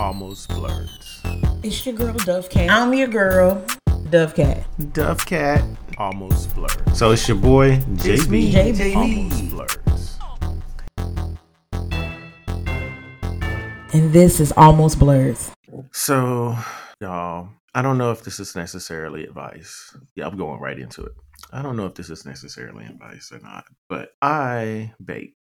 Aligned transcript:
Almost 0.00 0.48
Blerds. 0.48 1.20
It's 1.62 1.84
your 1.84 1.94
girl 1.94 2.14
Dove 2.14 2.48
Cat. 2.48 2.70
I'm 2.70 2.94
your 2.94 3.06
girl 3.06 3.62
Dove 4.08 4.34
Cat. 4.34 4.64
Dove 4.94 5.26
Cat. 5.26 5.62
Almost 5.98 6.56
Blerds. 6.56 6.96
So 6.96 7.10
it's 7.10 7.28
your 7.28 7.36
boy 7.36 7.76
JB. 7.76 8.06
It's 8.06 8.26
me, 8.28 8.50
JB. 8.50 8.96
Almost 8.96 9.44
Blerds. 9.50 10.16
And 13.92 14.10
this 14.10 14.40
is 14.40 14.52
Almost 14.52 14.98
Blerds. 14.98 15.52
So, 15.92 16.56
y'all, 17.02 17.50
I 17.74 17.82
don't 17.82 17.98
know 17.98 18.10
if 18.10 18.24
this 18.24 18.40
is 18.40 18.56
necessarily 18.56 19.24
advice. 19.24 19.94
Yeah, 20.16 20.28
I'm 20.28 20.38
going 20.38 20.60
right 20.60 20.78
into 20.78 21.02
it. 21.02 21.12
I 21.52 21.60
don't 21.60 21.76
know 21.76 21.84
if 21.84 21.94
this 21.94 22.08
is 22.08 22.24
necessarily 22.24 22.86
advice 22.86 23.32
or 23.32 23.40
not, 23.40 23.66
but 23.90 24.12
I 24.22 24.94
bake. 25.04 25.34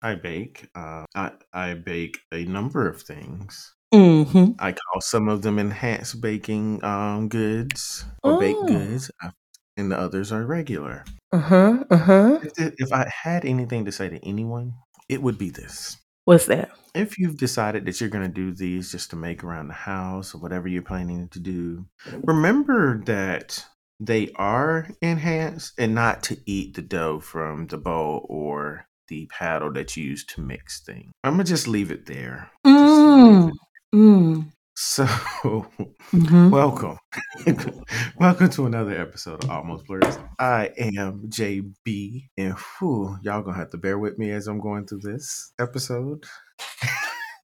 I 0.00 0.14
bake. 0.14 0.66
Uh, 0.74 1.04
I 1.14 1.32
I 1.52 1.74
bake 1.74 2.20
a 2.32 2.46
number 2.46 2.88
of 2.88 3.02
things. 3.02 3.74
Mm-hmm. 3.94 4.52
I 4.58 4.72
call 4.72 5.00
some 5.00 5.28
of 5.28 5.42
them 5.42 5.58
enhanced 5.58 6.20
baking 6.20 6.82
um, 6.84 7.28
goods 7.28 8.04
or 8.22 8.38
baked 8.38 8.58
Oh. 8.62 8.66
goods, 8.66 9.10
uh, 9.22 9.30
and 9.76 9.90
the 9.90 9.98
others 9.98 10.30
are 10.32 10.44
regular. 10.44 11.04
Uh-huh. 11.32 11.84
Uh-huh. 11.90 12.38
If, 12.56 12.74
if 12.78 12.92
I 12.92 13.10
had 13.22 13.44
anything 13.44 13.84
to 13.86 13.92
say 13.92 14.08
to 14.08 14.18
anyone, 14.26 14.74
it 15.08 15.22
would 15.22 15.38
be 15.38 15.50
this. 15.50 15.96
What's 16.24 16.46
that? 16.46 16.70
If 16.94 17.18
you've 17.18 17.38
decided 17.38 17.86
that 17.86 18.00
you're 18.00 18.10
going 18.10 18.26
to 18.26 18.34
do 18.34 18.52
these 18.52 18.90
just 18.92 19.10
to 19.10 19.16
make 19.16 19.42
around 19.44 19.68
the 19.68 19.74
house 19.74 20.34
or 20.34 20.38
whatever 20.38 20.68
you're 20.68 20.82
planning 20.82 21.28
to 21.28 21.38
do, 21.40 21.86
remember 22.24 23.02
that 23.06 23.64
they 24.00 24.30
are 24.36 24.90
enhanced 25.00 25.72
and 25.78 25.94
not 25.94 26.22
to 26.24 26.36
eat 26.46 26.74
the 26.74 26.82
dough 26.82 27.20
from 27.20 27.66
the 27.68 27.78
bowl 27.78 28.26
or 28.28 28.86
the 29.08 29.26
paddle 29.26 29.72
that 29.72 29.96
you 29.96 30.04
use 30.04 30.24
to 30.26 30.40
mix 30.42 30.80
things. 30.80 31.10
I'm 31.24 31.34
going 31.34 31.46
to 31.46 31.50
just 31.50 31.66
leave 31.68 31.90
it 31.90 32.04
there. 32.06 32.50
Just 32.66 32.76
leave 32.76 33.52
Mm. 33.52 33.52
Mm. 33.94 34.52
So, 34.76 35.06
Mm-hmm. 36.12 36.50
welcome. 36.50 36.98
welcome 38.18 38.48
to 38.50 38.66
another 38.66 38.98
episode 38.98 39.42
of 39.44 39.50
Almost 39.50 39.86
Blerds. 39.86 40.18
I 40.38 40.70
am 40.78 41.28
JB, 41.28 42.28
and 42.36 42.54
whew, 42.54 43.16
y'all 43.22 43.42
gonna 43.42 43.56
have 43.56 43.70
to 43.70 43.78
bear 43.78 43.98
with 43.98 44.18
me 44.18 44.30
as 44.30 44.46
I'm 44.46 44.60
going 44.60 44.86
through 44.86 45.00
this 45.02 45.52
episode. 45.58 46.24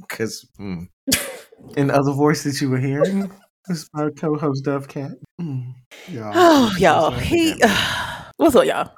Because, 0.00 0.46
mm. 0.60 0.86
the 1.06 1.94
other 1.94 2.12
voice 2.12 2.42
that 2.42 2.60
you 2.60 2.68
were 2.68 2.78
hearing 2.78 3.30
is 3.68 3.88
my 3.94 4.10
co 4.10 4.36
host, 4.36 4.64
Dove 4.64 4.88
Cat. 4.88 5.12
Mm. 5.40 5.72
Y'all, 6.08 6.32
Oh, 6.34 6.74
y'all. 6.78 7.10
He. 7.12 7.54
What's 8.36 8.56
up, 8.56 8.66
y'all? 8.66 8.90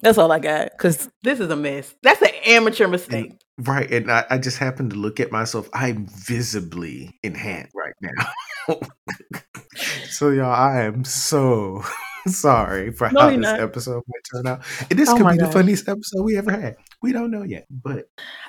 That's 0.00 0.16
all 0.16 0.30
I 0.30 0.38
got. 0.38 0.70
Cause 0.78 1.10
this 1.22 1.40
is 1.40 1.50
a 1.50 1.56
mess. 1.56 1.94
That's 2.02 2.22
an 2.22 2.30
amateur 2.46 2.86
mistake. 2.86 3.32
Right, 3.58 3.90
and 3.90 4.10
I, 4.10 4.24
I 4.30 4.38
just 4.38 4.58
happened 4.58 4.90
to 4.90 4.96
look 4.96 5.20
at 5.20 5.30
myself. 5.30 5.68
I'm 5.72 6.06
visibly 6.06 7.18
enhanced 7.22 7.72
right 7.74 7.94
now. 8.00 8.80
so, 10.08 10.30
y'all, 10.30 10.52
I 10.52 10.82
am 10.82 11.04
so 11.04 11.84
sorry 12.26 12.90
for 12.90 13.10
No, 13.10 13.20
how 13.20 13.30
this 13.30 13.38
not. 13.38 13.60
episode 13.60 14.02
might 14.08 14.22
turn 14.34 14.46
out. 14.48 14.64
And 14.90 14.98
this 14.98 15.08
Oh 15.08 15.16
could 15.16 15.28
be 15.28 15.36
the 15.36 15.50
funniest 15.52 15.88
episode 15.88 16.22
we 16.24 16.36
ever 16.36 16.50
had. 16.50 16.76
We 17.00 17.12
don't 17.12 17.30
know 17.30 17.44
yet, 17.44 17.66
but 17.70 18.06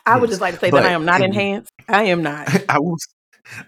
I 0.07 0.17
would 0.17 0.29
just 0.29 0.41
like 0.41 0.55
to 0.55 0.59
say 0.59 0.71
But 0.71 0.81
that 0.81 0.89
I 0.89 0.93
am 0.93 1.05
not 1.05 1.21
enhanced. 1.21 1.71
I 1.87 2.05
am 2.05 2.23
not. 2.23 2.49
I 2.69 2.79
will. 2.79 2.97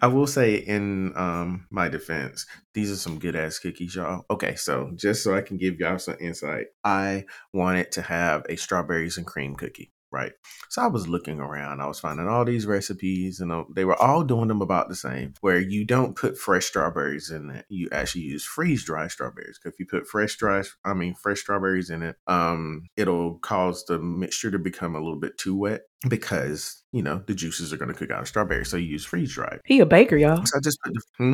I 0.01 0.07
will 0.07 0.25
say 0.25 0.55
in 0.55 1.15
um 1.15 1.67
my 1.69 1.87
defense, 1.87 2.47
these 2.73 2.91
are 2.91 2.95
some 2.95 3.19
good 3.19 3.35
ass 3.35 3.59
cookies, 3.59 3.95
y'all. 3.95 4.25
Okay, 4.31 4.55
so 4.55 4.91
just 4.95 5.23
so 5.23 5.35
I 5.35 5.41
can 5.41 5.57
give 5.57 5.75
y'all 5.79 5.99
some 5.99 6.15
insight, 6.19 6.67
I 6.83 7.25
wanted 7.53 7.91
to 7.91 8.01
have 8.01 8.43
a 8.49 8.55
strawberries 8.55 9.17
and 9.17 9.27
cream 9.27 9.55
cookie, 9.55 9.91
right? 10.11 10.31
So 10.69 10.81
I 10.81 10.87
was 10.87 11.07
looking 11.07 11.39
around, 11.39 11.81
I 11.81 11.87
was 11.87 11.99
finding 11.99 12.27
all 12.27 12.45
these 12.45 12.65
recipes, 12.65 13.39
and 13.39 13.51
uh, 13.51 13.63
they 13.73 13.85
were 13.85 14.01
all 14.01 14.23
doing 14.23 14.47
them 14.47 14.61
about 14.61 14.89
the 14.89 14.95
same. 14.95 15.33
Where 15.41 15.59
you 15.59 15.85
don't 15.85 16.15
put 16.15 16.37
fresh 16.37 16.65
strawberries 16.65 17.29
in 17.29 17.49
it, 17.49 17.65
you 17.69 17.89
actually 17.91 18.21
use 18.21 18.43
freeze 18.43 18.83
dried 18.83 19.11
strawberries. 19.11 19.59
Because 19.59 19.73
if 19.75 19.79
you 19.79 19.85
put 19.85 20.07
fresh 20.07 20.35
dry, 20.35 20.63
I 20.85 20.93
mean 20.93 21.15
fresh 21.15 21.41
strawberries 21.41 21.89
in 21.89 22.03
it, 22.03 22.15
um, 22.27 22.87
it'll 22.95 23.39
cause 23.39 23.85
the 23.85 23.99
mixture 23.99 24.51
to 24.51 24.59
become 24.59 24.95
a 24.95 24.99
little 24.99 25.19
bit 25.19 25.37
too 25.37 25.55
wet 25.55 25.81
because 26.07 26.83
you 26.91 27.01
know 27.01 27.23
the 27.27 27.33
juices 27.33 27.73
are 27.73 27.77
going 27.77 27.91
to 27.91 27.97
cook 27.97 28.11
out 28.11 28.21
of 28.21 28.27
strawberries. 28.27 28.69
So 28.69 28.77
you 28.77 28.87
use 28.87 29.05
freeze 29.05 29.33
dried. 29.33 29.59
He 29.65 29.79
a 29.79 29.85
baker, 29.85 30.17
y'all. 30.17 30.45
So 30.45 30.57
I 30.57 30.61
just 30.61 30.79
put 30.81 30.93
the 30.93 31.01
hmm? 31.17 31.33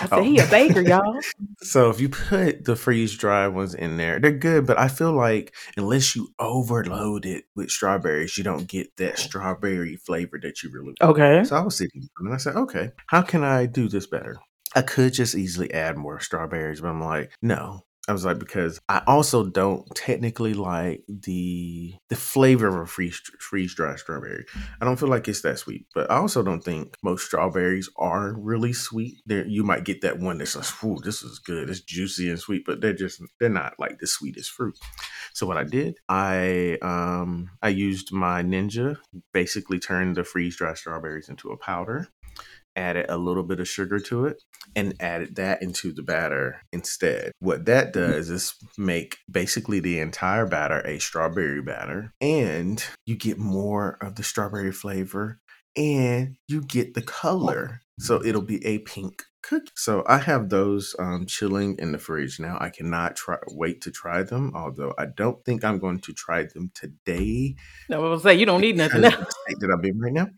I 0.00 0.04
oh. 0.04 0.08
said 0.08 0.18
Oh. 0.18 0.22
he 0.22 0.38
a 0.38 0.46
baker, 0.46 0.80
y'all. 0.88 1.18
so 1.62 1.90
if 1.90 2.00
you 2.00 2.08
put 2.08 2.64
the 2.64 2.76
freeze 2.76 3.16
dried 3.16 3.48
ones 3.48 3.74
in 3.74 3.96
there, 3.96 4.18
they're 4.20 4.32
good. 4.32 4.66
But 4.66 4.78
I 4.78 4.88
feel 4.88 5.12
like 5.12 5.54
unless 5.76 6.14
you 6.14 6.28
overload 6.38 7.26
it 7.26 7.44
with 7.54 7.70
strawberries, 7.70 8.36
you 8.36 8.44
don't 8.44 8.66
get 8.68 8.96
that 8.96 9.18
strawberry 9.18 9.96
flavor 9.96 10.38
that 10.42 10.62
you 10.62 10.70
really. 10.72 10.94
Okay. 11.00 11.44
So 11.44 11.56
I 11.56 11.60
was 11.60 11.76
sitting 11.76 12.08
and 12.18 12.34
I 12.34 12.36
said, 12.36 12.56
okay, 12.56 12.92
how 13.06 13.22
can 13.22 13.44
I 13.44 13.66
do 13.66 13.88
this 13.88 14.06
better? 14.06 14.38
I 14.74 14.82
could 14.82 15.14
just 15.14 15.34
easily 15.34 15.72
add 15.72 15.96
more 15.96 16.20
strawberries, 16.20 16.80
but 16.80 16.88
I'm 16.88 17.02
like, 17.02 17.32
no. 17.40 17.84
I 18.08 18.12
was 18.12 18.24
like, 18.24 18.38
because 18.38 18.80
I 18.88 19.02
also 19.06 19.44
don't 19.44 19.86
technically 19.94 20.54
like 20.54 21.04
the 21.06 21.94
the 22.08 22.16
flavor 22.16 22.68
of 22.68 22.74
a 22.76 22.86
freeze 22.86 23.20
freeze 23.38 23.74
dried 23.74 23.98
strawberry. 23.98 24.46
I 24.80 24.86
don't 24.86 24.98
feel 24.98 25.10
like 25.10 25.28
it's 25.28 25.42
that 25.42 25.58
sweet, 25.58 25.86
but 25.94 26.10
I 26.10 26.16
also 26.16 26.42
don't 26.42 26.64
think 26.64 26.96
most 27.02 27.26
strawberries 27.26 27.90
are 27.96 28.32
really 28.32 28.72
sweet. 28.72 29.18
There, 29.26 29.46
you 29.46 29.62
might 29.62 29.84
get 29.84 30.00
that 30.00 30.18
one 30.18 30.38
that's 30.38 30.56
like, 30.56 30.84
"Ooh, 30.84 30.98
this 31.04 31.22
is 31.22 31.38
good. 31.38 31.68
It's 31.68 31.80
juicy 31.80 32.30
and 32.30 32.40
sweet," 32.40 32.64
but 32.64 32.80
they're 32.80 32.94
just 32.94 33.20
they're 33.38 33.50
not 33.50 33.74
like 33.78 33.98
the 33.98 34.06
sweetest 34.06 34.52
fruit. 34.52 34.78
So 35.34 35.46
what 35.46 35.58
I 35.58 35.64
did, 35.64 35.98
I 36.08 36.78
um 36.80 37.50
I 37.62 37.68
used 37.68 38.10
my 38.10 38.42
Ninja, 38.42 38.96
basically 39.32 39.78
turned 39.78 40.16
the 40.16 40.24
freeze 40.24 40.56
dried 40.56 40.78
strawberries 40.78 41.28
into 41.28 41.50
a 41.50 41.58
powder, 41.58 42.08
added 42.78 43.06
a 43.08 43.18
little 43.18 43.42
bit 43.42 43.60
of 43.60 43.68
sugar 43.68 43.98
to 43.98 44.26
it, 44.26 44.42
and 44.76 44.94
added 45.00 45.36
that 45.36 45.62
into 45.62 45.92
the 45.92 46.02
batter 46.02 46.62
instead. 46.72 47.32
What 47.40 47.66
that 47.66 47.92
does 47.92 48.30
is 48.30 48.54
make 48.78 49.18
basically 49.30 49.80
the 49.80 49.98
entire 49.98 50.46
batter 50.46 50.80
a 50.86 50.98
strawberry 51.00 51.60
batter, 51.60 52.14
and 52.20 52.82
you 53.04 53.16
get 53.16 53.38
more 53.38 53.98
of 54.00 54.14
the 54.14 54.22
strawberry 54.22 54.72
flavor 54.72 55.40
and 55.76 56.36
you 56.48 56.60
get 56.62 56.94
the 56.94 57.02
color. 57.02 57.82
So 58.00 58.24
it'll 58.24 58.42
be 58.42 58.64
a 58.64 58.78
pink 58.78 59.24
cookie. 59.42 59.72
So 59.74 60.04
I 60.06 60.18
have 60.18 60.50
those 60.50 60.94
um, 60.98 61.26
chilling 61.26 61.76
in 61.78 61.92
the 61.92 61.98
fridge 61.98 62.38
now. 62.38 62.56
I 62.60 62.70
cannot 62.70 63.16
try 63.16 63.38
wait 63.48 63.80
to 63.82 63.90
try 63.90 64.22
them, 64.22 64.52
although 64.54 64.94
I 64.98 65.06
don't 65.06 65.44
think 65.44 65.64
I'm 65.64 65.78
going 65.78 66.00
to 66.00 66.12
try 66.12 66.44
them 66.44 66.70
today 66.74 67.56
No, 67.88 68.04
I 68.04 68.10
was 68.10 68.22
say 68.22 68.34
you 68.34 68.46
don't 68.46 68.60
need 68.60 68.76
nothing 68.76 69.02
that 69.02 69.70
I'm 69.72 69.84
in 69.84 69.98
right 69.98 70.12
now. 70.12 70.28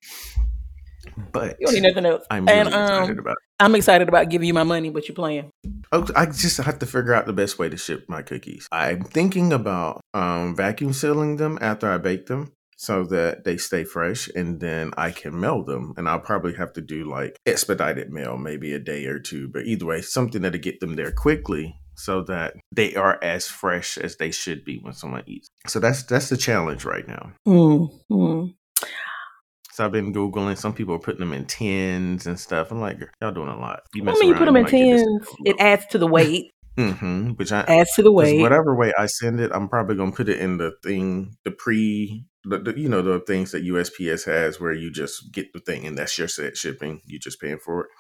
But 1.33 1.57
You 1.61 1.67
don't 1.67 1.75
need 1.75 1.89
nothing 1.89 2.07
else. 2.07 2.25
I'm 2.31 2.47
really 2.47 2.59
and 2.59 2.69
excited 2.69 3.11
um, 3.11 3.19
about 3.19 3.33
it. 3.33 3.39
I'm 3.59 3.75
excited 3.75 4.09
about 4.09 4.29
giving 4.29 4.49
you 4.49 4.55
my 4.55 4.65
money, 4.65 4.91
but 4.91 5.09
you 5.09 5.15
playing. 5.15 5.51
Oh, 5.93 6.07
I 6.17 6.27
just 6.27 6.59
have 6.59 6.79
to 6.79 6.87
figure 6.87 7.15
out 7.15 7.27
the 7.27 7.33
best 7.33 7.59
way 7.59 7.69
to 7.69 7.77
ship 7.77 8.05
my 8.09 8.23
cookies. 8.23 8.67
I'm 8.73 9.03
thinking 9.03 9.53
about 9.53 10.01
um, 10.15 10.57
vacuum 10.57 10.93
sealing 10.93 11.37
them 11.37 11.59
after 11.61 11.91
I 11.91 11.99
bake 11.99 12.27
them 12.27 12.53
so 12.77 13.05
that 13.05 13.45
they 13.45 13.59
stay 13.59 13.85
fresh 13.85 14.29
and 14.35 14.59
then 14.61 14.93
I 14.97 15.11
can 15.11 15.39
mail 15.39 15.63
them. 15.63 15.93
And 15.99 16.09
I'll 16.09 16.21
probably 16.21 16.55
have 16.55 16.73
to 16.75 16.81
do 16.81 17.05
like 17.05 17.37
expedited 17.45 18.11
mail, 18.11 18.39
maybe 18.39 18.73
a 18.73 18.79
day 18.79 19.05
or 19.05 19.19
two. 19.19 19.49
But 19.49 19.67
either 19.67 19.85
way, 19.85 20.01
something 20.01 20.41
that'll 20.41 20.61
get 20.61 20.81
them 20.81 20.97
there 20.97 21.13
quickly 21.13 21.77
so 21.95 22.23
that 22.23 22.55
they 22.73 22.95
are 22.95 23.19
as 23.23 23.47
fresh 23.47 23.99
as 23.99 24.17
they 24.17 24.31
should 24.31 24.65
be 24.65 24.79
when 24.79 24.95
someone 24.95 25.25
eats. 25.27 25.49
So 25.67 25.79
that's 25.79 26.03
that's 26.05 26.31
the 26.31 26.37
challenge 26.39 26.87
right 26.87 27.07
now. 27.07 27.33
Mm, 27.47 27.91
mm. 28.11 28.55
So 29.81 29.87
I've 29.87 29.93
been 29.93 30.13
googling. 30.13 30.59
Some 30.59 30.75
people 30.75 30.95
are 30.95 30.99
putting 30.99 31.21
them 31.21 31.33
in 31.33 31.47
tins 31.47 32.27
and 32.27 32.39
stuff. 32.39 32.71
I'm 32.71 32.83
like, 32.83 32.99
y'all 33.23 33.33
doing 33.33 33.49
a 33.49 33.59
lot. 33.59 33.81
You 33.95 34.03
I 34.07 34.13
mean, 34.13 34.29
you 34.29 34.35
put 34.35 34.45
them 34.45 34.57
in 34.57 34.67
tins. 34.67 35.27
It 35.47 35.57
adds 35.59 35.87
to 35.87 35.97
the 35.97 36.07
weight. 36.07 36.53
Mm-hmm. 36.77 37.31
Which 37.31 37.51
I 37.51 37.61
adds 37.63 37.91
to 37.95 38.03
the 38.03 38.13
weight. 38.13 38.43
whatever 38.43 38.77
way 38.77 38.93
I 38.99 39.07
send 39.07 39.41
it, 39.41 39.51
I'm 39.55 39.71
probably 39.71 39.97
gonna 39.97 40.13
put 40.13 40.29
it 40.29 40.39
in 40.39 40.59
the 40.59 40.73
thing, 40.85 41.35
the 41.45 41.51
pre, 41.51 42.27
the, 42.45 42.59
the 42.59 42.79
you 42.79 42.91
know 42.91 43.01
the 43.01 43.21
things 43.21 43.53
that 43.53 43.65
USPS 43.65 44.27
has 44.27 44.61
where 44.61 44.75
you 44.75 44.93
just 44.93 45.33
get 45.33 45.51
the 45.55 45.61
thing 45.61 45.87
and 45.87 45.97
that's 45.97 46.19
your 46.19 46.29
set 46.29 46.59
shipping. 46.59 47.01
You're 47.07 47.19
just 47.19 47.41
paying 47.41 47.59
for 47.59 47.85
it. 47.85 47.91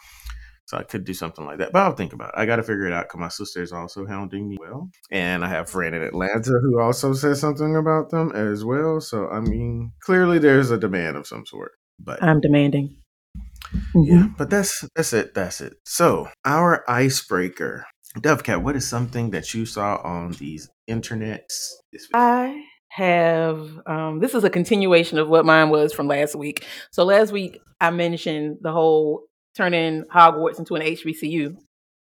So 0.70 0.76
I 0.76 0.84
could 0.84 1.02
do 1.04 1.14
something 1.14 1.44
like 1.44 1.58
that, 1.58 1.72
but 1.72 1.80
I'll 1.82 1.96
think 1.96 2.12
about 2.12 2.28
it. 2.28 2.34
I 2.36 2.46
got 2.46 2.56
to 2.56 2.62
figure 2.62 2.86
it 2.86 2.92
out 2.92 3.06
because 3.08 3.18
my 3.18 3.26
sister 3.26 3.60
is 3.60 3.72
also 3.72 4.06
hounding 4.06 4.48
me 4.48 4.56
well, 4.60 4.88
and 5.10 5.44
I 5.44 5.48
have 5.48 5.64
a 5.64 5.68
friend 5.68 5.96
in 5.96 6.02
Atlanta 6.02 6.60
who 6.62 6.78
also 6.80 7.12
said 7.12 7.38
something 7.38 7.74
about 7.74 8.10
them 8.10 8.30
as 8.36 8.64
well. 8.64 9.00
So 9.00 9.28
I 9.28 9.40
mean, 9.40 9.90
clearly 10.04 10.38
there's 10.38 10.70
a 10.70 10.78
demand 10.78 11.16
of 11.16 11.26
some 11.26 11.44
sort. 11.44 11.72
But 11.98 12.22
I'm 12.22 12.40
demanding. 12.40 12.94
yeah, 13.96 14.14
Mhm. 14.28 14.36
but 14.38 14.48
that's 14.48 14.84
that's 14.94 15.12
it. 15.12 15.34
That's 15.34 15.60
it. 15.60 15.72
So 15.84 16.28
our 16.44 16.84
icebreaker, 16.88 17.84
Dovecat. 18.18 18.62
What 18.62 18.76
is 18.76 18.88
something 18.88 19.30
that 19.30 19.52
you 19.52 19.66
saw 19.66 19.96
on 20.04 20.30
these 20.38 20.68
internets 20.88 21.70
this 21.92 22.02
week? 22.02 22.14
I 22.14 22.62
have 22.90 23.70
um 23.86 24.20
this 24.20 24.36
is 24.36 24.44
a 24.44 24.50
continuation 24.50 25.18
of 25.18 25.28
what 25.28 25.44
mine 25.44 25.70
was 25.70 25.92
from 25.92 26.06
last 26.06 26.36
week. 26.36 26.64
So 26.92 27.02
last 27.04 27.32
week 27.32 27.58
I 27.80 27.90
mentioned 27.90 28.58
the 28.62 28.70
whole 28.70 29.24
turning 29.56 30.04
Hogwarts 30.04 30.58
into 30.58 30.74
an 30.76 30.82
HBCU 30.82 31.56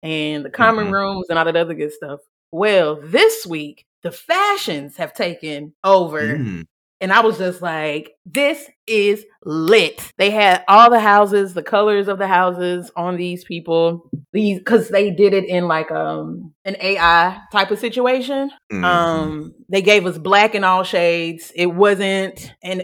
and 0.04 0.46
the 0.46 0.50
common 0.50 0.88
Mhm. 0.88 0.92
rooms 0.94 1.26
and 1.30 1.38
all 1.40 1.46
that 1.46 1.56
other 1.56 1.74
good 1.74 1.92
stuff. 1.94 2.20
Well, 2.52 2.96
this 3.02 3.46
week 3.46 3.86
the 4.04 4.12
fashions 4.12 4.98
have 4.98 5.14
taken 5.14 5.74
over 5.84 6.38
Mm, 6.40 6.66
And 7.02 7.12
I 7.12 7.22
was 7.22 7.40
just 7.40 7.64
like, 7.64 8.12
this 8.28 8.70
is 8.86 9.26
lit. 9.44 10.12
They 10.18 10.30
had 10.30 10.64
all 10.68 10.92
the 10.92 11.00
houses, 11.00 11.56
the 11.56 11.64
colors 11.64 12.08
of 12.08 12.20
the 12.20 12.28
houses 12.28 12.92
on 12.96 13.18
these 13.18 13.44
people. 13.44 14.10
These 14.34 14.60
because 14.60 14.90
they 14.90 15.10
did 15.12 15.34
it 15.34 15.46
in 15.46 15.68
like 15.68 15.92
um 15.92 16.54
an 16.64 16.78
AI 16.80 17.38
type 17.52 17.72
of 17.72 17.80
situation. 17.80 18.52
Mhm. 18.72 18.84
Um 18.86 19.54
they 19.68 19.82
gave 19.82 20.06
us 20.06 20.18
black 20.18 20.54
in 20.56 20.64
all 20.64 20.84
shades. 20.84 21.52
It 21.56 21.66
wasn't 21.66 22.54
and 22.64 22.84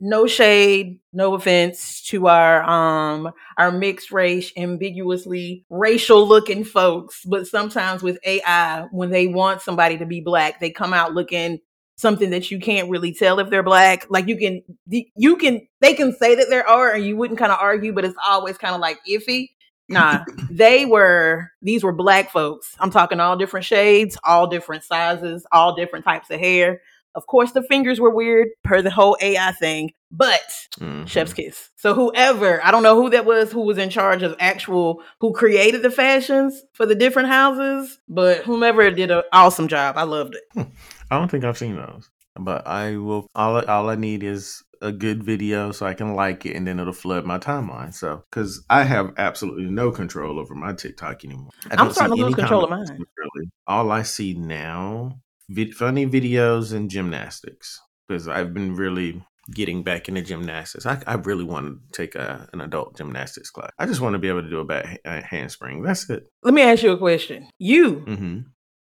no 0.00 0.26
shade, 0.26 0.98
no 1.12 1.34
offense 1.34 2.02
to 2.08 2.26
our 2.28 2.62
um 2.62 3.30
our 3.58 3.70
mixed 3.70 4.10
race, 4.10 4.52
ambiguously 4.56 5.64
racial 5.70 6.26
looking 6.26 6.64
folks, 6.64 7.24
but 7.24 7.46
sometimes 7.46 8.02
with 8.02 8.18
AI, 8.24 8.86
when 8.90 9.10
they 9.10 9.26
want 9.26 9.60
somebody 9.60 9.98
to 9.98 10.06
be 10.06 10.20
black, 10.20 10.60
they 10.60 10.70
come 10.70 10.92
out 10.94 11.14
looking 11.14 11.60
something 12.00 12.30
that 12.30 12.50
you 12.50 12.58
can't 12.58 12.88
really 12.90 13.12
tell 13.12 13.38
if 13.38 13.50
they're 13.50 13.62
black. 13.62 14.06
Like 14.08 14.26
you 14.28 14.36
can, 14.36 14.62
you 14.88 15.36
can, 15.36 15.66
they 15.80 15.94
can 15.94 16.12
say 16.12 16.34
that 16.34 16.46
there 16.48 16.66
are, 16.66 16.92
and 16.92 17.04
you 17.04 17.16
wouldn't 17.16 17.38
kind 17.38 17.52
of 17.52 17.58
argue, 17.60 17.92
but 17.92 18.04
it's 18.04 18.16
always 18.24 18.56
kind 18.58 18.74
of 18.74 18.80
like 18.80 18.98
iffy. 19.08 19.48
Nah, 19.88 20.24
they 20.50 20.86
were, 20.86 21.50
these 21.62 21.82
were 21.84 21.92
black 21.92 22.30
folks. 22.30 22.74
I'm 22.78 22.90
talking 22.90 23.20
all 23.20 23.36
different 23.36 23.66
shades, 23.66 24.16
all 24.24 24.46
different 24.46 24.84
sizes, 24.84 25.46
all 25.52 25.74
different 25.74 26.04
types 26.04 26.30
of 26.30 26.40
hair. 26.40 26.80
Of 27.16 27.26
course, 27.26 27.50
the 27.52 27.62
fingers 27.64 27.98
were 27.98 28.10
weird 28.14 28.48
per 28.62 28.82
the 28.82 28.90
whole 28.90 29.16
AI 29.20 29.50
thing, 29.50 29.90
but 30.12 30.40
Mhm. 30.78 31.08
chef's 31.08 31.32
kiss. 31.32 31.70
So 31.74 31.92
whoever, 31.92 32.64
I 32.64 32.70
don't 32.70 32.84
know 32.84 32.94
who 33.02 33.10
that 33.10 33.24
was, 33.26 33.50
who 33.50 33.62
was 33.62 33.78
in 33.78 33.90
charge 33.90 34.22
of 34.22 34.36
actual, 34.38 35.02
who 35.20 35.32
created 35.32 35.82
the 35.82 35.90
fashions 35.90 36.62
for 36.72 36.86
the 36.86 36.94
different 36.94 37.28
houses, 37.28 37.98
but 38.08 38.44
whomever 38.44 38.88
did 38.92 39.10
an 39.10 39.24
awesome 39.32 39.66
job. 39.66 39.96
I 39.98 40.04
loved 40.04 40.36
it. 40.36 40.68
I 41.10 41.18
don't 41.18 41.30
think 41.30 41.44
I've 41.44 41.58
seen 41.58 41.76
those, 41.76 42.08
but 42.38 42.66
I 42.66 42.96
will. 42.96 43.26
All 43.34 43.56
I- 43.56 43.64
all 43.64 43.88
I 43.90 43.96
need 43.96 44.22
is 44.22 44.62
a 44.82 44.92
good 44.92 45.22
video 45.22 45.72
so 45.72 45.84
I 45.86 45.94
can 45.94 46.14
like 46.14 46.46
it, 46.46 46.56
and 46.56 46.66
then 46.66 46.80
it'll 46.80 46.92
flood 46.92 47.24
my 47.26 47.38
timeline. 47.38 47.92
So, 47.92 48.24
because 48.30 48.64
I 48.70 48.84
have 48.84 49.12
absolutely 49.18 49.64
no 49.64 49.90
control 49.90 50.38
over 50.38 50.54
my 50.54 50.72
TikTok 50.72 51.24
anymore. 51.24 51.50
I 51.70 51.74
I'm 51.74 51.78
don't 51.78 51.92
starting 51.92 52.16
to 52.16 52.22
lose 52.24 52.34
control 52.34 52.64
of 52.64 52.70
mine. 52.70 52.86
Really, 53.18 53.50
all 53.66 53.90
I 53.92 54.02
see 54.02 54.32
now, 54.34 55.20
vid- 55.50 55.74
funny 55.74 56.06
videos 56.06 56.72
and 56.72 56.88
gymnastics, 56.90 57.78
because 58.08 58.26
I've 58.28 58.54
been 58.54 58.74
really 58.76 59.22
getting 59.52 59.82
back 59.82 60.08
into 60.08 60.22
gymnastics. 60.22 60.86
I, 60.86 61.02
I 61.06 61.14
really 61.14 61.44
want 61.44 61.66
to 61.66 61.80
take 61.92 62.14
a, 62.14 62.48
an 62.54 62.60
adult 62.62 62.96
gymnastics 62.96 63.50
class. 63.50 63.70
I 63.78 63.84
just 63.86 64.00
want 64.00 64.14
to 64.14 64.18
be 64.18 64.28
able 64.28 64.42
to 64.42 64.48
do 64.48 64.60
a 64.60 64.64
back 64.64 65.00
a 65.04 65.20
handspring. 65.20 65.82
That's 65.82 66.08
it. 66.08 66.22
Let 66.42 66.54
me 66.54 66.62
ask 66.62 66.82
you 66.82 66.92
a 66.92 66.98
question. 66.98 67.48
You, 67.58 68.00
hmm 68.00 68.38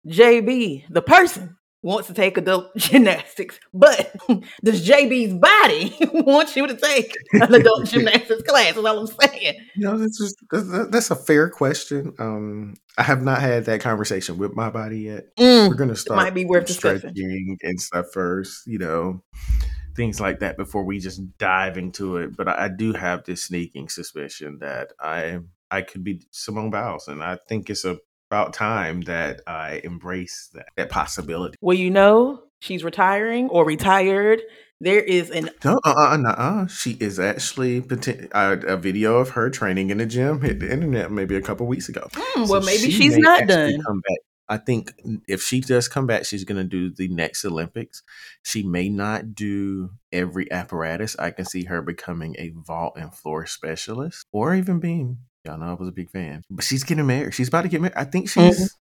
JB, 0.06 0.84
the 0.90 1.02
person, 1.02 1.56
wants 1.82 2.06
to 2.06 2.14
take 2.14 2.38
adult 2.38 2.70
gymnastics, 2.76 3.58
but 3.75 4.14
does 4.64 4.88
JB's 4.88 5.34
body 5.34 5.94
want 6.23 6.55
you 6.56 6.67
to 6.67 6.76
take 6.76 7.14
an 7.32 7.52
adult 7.52 7.87
gymnastics 7.87 8.43
class? 8.43 8.76
Is 8.76 8.84
all 8.84 9.00
I'm 9.00 9.06
saying. 9.06 9.55
You 9.76 9.84
know, 9.84 9.99
that's 9.99 10.19
just 10.19 10.37
that's, 10.50 10.88
that's 10.90 11.11
a 11.11 11.17
fair 11.17 11.50
question. 11.50 12.14
Um, 12.19 12.75
I 12.96 13.02
have 13.02 13.23
not 13.23 13.40
had 13.40 13.64
that 13.67 13.81
conversation 13.81 14.38
with 14.38 14.55
my 14.55 14.70
body 14.70 15.00
yet. 15.00 15.37
Mm, 15.37 15.69
We're 15.69 15.75
gonna 15.75 15.96
start 15.96 16.19
might 16.19 16.34
be 16.34 16.44
worth 16.44 16.67
discussing. 16.67 17.00
stretching 17.00 17.58
and 17.62 17.81
stuff 17.81 18.06
first. 18.12 18.67
You 18.67 18.79
know, 18.79 19.23
things 19.96 20.20
like 20.20 20.40
that 20.40 20.56
before 20.56 20.84
we 20.84 20.99
just 21.00 21.20
dive 21.38 21.76
into 21.76 22.17
it. 22.19 22.37
But 22.37 22.49
I, 22.49 22.64
I 22.64 22.69
do 22.69 22.93
have 22.93 23.25
this 23.25 23.44
sneaking 23.44 23.88
suspicion 23.88 24.58
that 24.61 24.93
I 25.00 25.40
I 25.70 25.82
could 25.82 26.05
be 26.05 26.23
Simone 26.31 26.70
Biles, 26.70 27.08
and 27.08 27.23
I 27.23 27.38
think 27.49 27.70
it's 27.70 27.84
about 28.32 28.55
time 28.55 29.02
that 29.02 29.43
I 29.46 29.82
embrace 29.84 30.49
that 30.55 30.67
that 30.76 30.88
possibility. 30.88 31.58
Well, 31.61 31.76
you 31.76 31.90
know, 31.90 32.43
she's 32.61 32.82
retiring 32.82 33.50
or 33.50 33.67
retired. 33.67 34.40
There 34.81 35.00
is 35.00 35.31
an 35.31 35.50
No, 35.64 35.79
uh, 35.84 35.90
uh, 35.94 36.29
uh, 36.29 36.67
She 36.67 36.96
is 36.99 37.20
actually 37.20 37.84
uh, 38.32 38.56
a 38.67 38.76
video 38.76 39.19
of 39.19 39.31
her 39.31 39.50
training 39.50 39.90
in 39.90 39.99
the 39.99 40.06
gym 40.06 40.40
hit 40.40 40.61
the 40.61 40.73
internet 40.73 41.12
maybe 41.12 41.37
a 41.37 41.43
couple 41.43 41.67
weeks 41.67 41.88
ago. 41.88 42.08
Hmm, 42.14 42.46
So 42.46 42.52
well, 42.52 42.62
maybe 42.62 42.79
she 42.79 42.90
she's 42.90 43.12
may 43.12 43.20
not 43.20 43.46
done. 43.46 43.81
Come 43.87 44.00
back. 44.00 44.19
I 44.49 44.56
think 44.56 44.93
if 45.29 45.43
she 45.43 45.61
does 45.61 45.87
come 45.87 46.06
back, 46.06 46.25
she's 46.25 46.44
going 46.44 46.58
to 46.58 46.64
do 46.64 46.93
the 46.93 47.08
next 47.08 47.44
Olympics. 47.44 48.02
She 48.43 48.62
may 48.62 48.88
not 48.88 49.34
do 49.34 49.90
every 50.11 50.50
apparatus. 50.50 51.17
I 51.19 51.31
can 51.31 51.44
see 51.44 51.64
her 51.64 51.81
becoming 51.81 52.34
a 52.38 52.50
vault 52.56 52.94
and 52.96 53.14
floor 53.14 53.46
specialist, 53.46 54.26
or 54.32 54.55
even 54.55 54.81
being. 54.81 55.19
Y'all 55.44 55.59
know 55.59 55.71
I 55.71 55.75
was 55.75 55.89
a 55.89 55.93
big 55.93 56.11
fan, 56.11 56.43
but 56.50 56.65
she's 56.65 56.85
getting 56.85 57.06
married. 57.06 57.35
She's 57.35 57.49
about 57.49 57.62
to 57.62 57.69
get 57.69 57.81
married. 57.81 57.97
I 57.97 58.05
think 58.05 58.27
Mm-hmm. 58.29 58.49
she's. 58.50 58.77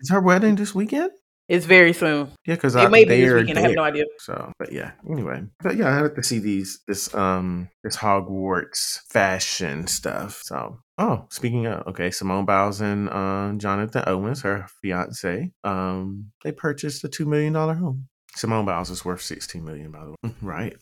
Is 0.00 0.10
her 0.10 0.20
wedding 0.20 0.56
this 0.56 0.74
weekend? 0.74 1.10
It's 1.48 1.64
very 1.66 1.92
soon. 1.92 2.30
Yeah, 2.46 2.54
because 2.54 2.74
It 2.74 2.90
may 2.90 3.04
be 3.04 3.20
this 3.20 3.32
weekend. 3.32 3.58
I 3.58 3.62
have 3.62 3.72
no 3.74 3.82
idea. 3.84 4.04
So, 4.18 4.52
but 4.58 4.72
yeah. 4.72 4.92
Anyway, 5.10 5.42
but 5.62 5.76
yeah, 5.76 5.88
I 5.90 5.96
have 5.96 6.14
to 6.16 6.22
see 6.22 6.38
these 6.38 6.80
this 6.88 7.12
um 7.14 7.68
this 7.84 7.96
Hogwarts 7.96 9.00
fashion 9.10 9.86
stuff. 9.86 10.40
So, 10.44 10.78
oh, 10.98 11.26
speaking 11.30 11.66
of, 11.66 11.86
okay, 11.88 12.10
Simone 12.10 12.44
Biles 12.46 12.80
and 12.80 13.08
uh, 13.08 13.52
Jonathan 13.58 14.02
Owens, 14.06 14.42
her 14.42 14.66
fiance, 14.80 15.52
um, 15.64 16.32
they 16.42 16.52
purchased 16.52 17.04
a 17.04 17.08
two 17.08 17.26
million 17.26 17.52
dollar 17.52 17.74
home. 17.74 18.08
Simone 18.34 18.64
Biles 18.64 18.90
is 18.90 19.04
worth 19.04 19.20
sixteen 19.22 19.64
million, 19.64 19.90
by 19.92 20.04
the 20.04 20.10
way. 20.10 20.34
Right. 20.42 20.76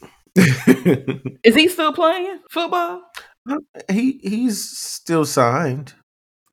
Is 1.44 1.54
he 1.56 1.68
still 1.68 1.92
playing 1.92 2.38
football? 2.50 3.02
He 3.90 4.20
he's 4.22 4.68
still 4.68 5.24
signed. 5.24 5.94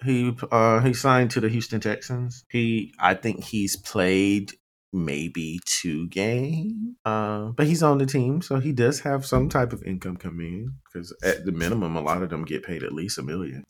He 0.03 0.35
uh 0.51 0.79
he 0.81 0.93
signed 0.93 1.31
to 1.31 1.39
the 1.39 1.49
Houston 1.49 1.79
Texans. 1.79 2.43
He 2.49 2.93
I 2.99 3.13
think 3.13 3.43
he's 3.43 3.75
played 3.75 4.51
maybe 4.93 5.59
two 5.65 6.07
games. 6.09 6.95
Uh 7.05 7.49
but 7.55 7.67
he's 7.67 7.83
on 7.83 7.97
the 7.97 8.05
team, 8.05 8.41
so 8.41 8.59
he 8.59 8.71
does 8.71 9.01
have 9.01 9.25
some 9.25 9.49
type 9.49 9.73
of 9.73 9.83
income 9.83 10.17
coming 10.17 10.53
in 10.53 10.73
cuz 10.93 11.13
at 11.23 11.45
the 11.45 11.51
minimum 11.51 11.95
a 11.95 12.01
lot 12.01 12.23
of 12.23 12.29
them 12.29 12.45
get 12.45 12.63
paid 12.63 12.83
at 12.83 12.93
least 12.93 13.17
a 13.17 13.23
million 13.23 13.63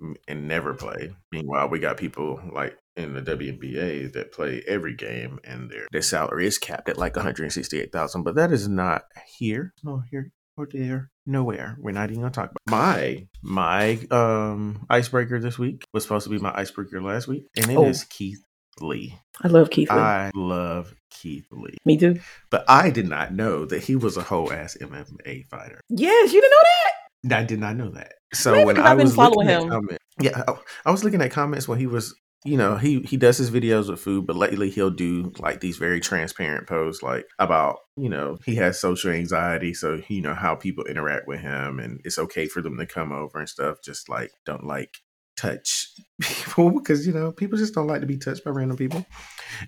mm, 0.00 0.14
and 0.28 0.48
never 0.48 0.74
play. 0.74 1.14
Meanwhile, 1.32 1.68
we 1.68 1.80
got 1.80 1.96
people 1.96 2.40
like 2.52 2.78
in 2.96 3.14
the 3.14 3.22
WNBA 3.22 4.12
that 4.12 4.32
play 4.32 4.62
every 4.68 4.94
game 4.94 5.40
and 5.44 5.70
their 5.70 5.86
their 5.90 6.02
salary 6.02 6.46
is 6.46 6.58
capped 6.58 6.88
at 6.88 6.98
like 6.98 7.16
168,000, 7.16 8.22
but 8.22 8.36
that 8.36 8.52
is 8.52 8.68
not 8.68 9.02
here. 9.38 9.74
No, 9.82 10.02
here 10.10 10.30
or 10.56 10.68
there, 10.70 11.10
nowhere. 11.26 11.76
We're 11.80 11.92
not 11.92 12.10
even 12.10 12.22
gonna 12.22 12.32
talk 12.32 12.50
about 12.50 12.60
my 12.68 13.26
my 13.42 13.98
um 14.10 14.86
icebreaker 14.90 15.38
this 15.40 15.58
week 15.58 15.84
was 15.92 16.02
supposed 16.02 16.24
to 16.24 16.30
be 16.30 16.38
my 16.38 16.52
icebreaker 16.54 17.00
last 17.02 17.28
week, 17.28 17.44
and 17.56 17.70
it 17.70 17.78
is 17.78 18.02
Oh. 18.02 18.06
Keith 18.10 18.42
Lee. 18.80 19.18
I 19.42 19.48
love 19.48 19.70
Keith 19.70 19.90
Lee. 19.90 19.96
I 19.96 20.30
love 20.34 20.94
Keith 21.10 21.46
Lee, 21.52 21.76
Me 21.84 21.96
too. 21.96 22.18
but 22.50 22.64
I 22.68 22.90
did 22.90 23.08
not 23.08 23.32
know 23.32 23.64
that 23.66 23.82
he 23.84 23.94
was 23.96 24.16
a 24.16 24.22
whole 24.22 24.52
ass 24.52 24.76
MMA 24.80 25.46
fighter. 25.46 25.80
Yes, 25.88 26.32
you 26.32 26.40
didn't 26.40 26.50
know 26.50 26.56
that? 26.62 27.38
I 27.40 27.44
did 27.44 27.60
not 27.60 27.76
know 27.76 27.90
that. 27.90 28.14
So 28.34 28.52
Maybe 28.52 28.64
when 28.66 28.78
I 28.80 28.90
I've 28.90 28.98
been 28.98 29.08
following 29.08 29.48
him. 29.48 29.68
comment, 29.70 29.98
yeah, 30.20 30.42
I, 30.46 30.54
I 30.86 30.90
was 30.90 31.04
looking 31.04 31.22
at 31.22 31.30
comments 31.30 31.66
when 31.68 31.78
he 31.78 31.86
was, 31.86 32.14
you 32.44 32.58
know, 32.58 32.76
he 32.76 33.00
he 33.00 33.16
does 33.16 33.38
his 33.38 33.50
videos 33.50 33.88
with 33.88 34.00
food, 34.00 34.26
but 34.26 34.36
lately 34.36 34.68
he'll 34.68 34.90
do 34.90 35.32
like 35.38 35.60
these 35.60 35.78
very 35.78 35.98
transparent 36.00 36.66
posts, 36.66 37.02
like 37.02 37.26
about 37.38 37.78
you 37.96 38.08
know 38.08 38.38
he 38.44 38.56
has 38.56 38.78
social 38.78 39.10
anxiety, 39.12 39.72
so 39.72 40.00
you 40.08 40.20
know 40.20 40.34
how 40.34 40.54
people 40.54 40.84
interact 40.84 41.26
with 41.26 41.40
him, 41.40 41.80
and 41.80 42.00
it's 42.04 42.18
okay 42.18 42.46
for 42.46 42.60
them 42.60 42.76
to 42.76 42.86
come 42.86 43.12
over 43.12 43.38
and 43.38 43.48
stuff. 43.48 43.78
Just 43.82 44.08
like 44.10 44.32
don't 44.44 44.66
like 44.66 44.98
touch 45.36 45.88
people 46.20 46.70
because 46.70 47.06
you 47.06 47.12
know 47.12 47.32
people 47.32 47.58
just 47.58 47.74
don't 47.74 47.86
like 47.86 48.02
to 48.02 48.06
be 48.06 48.18
touched 48.18 48.44
by 48.44 48.50
random 48.50 48.76
people. 48.76 49.06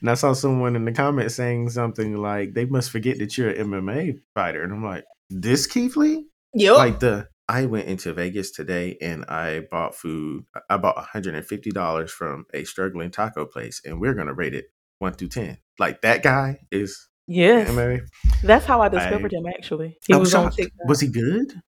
And 0.00 0.10
I 0.10 0.14
saw 0.14 0.34
someone 0.34 0.76
in 0.76 0.84
the 0.84 0.92
comments 0.92 1.34
saying 1.34 1.70
something 1.70 2.16
like 2.16 2.52
they 2.54 2.66
must 2.66 2.90
forget 2.90 3.18
that 3.18 3.38
you're 3.38 3.50
an 3.50 3.70
MMA 3.70 4.20
fighter, 4.34 4.62
and 4.62 4.72
I'm 4.72 4.84
like, 4.84 5.04
this 5.30 5.66
Keith 5.66 5.96
Lee 5.96 6.26
Yep. 6.52 6.76
like 6.76 7.00
the 7.00 7.28
I 7.48 7.66
went 7.66 7.86
into 7.86 8.12
Vegas 8.12 8.50
today 8.50 8.98
and 9.00 9.24
I 9.26 9.60
bought 9.70 9.94
food. 9.94 10.44
I 10.68 10.76
bought 10.78 10.96
$150 10.96 12.10
from 12.10 12.46
a 12.52 12.64
struggling 12.64 13.10
taco 13.10 13.46
place 13.46 13.80
and 13.84 14.00
we're 14.00 14.14
going 14.14 14.26
to 14.26 14.34
rate 14.34 14.54
it 14.54 14.66
1 14.98 15.12
through 15.14 15.28
10. 15.28 15.58
Like 15.78 16.00
that 16.02 16.22
guy 16.22 16.58
is 16.72 17.08
yes. 17.28 17.70
MMA. 17.70 18.00
That's 18.42 18.66
how 18.66 18.80
I 18.80 18.88
discovered 18.88 19.32
him 19.32 19.46
actually. 19.46 19.98
He 20.06 20.14
I 20.14 20.16
was 20.16 20.28
was 20.28 20.34
on. 20.34 20.50
TikTok. 20.50 20.88
Was 20.88 21.00
he 21.00 21.08
good? 21.08 21.60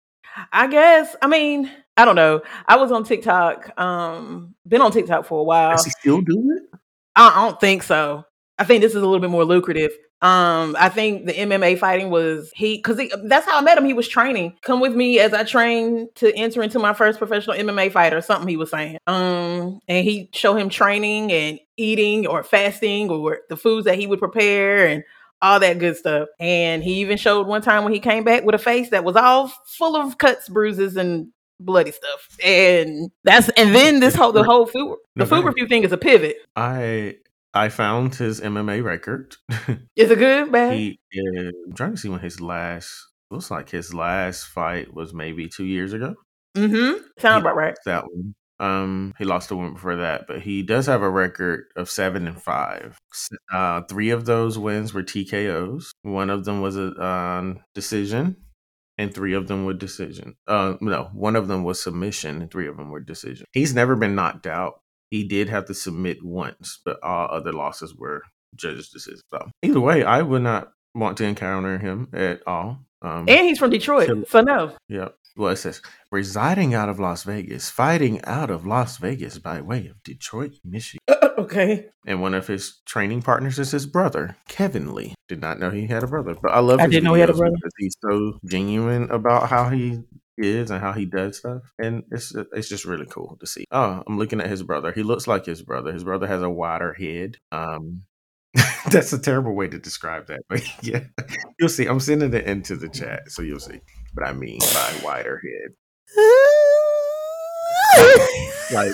I 0.52 0.66
guess. 0.66 1.14
I 1.22 1.26
mean, 1.26 1.70
I 1.96 2.04
don't 2.04 2.16
know. 2.16 2.42
I 2.66 2.76
was 2.76 2.90
on 2.90 3.04
TikTok. 3.04 3.78
Um, 3.78 4.54
been 4.66 4.80
on 4.80 4.90
TikTok 4.90 5.26
for 5.26 5.40
a 5.40 5.44
while. 5.44 5.72
Does 5.72 5.84
he 5.84 5.90
still 5.90 6.20
do 6.20 6.56
it? 6.56 6.78
I, 7.14 7.28
I 7.28 7.48
don't 7.48 7.60
think 7.60 7.82
so. 7.82 8.24
I 8.58 8.64
think 8.64 8.82
this 8.82 8.92
is 8.92 9.02
a 9.02 9.06
little 9.06 9.20
bit 9.20 9.30
more 9.30 9.44
lucrative. 9.44 9.92
Um, 10.20 10.74
I 10.78 10.88
think 10.88 11.26
the 11.26 11.32
MMA 11.32 11.78
fighting 11.78 12.10
was 12.10 12.50
he 12.54 12.76
because 12.76 13.00
that's 13.24 13.46
how 13.46 13.58
I 13.58 13.60
met 13.60 13.78
him. 13.78 13.84
He 13.84 13.92
was 13.92 14.08
training. 14.08 14.54
Come 14.62 14.80
with 14.80 14.94
me 14.94 15.20
as 15.20 15.32
I 15.32 15.44
train 15.44 16.08
to 16.16 16.34
enter 16.36 16.62
into 16.62 16.78
my 16.80 16.92
first 16.92 17.18
professional 17.18 17.56
MMA 17.56 17.92
fight 17.92 18.12
or 18.12 18.20
something. 18.20 18.48
He 18.48 18.56
was 18.56 18.70
saying. 18.70 18.98
Um, 19.06 19.78
and 19.86 20.04
he 20.04 20.28
show 20.32 20.56
him 20.56 20.68
training 20.70 21.30
and 21.30 21.60
eating 21.76 22.26
or 22.26 22.42
fasting 22.42 23.10
or 23.10 23.40
the 23.48 23.56
foods 23.56 23.84
that 23.84 23.96
he 23.96 24.08
would 24.08 24.18
prepare 24.18 24.88
and 24.88 25.04
all 25.40 25.60
that 25.60 25.78
good 25.78 25.96
stuff. 25.96 26.28
And 26.40 26.82
he 26.82 26.94
even 26.94 27.16
showed 27.16 27.46
one 27.46 27.62
time 27.62 27.84
when 27.84 27.92
he 27.92 28.00
came 28.00 28.24
back 28.24 28.42
with 28.44 28.56
a 28.56 28.58
face 28.58 28.90
that 28.90 29.04
was 29.04 29.14
all 29.14 29.52
full 29.66 29.94
of 29.96 30.18
cuts, 30.18 30.48
bruises, 30.48 30.96
and 30.96 31.28
bloody 31.60 31.92
stuff. 31.92 32.28
And 32.44 33.10
that's 33.24 33.48
and 33.50 33.74
then 33.74 34.00
this 34.00 34.14
whole 34.14 34.32
the 34.32 34.42
whole 34.44 34.66
food 34.66 34.96
the 35.14 35.24
No, 35.24 35.26
food 35.26 35.44
review 35.44 35.66
thing 35.68 35.84
is 35.84 35.92
a 35.92 35.96
pivot. 35.96 36.36
I 36.56 37.16
I 37.54 37.68
found 37.68 38.14
his 38.14 38.40
MMA 38.40 38.82
record. 38.84 39.36
Is 39.96 40.10
it 40.10 40.18
good, 40.18 40.50
man? 40.50 40.72
he 40.72 41.00
I'm 41.16 41.74
trying 41.74 41.92
to 41.92 41.96
see 41.96 42.08
when 42.08 42.20
his 42.20 42.40
last 42.40 43.08
looks 43.30 43.50
like 43.50 43.70
his 43.70 43.92
last 43.94 44.46
fight 44.46 44.94
was 44.94 45.12
maybe 45.12 45.48
two 45.48 45.64
years 45.64 45.92
ago. 45.92 46.14
Mm-hmm. 46.56 47.02
Sound 47.18 47.42
about 47.42 47.56
right. 47.56 47.76
That 47.84 48.04
one. 48.04 48.34
Um, 48.60 49.14
he 49.18 49.24
lost 49.24 49.50
a 49.52 49.56
one 49.56 49.74
before 49.74 49.96
that, 49.96 50.26
but 50.26 50.42
he 50.42 50.62
does 50.62 50.86
have 50.86 51.02
a 51.02 51.10
record 51.10 51.66
of 51.76 51.88
seven 51.88 52.26
and 52.26 52.42
five. 52.42 52.98
Uh, 53.52 53.82
three 53.82 54.10
of 54.10 54.24
those 54.24 54.58
wins 54.58 54.92
were 54.92 55.04
TKOs. 55.04 55.90
One 56.02 56.28
of 56.28 56.44
them 56.44 56.60
was 56.60 56.76
a 56.76 56.90
um, 57.00 57.60
decision, 57.74 58.36
and 58.96 59.14
three 59.14 59.34
of 59.34 59.46
them 59.46 59.64
were 59.64 59.74
decision. 59.74 60.34
Uh, 60.48 60.74
no, 60.80 61.10
one 61.12 61.36
of 61.36 61.46
them 61.46 61.62
was 61.62 61.80
submission, 61.80 62.42
and 62.42 62.50
three 62.50 62.66
of 62.66 62.76
them 62.76 62.90
were 62.90 63.00
decision. 63.00 63.46
He's 63.52 63.74
never 63.74 63.94
been 63.94 64.16
knocked 64.16 64.48
out. 64.48 64.80
He 65.10 65.24
did 65.24 65.48
have 65.48 65.66
to 65.66 65.74
submit 65.74 66.24
once, 66.24 66.80
but 66.84 67.02
all 67.02 67.28
other 67.30 67.52
losses 67.52 67.94
were 67.94 68.22
judges' 68.54 68.90
decisions. 68.90 69.22
So 69.30 69.50
either 69.62 69.80
way, 69.80 70.04
I 70.04 70.22
would 70.22 70.42
not 70.42 70.72
want 70.94 71.16
to 71.18 71.24
encounter 71.24 71.78
him 71.78 72.08
at 72.12 72.40
all. 72.46 72.80
Um, 73.00 73.26
and 73.28 73.46
he's 73.46 73.58
from 73.58 73.70
Detroit, 73.70 74.28
so 74.28 74.40
no. 74.40 74.72
Yep. 74.88 75.14
Well, 75.36 75.52
it 75.52 75.56
says 75.56 75.80
residing 76.10 76.74
out 76.74 76.88
of 76.88 76.98
Las 76.98 77.22
Vegas, 77.22 77.70
fighting 77.70 78.20
out 78.24 78.50
of 78.50 78.66
Las 78.66 78.96
Vegas 78.98 79.38
by 79.38 79.60
way 79.60 79.86
of 79.86 80.02
Detroit, 80.02 80.54
Michigan. 80.64 80.98
Uh, 81.06 81.28
okay. 81.38 81.86
And 82.04 82.20
one 82.20 82.34
of 82.34 82.48
his 82.48 82.80
training 82.86 83.22
partners 83.22 83.60
is 83.60 83.70
his 83.70 83.86
brother, 83.86 84.36
Kevin 84.48 84.94
Lee. 84.94 85.14
Did 85.28 85.40
not 85.40 85.60
know 85.60 85.70
he 85.70 85.86
had 85.86 86.02
a 86.02 86.08
brother, 86.08 86.34
but 86.42 86.50
I 86.50 86.58
love. 86.58 86.80
I 86.80 86.88
didn't 86.88 87.04
know 87.04 87.14
he 87.14 87.20
had 87.20 87.30
a 87.30 87.34
brother. 87.34 87.54
He's 87.78 87.94
so 88.02 88.40
genuine 88.46 89.08
about 89.10 89.48
how 89.48 89.68
he 89.68 90.00
is 90.38 90.70
and 90.70 90.80
how 90.80 90.92
he 90.92 91.04
does 91.04 91.38
stuff, 91.38 91.62
and 91.78 92.04
it's 92.10 92.34
it's 92.52 92.68
just 92.68 92.84
really 92.84 93.06
cool 93.06 93.36
to 93.40 93.46
see. 93.46 93.64
Oh, 93.70 94.02
I'm 94.06 94.18
looking 94.18 94.40
at 94.40 94.50
his 94.50 94.62
brother. 94.62 94.92
He 94.92 95.02
looks 95.02 95.26
like 95.26 95.46
his 95.46 95.62
brother. 95.62 95.92
His 95.92 96.04
brother 96.04 96.26
has 96.26 96.42
a 96.42 96.50
wider 96.50 96.94
head. 96.94 97.36
Um, 97.52 98.02
that's 98.90 99.12
a 99.12 99.18
terrible 99.18 99.54
way 99.54 99.68
to 99.68 99.78
describe 99.78 100.26
that, 100.28 100.40
but 100.48 100.62
yeah, 100.82 101.04
you'll 101.58 101.68
see. 101.68 101.86
I'm 101.86 102.00
sending 102.00 102.32
it 102.32 102.46
into 102.46 102.76
the 102.76 102.88
chat, 102.88 103.30
so 103.30 103.42
you'll 103.42 103.60
see 103.60 103.80
what 104.14 104.26
I 104.26 104.32
mean 104.32 104.60
by 104.60 105.00
wider 105.02 105.40
head. 105.44 105.74
like, 108.72 108.92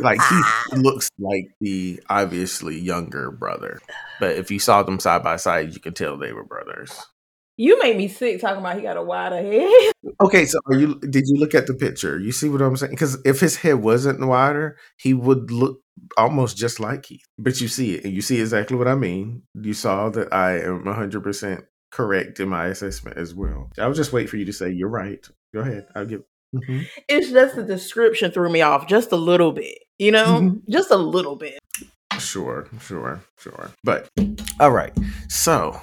like 0.00 0.20
he 0.28 0.76
looks 0.76 1.10
like 1.18 1.46
the 1.60 2.00
obviously 2.10 2.78
younger 2.78 3.30
brother, 3.30 3.80
but 4.20 4.36
if 4.36 4.50
you 4.50 4.58
saw 4.58 4.82
them 4.82 5.00
side 5.00 5.22
by 5.22 5.36
side, 5.36 5.74
you 5.74 5.80
can 5.80 5.94
tell 5.94 6.16
they 6.16 6.32
were 6.32 6.44
brothers. 6.44 7.06
You 7.56 7.78
made 7.80 7.96
me 7.96 8.08
sick 8.08 8.40
talking 8.40 8.60
about 8.60 8.76
he 8.76 8.82
got 8.82 8.96
a 8.96 9.02
wider 9.02 9.36
head. 9.36 9.92
Okay, 10.20 10.46
so 10.46 10.58
are 10.66 10.74
you 10.74 10.98
did 10.98 11.24
you 11.26 11.36
look 11.36 11.54
at 11.54 11.66
the 11.66 11.74
picture? 11.74 12.18
You 12.18 12.32
see 12.32 12.48
what 12.48 12.60
I'm 12.60 12.76
saying? 12.76 12.90
Because 12.90 13.18
if 13.24 13.38
his 13.40 13.56
head 13.56 13.74
wasn't 13.74 14.24
wider, 14.24 14.76
he 14.96 15.14
would 15.14 15.50
look 15.50 15.80
almost 16.16 16.56
just 16.56 16.80
like 16.80 17.04
Keith. 17.04 17.24
But 17.38 17.60
you 17.60 17.68
see 17.68 17.94
it, 17.94 18.04
and 18.04 18.12
you 18.12 18.20
see 18.20 18.40
exactly 18.40 18.76
what 18.76 18.88
I 18.88 18.94
mean. 18.94 19.42
You 19.54 19.74
saw 19.74 20.10
that 20.10 20.32
I 20.32 20.58
am 20.58 20.84
100 20.84 21.22
percent 21.22 21.64
correct 21.92 22.40
in 22.40 22.48
my 22.48 22.66
assessment 22.66 23.16
as 23.16 23.34
well. 23.34 23.70
I 23.78 23.86
was 23.86 23.96
just 23.96 24.12
wait 24.12 24.28
for 24.28 24.36
you 24.36 24.44
to 24.44 24.52
say 24.52 24.70
you're 24.70 24.88
right. 24.88 25.24
Go 25.54 25.60
ahead. 25.60 25.86
I'll 25.94 26.06
give. 26.06 26.22
Mm-hmm. 26.54 26.80
It's 27.08 27.30
just 27.30 27.56
the 27.56 27.62
description 27.62 28.32
threw 28.32 28.50
me 28.50 28.62
off 28.62 28.88
just 28.88 29.12
a 29.12 29.16
little 29.16 29.52
bit. 29.52 29.78
You 29.98 30.10
know, 30.10 30.40
mm-hmm. 30.40 30.70
just 30.70 30.90
a 30.90 30.96
little 30.96 31.36
bit. 31.36 31.58
Sure, 32.18 32.68
sure, 32.80 33.20
sure. 33.38 33.70
But 33.84 34.08
all 34.60 34.70
right. 34.70 34.92
So 35.28 35.80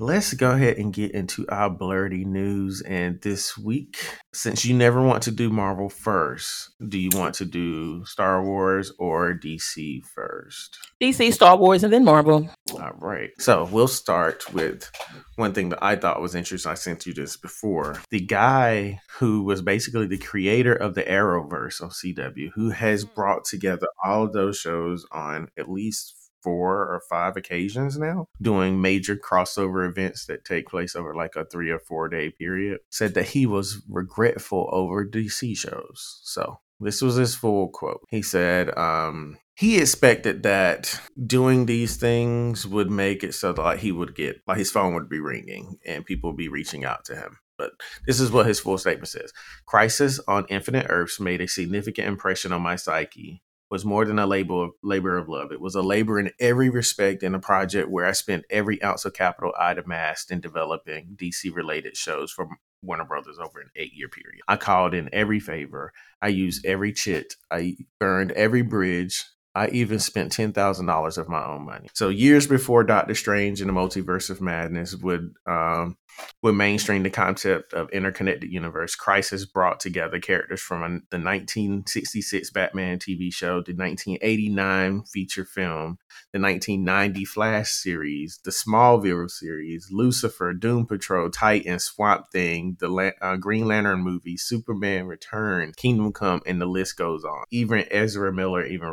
let's 0.00 0.34
go 0.34 0.52
ahead 0.52 0.78
and 0.78 0.92
get 0.92 1.12
into 1.12 1.46
our 1.48 1.70
blerdy 1.70 2.24
news. 2.24 2.80
And 2.82 3.20
this 3.20 3.58
week, 3.58 3.96
since 4.32 4.64
you 4.64 4.74
never 4.74 5.02
want 5.02 5.22
to 5.24 5.30
do 5.30 5.50
Marvel 5.50 5.88
first, 5.88 6.70
do 6.88 6.98
you 6.98 7.10
want 7.14 7.34
to 7.36 7.44
do 7.44 8.04
Star 8.04 8.44
Wars 8.44 8.92
or 8.98 9.34
DC 9.34 10.04
first? 10.04 10.78
DC, 11.02 11.32
Star 11.32 11.56
Wars, 11.56 11.82
and 11.84 11.92
then 11.92 12.04
Marvel. 12.04 12.48
All 12.74 12.92
right. 12.98 13.30
So 13.38 13.68
we'll 13.72 13.88
start 13.88 14.52
with 14.52 14.90
one 15.36 15.52
thing 15.52 15.70
that 15.70 15.82
I 15.82 15.96
thought 15.96 16.20
was 16.20 16.34
interesting. 16.34 16.70
I 16.70 16.74
sent 16.74 17.06
you 17.06 17.14
this 17.14 17.36
before. 17.36 18.00
The 18.10 18.20
guy 18.20 19.00
who 19.18 19.42
was 19.42 19.62
basically 19.62 20.06
the 20.06 20.18
creator 20.18 20.74
of 20.74 20.94
the 20.94 21.02
Arrowverse 21.02 21.82
on 21.82 21.90
CW, 21.90 22.50
who 22.54 22.70
has 22.70 23.04
brought 23.04 23.44
together 23.44 23.88
all 24.04 24.24
of 24.24 24.32
those 24.32 24.58
shows 24.58 25.06
on 25.12 25.48
at 25.58 25.70
least 25.70 26.14
four 26.42 26.76
or 26.76 27.02
five 27.08 27.36
occasions 27.36 27.98
now 27.98 28.26
doing 28.40 28.80
major 28.80 29.16
crossover 29.16 29.88
events 29.88 30.26
that 30.26 30.44
take 30.44 30.68
place 30.68 30.94
over 30.94 31.14
like 31.14 31.36
a 31.36 31.44
three 31.44 31.70
or 31.70 31.78
four 31.78 32.08
day 32.08 32.30
period 32.30 32.80
said 32.90 33.14
that 33.14 33.28
he 33.28 33.46
was 33.46 33.82
regretful 33.88 34.68
over 34.72 35.04
dc 35.06 35.56
shows. 35.56 36.20
So 36.22 36.60
this 36.80 37.02
was 37.02 37.16
his 37.16 37.34
full 37.34 37.68
quote. 37.68 38.02
He 38.08 38.22
said 38.22 38.76
um 38.78 39.38
he 39.54 39.78
expected 39.78 40.44
that 40.44 41.00
doing 41.26 41.66
these 41.66 41.96
things 41.96 42.64
would 42.64 42.90
make 42.90 43.24
it 43.24 43.34
so 43.34 43.52
that 43.52 43.62
like 43.62 43.78
he 43.80 43.90
would 43.90 44.14
get 44.14 44.40
like 44.46 44.58
his 44.58 44.70
phone 44.70 44.94
would 44.94 45.08
be 45.08 45.18
ringing 45.18 45.78
and 45.84 46.06
people 46.06 46.30
would 46.30 46.36
be 46.36 46.48
reaching 46.48 46.84
out 46.84 47.04
to 47.06 47.16
him. 47.16 47.38
But 47.56 47.72
this 48.06 48.20
is 48.20 48.30
what 48.30 48.46
his 48.46 48.60
full 48.60 48.78
statement 48.78 49.08
says. 49.08 49.32
Crisis 49.66 50.20
on 50.28 50.46
infinite 50.48 50.86
earths 50.88 51.18
made 51.18 51.40
a 51.40 51.48
significant 51.48 52.06
impression 52.06 52.52
on 52.52 52.62
my 52.62 52.76
psyche 52.76 53.42
was 53.70 53.84
more 53.84 54.04
than 54.04 54.18
a 54.18 54.26
labor 54.26 54.64
of, 54.64 54.70
labor 54.82 55.16
of 55.16 55.28
love. 55.28 55.52
It 55.52 55.60
was 55.60 55.74
a 55.74 55.82
labor 55.82 56.18
in 56.18 56.30
every 56.40 56.70
respect 56.70 57.22
and 57.22 57.34
a 57.34 57.38
project 57.38 57.90
where 57.90 58.06
I 58.06 58.12
spent 58.12 58.44
every 58.50 58.82
ounce 58.82 59.04
of 59.04 59.12
capital 59.12 59.52
I'd 59.58 59.78
amassed 59.78 60.30
in 60.30 60.40
developing 60.40 61.16
DC 61.16 61.54
related 61.54 61.96
shows 61.96 62.30
for 62.32 62.48
Warner 62.82 63.04
Brothers 63.04 63.38
over 63.38 63.60
an 63.60 63.70
eight 63.76 63.92
year 63.92 64.08
period. 64.08 64.40
I 64.48 64.56
called 64.56 64.94
in 64.94 65.10
every 65.12 65.40
favor. 65.40 65.92
I 66.22 66.28
used 66.28 66.64
every 66.64 66.92
chit. 66.92 67.34
I 67.50 67.76
burned 67.98 68.32
every 68.32 68.62
bridge. 68.62 69.24
I 69.58 69.68
even 69.70 69.98
spent 69.98 70.30
ten 70.30 70.52
thousand 70.52 70.86
dollars 70.86 71.18
of 71.18 71.28
my 71.28 71.44
own 71.44 71.64
money. 71.64 71.88
So 71.92 72.08
years 72.08 72.46
before 72.46 72.84
Doctor 72.84 73.14
Strange 73.14 73.60
and 73.60 73.68
the 73.68 73.74
Multiverse 73.74 74.30
of 74.30 74.40
Madness 74.40 74.94
would 74.94 75.34
um, 75.46 75.96
would 76.42 76.54
mainstream 76.54 77.02
the 77.02 77.10
concept 77.10 77.72
of 77.72 77.90
interconnected 77.90 78.52
universe, 78.52 78.94
Crisis 78.94 79.44
brought 79.44 79.80
together 79.80 80.18
characters 80.18 80.60
from 80.60 81.02
the 81.10 81.18
1966 81.18 82.50
Batman 82.50 82.98
TV 82.98 83.32
show, 83.32 83.62
the 83.62 83.74
1989 83.74 85.02
feature 85.04 85.44
film, 85.44 85.98
the 86.32 86.40
1990 86.40 87.24
Flash 87.24 87.70
series, 87.70 88.40
the 88.44 88.50
Smallville 88.50 89.30
series, 89.30 89.88
Lucifer, 89.90 90.52
Doom 90.52 90.86
Patrol, 90.86 91.30
Titan, 91.30 91.78
Swamp 91.78 92.30
Thing, 92.30 92.76
the 92.78 93.14
uh, 93.20 93.36
Green 93.36 93.66
Lantern 93.66 94.00
movie, 94.00 94.36
Superman 94.36 95.06
Returns, 95.06 95.74
Kingdom 95.76 96.12
Come, 96.12 96.42
and 96.46 96.60
the 96.60 96.66
list 96.66 96.96
goes 96.96 97.24
on. 97.24 97.44
Even 97.50 97.84
Ezra 97.90 98.32
Miller 98.32 98.64
even 98.64 98.88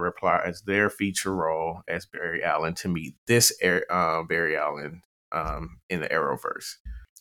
their 0.62 0.90
feature 0.90 1.36
role 1.36 1.82
as 1.88 2.06
Barry 2.06 2.44
Allen 2.44 2.74
to 2.76 2.88
meet 2.88 3.16
this 3.28 3.52
uh, 3.64 4.24
Barry 4.24 4.58
Allen 4.58 5.02
um, 5.32 5.80
in 5.90 6.02
the 6.02 6.08
Arrowverse 6.08 6.76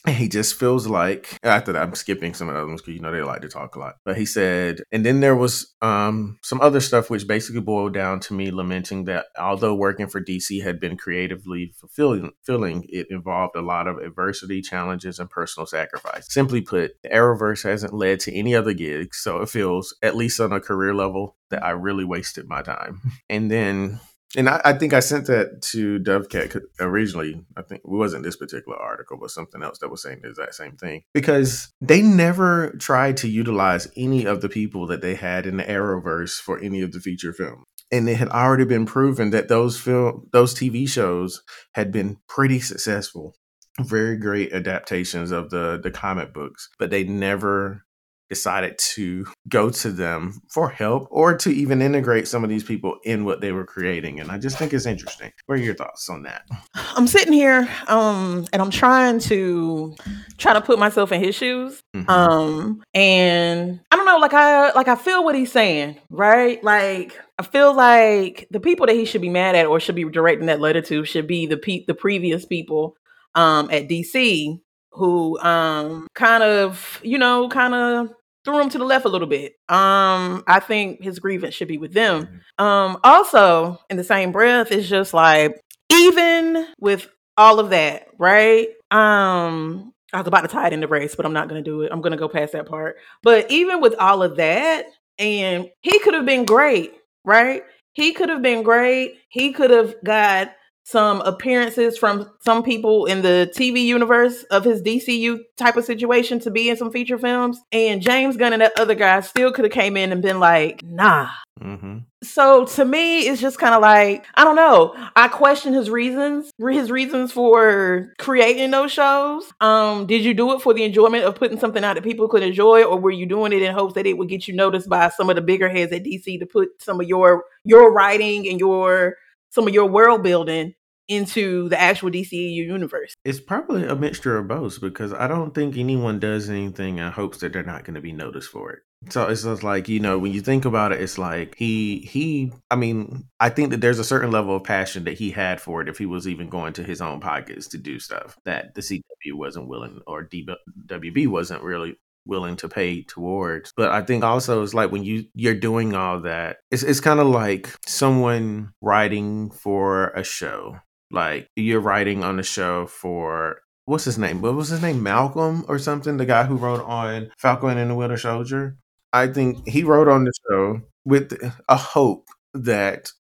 he 0.07 0.29
just 0.29 0.55
feels 0.55 0.87
like 0.87 1.39
after 1.43 1.73
that 1.73 1.83
i'm 1.83 1.95
skipping 1.95 2.35
some 2.35 2.49
of 2.49 2.55
the 2.55 2.61
other 2.61 2.69
ones 2.69 2.83
because 2.83 2.95
you 2.95 3.01
know 3.01 3.11
they 3.11 3.23
like 3.23 3.41
to 3.41 3.49
talk 3.49 3.77
a 3.77 3.79
lot. 3.79 3.95
But 4.05 4.17
he 4.17 4.27
said 4.27 4.83
and 4.93 5.05
then 5.05 5.21
there 5.21 5.37
was 5.37 5.75
um, 5.83 6.39
some 6.43 6.61
other 6.61 6.81
stuff 6.81 7.11
which 7.11 7.27
basically 7.27 7.61
boiled 7.61 7.95
down 7.95 8.21
to 8.21 8.35
me 8.35 8.51
lamenting 8.51 9.05
that 9.05 9.27
although 9.39 9.75
working 9.75 10.07
for 10.07 10.21
dc 10.21 10.63
had 10.63 10.81
been 10.81 10.97
creatively 10.97 11.73
fulfilling 11.79 12.33
filling, 12.45 12.85
it 12.89 13.07
involved 13.11 13.57
a 13.57 13.63
lot 13.63 13.87
of 13.87 13.99
adversity 13.99 14.61
challenges 14.61 15.19
and 15.19 15.31
personal 15.31 15.67
sacrifice. 15.67 16.33
Simply 16.33 16.61
put 16.61 16.93
the 17.03 17.09
arrowverse 17.09 17.63
hasn't 17.65 17.95
led 17.95 18.21
to 18.21 18.35
any 18.35 18.55
other 18.55 18.75
gigs 18.75 19.19
so 19.19 19.41
it 19.41 19.49
feels 19.49 19.97
at 20.03 20.17
least 20.17 20.41
on 20.41 20.53
a 20.53 20.61
career 20.61 20.95
level 20.95 21.37
that 21.51 21.65
i 21.65 21.71
really 21.71 22.05
wasted 22.05 22.49
my 22.49 22.63
time. 22.63 23.01
And 23.31 23.51
then 23.51 24.01
and 24.37 24.49
I, 24.49 24.61
I, 24.65 24.73
think 24.73 24.93
I 24.93 25.01
sent 25.01 25.27
that 25.27 25.63
to 25.73 25.99
Dovecat 25.99 26.61
originally. 26.81 27.41
I 27.57 27.63
think 27.63 27.83
it 27.85 27.91
wasn't 27.91 28.25
this 28.25 28.37
particular 28.37 28.77
article, 28.77 29.19
but 29.21 29.31
something 29.31 29.63
else 29.63 29.79
that 29.79 29.91
was 29.91 30.03
saying 30.03 30.21
the 30.23 30.31
exact 30.31 30.55
same 30.55 30.77
thing. 30.77 31.03
Because 31.13 31.73
they 31.81 32.03
never 32.03 32.71
tried 32.79 33.17
to 33.19 33.29
utilize 33.29 33.89
any 33.97 34.25
of 34.25 34.41
the 34.41 34.49
people 34.49 34.87
that 34.89 35.03
they 35.03 35.15
had 35.15 35.47
in 35.47 35.57
the 35.57 35.65
Arrowverse 35.65 36.41
for 36.41 36.59
any 36.59 36.83
of 36.83 36.93
the 36.93 37.01
feature 37.01 37.33
films. 37.33 37.65
And 37.93 38.09
it 38.09 38.17
had 38.17 38.29
already 38.29 38.65
been 38.65 38.87
proven 38.87 39.31
that 39.31 39.49
those 39.49 39.79
film 39.79 40.29
those 40.33 40.55
TV 40.55 40.89
shows 40.89 41.43
had 41.75 41.93
been 41.93 42.17
pretty 42.29 42.59
successful. 42.59 43.37
Very 43.79 44.17
great 44.17 44.53
adaptations 44.53 45.31
of 45.31 45.51
the 45.51 45.79
the 45.81 45.91
comic 45.91 46.33
books, 46.33 46.69
but 46.79 46.91
they 46.91 47.05
never 47.05 47.85
decided 48.29 48.79
to 48.79 49.27
go 49.49 49.71
to 49.71 49.91
them 49.91 50.41
for 50.51 50.69
help 50.69 51.09
or 51.11 51.37
to 51.37 51.51
even 51.51 51.83
integrate 51.83 52.27
some 52.27 52.43
of 52.45 52.51
these 52.51 52.65
people 52.65 52.99
in 53.05 53.25
what 53.25 53.41
they 53.41 53.53
were 53.53 53.67
creating 53.67 54.21
and 54.21 54.31
i 54.31 54.39
just 54.39 54.59
think 54.59 54.73
it's 54.73 54.87
interesting. 54.87 55.31
What 55.47 55.59
are 55.59 55.63
your 55.63 55.75
thoughts 55.75 56.09
on 56.09 56.23
that? 56.23 56.43
I'm 56.75 57.07
sitting 57.07 57.33
here 57.33 57.69
um 57.89 58.47
and 58.53 58.63
i'm 58.63 58.71
trying 58.71 59.19
to 59.21 59.95
try 60.39 60.53
to 60.53 60.61
put 60.61 60.79
myself 60.79 61.13
in 61.13 61.23
his 61.23 61.35
shoes 61.35 61.83
mm-hmm. 61.95 62.09
um 62.09 62.83
and 62.95 63.81
i 63.91 63.97
don't 63.97 64.07
know 64.07 64.19
like 64.19 64.35
i 64.35 64.73
like 64.73 64.89
i 64.89 64.97
feel 64.97 65.25
what 65.25 65.35
he's 65.35 65.53
saying 65.53 65.97
right? 66.11 66.63
Like 66.63 67.19
I 67.39 67.43
feel 67.43 67.75
like 67.75 68.47
the 68.51 68.61
people 68.61 68.87
that 68.87 68.97
he 68.97 69.05
should 69.05 69.21
be 69.21 69.31
mad 69.31 69.57
at 69.57 69.67
or 69.67 69.81
should 69.81 69.95
be 69.95 70.05
directing 70.05 70.47
that 70.47 70.61
letter 70.61 70.81
to 70.83 71.05
should 71.05 71.27
be 71.27 71.47
the 71.47 71.57
pe- 71.57 71.85
the 71.87 71.95
previous 71.95 72.47
people 72.47 72.97
um, 73.35 73.71
at 73.71 73.89
DC 73.89 74.61
who 74.95 75.39
um, 75.41 76.07
kind 76.15 76.43
of, 76.43 77.01
you 77.03 77.19
know, 77.19 77.49
kind 77.49 77.75
of 77.75 78.11
threw 78.45 78.61
him 78.61 78.69
to 78.71 78.79
the 78.79 78.85
left 78.85 79.07
a 79.07 79.09
little 79.09 79.27
bit. 79.27 79.55
Um, 79.69 80.45
I 80.47 80.61
think 80.61 81.03
his 81.03 81.19
grievance 81.19 81.55
should 81.55 81.69
be 81.69 81.79
with 81.79 81.93
them. 81.93 82.27
Mm-hmm. 82.27 82.65
Um, 82.65 82.99
also, 83.03 83.81
in 83.91 83.97
the 83.97 84.05
same 84.05 84.33
breath, 84.33 84.71
it's 84.71 84.89
just 84.89 85.15
like 85.15 85.61
even 85.91 86.67
with 86.79 87.09
all 87.37 87.59
of 87.59 87.71
that, 87.71 88.07
right? 88.19 88.69
Um, 88.91 89.93
I 90.13 90.19
was 90.19 90.29
about 90.29 90.43
to 90.43 90.49
tie 90.49 90.69
it 90.69 90.73
into 90.73 90.87
race, 90.87 91.15
but 91.17 91.27
I'm 91.27 91.33
not 91.33 91.49
going 91.49 91.63
to 91.63 91.69
do 91.69 91.83
it. 91.83 91.91
I'm 91.91 92.01
going 92.01 92.13
to 92.13 92.19
go 92.19 92.29
past 92.29 92.53
that 92.53 92.67
part. 92.67 92.97
But 93.23 93.51
even 93.51 93.81
with 93.81 93.95
all 93.99 94.23
of 94.23 94.37
that, 94.37 94.87
and 95.19 95.71
he 95.81 95.99
could 96.01 96.15
have 96.15 96.27
been 96.27 96.45
great, 96.45 96.95
right? 97.25 97.65
He 97.95 98.13
could 98.13 98.29
have 98.29 98.43
been 98.43 98.63
great. 98.63 99.19
He 99.29 99.53
could 99.53 99.71
have 99.71 99.95
got 100.05 100.53
some 100.85 101.23
appearances 101.23 101.97
from 101.97 102.31
some 102.41 102.63
people 102.63 103.07
in 103.07 103.23
the 103.23 103.51
TV 103.57 103.85
universe 103.85 104.43
of 104.45 104.65
his 104.65 104.83
DCU 104.83 105.41
type 105.57 105.77
of 105.77 105.85
situation 105.85 106.39
to 106.41 106.51
be 106.51 106.69
in 106.69 106.77
some 106.77 106.93
feature 106.93 107.19
films. 107.19 107.61
And 107.73 108.03
James 108.03 108.37
Gunn 108.37 108.53
and 108.53 108.61
that 108.61 108.79
other 108.79 108.95
guy 108.95 109.21
still 109.21 109.51
could 109.51 109.65
have 109.65 109.73
came 109.73 109.97
in 109.97 110.13
and 110.13 110.21
been 110.21 110.41
like, 110.41 110.83
nah. 110.83 111.31
Mm-hmm. 111.61 111.99
So 112.23 112.65
to 112.65 112.85
me, 112.85 113.21
it's 113.21 113.41
just 113.41 113.59
kind 113.59 113.75
of 113.75 113.81
like 113.81 114.27
I 114.35 114.45
don't 114.45 114.57
know. 114.57 114.95
I 115.15 115.29
question 115.29 115.73
his 115.73 115.89
reasons, 115.89 116.51
his 116.59 116.91
reasons 116.91 117.33
for 117.33 118.13
creating 118.19 118.71
those 118.71 118.93
shows. 118.93 119.51
Um, 119.61 120.07
did 120.07 120.25
you 120.25 120.35
do 120.35 120.53
it 120.55 120.63
for 120.63 120.75
the 120.75 120.83
enjoyment 120.83 121.25
of 121.25 121.37
putting 121.37 121.59
something 121.59 121.85
out 121.85 121.95
that 121.95 122.03
people 122.03 122.29
could 122.29 122.43
enjoy, 122.43 122.83
or 122.83 122.99
were 122.99 123.11
you 123.11 123.27
doing 123.27 123.53
it 123.53 123.63
in 123.63 123.73
hopes 123.73 123.95
that 123.95 124.07
it 124.07 124.19
would 124.19 124.29
get 124.29 124.49
you 124.49 124.55
noticed 124.55 124.89
by 124.89 125.11
some 125.11 125.31
of 125.31 125.37
the 125.37 125.43
bigger 125.43 125.69
heads 125.69 125.93
at 125.93 126.03
DC 126.03 126.41
to 126.41 126.47
put 126.47 126.83
some 126.83 127.01
of 127.01 127.07
your 127.07 127.45
your 127.65 127.93
writing 127.93 128.49
and 128.49 128.59
your 128.59 129.17
some 129.55 129.69
of 129.69 129.75
your 129.75 129.87
world 129.87 130.23
building 130.23 130.75
into 131.09 131.69
the 131.69 131.81
actual 131.81 132.11
DCU 132.11 132.55
universe? 132.55 133.15
It's 133.25 133.41
probably 133.41 133.85
a 133.85 133.95
mixture 133.95 134.39
of 134.39 134.49
both 134.49 134.81
because 134.81 135.13
I 135.13 135.29
don't 135.29 135.55
think 135.55 135.77
anyone 135.77 136.19
does 136.19 136.49
anything 136.51 136.99
in 136.99 137.13
hopes 137.13 137.39
that 137.39 137.53
they're 137.53 137.63
not 137.63 137.85
going 137.85 137.95
to 137.95 138.01
be 138.01 138.13
noticed 138.13 138.51
for 138.51 138.73
it. 138.73 138.81
So 139.11 139.27
it's 139.27 139.43
just 139.43 139.63
like, 139.63 139.89
you 139.89 140.01
know, 140.01 140.19
when 140.19 140.33
you 140.33 140.41
think 140.41 140.65
about 140.65 140.93
it, 140.93 141.01
it's 141.01 141.19
like 141.19 141.57
he 141.57 141.99
he 141.99 142.53
I 142.71 142.77
mean, 142.77 143.29
I 143.39 143.51
think 143.51 143.71
that 143.71 143.83
there's 143.83 143.99
a 143.99 144.05
certain 144.05 144.31
level 144.31 144.57
of 144.57 144.65
passion 144.65 145.05
that 145.05 145.19
he 145.19 145.31
had 145.31 145.61
for 145.61 145.83
it 145.83 145.89
if 145.89 145.99
he 145.99 146.07
was 146.07 146.27
even 146.27 146.49
going 146.49 146.73
to 146.75 146.83
his 146.83 147.03
own 147.03 147.21
pockets 147.21 147.69
to 147.69 147.79
do 147.79 147.99
stuff 147.99 148.39
that 148.47 148.75
the 148.75 148.81
CW 148.81 149.35
wasn't 149.35 149.69
willing 149.69 150.01
or 150.07 150.27
DWB 150.27 151.27
wasn't 151.27 151.63
really 151.63 151.97
willing 152.27 152.57
to 152.57 152.69
pay 152.69 153.03
towards. 153.03 153.73
But 153.77 153.91
I 153.91 154.03
think 154.03 154.25
also 154.25 154.63
it's 154.63 154.75
like 154.75 154.91
when 154.91 155.05
you 155.05 155.27
you're 155.35 155.55
doing 155.55 155.95
all 155.95 156.21
that, 156.21 156.59
it's 156.71 156.83
it's 156.83 157.01
kind 157.01 157.21
of 157.21 157.27
like 157.27 157.75
someone 157.87 158.73
writing 158.81 159.51
for 159.51 160.09
a 160.11 160.25
show. 160.25 160.79
Like 161.11 161.49
you're 161.57 161.81
writing 161.81 162.25
on 162.25 162.39
a 162.39 162.43
show 162.43 162.87
for 162.87 163.59
what's 163.87 164.05
his 164.05 164.19
name? 164.19 164.41
What 164.41 164.55
was 164.55 164.69
his 164.69 164.83
name? 164.83 165.03
Malcolm 165.03 165.65
or 165.69 165.79
something? 165.79 166.17
The 166.17 166.27
guy 166.27 166.45
who 166.45 166.57
wrote 166.57 166.83
on 166.85 167.31
Falcon 167.39 167.79
and 167.79 167.91
the 167.91 167.95
Winter 167.95 168.17
Soldier. 168.17 168.77
I 169.13 169.29
think 169.29 169.69
he 169.69 169.85
wrote 169.85 170.09
on 170.09 170.25
the 170.25 170.33
show 170.49 170.81
with 171.05 171.39
a 171.69 171.77
hope 171.77 172.29
that 172.55 173.13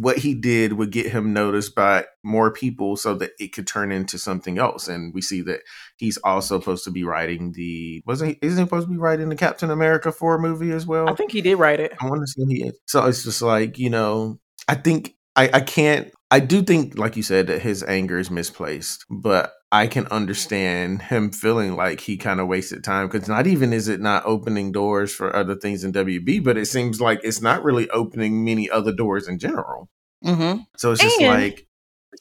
what 0.00 0.18
he 0.18 0.34
did 0.34 0.74
would 0.74 0.90
get 0.90 1.06
him 1.06 1.32
noticed 1.32 1.74
by 1.74 2.04
more 2.22 2.52
people 2.52 2.96
so 2.96 3.14
that 3.14 3.32
it 3.38 3.52
could 3.52 3.66
turn 3.66 3.90
into 3.90 4.18
something 4.18 4.58
else. 4.58 4.88
And 4.88 5.12
we 5.12 5.22
see 5.22 5.40
that 5.42 5.60
he's 5.96 6.18
also 6.18 6.60
supposed 6.60 6.84
to 6.84 6.90
be 6.90 7.04
writing 7.04 7.52
the 7.52 8.02
wasn't 8.06 8.30
he 8.30 8.38
isn't 8.46 8.58
he 8.58 8.66
supposed 8.66 8.86
to 8.86 8.92
be 8.92 8.98
writing 8.98 9.28
the 9.28 9.36
Captain 9.36 9.70
America 9.70 10.12
4 10.12 10.38
movie 10.38 10.72
as 10.72 10.86
well? 10.86 11.08
I 11.08 11.14
think 11.14 11.32
he 11.32 11.40
did 11.40 11.56
write 11.56 11.80
it. 11.80 11.92
I 12.00 12.06
want 12.06 12.22
to 12.22 12.26
say 12.26 12.42
he 12.48 12.64
is. 12.64 12.78
So 12.86 13.04
it's 13.06 13.24
just 13.24 13.42
like, 13.42 13.78
you 13.78 13.90
know, 13.90 14.38
I 14.68 14.74
think 14.74 15.14
I, 15.36 15.50
I 15.52 15.60
can't 15.60 16.12
I 16.30 16.40
do 16.40 16.62
think, 16.62 16.98
like 16.98 17.16
you 17.16 17.22
said, 17.22 17.46
that 17.46 17.62
his 17.62 17.82
anger 17.82 18.18
is 18.18 18.30
misplaced, 18.30 19.06
but 19.10 19.54
I 19.70 19.86
can 19.86 20.06
understand 20.06 21.02
him 21.02 21.30
feeling 21.30 21.76
like 21.76 22.00
he 22.00 22.16
kind 22.16 22.40
of 22.40 22.48
wasted 22.48 22.82
time 22.82 23.08
because 23.08 23.28
not 23.28 23.46
even 23.46 23.72
is 23.72 23.88
it 23.88 24.00
not 24.00 24.24
opening 24.24 24.72
doors 24.72 25.14
for 25.14 25.34
other 25.34 25.54
things 25.54 25.84
in 25.84 25.92
WB, 25.92 26.42
but 26.42 26.56
it 26.56 26.66
seems 26.66 27.00
like 27.00 27.20
it's 27.22 27.42
not 27.42 27.62
really 27.62 27.88
opening 27.90 28.44
many 28.44 28.70
other 28.70 28.92
doors 28.92 29.28
in 29.28 29.38
general. 29.38 29.90
Mm-hmm. 30.24 30.62
So 30.76 30.92
it's 30.92 31.02
just 31.02 31.20
and- 31.20 31.42
like 31.42 31.66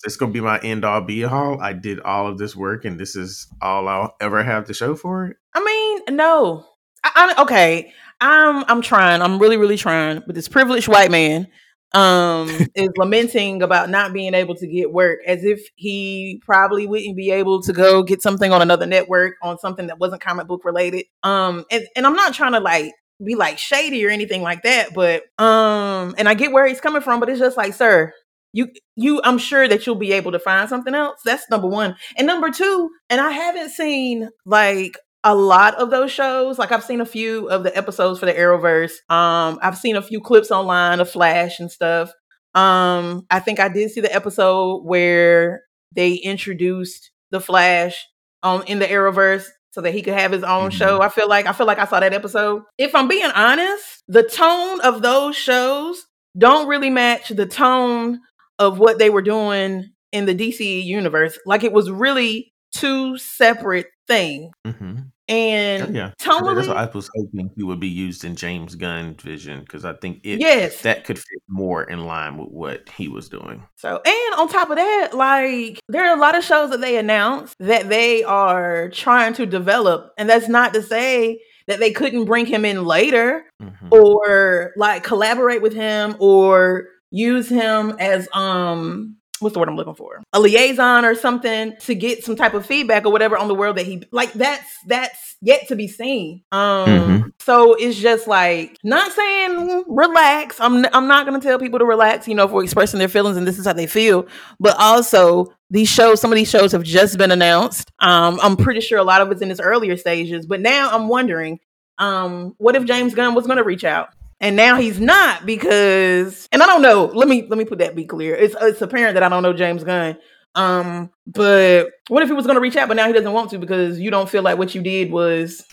it's 0.04 0.18
gonna 0.18 0.32
be 0.32 0.42
my 0.42 0.60
end 0.60 0.84
all 0.84 1.02
be 1.02 1.24
all. 1.24 1.62
I 1.62 1.74
did 1.74 2.02
all 2.02 2.28
of 2.28 2.38
this 2.38 2.56
work, 2.56 2.86
and 2.86 3.00
this 3.00 3.16
is 3.16 3.48
all 3.62 3.88
I'll 3.88 4.16
ever 4.20 4.44
have 4.44 4.66
to 4.66 4.74
show 4.74 4.96
for 4.96 5.28
it. 5.28 5.38
I 5.54 5.64
mean, 5.64 6.16
no. 6.18 6.66
I, 7.04 7.34
I, 7.38 7.42
okay, 7.44 7.94
I'm 8.20 8.66
I'm 8.68 8.82
trying. 8.82 9.22
I'm 9.22 9.40
really 9.40 9.58
really 9.58 9.78
trying. 9.78 10.22
But 10.26 10.36
this 10.36 10.50
privileged 10.50 10.88
white 10.88 11.12
man 11.12 11.48
um 11.94 12.50
is 12.76 12.90
lamenting 12.98 13.62
about 13.62 13.90
not 13.90 14.14
being 14.14 14.34
able 14.34 14.56
to 14.56 14.68
get 14.68 14.92
work 14.92 15.20
as 15.26 15.44
if 15.44 15.70
he 15.76 16.42
probably 16.46 16.86
wouldn't 16.86 17.16
be 17.16 17.32
able 17.32 17.62
to 17.62 17.74
go 17.74 18.04
get 18.04 18.22
something 18.22 18.52
on 18.52 18.62
another 18.62 18.86
network 18.86 19.36
on 19.42 19.58
something 19.58 19.88
that 19.88 20.00
wasn't 20.00 20.22
comic 20.22 20.48
book 20.48 20.66
related. 20.66 21.06
Um 21.24 21.66
and, 21.72 21.86
and 21.96 22.06
i'm 22.06 22.16
not 22.16 22.34
trying 22.34 22.54
to 22.54 22.60
like 22.60 22.94
be 23.24 23.36
like 23.36 23.58
shady 23.58 24.06
or 24.06 24.10
anything 24.10 24.44
like 24.44 24.62
that 24.64 24.94
but 24.94 25.24
um 25.40 26.14
and 26.18 26.30
i 26.30 26.34
get 26.36 26.52
where 26.52 26.68
he's 26.68 26.82
coming 26.82 27.02
from 27.02 27.20
but 27.20 27.30
it's 27.30 27.40
just 27.40 27.58
like 27.58 27.74
sir 27.74 28.14
you 28.54 28.70
you 28.96 29.22
i'm 29.24 29.38
sure 29.38 29.68
that 29.68 29.86
you'll 29.86 29.96
be 29.96 30.14
able 30.14 30.32
to 30.32 30.40
find 30.40 30.70
something 30.70 30.96
else. 30.96 31.20
That's 31.24 31.50
number 31.50 31.68
one. 31.68 31.96
And 32.18 32.28
number 32.28 32.50
two 32.50 32.90
and 33.10 33.22
i 33.22 33.32
haven't 33.32 33.70
seen 33.70 34.30
like 34.46 34.98
a 35.24 35.36
lot 35.36 35.76
of 35.76 35.90
those 35.90 36.12
shows. 36.12 36.58
Like 36.58 36.72
I've 36.72 36.84
seen 36.84 37.02
a 37.02 37.06
few 37.06 37.50
of 37.50 37.64
the 37.64 37.76
episodes 37.76 38.20
for 38.20 38.26
the 38.26 38.34
Arrowverse. 38.34 38.92
Um, 39.10 39.60
I've 39.62 39.78
seen 39.78 39.96
a 39.96 40.02
few 40.02 40.22
clips 40.22 40.52
online 40.52 41.00
of 41.00 41.10
Flash 41.10 41.60
and 41.60 41.72
stuff. 41.72 42.12
Um, 42.56 43.26
I 43.30 43.40
think 43.40 43.60
I 43.60 43.70
did 43.70 43.92
see 43.92 44.02
the 44.02 44.14
episode 44.14 44.84
where 44.84 45.62
they 45.94 46.14
introduced 46.14 47.12
the 47.32 47.42
Flash 47.42 48.06
um 48.44 48.64
in 48.68 48.80
the 48.80 48.86
Arrowverse 48.86 49.48
so 49.72 49.82
that 49.82 49.94
he 49.94 50.02
could 50.02 50.14
have 50.14 50.32
his 50.32 50.44
own 50.44 50.70
mm-hmm. 50.70 50.78
show. 50.78 51.02
I 51.02 51.10
feel 51.10 51.28
like 51.30 51.46
I 51.46 51.54
feel 51.54 51.68
like 51.68 51.80
I 51.80 51.86
saw 51.86 52.00
that 52.00 52.14
episode. 52.14 52.64
If 52.78 52.96
I'm 52.96 53.08
being 53.08 53.32
honest, 53.32 54.04
the 54.08 54.24
tone 54.24 54.82
of 54.82 55.02
those 55.02 55.36
shows 55.36 56.06
don't 56.38 56.68
really 56.68 56.90
match 56.90 57.30
the 57.30 57.46
tone 57.46 58.20
of 58.60 58.80
what 58.80 58.98
they 58.98 59.10
were 59.10 59.22
doing 59.22 59.92
in 60.12 60.26
the 60.26 60.36
DC 60.36 60.84
universe. 60.84 61.38
Like 61.46 61.64
it 61.64 61.74
was 61.74 61.92
really 61.92 62.54
two 62.74 63.18
separate 63.18 63.88
things. 64.08 64.54
Mm-hmm. 64.66 64.98
And 65.30 65.94
yeah, 65.94 66.12
tonally, 66.22 66.56
that's 66.56 66.70
what 66.70 66.78
I 66.78 66.86
was 66.86 67.10
hoping 67.14 67.52
he 67.58 67.64
would 67.64 67.82
be 67.82 67.90
used 67.90 68.24
in 68.24 68.38
James 68.38 68.76
Gunn 68.76 69.16
vision 69.16 69.60
because 69.60 69.84
I 69.84 69.92
think 69.94 70.22
it 70.24 70.40
yes 70.40 70.82
that 70.84 71.04
could 71.04 71.18
fit 71.18 71.42
more 71.50 71.84
in 71.84 72.06
line 72.06 72.38
with 72.38 72.48
what 72.48 72.88
he 72.88 73.10
was 73.10 73.28
doing. 73.28 73.68
So, 73.76 74.02
and 74.06 74.40
on 74.40 74.48
top 74.48 74.70
of 74.70 74.78
that, 74.78 75.10
like 75.14 75.82
there 75.90 76.10
are 76.10 76.16
a 76.16 76.20
lot 76.20 76.38
of 76.38 76.46
shows 76.46 76.70
that 76.70 76.80
they 76.80 76.98
announced 76.98 77.56
that 77.60 77.90
they 77.90 78.24
are 78.24 78.88
trying 78.90 79.34
to 79.34 79.46
develop, 79.46 80.14
and 80.18 80.30
that's 80.30 80.48
not 80.48 80.74
to 80.76 80.82
say 80.82 81.42
that 81.68 81.80
they 81.80 81.92
couldn't 81.92 82.24
bring 82.24 82.46
him 82.46 82.64
in 82.64 82.86
later 82.86 83.44
mm-hmm. 83.62 83.90
or 83.92 84.72
like 84.78 85.04
collaborate 85.04 85.62
with 85.62 85.74
him 85.74 86.16
or 86.20 86.88
use 87.12 87.50
him 87.50 87.98
as 88.00 88.30
um 88.34 89.18
what's 89.40 89.54
the 89.54 89.60
word 89.60 89.70
I'm 89.70 89.76
looking 89.76 89.96
for? 89.96 90.22
A 90.34 90.40
liaison 90.40 91.06
or 91.06 91.16
something 91.16 91.76
to 91.82 91.96
get 91.96 92.24
some 92.24 92.36
type 92.36 92.54
of 92.54 92.66
feedback 92.66 93.06
or 93.06 93.12
whatever 93.12 93.38
on 93.38 93.48
the 93.48 93.56
world 93.56 93.78
that 93.78 93.86
he 93.86 94.04
like 94.12 94.34
that's 94.34 94.70
that's 94.88 95.38
yet 95.42 95.68
to 95.68 95.76
be 95.76 95.88
seen. 95.88 96.44
Um 96.52 96.88
mm-hmm. 96.88 97.28
so 97.40 97.76
it's 97.76 97.98
just 97.98 98.28
like 98.28 98.78
not 98.84 99.12
saying 99.12 99.84
relax. 99.88 100.60
I'm 100.60 100.86
I'm 100.94 101.08
not 101.08 101.26
going 101.26 101.40
to 101.40 101.46
tell 101.46 101.60
people 101.60 101.80
to 101.80 101.86
relax, 101.86 102.28
you 102.28 102.36
know, 102.36 102.48
for 102.48 102.64
expressing 102.64 103.00
their 103.00 103.08
feelings 103.08 103.38
and 103.38 103.48
this 103.48 103.60
is 103.60 103.66
how 103.66 103.74
they 103.74 103.88
feel, 103.88 104.28
but 104.60 104.76
also 104.80 105.48
these 105.70 105.90
shows 105.90 106.22
some 106.22 106.32
of 106.32 106.36
these 106.36 106.50
shows 106.50 106.72
have 106.72 106.84
just 106.84 107.18
been 107.18 107.32
announced. 107.32 107.92
Um 108.00 108.40
I'm 108.42 108.58
pretty 108.58 108.82
sure 108.82 109.00
a 109.00 109.04
lot 109.04 109.22
of 109.22 109.32
it's 109.32 109.42
in 109.42 109.52
its 109.52 109.60
earlier 109.60 109.98
stages, 109.98 110.46
but 110.46 110.62
now 110.62 110.90
I'm 110.92 111.08
wondering 111.08 111.60
um 111.98 112.54
what 112.58 112.76
if 112.76 112.86
James 112.86 113.14
Gunn 113.14 113.36
was 113.36 113.46
going 113.46 113.58
to 113.58 113.64
reach 113.64 113.84
out? 113.84 114.10
And 114.40 114.56
now 114.56 114.76
he's 114.80 115.00
not 115.00 115.46
because 115.46 116.48
and 116.52 116.62
I 116.62 116.66
don't 116.66 116.82
know. 116.82 117.06
Let 117.06 117.28
me 117.28 117.48
let 117.48 117.58
me 117.58 117.66
put 117.66 117.80
that 117.80 117.96
be 117.96 118.06
clear. 118.06 118.36
It's 118.36 118.56
it's 118.62 118.82
apparent 118.82 119.16
that 119.16 119.24
I 119.24 119.30
don't 119.30 119.44
know 119.44 119.54
James 119.54 119.84
Gunn. 119.84 120.18
Um, 120.56 121.12
but 121.28 121.92
what 122.08 122.24
if 122.24 122.30
he 122.30 122.34
was 122.34 122.46
going 122.48 122.56
to 122.56 122.62
reach 122.62 122.76
out, 122.76 122.88
but 122.88 122.96
now 122.96 123.06
he 123.06 123.14
doesn't 123.14 123.32
want 123.32 123.52
to 123.52 123.60
because 123.60 124.00
you 124.00 124.10
don't 124.10 124.28
feel 124.28 124.42
like 124.42 124.58
what 124.58 124.74
you 124.74 124.82
did 124.82 125.12
was. 125.12 125.64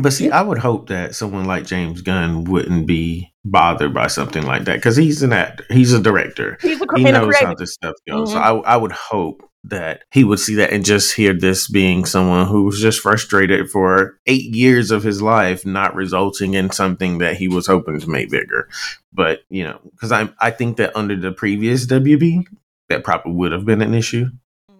But 0.00 0.12
see, 0.12 0.30
I 0.30 0.42
would 0.42 0.58
hope 0.58 0.88
that 0.88 1.14
someone 1.14 1.44
like 1.44 1.66
James 1.66 2.00
Gunn 2.02 2.44
wouldn't 2.44 2.86
be 2.86 3.32
bothered 3.44 3.92
by 3.92 4.06
something 4.06 4.44
like 4.44 4.64
that 4.64 4.76
because 4.76 4.96
he's 4.96 5.22
an 5.22 5.32
actor, 5.32 5.64
he's 5.70 5.92
a 5.92 6.00
director, 6.00 6.56
he's 6.62 6.80
a, 6.80 6.86
he 6.96 7.04
knows 7.04 7.36
how 7.36 7.54
this 7.54 7.74
stuff 7.74 7.96
goes. 8.08 8.30
Mm-hmm. 8.30 8.38
So 8.38 8.62
I, 8.62 8.74
I 8.74 8.76
would 8.76 8.92
hope 8.92 9.47
that 9.64 10.04
he 10.10 10.24
would 10.24 10.38
see 10.38 10.54
that 10.54 10.72
and 10.72 10.84
just 10.84 11.14
hear 11.14 11.32
this 11.32 11.68
being 11.68 12.04
someone 12.04 12.46
who 12.46 12.64
was 12.64 12.80
just 12.80 13.00
frustrated 13.00 13.70
for 13.70 14.18
eight 14.26 14.54
years 14.54 14.90
of 14.90 15.02
his 15.02 15.20
life, 15.20 15.66
not 15.66 15.94
resulting 15.94 16.54
in 16.54 16.70
something 16.70 17.18
that 17.18 17.36
he 17.36 17.48
was 17.48 17.66
hoping 17.66 18.00
to 18.00 18.08
make 18.08 18.30
bigger. 18.30 18.68
But 19.12 19.40
you 19.50 19.64
know, 19.64 19.80
because 19.92 20.12
I 20.12 20.30
I 20.40 20.50
think 20.50 20.76
that 20.76 20.96
under 20.96 21.16
the 21.16 21.32
previous 21.32 21.86
WB, 21.86 22.44
that 22.88 23.04
probably 23.04 23.32
would 23.32 23.52
have 23.52 23.64
been 23.64 23.82
an 23.82 23.94
issue. 23.94 24.30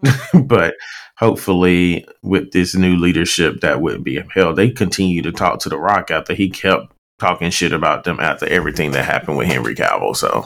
Mm-hmm. 0.05 0.43
but 0.47 0.75
hopefully, 1.17 2.07
with 2.23 2.53
this 2.53 2.75
new 2.75 2.97
leadership, 2.97 3.61
that 3.61 3.81
wouldn't 3.81 4.05
be 4.05 4.23
held. 4.33 4.57
They 4.57 4.71
continue 4.71 5.23
to 5.23 5.33
talk 5.33 5.61
to 5.61 5.69
The 5.69 5.79
Rock 5.79 6.11
after 6.11 6.35
he 6.35 6.51
kept 6.51 6.93
talking 7.19 7.51
shit 7.51 7.73
about 7.73 8.05
them 8.05 8.21
after 8.21 8.47
everything 8.47 8.93
that 8.93 9.05
happened 9.05 9.37
with 9.37 9.49
Henry 9.49 9.75
Cavill. 9.75 10.17
So 10.17 10.45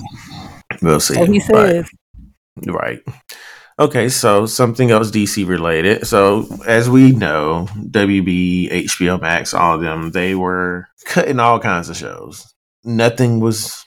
we'll 0.81 1.01
see. 1.01 1.25
he 1.27 1.41
says. 1.41 1.89
But, 2.57 2.73
right. 2.73 3.01
Okay, 3.79 4.09
so 4.09 4.47
something 4.47 4.91
else 4.91 5.11
DC 5.11 5.47
related. 5.47 6.07
So 6.07 6.47
as 6.67 6.91
we 6.91 7.13
know, 7.13 7.69
WB, 7.77 8.71
HBO 8.85 9.21
Max, 9.21 9.55
all 9.55 9.77
of 9.77 9.81
them, 9.81 10.11
they 10.11 10.35
were 10.35 10.89
cutting 11.05 11.41
all 11.41 11.59
kinds 11.59 11.89
of 11.89 11.97
shows. 11.97 12.55
Nothing 12.85 13.41
was 13.41 13.85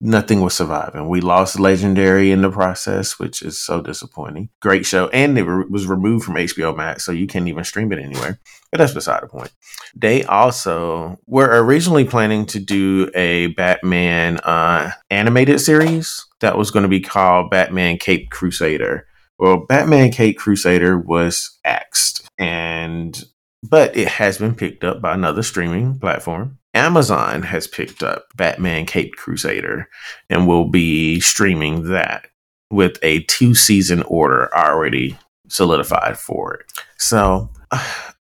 nothing 0.00 0.40
was 0.40 0.54
surviving. 0.54 1.08
We 1.08 1.20
lost 1.20 1.58
Legendary 1.58 2.30
in 2.30 2.42
the 2.42 2.50
process, 2.50 3.18
which 3.18 3.42
is 3.42 3.58
so 3.58 3.80
disappointing. 3.80 4.50
Great 4.60 4.84
show, 4.84 5.08
and 5.08 5.38
it 5.38 5.44
re- 5.44 5.64
was 5.70 5.86
removed 5.86 6.24
from 6.24 6.34
HBO 6.34 6.76
Max, 6.76 7.04
so 7.04 7.12
you 7.12 7.26
can't 7.26 7.48
even 7.48 7.64
stream 7.64 7.92
it 7.92 7.98
anywhere. 7.98 8.38
But 8.70 8.78
that's 8.78 8.94
beside 8.94 9.22
the 9.22 9.28
point. 9.28 9.52
They 9.94 10.24
also 10.24 11.18
were 11.26 11.62
originally 11.64 12.04
planning 12.04 12.46
to 12.46 12.58
do 12.58 13.10
a 13.14 13.48
Batman 13.48 14.38
uh, 14.38 14.92
animated 15.10 15.60
series 15.60 16.26
that 16.40 16.58
was 16.58 16.70
going 16.70 16.84
to 16.84 16.88
be 16.88 17.00
called 17.00 17.50
Batman 17.50 17.98
Cape 17.98 18.30
Crusader. 18.30 19.06
Well, 19.42 19.56
Batman 19.56 20.12
Cape 20.12 20.38
Crusader 20.38 20.96
was 20.96 21.58
axed, 21.64 22.28
and 22.38 23.20
but 23.68 23.96
it 23.96 24.06
has 24.06 24.38
been 24.38 24.54
picked 24.54 24.84
up 24.84 25.02
by 25.02 25.14
another 25.14 25.42
streaming 25.42 25.98
platform. 25.98 26.60
Amazon 26.74 27.42
has 27.42 27.66
picked 27.66 28.04
up 28.04 28.26
Batman 28.36 28.86
Cape 28.86 29.16
Crusader 29.16 29.88
and 30.30 30.46
will 30.46 30.68
be 30.68 31.18
streaming 31.18 31.88
that 31.88 32.28
with 32.70 33.00
a 33.02 33.24
two 33.24 33.52
season 33.52 34.02
order 34.02 34.48
already 34.56 35.18
solidified 35.48 36.20
for 36.20 36.54
it. 36.54 36.72
So 36.98 37.50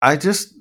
I 0.01 0.15
just 0.15 0.53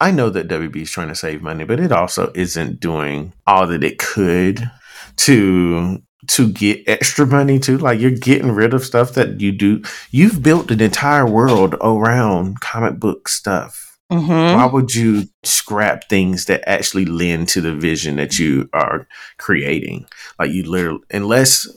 I 0.00 0.12
know 0.12 0.30
that 0.30 0.46
WB 0.46 0.76
is 0.76 0.92
trying 0.92 1.08
to 1.08 1.16
save 1.16 1.42
money, 1.42 1.64
but 1.64 1.80
it 1.80 1.90
also 1.90 2.30
isn't 2.36 2.78
doing 2.78 3.32
all 3.48 3.66
that 3.66 3.82
it 3.82 3.98
could 3.98 4.70
to 5.16 6.00
to 6.28 6.52
get 6.52 6.88
extra 6.88 7.26
money 7.26 7.58
too. 7.58 7.78
Like 7.78 8.00
you're 8.00 8.10
getting 8.10 8.52
rid 8.52 8.74
of 8.74 8.84
stuff 8.84 9.14
that 9.14 9.40
you 9.40 9.52
do. 9.52 9.82
You've 10.10 10.42
built 10.42 10.70
an 10.70 10.80
entire 10.80 11.26
world 11.26 11.74
around 11.80 12.60
comic 12.60 12.98
book 13.00 13.28
stuff 13.28 13.84
Mm-hmm. 14.12 14.56
Why 14.56 14.66
would 14.66 14.94
you 14.94 15.24
scrap 15.42 16.08
things 16.08 16.44
that 16.44 16.68
actually 16.68 17.06
lend 17.06 17.48
to 17.48 17.60
the 17.60 17.74
vision 17.74 18.16
that 18.16 18.38
you 18.38 18.68
are 18.72 19.08
creating? 19.38 20.06
Like 20.38 20.50
you 20.50 20.64
literally, 20.64 21.00
unless 21.10 21.68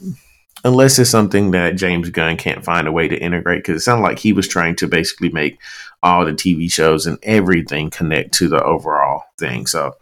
unless 0.63 0.99
it's 0.99 1.09
something 1.09 1.51
that 1.51 1.77
James 1.77 2.09
Gunn 2.09 2.35
can't 2.35 2.65
find 2.65 2.87
a 2.87 2.91
way 2.91 3.07
to 3.07 3.17
integrate, 3.17 3.63
because 3.63 3.81
it 3.81 3.85
sounded 3.85 4.03
like 4.03 4.19
he 4.19 4.33
was 4.33 4.47
trying 4.47 4.75
to 4.77 4.87
basically 4.87 5.29
make 5.29 5.59
all 6.03 6.25
the 6.25 6.33
TV 6.33 6.71
shows 6.71 7.07
and 7.07 7.17
everything 7.23 7.89
connect 7.89 8.33
to 8.35 8.49
the 8.49 8.61
overall 8.61 9.23
thing. 9.39 9.65
So 9.65 9.93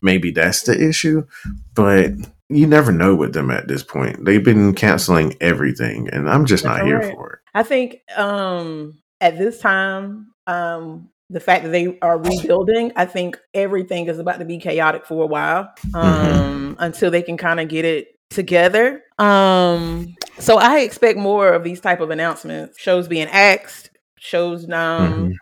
maybe 0.00 0.30
that's 0.30 0.62
the 0.62 0.80
issue, 0.80 1.26
but 1.74 2.12
you 2.54 2.66
never 2.66 2.92
know 2.92 3.14
with 3.14 3.32
them 3.32 3.50
at 3.50 3.68
this 3.68 3.82
point. 3.82 4.24
They've 4.24 4.44
been 4.44 4.74
canceling 4.74 5.36
everything, 5.40 6.08
and 6.10 6.28
I'm 6.28 6.46
just 6.46 6.62
that's 6.64 6.78
not 6.78 6.86
here 6.86 7.02
for 7.02 7.32
it. 7.34 7.38
I 7.54 7.62
think 7.62 8.00
um, 8.16 8.98
at 9.20 9.38
this 9.38 9.60
time, 9.60 10.32
um, 10.46 11.10
the 11.30 11.40
fact 11.40 11.64
that 11.64 11.70
they 11.70 11.98
are 12.00 12.18
rebuilding, 12.18 12.92
I 12.96 13.06
think 13.06 13.38
everything 13.54 14.06
is 14.06 14.18
about 14.18 14.38
to 14.38 14.44
be 14.44 14.58
chaotic 14.58 15.06
for 15.06 15.24
a 15.24 15.26
while 15.26 15.64
mm-hmm. 15.86 15.96
um, 15.96 16.26
mm-hmm. 16.26 16.74
until 16.78 17.10
they 17.10 17.22
can 17.22 17.36
kind 17.36 17.60
of 17.60 17.68
get 17.68 17.84
it 17.84 18.08
together. 18.30 19.02
Um, 19.18 20.14
so 20.38 20.58
I 20.58 20.80
expect 20.80 21.18
more 21.18 21.52
of 21.52 21.64
these 21.64 21.80
type 21.80 22.00
of 22.00 22.10
announcements, 22.10 22.78
shows 22.78 23.08
being 23.08 23.28
axed, 23.28 23.90
shows 24.18 24.66
now 24.66 25.00
mm-hmm. 25.00 25.32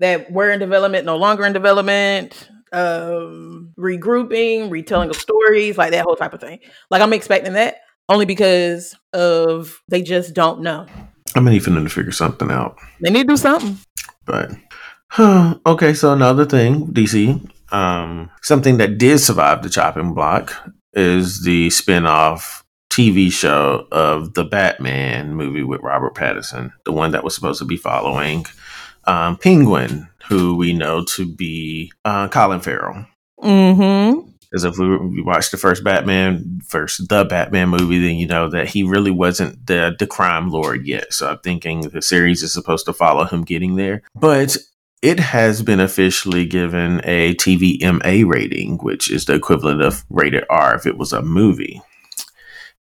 that 0.00 0.30
were 0.30 0.50
in 0.50 0.58
development, 0.58 1.06
no 1.06 1.16
longer 1.16 1.44
in 1.44 1.52
development, 1.52 2.48
um, 2.72 3.72
regrouping, 3.78 4.70
retelling 4.70 5.10
of 5.10 5.16
stories, 5.16 5.78
like 5.78 5.90
that 5.92 6.04
whole 6.04 6.16
type 6.16 6.34
of 6.34 6.40
thing. 6.40 6.60
Like 6.90 7.02
I'm 7.02 7.12
expecting 7.12 7.54
that 7.54 7.82
only 8.08 8.26
because 8.26 8.94
of 9.12 9.80
they 9.88 10.02
just 10.02 10.34
don't 10.34 10.60
know. 10.60 10.86
I'm 11.34 11.44
gonna 11.44 11.50
need 11.50 11.64
to 11.64 11.88
figure 11.88 12.12
something 12.12 12.50
out. 12.50 12.78
They 13.00 13.10
need 13.10 13.22
to 13.22 13.34
do 13.34 13.36
something. 13.36 13.78
But 14.24 14.50
okay, 15.66 15.94
so 15.94 16.12
another 16.12 16.44
thing, 16.44 16.88
DC, 16.88 17.50
um, 17.72 18.30
something 18.42 18.78
that 18.78 18.98
did 18.98 19.18
survive 19.18 19.62
the 19.62 19.70
chopping 19.70 20.14
block 20.14 20.54
is 20.94 21.42
the 21.44 21.70
spin-off 21.70 22.64
TV 22.90 23.30
show 23.30 23.86
of 23.92 24.34
the 24.34 24.44
Batman 24.44 25.34
movie 25.34 25.62
with 25.62 25.80
Robert 25.82 26.14
Pattinson, 26.14 26.72
the 26.84 26.92
one 26.92 27.12
that 27.12 27.22
was 27.22 27.34
supposed 27.34 27.60
to 27.60 27.64
be 27.64 27.76
following 27.76 28.44
um, 29.04 29.36
Penguin, 29.36 30.08
who 30.28 30.56
we 30.56 30.72
know 30.72 31.04
to 31.04 31.26
be 31.26 31.92
uh, 32.04 32.28
Colin 32.28 32.60
Farrell. 32.60 33.06
Mm-hmm. 33.42 34.28
Because 34.50 34.64
if 34.64 34.78
we, 34.78 34.96
we 34.96 35.22
watched 35.22 35.50
the 35.50 35.56
first 35.56 35.84
Batman, 35.84 36.60
first 36.66 37.08
the 37.08 37.24
Batman 37.24 37.68
movie, 37.68 38.00
then 38.00 38.16
you 38.16 38.26
know 38.26 38.48
that 38.48 38.68
he 38.68 38.82
really 38.82 39.10
wasn't 39.10 39.66
the 39.66 39.94
the 39.98 40.06
crime 40.06 40.50
lord 40.50 40.86
yet. 40.86 41.12
So 41.12 41.30
I'm 41.30 41.38
thinking 41.38 41.82
the 41.82 42.00
series 42.00 42.42
is 42.42 42.52
supposed 42.52 42.86
to 42.86 42.92
follow 42.92 43.24
him 43.24 43.44
getting 43.44 43.76
there. 43.76 44.02
But 44.14 44.56
it 45.02 45.20
has 45.20 45.62
been 45.62 45.80
officially 45.80 46.44
given 46.46 47.00
a 47.04 47.34
TVMA 47.34 48.26
rating, 48.26 48.78
which 48.78 49.10
is 49.10 49.26
the 49.26 49.34
equivalent 49.34 49.82
of 49.82 50.04
rated 50.10 50.44
R 50.50 50.74
if 50.74 50.86
it 50.86 50.98
was 50.98 51.12
a 51.12 51.22
movie. 51.22 51.82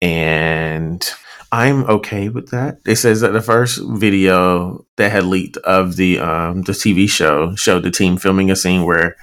And 0.03 1.09
I'm 1.55 1.85
okay 1.85 2.31
with 2.31 2.51
that. 2.51 2.81
It 2.85 2.97
says 2.97 3.21
that 3.21 3.33
the 3.33 3.41
first 3.41 3.81
video 3.81 4.85
that 4.97 5.13
had 5.13 5.23
leaked 5.23 5.57
of 5.59 5.95
the 5.95 6.19
um, 6.19 6.63
the 6.63 6.73
TV 6.73 7.09
show 7.09 7.55
showed 7.55 7.85
the 7.85 7.93
team 7.93 8.17
filming 8.17 8.51
a 8.51 8.57
scene 8.57 8.83
where 8.83 9.15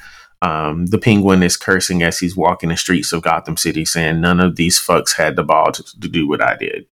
um, 0.41 0.85
the 0.85 0.97
penguin 0.97 1.43
is 1.43 1.57
cursing 1.57 2.03
as 2.03 2.19
he's 2.19 2.37
walking 2.37 2.69
the 2.69 2.77
streets 2.77 3.11
of 3.11 3.21
Gotham 3.21 3.57
City, 3.57 3.83
saying, 3.83 4.21
"None 4.21 4.39
of 4.39 4.55
these 4.55 4.79
fucks 4.79 5.17
had 5.17 5.35
the 5.35 5.43
ball 5.43 5.73
to, 5.73 5.83
to 5.83 6.07
do 6.07 6.25
what 6.25 6.41
I 6.41 6.55
did." 6.55 6.85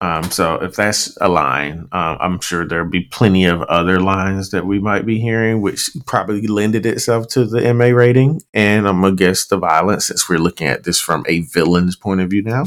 Um, 0.00 0.24
so 0.32 0.56
if 0.56 0.74
that's 0.74 1.16
a 1.20 1.28
line, 1.28 1.86
uh, 1.92 2.16
I'm 2.18 2.40
sure 2.40 2.66
there'll 2.66 2.90
be 2.90 3.04
plenty 3.04 3.44
of 3.44 3.62
other 3.62 4.00
lines 4.00 4.50
that 4.50 4.66
we 4.66 4.80
might 4.80 5.06
be 5.06 5.20
hearing, 5.20 5.60
which 5.60 5.90
probably 6.06 6.48
lended 6.48 6.86
itself 6.86 7.28
to 7.28 7.44
the 7.44 7.72
MA 7.72 7.96
rating. 7.96 8.42
And 8.52 8.88
I'm 8.88 9.00
gonna 9.00 9.14
guess 9.14 9.46
the 9.46 9.58
violence, 9.58 10.08
since 10.08 10.28
we're 10.28 10.40
looking 10.40 10.66
at 10.66 10.82
this 10.82 10.98
from 10.98 11.24
a 11.28 11.42
villain's 11.42 11.94
point 11.94 12.20
of 12.20 12.30
view 12.30 12.42
now, 12.42 12.64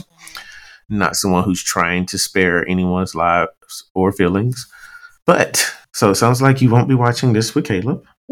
not 0.89 1.15
someone 1.15 1.43
who's 1.43 1.63
trying 1.63 2.05
to 2.07 2.17
spare 2.17 2.67
anyone's 2.67 3.15
lives 3.15 3.51
or 3.93 4.11
feelings. 4.11 4.67
But 5.25 5.71
so 5.93 6.11
it 6.11 6.15
sounds 6.15 6.41
like 6.41 6.61
you 6.61 6.69
won't 6.69 6.89
be 6.89 6.95
watching 6.95 7.33
this 7.33 7.55
with 7.55 7.65
Caleb. 7.65 8.03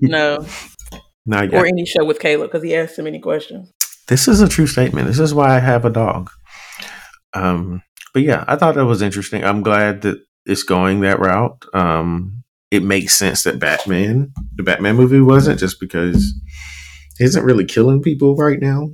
no. 0.00 0.46
Not 1.24 1.52
yet. 1.52 1.60
Or 1.60 1.66
any 1.66 1.84
show 1.84 2.04
with 2.04 2.18
Caleb 2.18 2.50
because 2.50 2.64
he 2.64 2.74
asked 2.74 2.96
so 2.96 3.02
many 3.02 3.20
questions. 3.20 3.70
This 4.08 4.26
is 4.26 4.40
a 4.40 4.48
true 4.48 4.66
statement. 4.66 5.06
This 5.06 5.20
is 5.20 5.32
why 5.32 5.54
I 5.54 5.60
have 5.60 5.84
a 5.84 5.90
dog. 5.90 6.30
Um, 7.34 7.82
but 8.12 8.22
yeah, 8.22 8.44
I 8.48 8.56
thought 8.56 8.74
that 8.74 8.84
was 8.84 9.02
interesting. 9.02 9.44
I'm 9.44 9.62
glad 9.62 10.02
that 10.02 10.18
it's 10.44 10.64
going 10.64 11.00
that 11.00 11.20
route. 11.20 11.64
Um, 11.72 12.42
it 12.70 12.82
makes 12.82 13.16
sense 13.16 13.44
that 13.44 13.58
Batman, 13.58 14.32
the 14.54 14.62
Batman 14.62 14.96
movie, 14.96 15.20
wasn't 15.20 15.60
just 15.60 15.78
because 15.78 16.34
he 17.18 17.24
isn't 17.24 17.44
really 17.44 17.64
killing 17.64 18.02
people 18.02 18.34
right 18.34 18.60
now. 18.60 18.88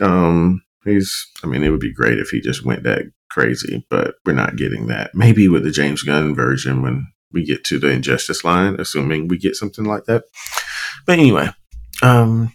Um, 0.00 0.62
he's, 0.84 1.26
I 1.42 1.46
mean, 1.46 1.62
it 1.62 1.70
would 1.70 1.80
be 1.80 1.92
great 1.92 2.18
if 2.18 2.28
he 2.28 2.40
just 2.40 2.64
went 2.64 2.82
that 2.84 3.02
crazy, 3.30 3.84
but 3.90 4.14
we're 4.24 4.32
not 4.32 4.56
getting 4.56 4.86
that. 4.88 5.14
Maybe 5.14 5.48
with 5.48 5.64
the 5.64 5.70
James 5.70 6.02
Gunn 6.02 6.34
version 6.34 6.82
when 6.82 7.06
we 7.32 7.44
get 7.44 7.64
to 7.64 7.78
the 7.78 7.90
Injustice 7.90 8.44
line, 8.44 8.76
assuming 8.78 9.28
we 9.28 9.38
get 9.38 9.56
something 9.56 9.84
like 9.84 10.04
that. 10.04 10.24
But 11.06 11.18
anyway, 11.18 11.48
um, 12.02 12.52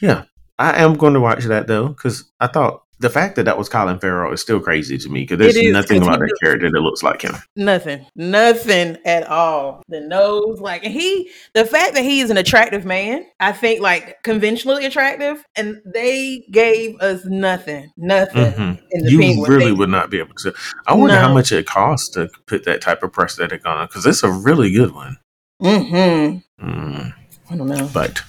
yeah, 0.00 0.24
I 0.58 0.82
am 0.82 0.94
going 0.94 1.14
to 1.14 1.20
watch 1.20 1.44
that 1.44 1.66
though 1.66 1.88
because 1.88 2.30
I 2.40 2.46
thought 2.46 2.82
the 3.00 3.10
fact 3.10 3.36
that 3.36 3.44
that 3.44 3.56
was 3.56 3.68
Colin 3.68 3.98
Farrell 3.98 4.32
is 4.32 4.42
still 4.42 4.60
crazy 4.60 4.98
to 4.98 5.08
me 5.08 5.22
because 5.22 5.38
there's 5.38 5.72
nothing 5.72 6.02
about 6.02 6.20
that 6.20 6.36
character 6.42 6.70
that 6.70 6.80
looks 6.80 7.02
like 7.02 7.22
him. 7.22 7.34
Nothing, 7.56 8.06
nothing 8.14 8.98
at 9.06 9.26
all. 9.26 9.82
The 9.88 10.00
nose, 10.00 10.60
like 10.60 10.82
he, 10.82 11.30
the 11.54 11.64
fact 11.64 11.94
that 11.94 12.04
he 12.04 12.20
is 12.20 12.30
an 12.30 12.36
attractive 12.36 12.84
man, 12.84 13.24
I 13.40 13.52
think 13.52 13.80
like 13.80 14.22
conventionally 14.22 14.84
attractive, 14.84 15.42
and 15.56 15.80
they 15.86 16.44
gave 16.50 17.00
us 17.00 17.24
nothing, 17.24 17.90
nothing. 17.96 18.52
Mm-hmm. 18.52 18.84
In 18.90 19.04
the 19.04 19.10
you 19.10 19.18
penguin. 19.18 19.50
really 19.50 19.72
would 19.72 19.88
not 19.88 20.10
be 20.10 20.18
able 20.18 20.34
to. 20.34 20.54
I 20.86 20.92
wonder 20.94 21.14
no. 21.14 21.20
how 21.20 21.32
much 21.32 21.52
it 21.52 21.66
costs 21.66 22.10
to 22.10 22.28
put 22.46 22.64
that 22.64 22.82
type 22.82 23.02
of 23.02 23.12
prosthetic 23.12 23.66
on 23.66 23.86
because 23.86 24.04
it's 24.04 24.22
a 24.22 24.30
really 24.30 24.70
good 24.70 24.94
one. 24.94 25.16
Mm-hmm. 25.62 26.66
Mm. 26.66 27.14
I 27.50 27.56
don't 27.56 27.66
know, 27.66 27.90
but 27.94 28.22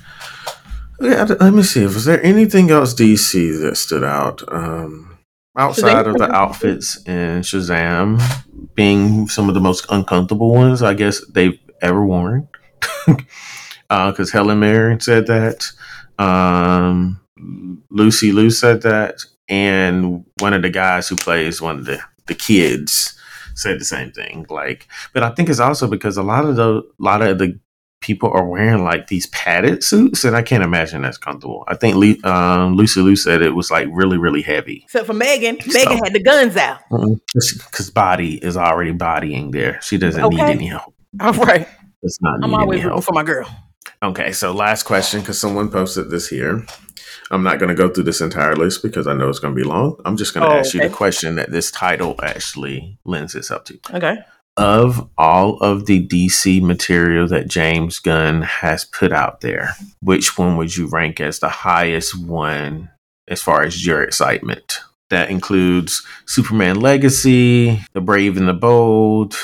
yeah, 1.01 1.23
let 1.39 1.53
me 1.53 1.63
see. 1.63 1.83
Was 1.83 2.05
there 2.05 2.23
anything 2.23 2.71
else 2.71 2.93
DC 2.93 3.61
that 3.61 3.75
stood 3.77 4.03
out? 4.03 4.41
Um, 4.53 5.17
outside 5.57 6.07
of 6.07 6.17
the 6.17 6.31
outfits 6.31 6.97
in 7.05 7.41
Shazam 7.41 8.21
being 8.75 9.27
some 9.27 9.49
of 9.49 9.55
the 9.55 9.61
most 9.61 9.85
uncomfortable 9.89 10.51
ones, 10.51 10.81
I 10.81 10.93
guess 10.93 11.25
they've 11.27 11.59
ever 11.81 12.05
worn. 12.05 12.47
Because 13.05 13.25
uh, 13.89 14.33
Helen 14.33 14.59
Mirren 14.59 14.99
said 14.99 15.27
that. 15.27 15.71
Um, 16.19 17.19
Lucy 17.89 18.31
Liu 18.31 18.49
said 18.49 18.81
that. 18.83 19.19
And 19.49 20.25
one 20.39 20.53
of 20.53 20.61
the 20.61 20.69
guys 20.69 21.09
who 21.09 21.15
plays 21.15 21.61
one 21.61 21.79
of 21.79 21.85
the, 21.85 21.99
the 22.27 22.35
kids 22.35 23.19
said 23.55 23.79
the 23.79 23.85
same 23.85 24.11
thing. 24.11 24.45
Like, 24.49 24.87
but 25.13 25.23
I 25.23 25.31
think 25.31 25.49
it's 25.49 25.59
also 25.59 25.87
because 25.87 26.17
a 26.17 26.23
lot 26.23 26.45
of 26.45 26.55
the 26.55 26.77
a 26.77 27.03
lot 27.03 27.21
of 27.21 27.37
the 27.37 27.59
people 28.01 28.31
are 28.31 28.45
wearing 28.45 28.83
like 28.83 29.07
these 29.07 29.27
padded 29.27 29.83
suits, 29.83 30.25
and 30.25 30.35
I 30.35 30.41
can't 30.41 30.63
imagine 30.63 31.03
that's 31.03 31.17
comfortable. 31.17 31.63
I 31.67 31.75
think 31.75 32.25
um, 32.25 32.75
Lucy 32.75 33.01
Liu 33.01 33.15
said 33.15 33.41
it 33.41 33.55
was 33.55 33.71
like 33.71 33.87
really, 33.91 34.17
really 34.17 34.41
heavy. 34.41 34.81
Except 34.83 35.07
for 35.07 35.13
Megan, 35.13 35.59
so, 35.61 35.71
Megan 35.71 36.03
had 36.03 36.13
the 36.13 36.21
guns 36.21 36.57
out 36.57 36.81
because 36.89 37.89
body 37.91 38.43
is 38.43 38.57
already 38.57 38.91
bodying 38.91 39.51
there. 39.51 39.79
She 39.81 39.97
doesn't 39.97 40.23
okay. 40.23 40.35
need 40.35 40.41
any 40.41 40.67
help. 40.67 40.93
All 41.19 41.33
right, 41.33 41.67
it's 42.01 42.21
not. 42.21 42.43
I'm 42.43 42.53
always 42.53 42.83
looking 42.83 43.01
for 43.01 43.13
my 43.13 43.23
girl. 43.23 43.47
Okay, 44.03 44.31
so 44.31 44.51
last 44.51 44.83
question 44.83 45.21
because 45.21 45.39
someone 45.39 45.69
posted 45.69 46.09
this 46.09 46.27
here. 46.27 46.65
I'm 47.29 47.43
not 47.43 47.59
going 47.59 47.69
to 47.69 47.75
go 47.75 47.87
through 47.87 48.03
this 48.05 48.19
entire 48.19 48.55
list 48.55 48.83
because 48.83 49.07
I 49.07 49.13
know 49.13 49.29
it's 49.29 49.39
going 49.39 49.55
to 49.55 49.61
be 49.61 49.67
long. 49.67 49.95
I'm 50.03 50.17
just 50.17 50.33
going 50.33 50.45
to 50.45 50.53
oh, 50.53 50.59
ask 50.59 50.75
okay. 50.75 50.83
you 50.83 50.89
the 50.89 50.95
question 50.95 51.35
that 51.35 51.51
this 51.51 51.71
title 51.71 52.15
actually 52.21 52.97
lends 53.05 53.35
itself 53.35 53.63
to. 53.65 53.79
Okay. 53.93 54.17
Of 54.57 55.09
all 55.17 55.57
of 55.59 55.85
the 55.85 56.05
DC 56.05 56.61
material 56.61 57.27
that 57.27 57.47
James 57.47 57.99
Gunn 57.99 58.41
has 58.41 58.83
put 58.83 59.13
out 59.13 59.41
there, 59.41 59.75
which 60.01 60.37
one 60.37 60.57
would 60.57 60.75
you 60.75 60.87
rank 60.87 61.21
as 61.21 61.39
the 61.39 61.49
highest 61.49 62.19
one 62.19 62.89
as 63.27 63.41
far 63.41 63.63
as 63.63 63.85
your 63.85 64.03
excitement? 64.03 64.81
That 65.09 65.29
includes 65.29 66.05
Superman 66.25 66.79
Legacy, 66.79 67.81
The 67.93 68.01
Brave 68.01 68.37
and 68.37 68.47
the 68.47 68.53
Bold, 68.53 69.35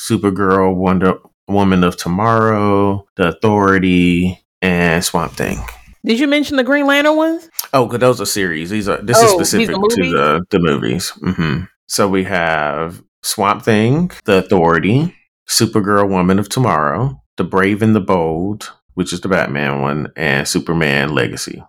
Supergirl, 0.00 0.74
Wonder 0.74 1.18
Woman 1.48 1.84
of 1.84 1.96
Tomorrow, 1.96 3.06
The 3.16 3.28
Authority, 3.28 4.42
and 4.62 5.04
Swamp 5.04 5.32
Thing. 5.32 5.58
Did 6.04 6.20
you 6.20 6.26
mention 6.26 6.56
the 6.56 6.64
Green 6.64 6.86
Lantern 6.86 7.16
ones? 7.16 7.48
Oh, 7.72 7.86
because 7.86 8.00
those 8.00 8.20
are 8.20 8.26
series. 8.26 8.70
These 8.70 8.88
are 8.88 8.98
this 8.98 9.18
oh, 9.18 9.24
is 9.24 9.32
specific 9.32 9.76
to 9.76 10.10
the 10.10 10.44
the 10.50 10.58
movies. 10.58 11.12
Mm-hmm. 11.22 11.64
So 11.88 12.08
we 12.08 12.24
have 12.24 13.02
Swamp 13.24 13.62
Thing, 13.62 14.10
The 14.26 14.44
Authority, 14.44 15.16
Supergirl, 15.48 16.08
Woman 16.08 16.38
of 16.38 16.50
Tomorrow, 16.50 17.22
The 17.38 17.44
Brave 17.44 17.80
and 17.80 17.96
the 17.96 18.00
Bold, 18.00 18.70
which 18.92 19.14
is 19.14 19.22
the 19.22 19.28
Batman 19.28 19.80
one, 19.80 20.12
and 20.14 20.46
Superman 20.46 21.14
Legacy. 21.14 21.64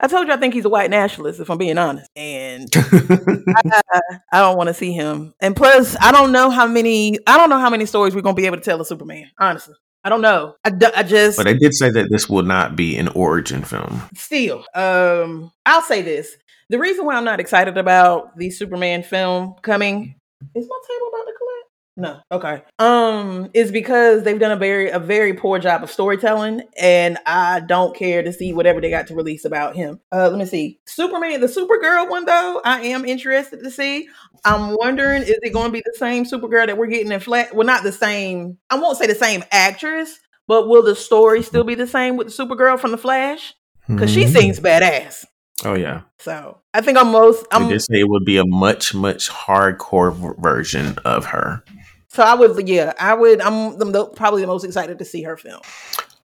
I 0.00 0.06
told 0.06 0.28
you 0.28 0.32
I 0.32 0.36
think 0.36 0.54
he's 0.54 0.64
a 0.64 0.68
white 0.68 0.90
nationalist, 0.90 1.40
if 1.40 1.50
I'm 1.50 1.58
being 1.58 1.76
honest, 1.76 2.08
and 2.14 2.68
I, 2.76 4.00
I, 4.32 4.40
don't 4.40 4.56
want 4.56 4.68
to 4.68 4.74
see 4.74 4.92
him. 4.92 5.34
And 5.40 5.56
plus, 5.56 5.96
I 6.00 6.12
don't 6.12 6.30
know 6.30 6.50
how 6.50 6.66
many 6.66 7.18
I 7.26 7.36
don't 7.36 7.50
know 7.50 7.58
how 7.58 7.70
many 7.70 7.86
stories 7.86 8.14
we're 8.14 8.20
gonna 8.20 8.34
be 8.34 8.46
able 8.46 8.58
to 8.58 8.62
tell 8.62 8.80
of 8.80 8.86
Superman. 8.86 9.30
Honestly, 9.38 9.74
I 10.04 10.08
don't 10.08 10.20
know. 10.20 10.56
I, 10.64 10.72
I 10.94 11.02
just. 11.02 11.36
But 11.36 11.46
I 11.46 11.54
did 11.54 11.74
say 11.74 11.90
that 11.90 12.08
this 12.10 12.28
will 12.28 12.42
not 12.42 12.76
be 12.76 12.96
an 12.96 13.08
origin 13.08 13.62
film. 13.62 14.02
Still, 14.14 14.64
um, 14.74 15.52
I'll 15.64 15.82
say 15.82 16.02
this: 16.02 16.36
the 16.68 16.78
reason 16.78 17.06
why 17.06 17.14
I'm 17.14 17.24
not 17.24 17.40
excited 17.40 17.78
about 17.78 18.36
the 18.36 18.50
Superman 18.50 19.02
film 19.02 19.54
coming 19.62 20.16
is 20.54 20.68
my 20.68 20.78
table 20.88 21.08
about 21.08 21.24
to 21.24 21.34
collapse. 21.38 21.74
No, 21.96 22.20
okay. 22.32 22.62
Um, 22.80 23.50
it's 23.54 23.70
because 23.70 24.24
they've 24.24 24.38
done 24.38 24.50
a 24.50 24.56
very 24.56 24.90
a 24.90 24.98
very 24.98 25.32
poor 25.32 25.60
job 25.60 25.84
of 25.84 25.90
storytelling, 25.90 26.62
and 26.76 27.18
I 27.24 27.60
don't 27.60 27.94
care 27.94 28.22
to 28.22 28.32
see 28.32 28.52
whatever 28.52 28.80
they 28.80 28.90
got 28.90 29.06
to 29.08 29.14
release 29.14 29.44
about 29.44 29.76
him. 29.76 30.00
Uh, 30.10 30.28
let 30.28 30.38
me 30.38 30.44
see. 30.44 30.80
Superman, 30.86 31.40
the 31.40 31.46
Supergirl 31.46 32.10
one 32.10 32.24
though, 32.24 32.60
I 32.64 32.80
am 32.86 33.04
interested 33.04 33.62
to 33.62 33.70
see. 33.70 34.08
I'm 34.44 34.76
wondering, 34.76 35.22
is 35.22 35.38
it 35.40 35.52
going 35.52 35.66
to 35.66 35.72
be 35.72 35.82
the 35.84 35.96
same 35.96 36.24
Supergirl 36.24 36.66
that 36.66 36.76
we're 36.76 36.86
getting 36.86 37.12
in 37.12 37.20
flat? 37.20 37.54
Well, 37.54 37.66
not 37.66 37.84
the 37.84 37.92
same. 37.92 38.58
I 38.70 38.78
won't 38.78 38.98
say 38.98 39.06
the 39.06 39.14
same 39.14 39.44
actress, 39.52 40.18
but 40.48 40.68
will 40.68 40.82
the 40.82 40.96
story 40.96 41.42
still 41.42 41.64
be 41.64 41.76
the 41.76 41.86
same 41.86 42.16
with 42.16 42.34
the 42.34 42.44
Supergirl 42.44 42.80
from 42.80 42.90
the 42.90 42.98
Flash? 42.98 43.54
Because 43.86 44.10
mm-hmm. 44.10 44.32
she 44.32 44.40
seems 44.40 44.58
badass. 44.58 45.26
Oh 45.64 45.74
yeah. 45.74 46.02
So 46.18 46.58
I 46.72 46.80
think 46.80 46.98
I'm 46.98 47.10
most. 47.10 47.46
I'm, 47.50 47.68
they 47.68 47.78
say 47.78 48.00
it 48.00 48.08
would 48.08 48.24
be 48.24 48.36
a 48.36 48.44
much 48.44 48.94
much 48.94 49.30
hardcore 49.30 50.38
version 50.40 50.98
of 51.04 51.26
her. 51.26 51.64
So 52.08 52.22
I 52.22 52.34
would, 52.34 52.68
yeah, 52.68 52.92
I 53.00 53.14
would. 53.14 53.40
I'm 53.40 53.76
the, 53.76 54.06
probably 54.06 54.42
the 54.42 54.46
most 54.46 54.62
excited 54.62 55.00
to 55.00 55.04
see 55.04 55.22
her 55.24 55.36
film. 55.36 55.60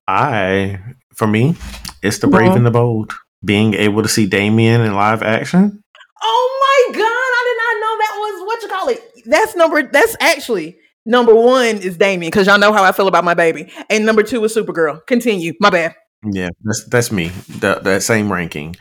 I, 0.07 0.79
for 1.13 1.27
me, 1.27 1.55
it's 2.01 2.19
the 2.19 2.27
Brave 2.27 2.49
mm-hmm. 2.49 2.57
and 2.57 2.65
the 2.65 2.71
Bold. 2.71 3.13
Being 3.43 3.73
able 3.73 4.01
to 4.01 4.07
see 4.07 4.25
Damian 4.25 4.81
in 4.81 4.93
live 4.93 5.21
action. 5.21 5.83
Oh 6.23 6.87
my 6.89 6.97
god! 6.97 7.03
I 7.03 7.43
did 7.47 7.57
not 7.57 7.81
know 7.81 7.97
that 7.97 8.15
was 8.17 8.47
what 8.47 8.61
you 8.61 8.69
call 8.69 8.87
it? 8.89 9.25
That's 9.25 9.55
number. 9.55 9.83
That's 9.83 10.15
actually 10.21 10.77
number 11.05 11.35
one 11.35 11.77
is 11.77 11.97
Damian 11.97 12.29
because 12.29 12.47
y'all 12.47 12.59
know 12.59 12.71
how 12.71 12.83
I 12.83 12.93
feel 12.93 13.07
about 13.07 13.25
my 13.25 13.33
baby, 13.33 13.69
and 13.89 14.05
number 14.05 14.23
two 14.23 14.41
is 14.45 14.55
Supergirl. 14.55 15.05
Continue. 15.07 15.53
My 15.59 15.71
bad. 15.71 15.95
Yeah, 16.23 16.49
that's 16.63 16.85
that's 16.85 17.11
me. 17.11 17.29
That 17.59 17.83
that 17.83 18.03
same 18.03 18.31
ranking. 18.31 18.75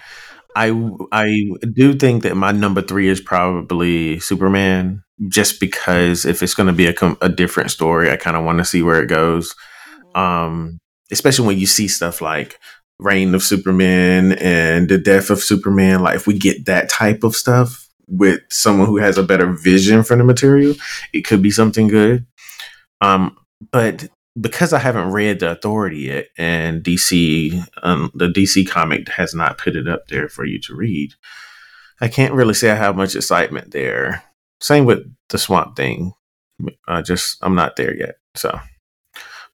I 0.57 0.91
I 1.13 1.51
do 1.73 1.95
think 1.95 2.23
that 2.23 2.37
my 2.37 2.53
number 2.53 2.83
three 2.83 3.09
is 3.09 3.21
probably 3.21 4.21
Superman, 4.21 5.03
just 5.29 5.61
because 5.61 6.25
if 6.25 6.43
it's 6.43 6.55
going 6.55 6.67
to 6.67 6.73
be 6.73 6.87
a 6.87 6.95
a 7.21 7.29
different 7.29 7.71
story, 7.71 8.11
I 8.11 8.17
kind 8.17 8.37
of 8.37 8.45
want 8.45 8.59
to 8.59 8.65
see 8.65 8.83
where 8.83 9.03
it 9.03 9.09
goes. 9.09 9.55
Um, 10.15 10.79
especially 11.13 11.47
when 11.47 11.59
you 11.59 11.67
see 11.67 11.89
stuff 11.89 12.21
like 12.21 12.59
Reign 12.99 13.35
of 13.35 13.43
Superman 13.43 14.33
and 14.33 14.89
the 14.89 14.99
Death 14.99 15.31
of 15.31 15.41
Superman. 15.41 16.03
Like 16.03 16.17
if 16.17 16.27
we 16.27 16.39
get 16.39 16.67
that 16.67 16.89
type 16.89 17.23
of 17.25 17.37
stuff, 17.37 17.91
with 18.11 18.41
someone 18.51 18.89
who 18.89 18.97
has 18.99 19.17
a 19.17 19.23
better 19.23 19.53
vision 19.53 20.03
for 20.03 20.17
the 20.17 20.25
material, 20.25 20.75
it 21.13 21.23
could 21.23 21.41
be 21.41 21.51
something 21.51 21.89
good. 21.89 22.27
Um, 23.01 23.37
but 23.71 24.09
because 24.41 24.73
I 24.73 24.79
haven't 24.79 25.13
read 25.13 25.41
the 25.41 25.51
Authority 25.51 25.99
yet, 25.99 26.27
and 26.39 26.83
DC, 26.83 27.67
um, 27.83 28.11
the 28.15 28.29
DC 28.29 28.69
comic 28.69 29.09
has 29.09 29.35
not 29.35 29.59
put 29.59 29.77
it 29.77 29.89
up 29.89 30.09
there 30.09 30.29
for 30.29 30.45
you 30.45 30.61
to 30.61 30.75
read, 30.75 31.15
I 32.01 32.09
can't 32.09 32.35
really 32.35 32.55
say 32.55 32.71
I 32.71 32.77
have 32.77 32.97
much 32.97 33.15
excitement 33.15 33.73
there. 33.73 34.23
Same 34.61 34.85
with 34.85 35.01
the 35.29 35.39
Swamp 35.39 35.77
Thing. 35.77 36.13
I 36.89 37.03
just 37.03 37.39
I'm 37.43 37.55
not 37.55 37.77
there 37.77 37.95
yet. 37.95 38.17
So, 38.35 38.59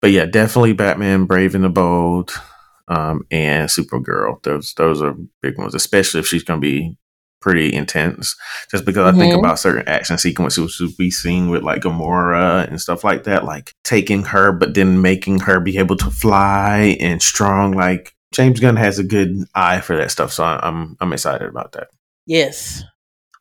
but 0.01 0.11
yeah, 0.11 0.27
definitely 0.27 0.73
Batman, 0.73 1.27
Brave 1.27 1.55
and 1.55 1.65
the 1.65 1.69
Bold, 1.69 2.33
um, 2.89 3.23
and 3.31 3.69
Supergirl. 3.69 4.43
Those 4.43 4.75
those 4.75 5.03
are 5.03 5.15
big 5.43 5.59
ones, 5.59 5.75
especially 5.75 6.21
if 6.21 6.27
she's 6.27 6.45
going 6.45 6.61
to 6.61 6.67
be 6.67 6.97
pretty 7.41 7.73
intense 7.73 8.35
just 8.71 8.85
because 8.85 9.07
mm-hmm. 9.07 9.17
I 9.17 9.21
think 9.21 9.33
mm-hmm. 9.33 9.45
about 9.45 9.59
certain 9.59 9.87
action 9.89 10.19
sequences 10.19 10.81
we've 10.99 11.13
seen 11.13 11.51
with 11.51 11.63
like 11.63 11.83
Gamora 11.83 12.67
and 12.67 12.81
stuff 12.81 13.05
like 13.05 13.25
that, 13.25 13.45
like 13.45 13.73
taking 13.85 14.25
her, 14.25 14.53
but 14.53 14.75
then 14.75 15.03
making 15.03 15.41
her 15.41 15.61
be 15.61 15.79
able 15.79 15.97
to 15.97 16.11
fly 16.11 16.97
and 17.01 17.23
strong. 17.23 17.73
Like 17.73 18.15
James 18.33 18.61
Gunn 18.61 18.77
has 18.77 18.99
a 18.99 19.05
good 19.05 19.45
eye 19.55 19.81
for 19.81 19.97
that 19.97 20.11
stuff. 20.11 20.33
So 20.33 20.45
I'm, 20.45 20.97
I'm 21.01 21.13
excited 21.13 21.49
about 21.49 21.73
that. 21.73 21.89
Yes. 22.27 22.83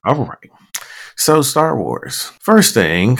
All 0.04 0.26
right. 0.26 0.52
So 1.16 1.42
Star 1.42 1.78
Wars. 1.78 2.32
First 2.40 2.74
thing, 2.74 3.18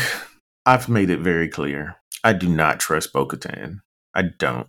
I've 0.66 0.90
made 0.90 1.10
it 1.10 1.20
very 1.20 1.48
clear. 1.48 1.96
I 2.24 2.34
do 2.34 2.50
not 2.50 2.80
trust 2.80 3.14
Bo 3.14 3.28
Katan. 3.28 3.82
I 4.14 4.24
don't. 4.24 4.68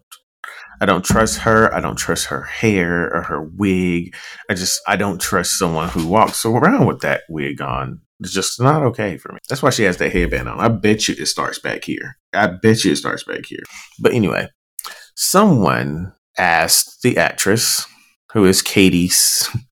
I 0.80 0.86
don't 0.86 1.04
trust 1.04 1.38
her. 1.38 1.72
I 1.74 1.80
don't 1.80 1.96
trust 1.96 2.26
her 2.26 2.42
hair 2.42 3.12
or 3.14 3.22
her 3.22 3.42
wig. 3.42 4.14
I 4.50 4.54
just 4.54 4.80
I 4.86 4.96
don't 4.96 5.20
trust 5.20 5.58
someone 5.58 5.88
who 5.88 6.06
walks 6.06 6.44
around 6.44 6.86
with 6.86 7.00
that 7.00 7.22
wig 7.28 7.60
on. 7.60 8.00
It's 8.20 8.32
just 8.32 8.60
not 8.60 8.82
okay 8.82 9.18
for 9.18 9.32
me. 9.32 9.38
That's 9.48 9.62
why 9.62 9.70
she 9.70 9.82
has 9.82 9.98
that 9.98 10.12
headband 10.12 10.48
on. 10.48 10.58
I 10.58 10.68
bet 10.68 11.06
you 11.06 11.14
it 11.18 11.26
starts 11.26 11.58
back 11.58 11.84
here. 11.84 12.16
I 12.32 12.46
bet 12.46 12.84
you 12.84 12.92
it 12.92 12.96
starts 12.96 13.24
back 13.24 13.44
here. 13.46 13.62
But 14.00 14.14
anyway, 14.14 14.48
someone 15.14 16.12
asked 16.38 17.02
the 17.02 17.18
actress 17.18 17.86
who 18.32 18.44
is 18.44 18.62
Katee 18.62 19.10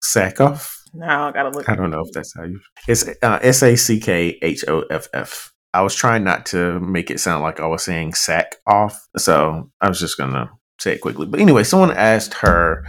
Sackhoff. 0.02 0.70
Now 0.92 1.28
I 1.28 1.32
gotta 1.32 1.50
look. 1.50 1.68
I 1.68 1.74
don't 1.74 1.90
know 1.90 2.02
if 2.02 2.12
that's 2.12 2.34
how 2.36 2.44
you. 2.44 2.60
It's 2.86 3.08
uh, 3.22 3.38
S 3.42 3.62
A 3.62 3.76
C 3.76 3.98
K 3.98 4.38
H 4.42 4.64
O 4.68 4.82
F 4.90 5.08
F. 5.12 5.52
I 5.72 5.82
was 5.82 5.94
trying 5.94 6.22
not 6.22 6.46
to 6.46 6.78
make 6.80 7.10
it 7.10 7.18
sound 7.18 7.42
like 7.42 7.58
I 7.60 7.66
was 7.66 7.82
saying 7.82 8.14
sack 8.14 8.56
off, 8.66 9.08
so 9.16 9.70
I 9.80 9.88
was 9.88 9.98
just 9.98 10.16
gonna 10.16 10.50
say 10.78 10.94
it 10.94 11.00
quickly. 11.00 11.26
But 11.26 11.40
anyway, 11.40 11.64
someone 11.64 11.92
asked 11.92 12.34
her 12.34 12.86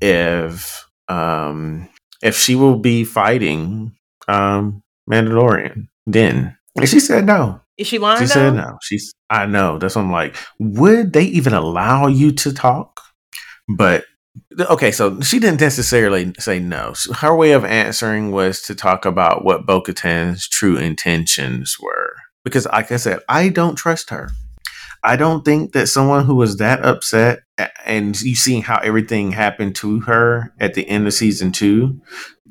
if 0.00 0.86
um 1.08 1.88
if 2.22 2.36
she 2.36 2.54
will 2.54 2.78
be 2.78 3.04
fighting 3.04 3.92
um 4.28 4.82
Mandalorian 5.10 5.88
then. 6.06 6.56
And 6.76 6.88
she 6.88 7.00
said 7.00 7.26
no. 7.26 7.60
Is 7.78 7.86
she 7.86 7.98
lying? 7.98 8.18
She 8.20 8.26
though? 8.26 8.34
said 8.34 8.54
no. 8.54 8.78
She's 8.82 9.12
I 9.30 9.46
know. 9.46 9.78
That's 9.78 9.96
what 9.96 10.02
I'm 10.02 10.12
like. 10.12 10.36
Would 10.58 11.12
they 11.12 11.24
even 11.24 11.54
allow 11.54 12.06
you 12.06 12.32
to 12.32 12.52
talk? 12.52 13.00
But 13.68 14.04
okay, 14.60 14.92
so 14.92 15.20
she 15.20 15.38
didn't 15.38 15.60
necessarily 15.60 16.32
say 16.38 16.58
no. 16.58 16.94
Her 17.16 17.34
way 17.34 17.52
of 17.52 17.64
answering 17.64 18.30
was 18.30 18.60
to 18.62 18.74
talk 18.74 19.04
about 19.04 19.44
what 19.44 19.66
Bo 19.66 19.80
Katan's 19.80 20.48
true 20.48 20.76
intentions 20.76 21.76
were. 21.80 22.14
Because 22.44 22.66
like 22.66 22.90
I 22.92 22.96
said, 22.96 23.20
I 23.28 23.48
don't 23.48 23.76
trust 23.76 24.10
her. 24.10 24.30
I 25.02 25.16
don't 25.16 25.44
think 25.44 25.72
that 25.72 25.88
someone 25.88 26.24
who 26.24 26.36
was 26.36 26.58
that 26.58 26.84
upset 26.84 27.40
and 27.84 28.20
you 28.20 28.36
seeing 28.36 28.62
how 28.62 28.78
everything 28.78 29.32
happened 29.32 29.74
to 29.76 30.00
her 30.00 30.54
at 30.60 30.74
the 30.74 30.88
end 30.88 31.06
of 31.06 31.14
season 31.14 31.52
two 31.52 32.00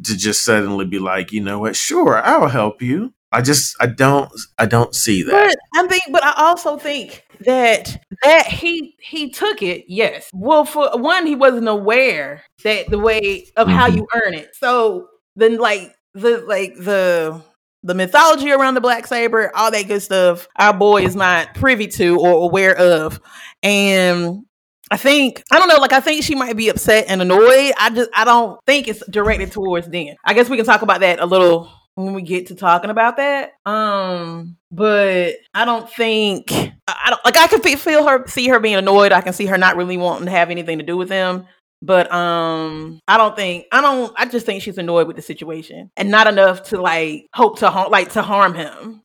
to 0.03 0.17
just 0.17 0.43
suddenly 0.43 0.85
be 0.85 0.99
like, 0.99 1.31
you 1.31 1.41
know 1.41 1.59
what, 1.59 1.75
sure, 1.75 2.21
I'll 2.21 2.49
help 2.49 2.81
you. 2.81 3.13
I 3.31 3.41
just 3.41 3.75
I 3.79 3.87
don't 3.87 4.29
I 4.57 4.65
don't 4.65 4.93
see 4.93 5.23
that. 5.23 5.31
But 5.31 5.79
I 5.81 5.87
think 5.87 6.03
but 6.11 6.23
I 6.23 6.33
also 6.35 6.77
think 6.77 7.25
that 7.41 7.97
that 8.23 8.47
he 8.47 8.95
he 8.99 9.29
took 9.29 9.61
it, 9.61 9.85
yes. 9.87 10.29
Well 10.33 10.65
for 10.65 10.89
one, 10.97 11.25
he 11.25 11.35
wasn't 11.35 11.69
aware 11.69 12.43
that 12.63 12.89
the 12.89 12.99
way 12.99 13.47
of 13.55 13.67
mm-hmm. 13.67 13.77
how 13.77 13.87
you 13.87 14.05
earn 14.13 14.33
it. 14.33 14.49
So 14.55 15.07
then 15.37 15.57
like 15.57 15.93
the 16.13 16.39
like 16.39 16.75
the 16.75 17.41
the 17.83 17.95
mythology 17.95 18.51
around 18.51 18.75
the 18.75 18.81
black 18.81 19.07
saber, 19.07 19.51
all 19.55 19.71
that 19.71 19.87
good 19.87 20.01
stuff, 20.01 20.47
our 20.55 20.73
boy 20.73 21.03
is 21.03 21.15
not 21.15 21.55
privy 21.55 21.87
to 21.87 22.19
or 22.19 22.43
aware 22.43 22.75
of. 22.75 23.19
And 23.63 24.45
I 24.91 24.97
think 24.97 25.43
I 25.51 25.57
don't 25.57 25.69
know, 25.69 25.77
like 25.77 25.93
I 25.93 25.99
think 25.99 26.23
she 26.23 26.35
might 26.35 26.57
be 26.57 26.69
upset 26.69 27.05
and 27.07 27.21
annoyed. 27.21 27.73
I 27.79 27.91
just 27.93 28.09
I 28.13 28.25
don't 28.25 28.59
think 28.65 28.87
it's 28.87 29.05
directed 29.07 29.51
towards 29.51 29.87
them. 29.87 30.15
I 30.25 30.33
guess 30.33 30.49
we 30.49 30.57
can 30.57 30.65
talk 30.65 30.81
about 30.81 30.99
that 30.99 31.19
a 31.19 31.25
little 31.25 31.71
when 31.95 32.13
we 32.13 32.21
get 32.21 32.47
to 32.47 32.55
talking 32.55 32.89
about 32.89 33.17
that. 33.17 33.53
Um, 33.65 34.57
but 34.71 35.35
I 35.53 35.65
don't 35.65 35.89
think 35.89 36.51
I 36.87 37.09
don't 37.09 37.25
like 37.25 37.37
I 37.37 37.47
can 37.47 37.61
feel 37.77 38.07
her 38.07 38.27
see 38.27 38.47
her 38.49 38.59
being 38.59 38.75
annoyed. 38.75 39.11
I 39.11 39.21
can 39.21 39.33
see 39.33 39.45
her 39.45 39.57
not 39.57 39.77
really 39.77 39.97
wanting 39.97 40.25
to 40.25 40.31
have 40.31 40.49
anything 40.49 40.77
to 40.79 40.85
do 40.85 40.97
with 40.97 41.09
them. 41.09 41.45
But 41.81 42.11
um, 42.13 42.99
I 43.07 43.17
don't 43.17 43.35
think 43.35 43.65
I 43.71 43.81
don't. 43.81 44.13
I 44.17 44.25
just 44.25 44.45
think 44.45 44.61
she's 44.61 44.77
annoyed 44.77 45.07
with 45.07 45.15
the 45.15 45.21
situation 45.21 45.89
and 45.97 46.11
not 46.11 46.27
enough 46.27 46.63
to 46.63 46.79
like 46.79 47.27
hope 47.33 47.59
to 47.59 47.69
harm 47.69 47.91
like 47.91 48.11
to 48.13 48.21
harm 48.21 48.53
him. 48.53 49.01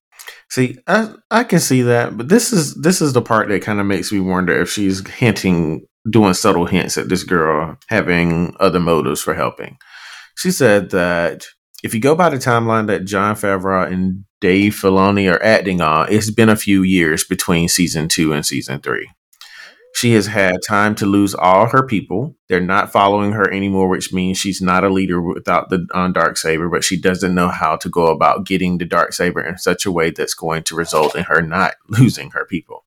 See, 0.51 0.77
I 0.87 1.15
I 1.31 1.45
can 1.45 1.59
see 1.61 1.83
that, 1.83 2.17
but 2.17 2.29
this 2.29 2.53
is 2.53 2.75
this 2.75 3.01
is 3.01 3.13
the 3.13 3.23
part 3.23 3.49
that 3.49 3.63
kind 3.63 3.81
of 3.81 3.87
makes 3.87 4.13
me 4.13 4.21
wonder 4.21 4.53
if 4.53 4.71
she's 4.71 5.07
hinting, 5.09 5.87
doing 6.11 6.35
subtle 6.35 6.67
hints 6.67 6.99
at 6.99 7.09
this 7.09 7.25
girl 7.25 7.77
having 7.89 8.55
other 8.61 8.81
motives 8.81 9.21
for 9.21 9.35
helping. 9.35 9.79
She 10.37 10.51
said 10.51 10.91
that 10.91 11.47
if 11.83 11.95
you 11.95 12.01
go 12.01 12.15
by 12.15 12.29
the 12.29 12.37
timeline 12.37 12.87
that 12.89 13.05
Jon 13.05 13.35
Favreau 13.37 13.91
and 13.91 14.25
Dave 14.41 14.75
Filoni 14.75 15.33
are 15.33 15.43
acting 15.43 15.81
on, 15.81 16.13
it's 16.13 16.31
been 16.31 16.49
a 16.49 16.57
few 16.57 16.83
years 16.83 17.25
between 17.25 17.69
season 17.69 18.09
two 18.09 18.33
and 18.33 18.45
season 18.45 18.81
three. 18.81 19.09
She 19.97 20.13
has 20.13 20.27
had 20.27 20.61
time 20.61 20.95
to 20.97 21.07
lose 21.07 21.35
all 21.35 21.69
her 21.69 21.83
people. 21.83 22.37
They're 22.51 22.61
not 22.61 22.93
following 22.93 23.33
her 23.33 23.51
anymore, 23.51 23.89
which 23.89 24.13
means 24.13 24.37
she's 24.37 24.61
not 24.61 24.85
a 24.85 24.91
leader 24.91 25.23
without 25.23 25.71
the 25.71 25.87
um, 25.95 26.13
dark 26.13 26.37
saber. 26.37 26.69
But 26.69 26.85
she 26.85 27.01
doesn't 27.01 27.35
know 27.35 27.49
how 27.49 27.77
to 27.77 27.89
go 27.89 28.09
about 28.09 28.45
getting 28.45 28.77
the 28.77 28.85
dark 28.85 29.15
saber 29.15 29.41
in 29.41 29.57
such 29.57 29.87
a 29.87 29.91
way 29.91 30.11
that's 30.11 30.35
going 30.35 30.65
to 30.65 30.75
result 30.75 31.17
in 31.17 31.25
her 31.25 31.41
not 31.41 31.77
losing 31.89 32.33
her 32.33 32.45
people. 32.45 32.85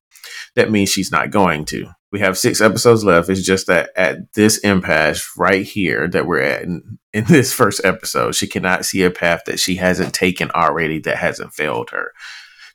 That 0.54 0.70
means 0.70 0.90
she's 0.90 1.10
not 1.10 1.32
going 1.32 1.64
to. 1.64 1.88
We 2.12 2.20
have 2.20 2.38
six 2.38 2.60
episodes 2.60 3.02
left. 3.02 3.28
It's 3.28 3.42
just 3.42 3.66
that 3.66 3.90
at 3.96 4.32
this 4.34 4.58
impasse 4.58 5.32
right 5.36 5.66
here 5.66 6.06
that 6.06 6.26
we're 6.26 6.42
at 6.42 6.62
in, 6.62 7.00
in 7.12 7.24
this 7.28 7.52
first 7.52 7.84
episode, 7.84 8.36
she 8.36 8.46
cannot 8.46 8.84
see 8.84 9.02
a 9.02 9.10
path 9.10 9.42
that 9.46 9.58
she 9.58 9.74
hasn't 9.74 10.14
taken 10.14 10.52
already 10.52 11.00
that 11.00 11.16
hasn't 11.16 11.54
failed 11.54 11.90
her. 11.90 12.12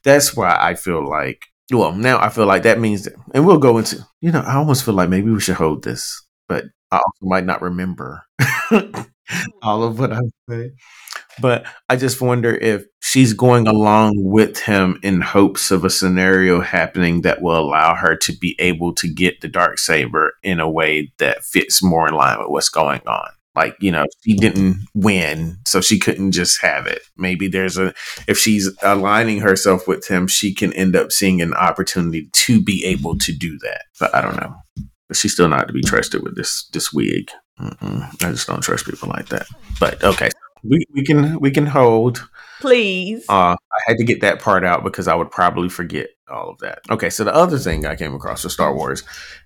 That's 0.03 0.35
why 0.35 0.57
I 0.59 0.73
feel 0.73 1.09
like 1.09 1.47
well, 1.71 1.93
now 1.93 2.19
I 2.19 2.29
feel 2.29 2.45
like 2.45 2.63
that 2.63 2.79
means 2.79 3.03
that, 3.03 3.13
and 3.33 3.45
we'll 3.45 3.57
go 3.57 3.77
into, 3.77 4.05
you 4.21 4.31
know, 4.31 4.41
I 4.41 4.55
almost 4.55 4.85
feel 4.85 4.93
like 4.93 5.09
maybe 5.09 5.31
we 5.31 5.39
should 5.39 5.55
hold 5.55 5.83
this, 5.83 6.23
but 6.47 6.65
I 6.91 6.97
also 6.97 7.25
might 7.25 7.45
not 7.45 7.61
remember 7.61 8.23
all 9.61 9.83
of 9.83 9.99
what 9.99 10.13
I 10.13 10.21
say. 10.49 10.71
But 11.41 11.65
I 11.89 11.97
just 11.97 12.21
wonder 12.21 12.55
if 12.55 12.85
she's 13.01 13.33
going 13.33 13.67
along 13.67 14.13
with 14.17 14.59
him 14.59 14.99
in 15.03 15.19
hopes 15.19 15.69
of 15.69 15.83
a 15.83 15.89
scenario 15.89 16.61
happening 16.61 17.21
that 17.21 17.41
will 17.41 17.59
allow 17.59 17.95
her 17.95 18.15
to 18.15 18.37
be 18.37 18.55
able 18.59 18.93
to 18.95 19.13
get 19.13 19.41
the 19.41 19.49
dark 19.49 19.77
saber 19.77 20.33
in 20.43 20.59
a 20.59 20.69
way 20.69 21.11
that 21.17 21.43
fits 21.43 21.83
more 21.83 22.07
in 22.07 22.13
line 22.13 22.39
with 22.39 22.49
what's 22.49 22.69
going 22.69 23.01
on 23.05 23.29
like 23.55 23.75
you 23.79 23.91
know 23.91 24.05
she 24.23 24.35
didn't 24.35 24.77
win 24.93 25.57
so 25.65 25.81
she 25.81 25.99
couldn't 25.99 26.31
just 26.31 26.61
have 26.61 26.87
it. 26.87 27.01
Maybe 27.17 27.47
there's 27.47 27.77
a 27.77 27.93
if 28.27 28.37
she's 28.37 28.69
aligning 28.83 29.39
herself 29.39 29.87
with 29.87 30.07
him 30.07 30.27
she 30.27 30.53
can 30.53 30.73
end 30.73 30.95
up 30.95 31.11
seeing 31.11 31.41
an 31.41 31.53
opportunity 31.53 32.29
to 32.33 32.61
be 32.61 32.83
able 32.85 33.17
to 33.19 33.31
do 33.31 33.57
that. 33.59 33.83
But 33.99 34.13
i 34.15 34.21
don't 34.21 34.39
know. 34.39 34.55
But 35.07 35.17
she's 35.17 35.33
still 35.33 35.47
not 35.47 35.67
to 35.67 35.73
be 35.73 35.81
trusted 35.81 36.23
with 36.23 36.35
this 36.35 36.67
this 36.73 36.91
wig. 36.91 37.29
Mm-mm. 37.59 38.23
i 38.23 38.31
just 38.31 38.47
don't 38.47 38.61
trust 38.61 38.85
people 38.85 39.09
like 39.09 39.29
that. 39.29 39.47
But 39.79 40.03
okay 40.03 40.29
we, 40.67 40.85
we 40.93 41.03
can 41.03 41.39
we 41.39 41.51
can 41.51 41.65
hold 41.65 42.27
please 42.59 43.25
uh 43.29 43.55
i 43.55 43.79
had 43.85 43.97
to 43.97 44.03
get 44.03 44.21
that 44.21 44.41
part 44.41 44.63
out 44.63 44.83
because 44.83 45.07
i 45.07 45.15
would 45.15 45.31
probably 45.31 45.69
forget 45.69 46.07
all 46.29 46.49
of 46.49 46.57
that 46.59 46.79
okay 46.89 47.09
so 47.09 47.23
the 47.23 47.33
other 47.33 47.57
thing 47.57 47.85
i 47.85 47.95
came 47.95 48.13
across 48.13 48.41
for 48.41 48.49
star 48.49 48.73
wars 48.73 49.03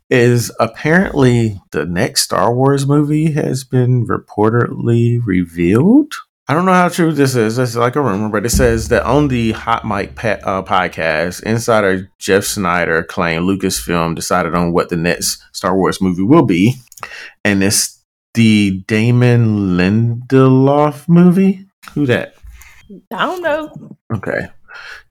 is 0.10 0.52
apparently 0.60 1.62
the 1.72 1.86
next 1.86 2.24
Star 2.24 2.54
Wars 2.54 2.88
movie 2.88 3.32
has 3.32 3.64
been 3.64 4.08
reportedly 4.08 5.20
revealed. 5.24 6.14
I 6.48 6.54
don't 6.56 6.66
know 6.66 6.74
how 6.74 6.90
true 6.90 7.14
this 7.14 7.36
is. 7.36 7.60
It's 7.60 7.76
like 7.76 7.96
a 7.96 8.02
rumor, 8.02 8.30
but 8.30 8.46
it 8.46 8.50
says 8.50 8.88
that 8.88 9.04
on 9.04 9.28
the 9.28 9.52
Hot 9.52 9.86
Mic 9.86 10.16
pa- 10.16 10.40
uh, 10.44 10.64
podcast, 10.64 11.44
insider 11.44 12.12
Jeff 12.18 12.44
Sneider 12.44 13.04
claimed 13.04 13.46
Lucasfilm 13.46 14.16
decided 14.16 14.56
on 14.56 14.74
what 14.74 14.90
the 14.90 14.98
next 14.98 15.44
Star 15.52 15.76
Wars 15.76 16.02
movie 16.02 16.24
will 16.24 16.46
be, 16.46 16.74
and 17.46 17.62
it's 17.62 17.99
the 18.34 18.84
Damon 18.88 19.78
Lindelof 19.78 21.08
movie. 21.08 21.66
Who 21.94 22.06
that? 22.06 22.36
I 23.12 23.26
don't 23.26 23.42
know. 23.42 23.98
Okay. 24.14 24.48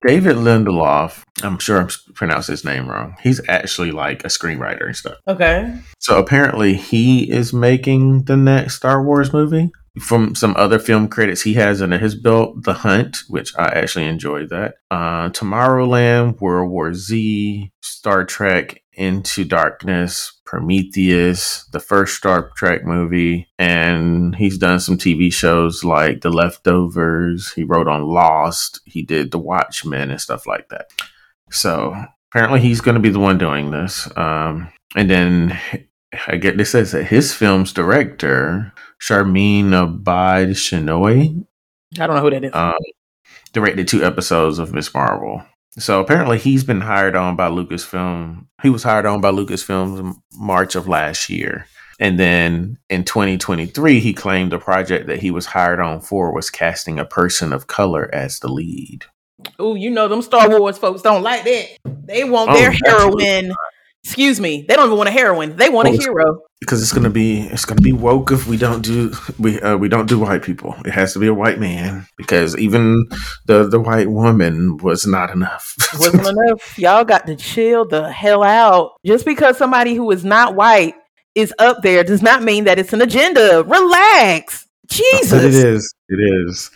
David 0.06 0.36
Lindelof, 0.36 1.24
I'm 1.42 1.58
sure 1.58 1.80
I'm 1.80 1.88
pronouncing 2.14 2.52
his 2.52 2.64
name 2.64 2.88
wrong. 2.88 3.16
He's 3.20 3.40
actually 3.48 3.90
like 3.90 4.24
a 4.24 4.28
screenwriter 4.28 4.86
and 4.86 4.96
stuff. 4.96 5.18
Okay. 5.26 5.74
So 5.98 6.18
apparently 6.18 6.74
he 6.74 7.30
is 7.30 7.52
making 7.52 8.24
the 8.24 8.36
next 8.36 8.76
Star 8.76 9.02
Wars 9.02 9.32
movie. 9.32 9.70
From 10.00 10.36
some 10.36 10.54
other 10.56 10.78
film 10.78 11.08
credits 11.08 11.42
he 11.42 11.54
has 11.54 11.82
under 11.82 11.98
his 11.98 12.14
belt, 12.14 12.62
The 12.62 12.72
Hunt, 12.72 13.18
which 13.28 13.52
I 13.58 13.64
actually 13.64 14.06
enjoyed 14.06 14.50
that. 14.50 14.76
Uh, 14.92 15.30
Tomorrowland, 15.30 16.40
World 16.40 16.70
War 16.70 16.94
Z, 16.94 17.72
Star 17.82 18.24
Trek, 18.24 18.80
Into 18.98 19.44
Darkness, 19.44 20.32
Prometheus, 20.44 21.64
the 21.72 21.78
first 21.78 22.16
Star 22.16 22.50
Trek 22.56 22.84
movie, 22.84 23.48
and 23.58 24.34
he's 24.34 24.58
done 24.58 24.80
some 24.80 24.98
TV 24.98 25.32
shows 25.32 25.84
like 25.84 26.22
The 26.22 26.30
Leftovers. 26.30 27.52
He 27.52 27.62
wrote 27.62 27.86
on 27.86 28.02
Lost. 28.02 28.80
He 28.84 29.02
did 29.02 29.30
The 29.30 29.38
Watchmen 29.38 30.10
and 30.10 30.20
stuff 30.20 30.46
like 30.46 30.68
that. 30.70 30.90
So 31.50 31.96
apparently, 32.30 32.60
he's 32.60 32.80
going 32.80 32.96
to 32.96 33.00
be 33.00 33.10
the 33.10 33.20
one 33.20 33.38
doing 33.38 33.70
this. 33.70 34.08
Um, 34.16 34.70
and 34.96 35.08
then 35.08 35.58
I 36.26 36.36
get 36.36 36.56
this 36.56 36.70
says 36.70 36.92
that 36.92 37.04
his 37.04 37.32
film's 37.32 37.72
director, 37.72 38.72
Sharmeen 39.00 39.66
Obaid 39.66 40.50
Chinoy. 40.50 41.44
I 42.00 42.06
don't 42.06 42.16
know 42.16 42.22
who 42.22 42.30
that 42.30 42.44
is. 42.44 42.54
Um, 42.54 42.74
directed 43.52 43.88
two 43.88 44.04
episodes 44.04 44.58
of 44.58 44.72
Ms. 44.72 44.92
Marvel. 44.94 45.44
So 45.78 46.00
apparently 46.00 46.38
he's 46.38 46.64
been 46.64 46.80
hired 46.80 47.16
on 47.16 47.36
by 47.36 47.48
Lucasfilm. 47.48 48.46
He 48.62 48.70
was 48.70 48.82
hired 48.82 49.06
on 49.06 49.20
by 49.20 49.30
Lucasfilm 49.30 49.98
in 49.98 50.14
March 50.34 50.74
of 50.74 50.88
last 50.88 51.30
year. 51.30 51.66
And 52.00 52.18
then 52.18 52.78
in 52.88 53.04
2023, 53.04 54.00
he 54.00 54.12
claimed 54.12 54.52
the 54.52 54.58
project 54.58 55.08
that 55.08 55.20
he 55.20 55.30
was 55.30 55.46
hired 55.46 55.80
on 55.80 56.00
for 56.00 56.32
was 56.32 56.50
casting 56.50 56.98
a 56.98 57.04
person 57.04 57.52
of 57.52 57.66
color 57.66 58.08
as 58.12 58.38
the 58.38 58.48
lead. 58.48 59.04
Oh, 59.58 59.74
you 59.74 59.90
know 59.90 60.08
them 60.08 60.22
Star 60.22 60.48
Wars 60.58 60.78
folks 60.78 61.02
don't 61.02 61.22
like 61.22 61.44
that. 61.44 61.78
They 61.84 62.24
want 62.24 62.50
oh, 62.50 62.54
their 62.54 62.72
heroine 62.84 63.52
Excuse 64.08 64.40
me. 64.40 64.64
They 64.66 64.74
don't 64.74 64.86
even 64.86 64.96
want 64.96 65.10
a 65.10 65.12
heroine. 65.12 65.56
They 65.56 65.68
want 65.68 65.86
well, 65.86 65.98
a 65.98 66.02
hero. 66.02 66.40
Because 66.60 66.82
it's 66.82 66.94
gonna 66.94 67.10
be 67.10 67.42
it's 67.42 67.66
gonna 67.66 67.82
be 67.82 67.92
woke 67.92 68.32
if 68.32 68.46
we 68.46 68.56
don't 68.56 68.80
do 68.80 69.12
we 69.38 69.60
uh, 69.60 69.76
we 69.76 69.90
don't 69.90 70.08
do 70.08 70.18
white 70.18 70.42
people. 70.42 70.74
It 70.86 70.92
has 70.92 71.12
to 71.12 71.18
be 71.18 71.26
a 71.26 71.34
white 71.34 71.60
man 71.60 72.06
because 72.16 72.56
even 72.56 73.06
the 73.44 73.68
the 73.68 73.78
white 73.78 74.10
woman 74.10 74.78
was 74.78 75.06
not 75.06 75.30
enough. 75.30 75.74
Wasn't 75.98 76.26
enough. 76.26 76.78
Y'all 76.78 77.04
got 77.04 77.26
to 77.26 77.36
chill 77.36 77.84
the 77.84 78.10
hell 78.10 78.42
out. 78.42 78.92
Just 79.04 79.26
because 79.26 79.58
somebody 79.58 79.92
who 79.92 80.10
is 80.10 80.24
not 80.24 80.54
white 80.54 80.94
is 81.34 81.52
up 81.58 81.82
there 81.82 82.02
does 82.02 82.22
not 82.22 82.42
mean 82.42 82.64
that 82.64 82.78
it's 82.78 82.94
an 82.94 83.02
agenda. 83.02 83.62
Relax. 83.62 84.66
Jesus. 84.86 85.32
But 85.32 85.44
it 85.44 85.54
is. 85.54 85.94
It 86.08 86.48
is. 86.48 86.70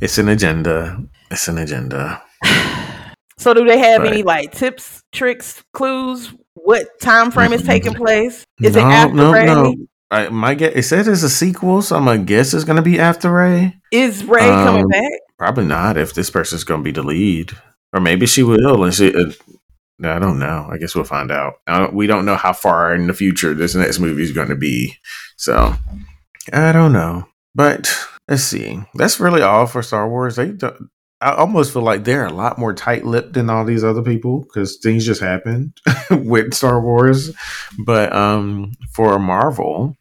It's 0.00 0.16
an 0.16 0.30
agenda. 0.30 1.04
It's 1.30 1.48
an 1.48 1.58
agenda. 1.58 2.22
so 3.36 3.52
do 3.52 3.62
they 3.66 3.78
have 3.78 4.04
any 4.04 4.22
like 4.22 4.52
tips, 4.52 5.02
tricks, 5.12 5.62
clues 5.74 6.32
what 6.54 7.00
time 7.00 7.30
frame 7.30 7.52
is 7.52 7.62
taking 7.62 7.94
place? 7.94 8.44
Is 8.62 8.76
no, 8.76 8.80
it 8.80 8.92
after 8.92 9.14
no, 9.14 9.32
Rey? 9.32 9.46
No. 9.46 9.74
I 10.10 10.28
might 10.28 10.58
get 10.58 10.76
it 10.76 10.82
says 10.82 11.08
it's 11.08 11.22
a 11.22 11.30
sequel, 11.30 11.82
so 11.82 11.96
I'm 11.96 12.04
gonna 12.04 12.22
guess 12.22 12.52
it's 12.52 12.64
gonna 12.64 12.82
be 12.82 13.00
after 13.00 13.32
Ray. 13.32 13.74
Is 13.90 14.24
Ray 14.24 14.48
um, 14.48 14.64
coming 14.64 14.88
back? 14.88 15.12
Probably 15.38 15.64
not 15.64 15.96
if 15.96 16.12
this 16.14 16.30
person's 16.30 16.64
gonna 16.64 16.82
be 16.82 16.92
the 16.92 17.02
lead. 17.02 17.52
Or 17.94 18.00
maybe 18.00 18.26
she 18.26 18.42
will 18.42 18.84
and 18.84 18.94
she 18.94 19.14
uh, 19.14 19.32
I 20.04 20.18
don't 20.18 20.38
know. 20.38 20.68
I 20.70 20.78
guess 20.78 20.94
we'll 20.94 21.04
find 21.04 21.30
out. 21.30 21.54
we 21.92 22.06
don't 22.06 22.24
know 22.24 22.36
how 22.36 22.52
far 22.52 22.94
in 22.94 23.06
the 23.06 23.14
future 23.14 23.54
this 23.54 23.74
next 23.74 23.98
movie 23.98 24.22
is 24.22 24.32
going 24.32 24.48
to 24.48 24.56
be. 24.56 24.96
So, 25.36 25.74
I 26.52 26.72
don't 26.72 26.92
know. 26.92 27.28
But 27.54 27.94
let's 28.28 28.42
see. 28.42 28.80
That's 28.94 29.20
really 29.20 29.42
all 29.42 29.66
for 29.66 29.82
Star 29.82 30.08
Wars. 30.08 30.36
They 30.36 30.50
don't, 30.52 30.90
I 31.22 31.36
almost 31.36 31.72
feel 31.72 31.82
like 31.82 32.02
they're 32.02 32.26
a 32.26 32.32
lot 32.32 32.58
more 32.58 32.74
tight 32.74 33.04
lipped 33.04 33.34
than 33.34 33.48
all 33.48 33.64
these 33.64 33.84
other 33.84 34.02
people 34.02 34.40
because 34.40 34.78
things 34.82 35.06
just 35.06 35.20
happen 35.20 35.72
with 36.10 36.52
Star 36.52 36.80
Wars. 36.80 37.30
But 37.78 38.12
um, 38.12 38.72
for 38.92 39.18
Marvel, 39.20 39.96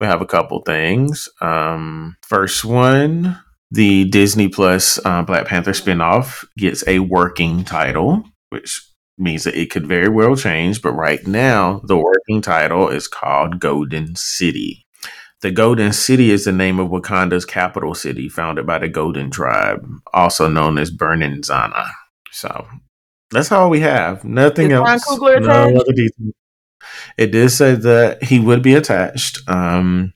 we 0.00 0.06
have 0.06 0.20
a 0.20 0.26
couple 0.26 0.60
things. 0.60 1.30
Um, 1.40 2.16
first 2.22 2.64
one, 2.64 3.40
the 3.70 4.04
Disney 4.04 4.48
Plus 4.48 5.04
uh, 5.04 5.22
Black 5.22 5.46
Panther 5.46 5.72
spinoff 5.72 6.44
gets 6.58 6.86
a 6.86 6.98
working 6.98 7.64
title, 7.64 8.22
which 8.50 8.86
means 9.16 9.44
that 9.44 9.58
it 9.58 9.70
could 9.70 9.86
very 9.86 10.10
well 10.10 10.36
change. 10.36 10.82
But 10.82 10.92
right 10.92 11.26
now, 11.26 11.80
the 11.84 11.96
working 11.96 12.42
title 12.42 12.88
is 12.88 13.08
called 13.08 13.60
Golden 13.60 14.14
City. 14.14 14.83
The 15.42 15.50
Golden 15.50 15.92
City 15.92 16.30
is 16.30 16.44
the 16.44 16.52
name 16.52 16.80
of 16.80 16.88
Wakanda's 16.88 17.44
capital 17.44 17.94
city, 17.94 18.28
founded 18.28 18.66
by 18.66 18.78
the 18.78 18.88
Golden 18.88 19.30
Tribe, 19.30 19.86
also 20.12 20.48
known 20.48 20.78
as 20.78 20.90
Birnin 20.90 21.42
Zana. 21.42 21.90
So 22.30 22.66
that's 23.30 23.52
all 23.52 23.68
we 23.68 23.80
have. 23.80 24.24
Nothing 24.24 24.70
Is 24.70 24.78
Ryan 24.78 24.92
else. 24.92 25.08
Coogler 25.08 25.42
No 25.42 25.80
other 25.80 25.92
details. 25.92 26.34
It 27.16 27.32
did 27.32 27.50
say 27.50 27.74
that 27.74 28.22
he 28.22 28.38
would 28.38 28.62
be 28.62 28.74
attached. 28.74 29.48
Um, 29.48 30.14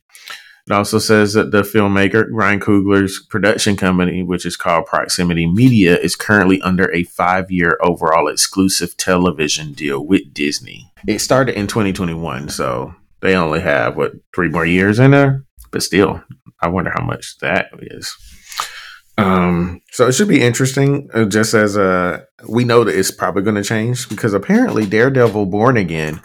it 0.66 0.72
also 0.72 0.98
says 0.98 1.32
that 1.32 1.50
the 1.50 1.62
filmmaker 1.62 2.26
Ryan 2.30 2.60
Coogler's 2.60 3.24
production 3.30 3.74
company, 3.74 4.22
which 4.22 4.44
is 4.44 4.56
called 4.56 4.84
Proximity 4.84 5.46
Media, 5.46 5.96
is 5.96 6.14
currently 6.14 6.60
under 6.60 6.92
a 6.92 7.04
five-year 7.04 7.78
overall 7.80 8.28
exclusive 8.28 8.94
television 8.98 9.72
deal 9.72 10.04
with 10.04 10.34
Disney. 10.34 10.92
It 11.06 11.20
started 11.20 11.54
in 11.56 11.68
2021, 11.68 12.50
so 12.50 12.94
they 13.20 13.34
only 13.34 13.60
have 13.60 13.96
what 13.96 14.12
three 14.34 14.48
more 14.48 14.66
years 14.66 14.98
in 14.98 15.12
there. 15.12 15.44
But 15.70 15.82
still, 15.82 16.22
I 16.60 16.68
wonder 16.68 16.92
how 16.94 17.04
much 17.04 17.38
that 17.38 17.70
is. 17.80 18.14
Um, 19.18 19.80
so 19.90 20.06
it 20.06 20.12
should 20.12 20.28
be 20.28 20.40
interesting. 20.40 21.10
uh, 21.12 21.24
Just 21.24 21.52
as 21.52 21.76
uh, 21.76 22.22
we 22.48 22.64
know 22.64 22.84
that 22.84 22.96
it's 22.96 23.10
probably 23.10 23.42
going 23.42 23.56
to 23.56 23.64
change 23.64 24.08
because 24.08 24.32
apparently 24.32 24.86
Daredevil 24.86 25.46
Born 25.46 25.76
Again 25.76 26.20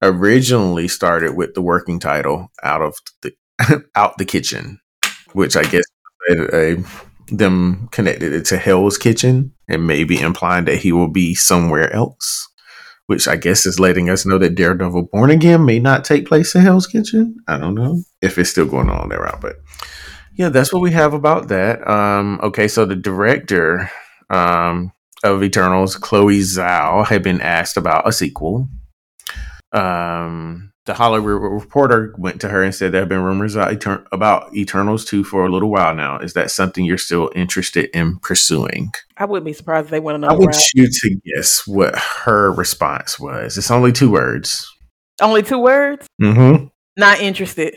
originally 0.00 0.88
started 0.88 1.36
with 1.36 1.54
the 1.54 1.62
working 1.62 2.00
title 2.00 2.48
out 2.62 2.80
of 2.80 2.96
the 3.22 3.32
out 3.94 4.16
the 4.16 4.24
kitchen, 4.24 4.80
which 5.32 5.56
I 5.56 5.64
guess 5.64 5.84
uh, 6.30 6.44
uh, 6.44 6.76
them 7.28 7.88
connected 7.92 8.32
it 8.32 8.46
to 8.46 8.56
Hell's 8.56 8.96
Kitchen 8.96 9.52
and 9.68 9.86
maybe 9.86 10.18
implying 10.18 10.64
that 10.64 10.78
he 10.78 10.92
will 10.92 11.08
be 11.10 11.34
somewhere 11.34 11.92
else. 11.92 12.47
Which 13.08 13.26
I 13.26 13.36
guess 13.36 13.66
is 13.66 13.80
letting 13.80 14.08
us 14.08 14.24
know 14.24 14.38
that 14.38 14.54
Daredevil 14.54 15.08
Born 15.10 15.30
Again 15.30 15.64
may 15.64 15.78
not 15.78 16.04
take 16.04 16.26
place 16.26 16.54
in 16.54 16.60
Hell's 16.60 16.86
Kitchen. 16.86 17.36
I 17.48 17.58
don't 17.58 17.74
know 17.74 18.02
if 18.22 18.38
it's 18.38 18.50
still 18.50 18.66
going 18.66 18.90
on 18.90 19.08
there 19.08 19.26
out, 19.26 19.40
but 19.40 19.56
yeah, 20.34 20.50
that's 20.50 20.72
what 20.72 20.82
we 20.82 20.92
have 20.92 21.14
about 21.14 21.48
that. 21.48 21.86
Um, 21.88 22.38
okay, 22.42 22.68
so 22.68 22.84
the 22.84 22.94
director 22.94 23.90
um, 24.30 24.92
of 25.24 25.42
Eternals, 25.42 25.96
Chloe 25.96 26.40
Zhao, 26.40 27.06
had 27.06 27.22
been 27.22 27.40
asked 27.40 27.76
about 27.76 28.06
a 28.06 28.12
sequel. 28.12 28.68
Um, 29.72 30.67
the 30.88 30.94
Hollywood 30.94 31.42
Reporter 31.62 32.14
went 32.16 32.40
to 32.40 32.48
her 32.48 32.62
and 32.62 32.74
said 32.74 32.92
there 32.92 33.02
have 33.02 33.10
been 33.10 33.22
rumors 33.22 33.54
about, 33.56 34.56
Eternals 34.56 35.04
2 35.04 35.22
for 35.22 35.44
a 35.44 35.50
little 35.50 35.70
while 35.70 35.94
now. 35.94 36.18
Is 36.18 36.32
that 36.32 36.50
something 36.50 36.82
you're 36.82 36.96
still 36.96 37.30
interested 37.36 37.90
in 37.94 38.18
pursuing? 38.20 38.90
I 39.18 39.26
wouldn't 39.26 39.44
be 39.44 39.52
surprised 39.52 39.84
if 39.84 39.90
they 39.90 40.00
went 40.00 40.24
I 40.24 40.32
want 40.32 40.46
route. 40.46 40.64
you 40.74 40.88
to 40.90 41.20
guess 41.26 41.66
what 41.66 41.94
her 41.98 42.50
response 42.52 43.20
was. 43.20 43.58
It's 43.58 43.70
only 43.70 43.92
two 43.92 44.10
words. 44.10 44.66
Only 45.20 45.42
two 45.42 45.58
words. 45.58 46.06
Mm-hmm. 46.22 46.68
Not 46.96 47.20
interested. 47.20 47.76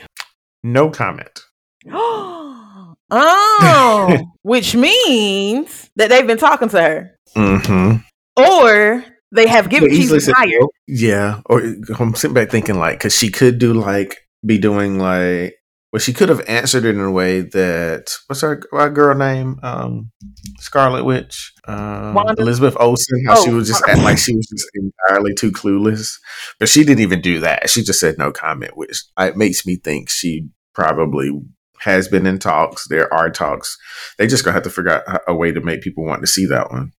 No 0.63 0.89
comment. 0.89 1.41
oh, 1.91 2.95
which 4.43 4.73
means 4.73 5.89
that 5.97 6.07
they've 6.09 6.25
been 6.27 6.37
talking 6.37 6.69
to 6.69 6.81
her, 6.81 7.15
Mm-hmm. 7.35 7.97
or 8.41 9.05
they 9.31 9.47
have 9.47 9.69
given. 9.69 9.91
Easily 9.91 10.19
been 10.19 10.33
hired. 10.35 10.69
Yeah, 10.87 11.41
or 11.45 11.61
I'm 11.99 12.15
sitting 12.15 12.33
back 12.33 12.49
thinking 12.49 12.77
like, 12.77 12.97
because 12.97 13.15
she 13.17 13.29
could 13.29 13.57
do 13.59 13.73
like 13.73 14.17
be 14.45 14.57
doing 14.57 14.97
like, 14.99 15.55
well, 15.91 15.99
she 15.99 16.13
could 16.13 16.29
have 16.29 16.41
answered 16.47 16.85
it 16.85 16.95
in 16.95 17.01
a 17.01 17.11
way 17.11 17.41
that 17.41 18.15
what's 18.27 18.41
her, 18.41 18.61
our 18.71 18.89
girl 18.89 19.15
name, 19.15 19.59
um, 19.61 20.11
Scarlet 20.59 21.03
Witch, 21.03 21.53
um, 21.67 22.17
Elizabeth 22.37 22.75
Olsen. 22.79 23.25
How 23.25 23.43
she 23.43 23.51
Oh, 23.51 23.55
was 23.55 23.67
just 23.67 23.83
act 23.87 23.99
like 23.99 24.17
she 24.17 24.35
was 24.35 24.47
just 24.47 24.69
entirely 24.73 25.33
too 25.33 25.51
clueless, 25.51 26.13
but 26.59 26.69
she 26.69 26.83
didn't 26.83 27.01
even 27.01 27.21
do 27.21 27.39
that. 27.41 27.69
She 27.69 27.83
just 27.83 27.99
said 27.99 28.17
no 28.17 28.31
comment, 28.31 28.77
which 28.77 29.03
it 29.19 29.37
makes 29.37 29.65
me 29.65 29.75
think 29.75 30.09
she 30.09 30.47
probably 30.73 31.31
has 31.79 32.07
been 32.07 32.25
in 32.25 32.39
talks. 32.39 32.87
There 32.87 33.13
are 33.13 33.29
talks. 33.29 33.77
They 34.17 34.27
just 34.27 34.45
gonna 34.45 34.53
have 34.53 34.63
to 34.63 34.69
figure 34.69 35.03
out 35.07 35.21
a 35.27 35.35
way 35.35 35.51
to 35.51 35.61
make 35.61 35.81
people 35.81 36.05
want 36.05 36.21
to 36.21 36.27
see 36.27 36.45
that 36.45 36.71
one 36.71 36.93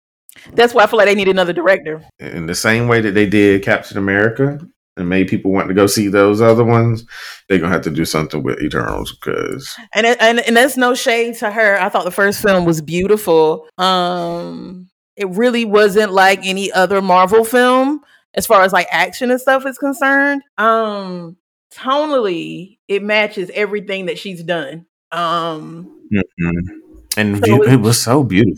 That's 0.54 0.74
why 0.74 0.84
I 0.84 0.88
feel 0.88 0.98
like 0.98 1.08
they 1.08 1.16
need 1.16 1.28
another 1.28 1.54
director. 1.54 2.04
in 2.20 2.46
the 2.46 2.56
same 2.56 2.88
way 2.88 3.02
that 3.02 3.12
they 3.12 3.26
did 3.26 3.64
Captain 3.64 3.98
America 3.98 4.60
and 4.98 5.08
made 5.10 5.28
people 5.28 5.52
want 5.52 5.68
to 5.68 5.74
go 5.74 5.88
see 5.88 6.08
those 6.08 6.42
other 6.42 6.64
ones, 6.66 7.06
they're 7.48 7.60
gonna 7.60 7.72
have 7.74 7.82
to 7.84 7.90
do 7.90 8.06
something 8.06 8.44
with 8.44 8.62
Eternals 8.62 9.12
because 9.16 9.76
And, 9.94 10.06
and 10.06 10.40
and 10.40 10.56
that's 10.58 10.78
no 10.78 10.94
shade 10.96 11.36
to 11.36 11.52
her. 11.52 11.80
I 11.80 11.90
thought 11.90 12.04
the 12.06 12.12
first 12.12 12.42
film 12.42 12.66
was 12.66 12.82
beautiful. 12.82 13.68
Um, 13.78 14.90
it 15.16 15.28
really 15.30 15.66
wasn't 15.66 16.12
like 16.14 16.40
any 16.46 16.72
other 16.72 17.02
Marvel 17.02 17.44
film 17.44 18.02
as 18.34 18.46
far 18.48 18.64
as 18.64 18.74
like 18.74 18.88
action 18.92 19.32
and 19.32 19.40
stuff 19.42 19.66
is 19.66 19.78
concerned. 19.78 20.42
Um, 20.58 21.38
tonally, 21.74 22.78
it 22.88 23.04
matches 23.04 23.50
everything 23.54 24.06
that 24.08 24.18
she's 24.18 24.44
done. 24.44 24.86
Um, 25.12 26.08
and 27.18 27.38
So 27.46 27.64
it- 27.64 27.74
it 27.74 27.82
was 27.82 28.00
so 28.02 28.24
beautiful. 28.24 28.58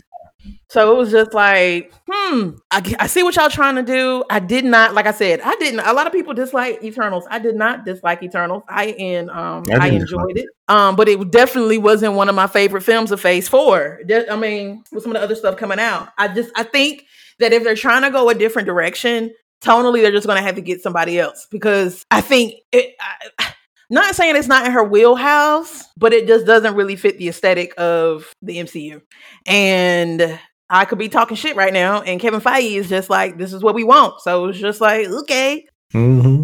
So 0.74 0.92
it 0.92 0.98
was 0.98 1.12
just 1.12 1.32
like, 1.34 1.92
hmm, 2.10 2.50
I 2.72 3.06
see 3.06 3.22
what 3.22 3.36
y'all 3.36 3.48
trying 3.48 3.76
to 3.76 3.84
do. 3.84 4.24
I 4.28 4.40
did 4.40 4.64
not, 4.64 4.92
like 4.92 5.06
I 5.06 5.12
said, 5.12 5.40
I 5.40 5.54
didn't. 5.54 5.78
A 5.78 5.92
lot 5.92 6.08
of 6.08 6.12
people 6.12 6.34
dislike 6.34 6.82
Eternals. 6.82 7.24
I 7.30 7.38
did 7.38 7.54
not 7.54 7.84
dislike 7.84 8.24
Eternals. 8.24 8.64
I 8.68 8.86
and 8.86 9.30
um, 9.30 9.62
I 9.70 9.86
I, 9.86 9.86
enjoyed 9.90 10.36
it. 10.36 10.46
Um, 10.66 10.96
but 10.96 11.08
it 11.08 11.30
definitely 11.30 11.78
wasn't 11.78 12.14
one 12.14 12.28
of 12.28 12.34
my 12.34 12.48
favorite 12.48 12.80
films 12.80 13.12
of 13.12 13.20
Phase 13.20 13.46
Four. 13.46 14.00
I 14.28 14.34
mean, 14.34 14.82
with 14.90 15.04
some 15.04 15.12
of 15.12 15.20
the 15.20 15.24
other 15.24 15.36
stuff 15.36 15.56
coming 15.56 15.78
out, 15.78 16.08
I 16.18 16.26
just 16.26 16.50
I 16.56 16.64
think 16.64 17.06
that 17.38 17.52
if 17.52 17.62
they're 17.62 17.76
trying 17.76 18.02
to 18.02 18.10
go 18.10 18.28
a 18.28 18.34
different 18.34 18.66
direction, 18.66 19.32
tonally, 19.62 20.02
they're 20.02 20.10
just 20.10 20.26
going 20.26 20.38
to 20.38 20.44
have 20.44 20.56
to 20.56 20.60
get 20.60 20.82
somebody 20.82 21.20
else 21.20 21.46
because 21.52 22.04
I 22.10 22.20
think 22.20 22.54
it. 22.72 22.96
I, 23.38 23.52
not 23.90 24.14
saying 24.16 24.34
it's 24.34 24.48
not 24.48 24.66
in 24.66 24.72
her 24.72 24.82
wheelhouse, 24.82 25.84
but 25.96 26.12
it 26.12 26.26
just 26.26 26.46
doesn't 26.46 26.74
really 26.74 26.96
fit 26.96 27.18
the 27.18 27.28
aesthetic 27.28 27.74
of 27.78 28.32
the 28.42 28.56
MCU. 28.56 29.02
And 29.46 30.40
I 30.74 30.84
could 30.84 30.98
be 30.98 31.08
talking 31.08 31.36
shit 31.36 31.56
right 31.56 31.72
now, 31.72 32.02
and 32.02 32.20
Kevin 32.20 32.40
Feige 32.40 32.76
is 32.76 32.88
just 32.88 33.08
like, 33.08 33.38
"This 33.38 33.52
is 33.52 33.62
what 33.62 33.74
we 33.74 33.84
want." 33.84 34.20
So 34.20 34.46
it's 34.46 34.58
just 34.58 34.80
like, 34.80 35.06
okay, 35.06 35.66
hmm 35.92 36.42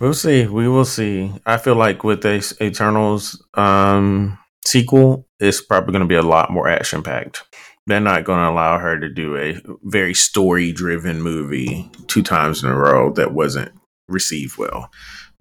We'll 0.00 0.12
see. 0.12 0.46
We 0.46 0.68
will 0.68 0.84
see. 0.84 1.32
I 1.46 1.56
feel 1.56 1.76
like 1.76 2.02
with 2.02 2.22
this 2.22 2.52
Eternals 2.60 3.42
um, 3.54 4.38
sequel, 4.66 5.26
it's 5.38 5.62
probably 5.62 5.92
going 5.92 6.02
to 6.02 6.08
be 6.08 6.16
a 6.16 6.22
lot 6.22 6.50
more 6.50 6.68
action 6.68 7.02
packed. 7.02 7.44
They're 7.86 8.00
not 8.00 8.24
going 8.24 8.40
to 8.40 8.48
allow 8.48 8.78
her 8.78 8.98
to 8.98 9.08
do 9.08 9.36
a 9.36 9.60
very 9.84 10.12
story 10.12 10.72
driven 10.72 11.22
movie 11.22 11.90
two 12.08 12.22
times 12.22 12.62
in 12.62 12.70
a 12.70 12.76
row 12.76 13.12
that 13.12 13.32
wasn't 13.32 13.72
received 14.08 14.58
well. 14.58 14.90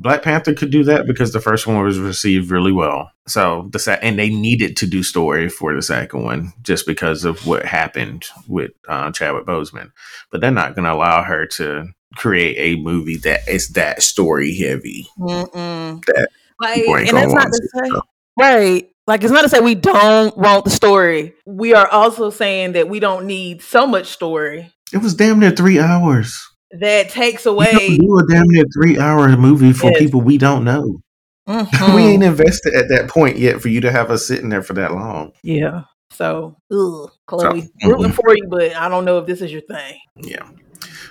Black 0.04 0.22
Panther 0.22 0.54
could 0.54 0.70
do 0.70 0.84
that 0.84 1.08
because 1.08 1.32
the 1.32 1.40
first 1.40 1.66
one 1.66 1.82
was 1.82 1.98
received 1.98 2.52
really 2.52 2.74
well. 2.74 3.10
So 3.26 3.70
the 3.72 3.80
se- 3.80 4.00
and 4.02 4.20
they 4.20 4.30
needed 4.30 4.76
to 4.78 4.86
do 4.86 5.02
story 5.02 5.48
for 5.50 5.74
the 5.74 5.82
second 5.82 6.24
one 6.24 6.52
just 6.62 6.86
because 6.86 7.24
of 7.24 7.48
what 7.48 7.66
happened 7.66 8.26
with 8.48 8.72
uh, 8.90 9.12
Chadwick 9.12 9.46
Boseman. 9.46 9.92
But 10.30 10.42
they're 10.42 10.52
not 10.52 10.76
going 10.76 10.84
to 10.84 10.94
allow 10.94 11.24
her 11.24 11.46
to 11.48 11.88
create 12.16 12.58
a 12.58 12.80
movie 12.82 13.18
that 13.18 13.48
is 13.48 13.70
that 13.70 14.04
story 14.04 14.56
heavy. 14.58 15.08
Mm-mm. 15.18 16.06
That 16.06 16.28
like, 16.60 16.86
and 16.86 17.18
that's 17.18 17.34
not 17.34 17.48
to 17.48 17.70
say, 17.74 17.92
right? 18.38 18.90
Like, 19.08 19.24
it's 19.24 19.34
not 19.34 19.42
to 19.42 19.50
say 19.50 19.60
we 19.60 19.76
don't 19.76 20.38
want 20.38 20.66
the 20.66 20.72
story. 20.72 21.34
We 21.46 21.74
are 21.74 21.88
also 21.88 22.30
saying 22.30 22.74
that 22.74 22.88
we 22.88 23.00
don't 23.00 23.26
need 23.26 23.62
so 23.62 23.86
much 23.86 24.08
story 24.08 24.72
It 24.94 25.02
was 25.02 25.14
damn 25.16 25.40
near 25.40 25.52
three 25.52 25.80
hours. 25.80 26.42
That 26.80 27.10
takes 27.10 27.46
away. 27.46 27.98
do 27.98 28.18
a 28.20 28.28
damn 28.28 28.48
near 28.48 28.64
three 28.74 29.00
hour 29.00 29.36
movie 29.38 29.74
for 29.74 29.88
Yes. 29.92 30.00
people 30.00 30.22
we 30.22 30.38
don't 30.38 30.64
know. 30.64 31.00
Mhm. 31.48 31.96
We 31.96 32.02
ain't 32.04 32.24
invested 32.24 32.74
at 32.74 32.88
that 32.90 33.10
point 33.10 33.38
yet 33.38 33.62
for 33.62 33.68
you 33.70 33.82
to 33.82 33.92
have 33.92 34.10
us 34.10 34.26
sitting 34.26 34.50
there 34.50 34.62
for 34.64 34.74
that 34.74 34.94
long. 34.94 35.32
yeah. 35.44 35.82
So, 36.12 36.56
ugh, 36.72 37.10
Chloe, 37.26 37.62
So, 37.82 37.90
rooting 37.90 38.12
mhm. 38.12 38.14
for 38.14 38.36
you, 38.36 38.46
but 38.48 38.76
I 38.76 38.88
don't 38.88 39.04
know 39.04 39.18
if 39.18 39.26
this 39.26 39.42
is 39.42 39.52
your 39.52 39.62
thing. 39.62 39.98
Yeah. 40.16 40.44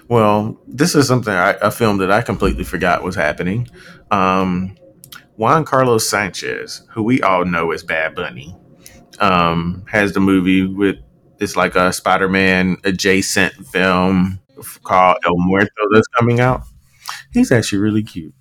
Well, 0.08 0.60
this 0.68 0.94
is 0.94 1.08
something 1.08 1.32
I, 1.34 1.56
a 1.60 1.72
film 1.72 1.98
that 1.98 2.12
I 2.12 2.22
completely 2.22 2.62
forgot 2.62 3.02
was 3.02 3.16
happening. 3.16 3.66
Um, 4.12 4.76
Juan 5.36 5.64
Carlos 5.64 6.08
Sanchez, 6.08 6.82
who 6.94 7.02
we 7.02 7.20
all 7.20 7.44
know 7.44 7.72
as 7.72 7.82
Bad 7.82 8.14
Bunny, 8.14 8.56
um, 9.18 9.82
has 9.90 10.12
the 10.12 10.20
movie 10.20 10.64
with 10.64 10.96
it's 11.40 11.56
like 11.56 11.74
a 11.74 11.92
Spider-Man 11.92 12.76
adjacent 12.84 13.54
film 13.66 14.38
called 14.84 15.16
El 15.24 15.36
Muerto 15.36 15.70
that's 15.94 16.06
coming 16.08 16.40
out. 16.40 16.62
He's 17.32 17.50
actually 17.52 17.78
really 17.78 18.02
cute. 18.02 18.34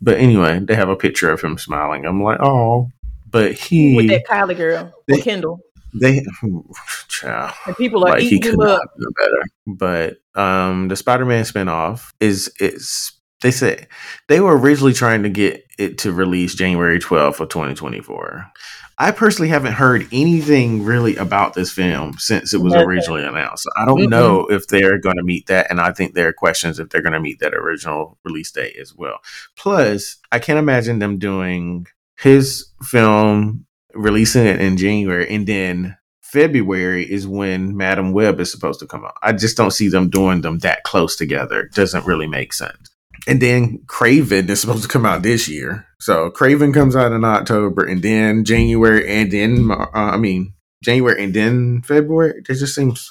But 0.00 0.18
anyway, 0.18 0.58
they 0.60 0.74
have 0.74 0.88
a 0.88 0.96
picture 0.96 1.30
of 1.30 1.40
him 1.40 1.56
smiling. 1.58 2.04
I'm 2.06 2.22
like, 2.22 2.38
oh, 2.40 2.88
but 3.30 3.52
he 3.52 3.96
With 3.96 4.08
that 4.08 4.26
Kylie 4.26 4.56
girl, 4.56 4.92
They- 5.06 5.20
or 5.20 5.22
Kendall, 5.22 5.60
they 5.94 6.24
child 7.08 7.52
and 7.66 7.76
people 7.76 8.02
are 8.04 8.12
like 8.12 8.20
he 8.22 8.28
eating 8.28 8.40
could 8.42 8.52
him 8.54 8.60
not 8.60 8.80
up. 8.80 8.90
better. 9.18 9.42
But 9.66 10.16
um, 10.40 10.88
the 10.88 10.96
Spider-Man 10.96 11.44
spinoff 11.44 12.10
is 12.20 12.50
it's 12.58 13.12
They 13.42 13.50
said 13.50 13.88
they 14.28 14.40
were 14.40 14.56
originally 14.58 14.94
trying 14.94 15.22
to 15.24 15.28
get 15.28 15.64
it 15.78 15.98
to 15.98 16.12
release 16.12 16.54
January 16.54 16.98
12th 16.98 17.40
of 17.40 17.48
2024. 17.50 18.46
I 19.02 19.10
personally 19.10 19.48
haven't 19.48 19.72
heard 19.72 20.06
anything 20.12 20.84
really 20.84 21.16
about 21.16 21.54
this 21.54 21.72
film 21.72 22.18
since 22.18 22.54
it 22.54 22.60
was 22.60 22.72
originally 22.72 23.24
announced. 23.24 23.68
I 23.76 23.84
don't 23.84 23.98
mm-hmm. 23.98 24.10
know 24.10 24.46
if 24.46 24.68
they're 24.68 25.00
going 25.00 25.16
to 25.16 25.24
meet 25.24 25.48
that, 25.48 25.68
and 25.72 25.80
I 25.80 25.90
think 25.90 26.14
there 26.14 26.28
are 26.28 26.32
questions 26.32 26.78
if 26.78 26.88
they're 26.88 27.02
going 27.02 27.12
to 27.12 27.18
meet 27.18 27.40
that 27.40 27.52
original 27.52 28.16
release 28.24 28.52
date 28.52 28.76
as 28.80 28.94
well. 28.94 29.18
Plus, 29.56 30.18
I 30.30 30.38
can't 30.38 30.60
imagine 30.60 31.00
them 31.00 31.18
doing 31.18 31.88
his 32.16 32.70
film 32.84 33.66
releasing 33.92 34.46
it 34.46 34.60
in 34.60 34.76
January 34.76 35.28
and 35.34 35.48
then 35.48 35.96
February 36.20 37.02
is 37.02 37.26
when 37.26 37.76
Madame 37.76 38.12
Web 38.12 38.38
is 38.38 38.52
supposed 38.52 38.78
to 38.80 38.86
come 38.86 39.04
out. 39.04 39.16
I 39.20 39.32
just 39.32 39.56
don't 39.56 39.72
see 39.72 39.88
them 39.88 40.10
doing 40.10 40.42
them 40.42 40.58
that 40.60 40.84
close 40.84 41.16
together. 41.16 41.62
It 41.62 41.72
doesn't 41.72 42.06
really 42.06 42.28
make 42.28 42.52
sense. 42.52 42.91
And 43.26 43.40
then 43.40 43.78
Kraven 43.86 44.48
is 44.48 44.60
supposed 44.60 44.82
to 44.82 44.88
come 44.88 45.06
out 45.06 45.22
this 45.22 45.48
year. 45.48 45.86
So 46.00 46.30
Kraven 46.30 46.74
comes 46.74 46.96
out 46.96 47.12
in 47.12 47.24
October 47.24 47.84
and 47.84 48.02
then 48.02 48.44
January 48.44 49.08
and 49.08 49.30
then, 49.30 49.70
uh, 49.70 49.86
I 49.94 50.16
mean, 50.16 50.54
January 50.82 51.22
and 51.22 51.32
then 51.32 51.82
February. 51.82 52.42
It 52.48 52.54
just 52.54 52.74
seems, 52.74 53.10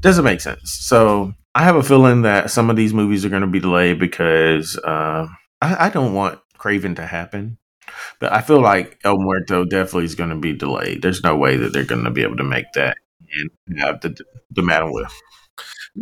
doesn't 0.00 0.24
make 0.24 0.40
sense. 0.40 0.72
So 0.72 1.34
I 1.54 1.64
have 1.64 1.76
a 1.76 1.82
feeling 1.82 2.22
that 2.22 2.50
some 2.50 2.70
of 2.70 2.76
these 2.76 2.94
movies 2.94 3.24
are 3.24 3.28
going 3.28 3.42
to 3.42 3.46
be 3.46 3.60
delayed 3.60 3.98
because 3.98 4.78
uh, 4.78 5.26
I, 5.60 5.86
I 5.86 5.88
don't 5.90 6.14
want 6.14 6.40
Kraven 6.58 6.96
to 6.96 7.06
happen. 7.06 7.58
But 8.20 8.32
I 8.32 8.40
feel 8.40 8.60
like 8.60 8.98
El 9.04 9.18
Muerto 9.18 9.64
definitely 9.64 10.04
is 10.04 10.14
going 10.14 10.30
to 10.30 10.36
be 10.36 10.54
delayed. 10.54 11.02
There's 11.02 11.22
no 11.22 11.36
way 11.36 11.56
that 11.58 11.74
they're 11.74 11.84
going 11.84 12.04
to 12.04 12.10
be 12.10 12.22
able 12.22 12.36
to 12.38 12.44
make 12.44 12.72
that 12.74 12.96
and 13.68 13.80
have 13.80 14.00
the 14.00 14.16
the 14.50 14.62
Madame 14.62 14.92
Web. 14.92 15.10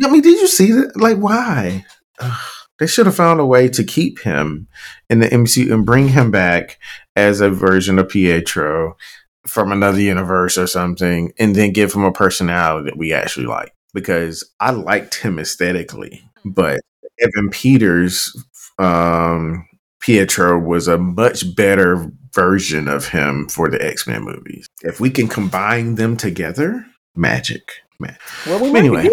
I 0.03 0.09
mean, 0.09 0.21
did 0.21 0.39
you 0.39 0.47
see 0.47 0.71
that? 0.71 0.95
Like, 0.95 1.17
why? 1.17 1.85
Ugh. 2.19 2.41
They 2.81 2.87
should 2.87 3.05
have 3.05 3.15
found 3.15 3.39
a 3.39 3.45
way 3.45 3.67
to 3.67 3.83
keep 3.83 4.21
him 4.21 4.67
in 5.07 5.19
the 5.19 5.27
MCU 5.27 5.71
and 5.71 5.85
bring 5.85 6.07
him 6.07 6.31
back 6.31 6.79
as 7.15 7.39
a 7.39 7.51
version 7.51 7.99
of 7.99 8.09
Pietro 8.09 8.97
from 9.45 9.71
another 9.71 10.01
universe 10.01 10.57
or 10.57 10.65
something, 10.65 11.31
and 11.37 11.55
then 11.55 11.73
give 11.73 11.93
him 11.93 12.03
a 12.03 12.11
personality 12.11 12.85
that 12.85 12.97
we 12.97 13.13
actually 13.13 13.45
like. 13.45 13.71
Because 13.93 14.43
I 14.59 14.71
liked 14.71 15.13
him 15.13 15.37
aesthetically, 15.37 16.23
but 16.43 16.81
Evan 17.21 17.51
Peters 17.51 18.35
um, 18.79 19.67
Pietro 19.99 20.57
was 20.57 20.87
a 20.87 20.97
much 20.97 21.55
better 21.55 22.11
version 22.33 22.87
of 22.87 23.09
him 23.09 23.47
for 23.47 23.69
the 23.69 23.79
X 23.79 24.07
Men 24.07 24.23
movies. 24.23 24.65
If 24.81 24.99
we 24.99 25.11
can 25.11 25.27
combine 25.27 25.95
them 25.95 26.17
together, 26.17 26.83
magic. 27.15 27.61
Man. 27.99 28.17
Well, 28.47 28.59
we 28.59 28.75
anyway, 28.75 29.09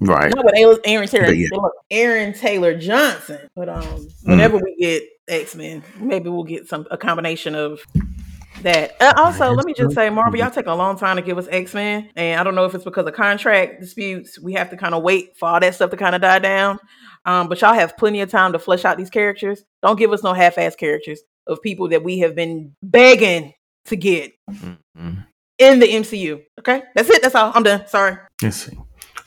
right? 0.00 0.32
Not 0.34 0.44
with 0.44 0.80
Aaron 0.84 1.08
Taylor, 1.08 1.32
yeah. 1.32 1.48
Aaron 1.90 2.32
Taylor 2.32 2.76
Johnson, 2.78 3.48
but 3.54 3.68
um, 3.68 3.82
mm. 3.82 4.10
whenever 4.24 4.58
mm. 4.58 4.64
we 4.64 4.76
get 4.76 5.02
X 5.28 5.54
Men, 5.54 5.82
maybe 5.98 6.28
we'll 6.28 6.44
get 6.44 6.68
some 6.68 6.86
a 6.90 6.96
combination 6.96 7.54
of 7.54 7.80
that. 8.62 8.96
Uh, 9.00 9.14
also, 9.16 9.50
let 9.52 9.66
me 9.66 9.74
just 9.74 9.94
say, 9.94 10.10
Marvel, 10.10 10.38
y'all 10.38 10.50
take 10.50 10.66
a 10.66 10.74
long 10.74 10.98
time 10.98 11.16
to 11.16 11.22
give 11.22 11.38
us 11.38 11.46
X 11.50 11.74
Men, 11.74 12.10
and 12.16 12.40
I 12.40 12.44
don't 12.44 12.54
know 12.54 12.64
if 12.64 12.74
it's 12.74 12.84
because 12.84 13.06
of 13.06 13.14
contract 13.14 13.80
disputes. 13.80 14.38
We 14.38 14.54
have 14.54 14.70
to 14.70 14.76
kind 14.76 14.94
of 14.94 15.02
wait 15.02 15.36
for 15.38 15.48
all 15.48 15.60
that 15.60 15.74
stuff 15.74 15.90
to 15.90 15.96
kind 15.96 16.14
of 16.14 16.20
die 16.20 16.38
down. 16.38 16.78
Um, 17.24 17.48
but 17.48 17.60
y'all 17.60 17.74
have 17.74 17.96
plenty 17.96 18.20
of 18.20 18.30
time 18.30 18.52
to 18.52 18.58
flesh 18.58 18.84
out 18.84 18.96
these 18.96 19.10
characters. 19.10 19.64
Don't 19.82 19.98
give 19.98 20.12
us 20.12 20.22
no 20.22 20.32
half-ass 20.32 20.76
characters 20.76 21.20
of 21.46 21.60
people 21.60 21.88
that 21.88 22.04
we 22.04 22.20
have 22.20 22.36
been 22.36 22.74
begging 22.82 23.52
to 23.86 23.96
get 23.96 24.32
mm-hmm. 24.48 25.20
in 25.58 25.78
the 25.80 25.86
MCU. 25.86 26.42
Okay, 26.60 26.82
that's 26.94 27.10
it. 27.10 27.22
That's 27.22 27.34
all. 27.34 27.52
I'm 27.54 27.62
done. 27.62 27.86
Sorry. 27.88 28.16
See. 28.50 28.76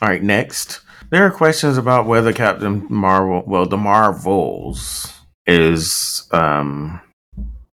All 0.02 0.08
right, 0.08 0.22
next. 0.22 0.80
There 1.10 1.26
are 1.26 1.30
questions 1.30 1.76
about 1.76 2.06
whether 2.06 2.32
Captain 2.32 2.86
Marvel, 2.88 3.42
well, 3.46 3.66
the 3.66 3.76
Marvels, 3.76 5.12
is 5.46 6.26
um, 6.30 7.00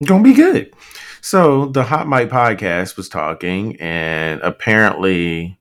gonna 0.05 0.23
be 0.23 0.33
good. 0.33 0.73
So 1.19 1.65
the 1.65 1.83
Hot 1.83 2.07
Mic 2.07 2.29
podcast 2.29 2.95
was 2.95 3.09
talking, 3.09 3.75
and 3.81 4.39
apparently 4.41 5.59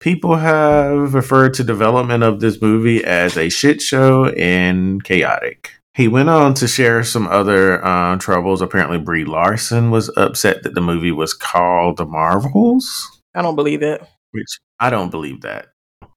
people 0.00 0.36
have 0.36 1.14
referred 1.14 1.54
to 1.54 1.64
development 1.64 2.24
of 2.24 2.40
this 2.40 2.60
movie 2.60 3.04
as 3.04 3.36
a 3.36 3.48
shit 3.48 3.80
show 3.80 4.26
and 4.30 5.04
chaotic. 5.04 5.70
He 5.94 6.08
went 6.08 6.30
on 6.30 6.54
to 6.54 6.66
share 6.66 7.04
some 7.04 7.28
other 7.28 7.84
uh, 7.84 8.16
troubles. 8.16 8.62
Apparently, 8.62 8.98
Brie 8.98 9.24
Larson 9.24 9.90
was 9.90 10.10
upset 10.16 10.62
that 10.62 10.74
the 10.74 10.80
movie 10.80 11.12
was 11.12 11.34
called 11.34 11.98
The 11.98 12.06
Marvels. 12.06 13.20
I 13.34 13.42
don't 13.42 13.56
believe 13.56 13.82
it. 13.82 14.02
Which 14.32 14.58
I 14.80 14.88
don't 14.88 15.10
believe 15.10 15.42
that. 15.42 15.66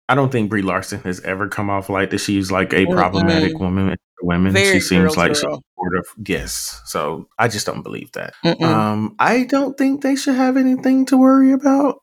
I 0.08 0.16
don't 0.16 0.32
think 0.32 0.50
Brie 0.50 0.62
Larson 0.62 1.02
has 1.02 1.20
ever 1.22 1.48
come 1.48 1.70
off 1.70 1.90
like 1.90 2.12
that. 2.12 2.20
She's 2.20 2.52
like 2.52 2.74
a 2.74 2.86
problematic 2.86 3.54
mm-hmm. 3.54 3.64
woman. 3.64 3.98
Women, 4.22 4.54
Very 4.54 4.76
she 4.76 4.80
seems 4.80 5.18
like 5.18 5.32
she's 5.32 5.42
sort 5.42 5.98
of 5.98 6.08
yes. 6.26 6.82
So 6.86 7.28
I 7.38 7.48
just 7.48 7.66
don't 7.66 7.84
believe 7.84 8.12
that. 8.14 8.34
Um, 8.62 9.16
I 9.20 9.44
don't 9.44 9.78
think 9.78 10.02
they 10.02 10.16
should 10.16 10.36
have 10.36 10.58
anything 10.58 11.06
to 11.08 11.18
worry 11.18 11.52
about. 11.52 12.00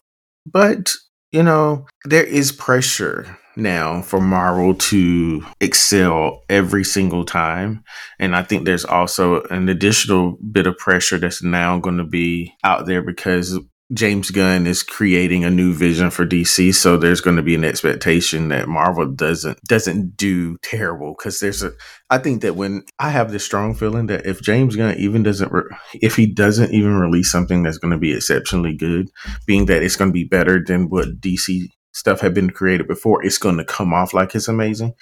But 0.46 0.92
you 1.32 1.42
know, 1.42 1.86
there 2.04 2.24
is 2.24 2.52
pressure 2.52 3.38
now 3.56 4.02
for 4.02 4.20
Marvel 4.20 4.74
to 4.74 5.44
excel 5.60 6.42
every 6.48 6.84
single 6.84 7.24
time. 7.24 7.82
And 8.18 8.34
I 8.36 8.42
think 8.42 8.64
there's 8.64 8.84
also 8.84 9.42
an 9.44 9.68
additional 9.68 10.38
bit 10.50 10.66
of 10.66 10.76
pressure 10.78 11.18
that's 11.18 11.42
now 11.42 11.78
going 11.78 11.98
to 11.98 12.04
be 12.04 12.54
out 12.64 12.86
there 12.86 13.02
because 13.02 13.58
James 13.92 14.30
Gunn 14.30 14.66
is 14.66 14.82
creating 14.82 15.44
a 15.44 15.50
new 15.50 15.74
vision 15.74 16.10
for 16.10 16.24
DC, 16.24 16.74
so 16.74 16.96
there's 16.96 17.20
going 17.20 17.36
to 17.36 17.42
be 17.42 17.54
an 17.54 17.64
expectation 17.64 18.48
that 18.48 18.68
Marvel 18.68 19.06
doesn't 19.06 19.62
doesn't 19.64 20.16
do 20.16 20.56
terrible 20.62 21.14
because 21.16 21.40
there's 21.40 21.62
a 21.62 21.72
I 22.08 22.18
think 22.18 22.42
that 22.42 22.56
when 22.56 22.84
I 22.98 23.10
have 23.10 23.32
this 23.32 23.44
strong 23.44 23.74
feeling 23.74 24.06
that 24.06 24.24
if 24.24 24.40
James 24.40 24.76
Gunn 24.76 24.96
even 24.96 25.22
doesn't 25.22 25.52
re- 25.52 25.76
if 25.94 26.16
he 26.16 26.26
doesn't 26.26 26.72
even 26.72 26.94
release 26.94 27.30
something 27.30 27.62
that's 27.62 27.78
going 27.78 27.92
to 27.92 27.98
be 27.98 28.14
exceptionally 28.14 28.74
good, 28.74 29.10
being 29.46 29.66
that 29.66 29.82
it's 29.82 29.96
going 29.96 30.10
to 30.10 30.14
be 30.14 30.24
better 30.24 30.62
than 30.64 30.88
what 30.88 31.20
DC 31.20 31.66
stuff 31.92 32.20
had 32.20 32.32
been 32.32 32.50
created 32.50 32.88
before, 32.88 33.22
it's 33.24 33.38
going 33.38 33.58
to 33.58 33.64
come 33.64 33.92
off 33.92 34.14
like 34.14 34.34
it's 34.34 34.48
amazing. 34.48 34.94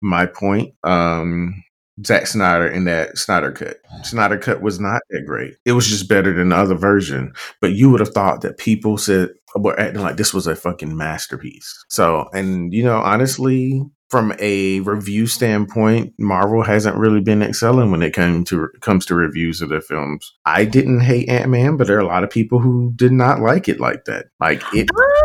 My 0.00 0.26
point. 0.26 0.74
Um 0.82 1.62
Zack 2.04 2.26
Snyder 2.26 2.66
in 2.66 2.84
that 2.84 3.18
Snyder 3.18 3.52
cut. 3.52 3.76
Snyder 4.04 4.38
cut 4.38 4.62
was 4.62 4.80
not 4.80 5.02
that 5.10 5.24
great. 5.26 5.54
It 5.64 5.72
was 5.72 5.88
just 5.88 6.08
better 6.08 6.32
than 6.32 6.50
the 6.50 6.56
other 6.56 6.74
version. 6.74 7.32
But 7.60 7.72
you 7.72 7.90
would 7.90 8.00
have 8.00 8.14
thought 8.14 8.40
that 8.42 8.58
people 8.58 8.98
said 8.98 9.30
were 9.54 9.78
acting 9.78 10.02
like 10.02 10.16
this 10.16 10.32
was 10.32 10.46
a 10.46 10.56
fucking 10.56 10.96
masterpiece. 10.96 11.84
So, 11.88 12.28
and 12.32 12.72
you 12.72 12.82
know, 12.82 12.98
honestly, 12.98 13.82
from 14.12 14.34
a 14.40 14.80
review 14.80 15.26
standpoint, 15.26 16.12
Marvel 16.18 16.62
hasn't 16.62 16.96
really 16.96 17.22
been 17.22 17.42
excelling 17.42 17.90
when 17.90 18.02
it 18.02 18.14
came 18.14 18.44
to 18.44 18.68
comes 18.80 19.06
to 19.06 19.14
reviews 19.14 19.62
of 19.62 19.70
their 19.70 19.80
films. 19.80 20.34
I 20.44 20.66
didn't 20.66 21.00
hate 21.00 21.30
Ant 21.30 21.50
Man, 21.50 21.78
but 21.78 21.86
there 21.86 21.96
are 21.96 22.00
a 22.00 22.06
lot 22.06 22.22
of 22.22 22.28
people 22.28 22.58
who 22.58 22.92
did 22.94 23.12
not 23.12 23.40
like 23.40 23.70
it 23.70 23.80
like 23.80 24.04
that. 24.04 24.26
Like 24.38 24.62
it. 24.74 24.90
Uh, 24.94 25.21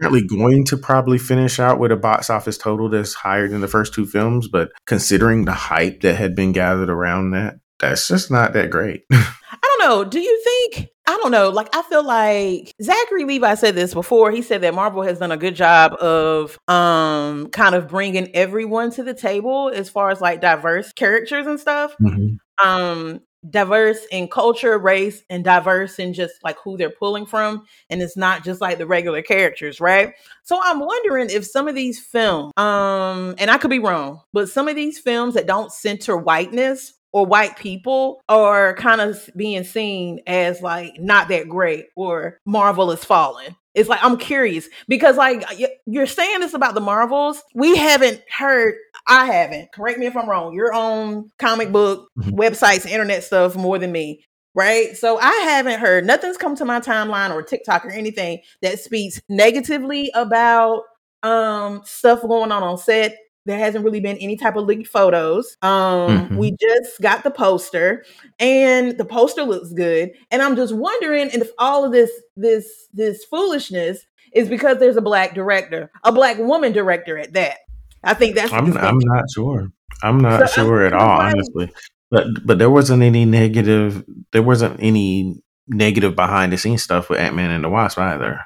Apparently 0.00 0.26
going 0.26 0.64
to 0.64 0.78
probably 0.78 1.18
finish 1.18 1.60
out 1.60 1.78
with 1.78 1.92
a 1.92 1.96
box 1.96 2.30
office 2.30 2.56
total 2.56 2.88
that's 2.88 3.12
higher 3.12 3.48
than 3.48 3.60
the 3.60 3.68
first 3.68 3.92
two 3.92 4.06
films, 4.06 4.48
but 4.48 4.70
considering 4.86 5.44
the 5.44 5.52
hype 5.52 6.00
that 6.00 6.16
had 6.16 6.34
been 6.34 6.52
gathered 6.52 6.88
around 6.88 7.32
that, 7.32 7.56
that's 7.80 8.08
just 8.08 8.30
not 8.30 8.54
that 8.54 8.70
great. 8.70 9.02
I 9.12 9.26
don't 9.62 9.88
know. 9.88 10.04
Do 10.04 10.18
you 10.18 10.42
think? 10.42 10.88
I 11.06 11.16
don't 11.16 11.32
know. 11.32 11.50
Like, 11.50 11.74
I 11.74 11.82
feel 11.82 12.04
like 12.04 12.72
Zachary 12.80 13.24
Levi 13.24 13.54
said 13.56 13.74
this 13.74 13.92
before. 13.92 14.30
He 14.30 14.42
said 14.42 14.60
that 14.62 14.74
Marvel 14.74 15.02
has 15.02 15.18
done 15.18 15.32
a 15.32 15.36
good 15.36 15.56
job 15.56 15.94
of 15.94 16.56
um 16.68 17.48
kind 17.48 17.74
of 17.74 17.88
bringing 17.88 18.34
everyone 18.34 18.90
to 18.92 19.02
the 19.02 19.14
table 19.14 19.70
as 19.74 19.90
far 19.90 20.10
as 20.10 20.20
like 20.20 20.40
diverse 20.40 20.92
characters 20.92 21.46
and 21.46 21.60
stuff. 21.60 21.94
Mm-hmm. 22.00 22.66
Um, 22.66 23.20
diverse 23.48 24.04
in 24.10 24.28
culture, 24.28 24.78
race, 24.78 25.22
and 25.30 25.44
diverse 25.44 25.98
in 25.98 26.12
just 26.12 26.34
like 26.44 26.56
who 26.62 26.76
they're 26.76 26.90
pulling 26.90 27.26
from. 27.26 27.64
And 27.88 28.02
it's 28.02 28.16
not 28.16 28.44
just 28.44 28.60
like 28.60 28.78
the 28.78 28.86
regular 28.86 29.22
characters, 29.22 29.80
right? 29.80 30.12
So 30.42 30.58
I'm 30.62 30.80
wondering 30.80 31.30
if 31.30 31.46
some 31.46 31.68
of 31.68 31.74
these 31.74 31.98
films, 31.98 32.52
um, 32.56 33.34
and 33.38 33.50
I 33.50 33.58
could 33.58 33.70
be 33.70 33.78
wrong, 33.78 34.20
but 34.32 34.48
some 34.48 34.68
of 34.68 34.76
these 34.76 34.98
films 34.98 35.34
that 35.34 35.46
don't 35.46 35.72
center 35.72 36.16
whiteness 36.16 36.94
or 37.12 37.26
white 37.26 37.56
people 37.56 38.20
are 38.28 38.74
kind 38.74 39.00
of 39.00 39.28
being 39.36 39.64
seen 39.64 40.20
as 40.26 40.62
like 40.62 41.00
not 41.00 41.28
that 41.28 41.48
great 41.48 41.86
or 41.96 42.38
Marvel 42.44 42.92
is 42.92 43.04
falling. 43.04 43.56
It's 43.74 43.88
like 43.88 44.02
I'm 44.02 44.16
curious 44.16 44.68
because 44.88 45.16
like 45.16 45.44
you're 45.86 46.06
saying 46.06 46.40
this 46.40 46.54
about 46.54 46.74
the 46.74 46.80
Marvels, 46.80 47.42
we 47.54 47.76
haven't 47.76 48.20
heard. 48.28 48.74
I 49.06 49.26
haven't. 49.26 49.72
Correct 49.72 49.98
me 49.98 50.06
if 50.06 50.16
I'm 50.16 50.28
wrong. 50.28 50.54
Your 50.54 50.72
own 50.72 51.30
comic 51.38 51.72
book 51.72 52.08
mm-hmm. 52.18 52.38
websites, 52.38 52.86
internet 52.86 53.24
stuff 53.24 53.56
more 53.56 53.78
than 53.78 53.92
me, 53.92 54.24
right? 54.54 54.96
So 54.96 55.18
I 55.18 55.32
haven't 55.44 55.80
heard 55.80 56.04
nothing's 56.04 56.36
come 56.36 56.56
to 56.56 56.64
my 56.64 56.80
timeline 56.80 57.30
or 57.32 57.42
TikTok 57.42 57.84
or 57.84 57.90
anything 57.90 58.40
that 58.62 58.78
speaks 58.78 59.20
negatively 59.28 60.10
about 60.14 60.82
um 61.22 61.82
stuff 61.84 62.22
going 62.22 62.50
on 62.50 62.62
on 62.62 62.78
set 62.78 63.14
there 63.46 63.58
hasn't 63.58 63.84
really 63.84 64.00
been 64.00 64.18
any 64.18 64.36
type 64.36 64.56
of 64.56 64.66
leaked 64.66 64.86
photos. 64.86 65.56
Um, 65.62 65.70
mm-hmm. 65.70 66.36
we 66.36 66.56
just 66.60 67.00
got 67.00 67.24
the 67.24 67.30
poster, 67.30 68.04
and 68.38 68.96
the 68.98 69.04
poster 69.04 69.42
looks 69.42 69.72
good. 69.72 70.12
And 70.30 70.42
I'm 70.42 70.56
just 70.56 70.74
wondering 70.74 71.30
if 71.30 71.50
all 71.58 71.84
of 71.84 71.92
this 71.92 72.10
this 72.36 72.88
this 72.92 73.24
foolishness 73.24 74.06
is 74.34 74.48
because 74.48 74.78
there's 74.78 74.96
a 74.96 75.02
black 75.02 75.34
director, 75.34 75.90
a 76.04 76.12
black 76.12 76.38
woman 76.38 76.72
director 76.72 77.18
at 77.18 77.32
that. 77.32 77.58
I 78.02 78.14
think 78.14 78.34
that's. 78.34 78.52
I'm 78.52 78.76
I'm 78.76 78.98
not 78.98 79.24
sure. 79.34 79.72
I'm 80.02 80.18
not 80.18 80.48
so 80.50 80.64
sure 80.64 80.86
I'm, 80.86 80.94
at 80.94 81.00
all, 81.00 81.20
honestly. 81.20 81.70
But 82.10 82.26
but 82.44 82.58
there 82.58 82.70
wasn't 82.70 83.02
any 83.02 83.24
negative. 83.24 84.04
There 84.32 84.42
wasn't 84.42 84.80
any 84.80 85.42
negative 85.68 86.16
behind 86.16 86.52
the 86.52 86.58
scenes 86.58 86.82
stuff 86.82 87.08
with 87.08 87.20
Ant 87.20 87.36
Man 87.36 87.50
and 87.50 87.64
the 87.64 87.68
Wasp 87.68 87.98
either. 87.98 88.40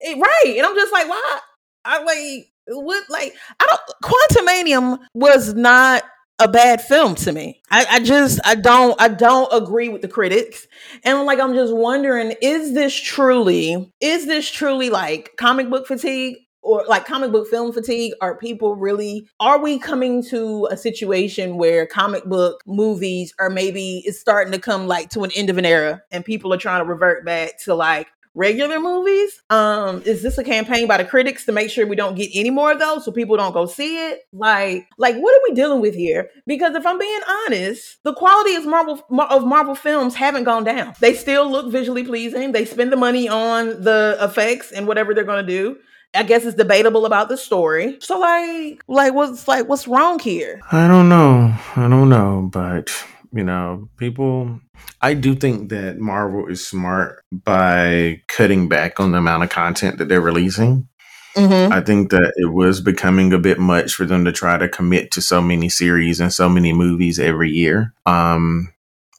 It, 0.00 0.16
right, 0.18 0.54
and 0.56 0.66
I'm 0.66 0.74
just 0.74 0.92
like, 0.92 1.08
why? 1.08 1.40
I 1.84 2.02
like 2.02 2.52
what? 2.66 3.04
Like 3.10 3.34
I 3.58 3.66
don't. 3.66 3.80
Quantumania 4.02 4.98
was 5.14 5.54
not 5.54 6.02
a 6.40 6.48
bad 6.48 6.80
film 6.80 7.14
to 7.14 7.32
me. 7.32 7.60
I, 7.70 7.86
I, 7.90 8.00
just 8.00 8.40
I 8.44 8.54
don't 8.54 8.98
I 9.00 9.08
don't 9.08 9.52
agree 9.52 9.90
with 9.90 10.02
the 10.02 10.08
critics. 10.08 10.66
And 11.04 11.26
like 11.26 11.38
I'm 11.38 11.54
just 11.54 11.74
wondering, 11.74 12.34
is 12.40 12.72
this 12.72 12.94
truly 12.94 13.92
is 14.00 14.26
this 14.26 14.50
truly 14.50 14.90
like 14.90 15.32
comic 15.36 15.68
book 15.68 15.86
fatigue? 15.86 16.36
Or 16.70 16.84
like 16.86 17.04
comic 17.04 17.32
book 17.32 17.48
film 17.48 17.72
fatigue 17.72 18.12
are 18.20 18.36
people 18.36 18.76
really 18.76 19.28
are 19.40 19.58
we 19.58 19.78
coming 19.78 20.22
to 20.22 20.68
a 20.70 20.76
situation 20.76 21.56
where 21.56 21.84
comic 21.84 22.24
book 22.26 22.62
movies 22.64 23.34
are 23.40 23.50
maybe 23.50 24.02
it's 24.04 24.20
starting 24.20 24.52
to 24.52 24.58
come 24.58 24.86
like 24.86 25.10
to 25.10 25.24
an 25.24 25.32
end 25.34 25.50
of 25.50 25.58
an 25.58 25.66
era 25.66 26.00
and 26.12 26.24
people 26.24 26.52
are 26.54 26.58
trying 26.58 26.80
to 26.80 26.88
revert 26.88 27.24
back 27.24 27.58
to 27.58 27.74
like 27.74 28.06
regular 28.32 28.78
movies? 28.78 29.42
Um 29.50 30.02
is 30.02 30.22
this 30.22 30.38
a 30.38 30.44
campaign 30.44 30.86
by 30.86 30.98
the 30.98 31.04
critics 31.04 31.44
to 31.46 31.52
make 31.52 31.70
sure 31.70 31.84
we 31.84 31.96
don't 31.96 32.14
get 32.14 32.30
any 32.32 32.50
more 32.50 32.70
of 32.70 32.78
those 32.78 33.04
so 33.04 33.10
people 33.10 33.36
don't 33.36 33.52
go 33.52 33.66
see 33.66 33.96
it? 34.08 34.20
Like 34.32 34.86
like 34.96 35.16
what 35.16 35.34
are 35.34 35.42
we 35.48 35.56
dealing 35.56 35.80
with 35.80 35.96
here? 35.96 36.30
Because 36.46 36.76
if 36.76 36.86
i'm 36.86 36.98
being 36.98 37.20
honest 37.46 38.00
the 38.04 38.14
quality 38.14 38.54
of 38.54 38.64
marvel 38.64 39.04
of 39.28 39.44
marvel 39.44 39.74
films 39.74 40.14
haven't 40.14 40.44
gone 40.44 40.62
down. 40.62 40.94
They 41.00 41.14
still 41.14 41.50
look 41.50 41.72
visually 41.72 42.04
pleasing. 42.04 42.52
They 42.52 42.64
spend 42.64 42.92
the 42.92 42.96
money 42.96 43.28
on 43.28 43.82
the 43.82 44.16
effects 44.20 44.70
and 44.70 44.86
whatever 44.86 45.12
they're 45.14 45.24
going 45.24 45.44
to 45.44 45.52
do 45.52 45.76
I 46.14 46.24
guess 46.24 46.44
it's 46.44 46.56
debatable 46.56 47.06
about 47.06 47.28
the 47.28 47.36
story. 47.36 47.98
So 48.00 48.18
like 48.18 48.82
like 48.88 49.14
what's 49.14 49.46
like 49.46 49.68
what's 49.68 49.86
wrong 49.86 50.18
here? 50.18 50.60
I 50.72 50.88
don't 50.88 51.08
know. 51.08 51.54
I 51.76 51.88
don't 51.88 52.08
know, 52.08 52.48
but 52.52 52.90
you 53.32 53.44
know, 53.44 53.88
people 53.96 54.60
I 55.00 55.14
do 55.14 55.34
think 55.34 55.70
that 55.70 55.98
Marvel 55.98 56.46
is 56.46 56.66
smart 56.66 57.24
by 57.32 58.22
cutting 58.26 58.68
back 58.68 58.98
on 58.98 59.12
the 59.12 59.18
amount 59.18 59.44
of 59.44 59.50
content 59.50 59.98
that 59.98 60.08
they're 60.08 60.20
releasing. 60.20 60.88
Mm-hmm. 61.36 61.72
I 61.72 61.80
think 61.80 62.10
that 62.10 62.32
it 62.36 62.52
was 62.52 62.80
becoming 62.80 63.32
a 63.32 63.38
bit 63.38 63.60
much 63.60 63.94
for 63.94 64.04
them 64.04 64.24
to 64.24 64.32
try 64.32 64.58
to 64.58 64.68
commit 64.68 65.12
to 65.12 65.22
so 65.22 65.40
many 65.40 65.68
series 65.68 66.18
and 66.18 66.32
so 66.32 66.48
many 66.48 66.72
movies 66.72 67.20
every 67.20 67.50
year. 67.50 67.94
Um, 68.04 68.72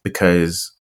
because 0.04 0.74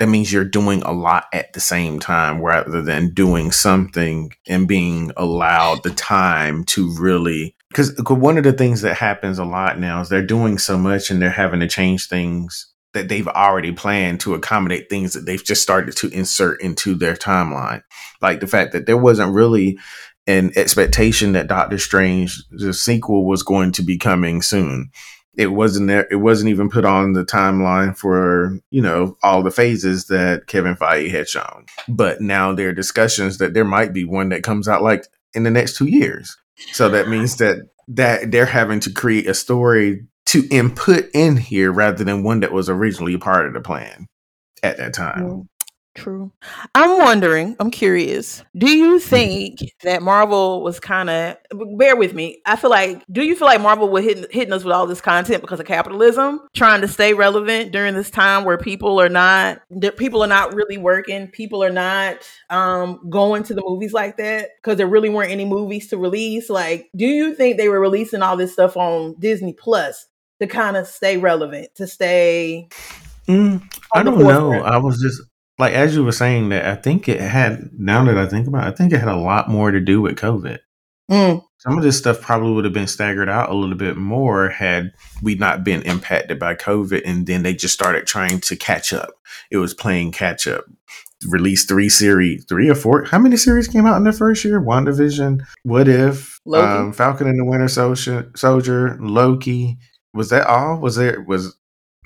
that 0.00 0.08
means 0.08 0.32
you're 0.32 0.44
doing 0.46 0.82
a 0.82 0.92
lot 0.92 1.26
at 1.30 1.52
the 1.52 1.60
same 1.60 2.00
time 2.00 2.40
rather 2.40 2.80
than 2.80 3.12
doing 3.12 3.52
something 3.52 4.32
and 4.48 4.66
being 4.66 5.12
allowed 5.14 5.82
the 5.82 5.90
time 5.90 6.64
to 6.64 6.90
really 6.98 7.54
because 7.68 7.94
one 8.08 8.38
of 8.38 8.44
the 8.44 8.52
things 8.54 8.80
that 8.80 8.96
happens 8.96 9.38
a 9.38 9.44
lot 9.44 9.78
now 9.78 10.00
is 10.00 10.08
they're 10.08 10.26
doing 10.26 10.56
so 10.56 10.78
much 10.78 11.10
and 11.10 11.20
they're 11.20 11.30
having 11.30 11.60
to 11.60 11.68
change 11.68 12.08
things 12.08 12.66
that 12.94 13.08
they've 13.08 13.28
already 13.28 13.72
planned 13.72 14.18
to 14.20 14.34
accommodate 14.34 14.88
things 14.88 15.12
that 15.12 15.26
they've 15.26 15.44
just 15.44 15.62
started 15.62 15.94
to 15.96 16.08
insert 16.08 16.60
into 16.60 16.94
their 16.94 17.14
timeline. 17.14 17.82
Like 18.20 18.40
the 18.40 18.48
fact 18.48 18.72
that 18.72 18.86
there 18.86 18.96
wasn't 18.96 19.34
really 19.34 19.78
an 20.26 20.50
expectation 20.56 21.32
that 21.32 21.46
doctor 21.46 21.78
strange 21.78 22.42
the 22.50 22.72
sequel 22.72 23.26
was 23.26 23.42
going 23.42 23.72
to 23.72 23.82
be 23.82 23.98
coming 23.98 24.42
soon 24.42 24.90
it 25.36 25.48
wasn't 25.48 25.88
there 25.88 26.06
it 26.10 26.16
wasn't 26.16 26.50
even 26.50 26.68
put 26.68 26.84
on 26.84 27.12
the 27.12 27.24
timeline 27.24 27.96
for 27.96 28.58
you 28.70 28.82
know 28.82 29.16
all 29.22 29.42
the 29.42 29.50
phases 29.50 30.06
that 30.06 30.46
kevin 30.46 30.74
feige 30.74 31.10
had 31.10 31.28
shown. 31.28 31.66
But 31.88 32.20
now 32.20 32.52
there 32.52 32.68
are 32.68 32.74
discussions 32.74 33.38
that 33.38 33.54
there 33.54 33.64
might 33.64 33.92
be 33.92 34.04
one 34.04 34.30
that 34.30 34.42
comes 34.42 34.68
out 34.68 34.82
like 34.82 35.06
in 35.34 35.44
the 35.44 35.50
next 35.50 35.76
two 35.76 35.86
years. 35.86 36.36
So 36.72 36.88
that 36.90 37.08
means 37.08 37.36
that 37.36 37.58
that 37.88 38.30
they're 38.30 38.46
having 38.46 38.80
to 38.80 38.92
create 38.92 39.26
a 39.26 39.34
story 39.34 40.06
to 40.26 40.46
input 40.50 41.08
in 41.12 41.36
here 41.36 41.72
rather 41.72 42.04
than 42.04 42.22
one 42.22 42.40
that 42.40 42.52
was 42.52 42.68
originally 42.68 43.16
part 43.16 43.46
of 43.46 43.52
the 43.52 43.60
plan 43.60 44.06
at 44.62 44.76
that 44.76 44.94
time 44.94 45.48
True. 46.00 46.32
I'm 46.74 46.96
wondering, 46.96 47.56
I'm 47.60 47.70
curious, 47.70 48.42
do 48.56 48.70
you 48.70 48.98
think 48.98 49.58
that 49.82 50.02
Marvel 50.02 50.62
was 50.62 50.80
kind 50.80 51.10
of, 51.10 51.36
bear 51.76 51.94
with 51.94 52.14
me, 52.14 52.40
I 52.46 52.56
feel 52.56 52.70
like, 52.70 53.04
do 53.12 53.22
you 53.22 53.36
feel 53.36 53.46
like 53.46 53.60
Marvel 53.60 53.90
was 53.90 54.02
hitting, 54.02 54.24
hitting 54.30 54.54
us 54.54 54.64
with 54.64 54.72
all 54.72 54.86
this 54.86 55.02
content 55.02 55.42
because 55.42 55.60
of 55.60 55.66
capitalism, 55.66 56.40
trying 56.54 56.80
to 56.80 56.88
stay 56.88 57.12
relevant 57.12 57.72
during 57.72 57.94
this 57.94 58.10
time 58.10 58.46
where 58.46 58.56
people 58.56 58.98
are 58.98 59.10
not, 59.10 59.60
people 59.98 60.24
are 60.24 60.26
not 60.26 60.54
really 60.54 60.78
working, 60.78 61.28
people 61.28 61.62
are 61.62 61.68
not 61.68 62.26
um, 62.48 62.98
going 63.10 63.42
to 63.42 63.52
the 63.52 63.62
movies 63.62 63.92
like 63.92 64.16
that 64.16 64.48
because 64.56 64.78
there 64.78 64.86
really 64.86 65.10
weren't 65.10 65.30
any 65.30 65.44
movies 65.44 65.88
to 65.88 65.98
release? 65.98 66.48
Like, 66.48 66.88
do 66.96 67.04
you 67.04 67.34
think 67.34 67.58
they 67.58 67.68
were 67.68 67.78
releasing 67.78 68.22
all 68.22 68.38
this 68.38 68.54
stuff 68.54 68.74
on 68.74 69.16
Disney 69.18 69.52
Plus 69.52 70.06
to 70.40 70.46
kind 70.46 70.78
of 70.78 70.86
stay 70.86 71.18
relevant, 71.18 71.74
to 71.74 71.86
stay 71.86 72.70
Mm, 73.30 73.62
I 73.94 74.02
don't 74.02 74.18
know. 74.18 74.52
I 74.54 74.78
was 74.78 75.00
just 75.00 75.22
like 75.60 75.74
as 75.74 75.94
you 75.94 76.02
were 76.02 76.12
saying 76.12 76.48
that, 76.48 76.64
I 76.64 76.74
think 76.74 77.08
it 77.08 77.20
had. 77.20 77.70
Now 77.78 78.04
that 78.04 78.16
I 78.16 78.26
think 78.26 78.48
about, 78.48 78.66
it, 78.66 78.72
I 78.72 78.74
think 78.74 78.92
it 78.92 78.98
had 78.98 79.08
a 79.08 79.16
lot 79.16 79.48
more 79.48 79.70
to 79.70 79.78
do 79.78 80.00
with 80.00 80.16
COVID. 80.16 80.58
Mm. 81.10 81.42
Some 81.58 81.76
of 81.76 81.84
this 81.84 81.98
stuff 81.98 82.20
probably 82.20 82.52
would 82.52 82.64
have 82.64 82.72
been 82.72 82.86
staggered 82.86 83.28
out 83.28 83.50
a 83.50 83.54
little 83.54 83.76
bit 83.76 83.96
more 83.96 84.48
had 84.48 84.92
we 85.22 85.34
not 85.34 85.62
been 85.62 85.82
impacted 85.82 86.38
by 86.38 86.54
COVID, 86.54 87.02
and 87.04 87.26
then 87.26 87.42
they 87.42 87.54
just 87.54 87.74
started 87.74 88.06
trying 88.06 88.40
to 88.40 88.56
catch 88.56 88.92
up. 88.92 89.10
It 89.50 89.58
was 89.58 89.74
playing 89.74 90.12
catch 90.12 90.46
up. 90.46 90.64
Released 91.28 91.68
three 91.68 91.90
series, 91.90 92.46
three 92.46 92.70
or 92.70 92.74
four. 92.74 93.04
How 93.04 93.18
many 93.18 93.36
series 93.36 93.68
came 93.68 93.84
out 93.84 93.98
in 93.98 94.04
the 94.04 94.12
first 94.12 94.42
year? 94.42 94.58
WandaVision, 94.58 95.44
What 95.64 95.86
If, 95.86 96.40
um, 96.54 96.94
Falcon 96.94 97.28
and 97.28 97.38
the 97.38 97.44
Winter 97.44 97.68
Soldier, 97.68 98.30
Soldier, 98.34 98.96
Loki. 98.98 99.76
Was 100.14 100.30
that 100.30 100.46
all? 100.46 100.80
Was 100.80 100.96
there 100.96 101.20
was 101.20 101.54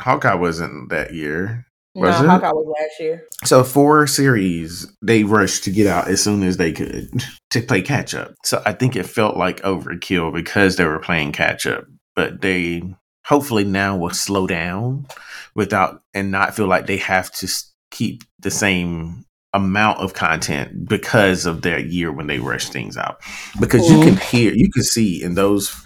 Hawkeye 0.01 0.35
wasn't 0.35 0.91
that 0.91 1.15
year? 1.15 1.64
Was 1.95 2.21
no, 2.21 2.25
it? 2.25 2.29
Hawkeye 2.29 2.53
was 2.53 2.75
last 2.79 3.01
year. 3.01 3.25
So 3.45 3.63
four 3.63 4.07
series 4.07 4.93
they 5.01 5.23
rushed 5.23 5.65
to 5.65 5.71
get 5.71 5.87
out 5.87 6.09
as 6.09 6.23
soon 6.23 6.43
as 6.43 6.57
they 6.57 6.73
could 6.73 7.23
to 7.51 7.61
play 7.61 7.83
catch 7.83 8.15
up. 8.15 8.35
So 8.45 8.63
I 8.67 8.73
think 8.73 8.97
it 8.97 9.07
felt 9.07 9.37
like 9.37 9.63
overkill 9.63 10.35
because 10.35 10.77
they 10.77 10.85
were 10.85 10.99
playing 10.99 11.33
catch 11.33 11.67
up. 11.67 11.85
But 12.17 12.41
they 12.41 12.83
hopefully 13.25 13.65
now 13.65 13.97
will 13.97 14.11
slow 14.11 14.47
down 14.47 15.07
without 15.55 16.03
and 16.13 16.31
not 16.31 16.55
feel 16.55 16.67
like 16.67 16.87
they 16.87 16.99
have 16.99 17.31
to 17.33 17.49
keep 17.91 18.25
the 18.41 18.51
same 18.51 19.25
amount 19.53 20.01
of 20.01 20.15
content 20.15 20.89
because 20.89 21.47
of 21.47 21.63
their 21.63 21.79
year 21.79 22.13
when 22.13 22.27
they 22.27 22.41
rush 22.41 22.69
things 22.69 22.97
out. 22.97 23.21
Because 23.61 23.83
mm-hmm. 23.83 23.99
you 23.99 24.05
can 24.05 24.17
hear, 24.17 24.53
you 24.53 24.71
can 24.71 24.83
see 24.83 25.23
in 25.23 25.35
those 25.35 25.81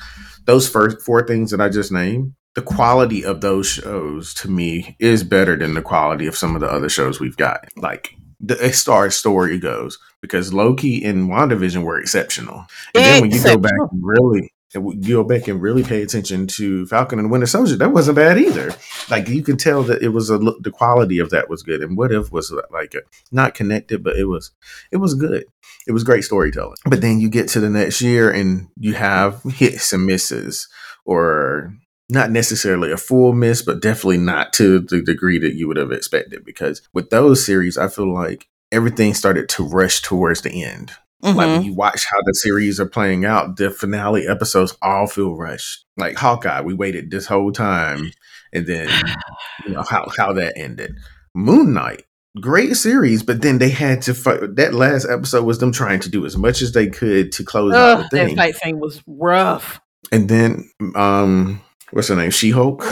those 0.46 0.66
first 0.66 1.02
four 1.02 1.26
things 1.26 1.50
that 1.50 1.61
I 1.61 1.68
just 1.68 1.92
named, 1.92 2.32
the 2.55 2.62
quality 2.62 3.24
of 3.24 3.40
those 3.40 3.66
shows 3.68 4.34
to 4.34 4.49
me 4.49 4.96
is 4.99 5.22
better 5.22 5.57
than 5.57 5.74
the 5.74 5.82
quality 5.82 6.26
of 6.26 6.36
some 6.36 6.55
of 6.55 6.61
the 6.61 6.70
other 6.70 6.88
shows 6.88 7.20
we've 7.20 7.36
got. 7.36 7.66
Like 7.76 8.14
the 8.40 8.62
as 8.62 8.82
far 8.82 9.07
as 9.07 9.16
story 9.16 9.59
goes, 9.59 9.99
because 10.20 10.53
Loki 10.53 11.05
and 11.05 11.28
WandaVision 11.28 11.82
were 11.82 12.01
exceptional. 12.01 12.66
And 12.94 13.05
then 13.05 13.20
when 13.22 13.30
you 13.30 13.42
go 13.42 13.57
back 13.59 13.72
and 13.90 14.01
really 14.03 14.53
and 14.74 15.05
you 15.05 15.16
go 15.16 15.24
back 15.24 15.49
and 15.49 15.62
really 15.62 15.82
pay 15.82 16.03
attention 16.03 16.46
to 16.46 16.86
Falcon 16.86 17.18
and 17.18 17.30
Winter 17.30 17.46
Soldier, 17.46 17.76
that 17.76 17.92
wasn't 17.92 18.16
bad 18.16 18.38
either. 18.38 18.72
Like 19.11 19.28
you 19.28 19.42
can 19.42 19.57
tell 19.57 19.82
that 19.84 20.03
it 20.03 20.11
was 20.11 20.30
a 20.30 20.38
the 20.38 20.72
quality 20.72 21.18
of 21.18 21.30
that 21.30 21.49
was 21.49 21.62
good, 21.62 21.82
and 21.82 21.96
What 21.96 22.12
If 22.12 22.30
was 22.32 22.53
uh, 22.53 22.61
like 22.70 22.94
a, 22.94 23.01
not 23.32 23.55
connected, 23.55 24.03
but 24.05 24.16
it 24.16 24.24
was 24.24 24.51
it 24.92 24.99
was 24.99 25.14
good. 25.14 25.44
It 25.86 25.92
was 25.92 26.05
great 26.05 26.24
storytelling. 26.24 26.76
But 26.84 27.01
then 27.01 27.18
you 27.18 27.30
get 27.30 27.49
to 27.51 27.61
the 27.61 27.70
next 27.70 28.03
year 28.03 28.30
and 28.30 28.68
you 28.76 28.92
have 28.94 29.42
hits 29.44 29.92
and 29.92 30.05
misses, 30.05 30.68
or 31.07 31.72
not 32.11 32.30
necessarily 32.30 32.90
a 32.90 32.96
full 32.96 33.32
miss, 33.32 33.62
but 33.62 33.82
definitely 33.82 34.18
not 34.18 34.52
to 34.54 34.80
the 34.80 35.02
degree 35.02 35.38
that 35.38 35.54
you 35.54 35.68
would 35.68 35.76
have 35.76 35.92
expected. 35.92 36.44
Because 36.44 36.82
with 36.92 37.11
those 37.11 37.44
series, 37.44 37.76
I 37.76 37.88
feel 37.88 38.12
like 38.12 38.48
everything 38.72 39.14
started 39.14 39.48
to 39.50 39.64
rush 39.64 40.02
towards 40.02 40.42
the 40.42 40.64
end. 40.64 40.92
Mm-hmm. 41.22 41.36
Like 41.36 41.46
when 41.48 41.61
mm-hmm. 41.61 41.68
you 41.70 41.74
watch 41.74 42.06
how 42.09 42.18
the 42.24 42.34
series 42.34 42.78
are 42.78 42.86
playing 42.86 43.24
out, 43.24 43.56
the 43.56 43.70
finale 43.70 44.28
episodes 44.28 44.76
all 44.80 45.06
feel 45.06 45.34
rushed. 45.34 45.84
Like 45.96 46.16
Hawkeye, 46.16 46.61
we 46.61 46.74
waited 46.74 47.11
this 47.11 47.26
whole 47.26 47.50
time, 47.50 48.12
and 48.52 48.66
then 48.66 48.88
you 49.66 49.72
know 49.72 49.82
how 49.82 50.09
how 50.16 50.32
that 50.34 50.56
ended. 50.56 50.96
Moon 51.34 51.74
Knight, 51.74 52.04
great 52.40 52.76
series, 52.76 53.24
but 53.24 53.42
then 53.42 53.59
they 53.59 53.68
had 53.68 54.02
to 54.02 54.14
fight. 54.14 54.54
That 54.54 54.74
last 54.74 55.09
episode 55.11 55.44
was 55.44 55.59
them 55.59 55.72
trying 55.72 56.00
to 56.00 56.09
do 56.09 56.24
as 56.24 56.36
much 56.36 56.62
as 56.62 56.72
they 56.72 56.86
could 56.86 57.32
to 57.32 57.44
close 57.44 57.74
Ugh, 57.74 57.98
out 57.98 58.11
the 58.11 58.16
thing. 58.16 58.36
That 58.36 58.42
fight 58.44 58.56
thing 58.56 58.78
was 58.78 59.02
rough. 59.06 59.80
And 60.12 60.28
then, 60.28 60.70
um, 60.94 61.61
what's 61.91 62.09
her 62.09 62.16
name? 62.16 62.30
She 62.30 62.51
Hulk. 62.51 62.84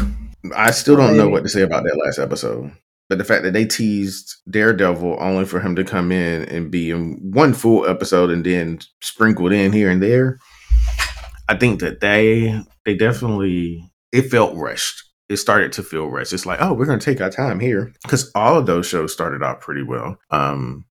I 0.54 0.70
still 0.70 0.96
don't 0.96 1.16
know 1.16 1.28
what 1.28 1.42
to 1.42 1.48
say 1.48 1.62
about 1.62 1.84
that 1.84 2.00
last 2.04 2.18
episode. 2.18 2.72
But 3.08 3.18
the 3.18 3.24
fact 3.24 3.44
that 3.44 3.52
they 3.52 3.64
teased 3.64 4.36
Daredevil 4.50 5.16
only 5.20 5.44
for 5.44 5.60
him 5.60 5.76
to 5.76 5.84
come 5.84 6.10
in 6.10 6.44
and 6.44 6.70
be 6.70 6.90
in 6.90 7.18
one 7.22 7.54
full 7.54 7.86
episode 7.86 8.30
and 8.30 8.44
then 8.44 8.80
sprinkled 9.00 9.52
in 9.52 9.72
here 9.72 9.90
and 9.90 10.02
there, 10.02 10.38
I 11.48 11.56
think 11.56 11.80
that 11.80 12.00
they 12.00 12.60
they 12.84 12.96
definitely 12.96 13.88
it 14.12 14.22
felt 14.22 14.56
rushed. 14.56 15.04
It 15.28 15.36
started 15.36 15.72
to 15.72 15.82
feel 15.82 16.06
rushed. 16.08 16.32
It's 16.32 16.46
like, 16.46 16.60
oh, 16.60 16.72
we're 16.72 16.86
gonna 16.86 16.98
take 16.98 17.20
our 17.20 17.30
time 17.30 17.60
here 17.60 17.92
because 18.02 18.30
all 18.34 18.58
of 18.58 18.66
those 18.66 18.86
shows 18.86 19.12
started 19.12 19.42
off 19.42 19.60
pretty 19.60 19.82
well. 19.82 20.18
Um, 20.30 20.84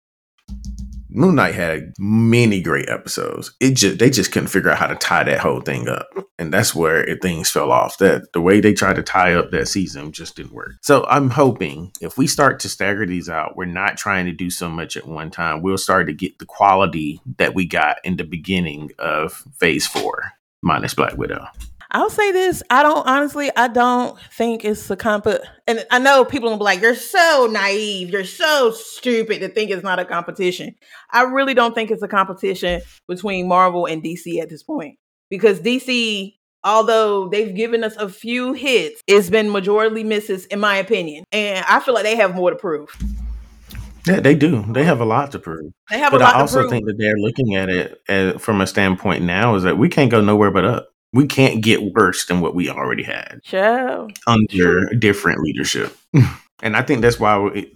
Moon 1.15 1.35
Knight 1.35 1.53
had 1.53 1.93
many 1.99 2.59
great 2.59 2.89
episodes. 2.89 3.53
It 3.59 3.75
just 3.75 3.99
they 3.99 4.09
just 4.09 4.31
couldn't 4.31 4.49
figure 4.49 4.71
out 4.71 4.79
how 4.79 4.87
to 4.87 4.95
tie 4.95 5.23
that 5.23 5.39
whole 5.39 5.61
thing 5.61 5.87
up, 5.87 6.07
and 6.39 6.51
that's 6.51 6.73
where 6.73 7.03
it, 7.03 7.21
things 7.21 7.51
fell 7.51 7.71
off. 7.71 7.99
That 7.99 8.33
the 8.33 8.41
way 8.41 8.59
they 8.59 8.73
tried 8.73 8.95
to 8.95 9.03
tie 9.03 9.35
up 9.35 9.51
that 9.51 9.67
season 9.67 10.11
just 10.11 10.35
didn't 10.35 10.53
work. 10.53 10.73
So 10.81 11.05
I'm 11.05 11.29
hoping 11.29 11.91
if 12.01 12.17
we 12.17 12.25
start 12.25 12.59
to 12.61 12.69
stagger 12.69 13.05
these 13.05 13.29
out, 13.29 13.55
we're 13.55 13.65
not 13.65 13.95
trying 13.95 14.25
to 14.25 14.31
do 14.31 14.49
so 14.49 14.67
much 14.67 14.97
at 14.97 15.07
one 15.07 15.29
time. 15.29 15.61
We'll 15.61 15.77
start 15.77 16.07
to 16.07 16.13
get 16.13 16.39
the 16.39 16.45
quality 16.45 17.21
that 17.37 17.53
we 17.53 17.67
got 17.67 17.97
in 18.03 18.17
the 18.17 18.23
beginning 18.23 18.89
of 18.97 19.43
Phase 19.59 19.85
Four, 19.85 20.31
minus 20.63 20.95
Black 20.95 21.15
Widow. 21.15 21.45
I'll 21.93 22.09
say 22.09 22.31
this. 22.31 22.63
I 22.71 22.81
don't 22.81 23.07
honestly, 23.07 23.51
I 23.55 23.67
don't 23.67 24.19
think 24.35 24.65
it's 24.65 24.89
a 24.89 24.95
comp 24.95 25.27
and 25.67 25.85
I 25.91 25.99
know 25.99 26.25
people 26.25 26.49
will 26.49 26.57
be 26.57 26.63
like, 26.63 26.81
You're 26.81 26.95
so 26.95 27.47
naive, 27.51 28.09
you're 28.09 28.25
so 28.25 28.71
stupid 28.71 29.39
to 29.41 29.49
think 29.49 29.69
it's 29.69 29.83
not 29.83 29.99
a 29.99 30.05
competition. 30.05 30.75
I 31.11 31.23
really 31.23 31.53
don't 31.53 31.75
think 31.75 31.91
it's 31.91 32.01
a 32.01 32.07
competition 32.07 32.81
between 33.07 33.47
Marvel 33.47 33.85
and 33.85 34.03
DC 34.03 34.41
at 34.41 34.49
this 34.49 34.63
point. 34.63 34.97
Because 35.29 35.59
DC, 35.59 36.33
although 36.63 37.29
they've 37.29 37.55
given 37.55 37.83
us 37.83 37.95
a 37.97 38.09
few 38.09 38.53
hits, 38.53 39.01
it's 39.05 39.29
been 39.29 39.51
majority 39.51 40.03
misses, 40.03 40.45
in 40.47 40.59
my 40.59 40.77
opinion. 40.77 41.23
And 41.31 41.63
I 41.67 41.79
feel 41.79 41.93
like 41.93 42.03
they 42.03 42.15
have 42.15 42.33
more 42.33 42.49
to 42.49 42.55
prove. 42.55 42.89
Yeah, 44.07 44.19
they 44.19 44.35
do. 44.35 44.65
They 44.67 44.83
have 44.83 44.99
a 44.99 45.05
lot 45.05 45.31
to 45.31 45.39
prove. 45.39 45.71
They 45.89 45.99
have 45.99 46.11
but 46.11 46.21
a 46.21 46.25
lot 46.25 46.35
I 46.35 46.39
also 46.41 46.67
think 46.69 46.85
that 46.87 46.97
they're 46.97 47.17
looking 47.17 47.55
at 47.55 47.69
it 47.69 48.01
as, 48.09 48.41
from 48.41 48.61
a 48.61 48.67
standpoint 48.67 49.23
now 49.23 49.55
is 49.55 49.63
that 49.63 49.77
we 49.77 49.89
can't 49.89 50.11
go 50.11 50.19
nowhere 50.21 50.51
but 50.51 50.65
up 50.65 50.92
we 51.13 51.27
can't 51.27 51.61
get 51.61 51.93
worse 51.93 52.25
than 52.25 52.41
what 52.41 52.55
we 52.55 52.69
already 52.69 53.03
had 53.03 53.41
Ciao. 53.43 54.07
under 54.27 54.89
different 54.95 55.41
leadership. 55.41 55.95
and 56.61 56.75
I 56.75 56.81
think 56.81 57.01
that's 57.01 57.19
why 57.19 57.37
we, 57.37 57.73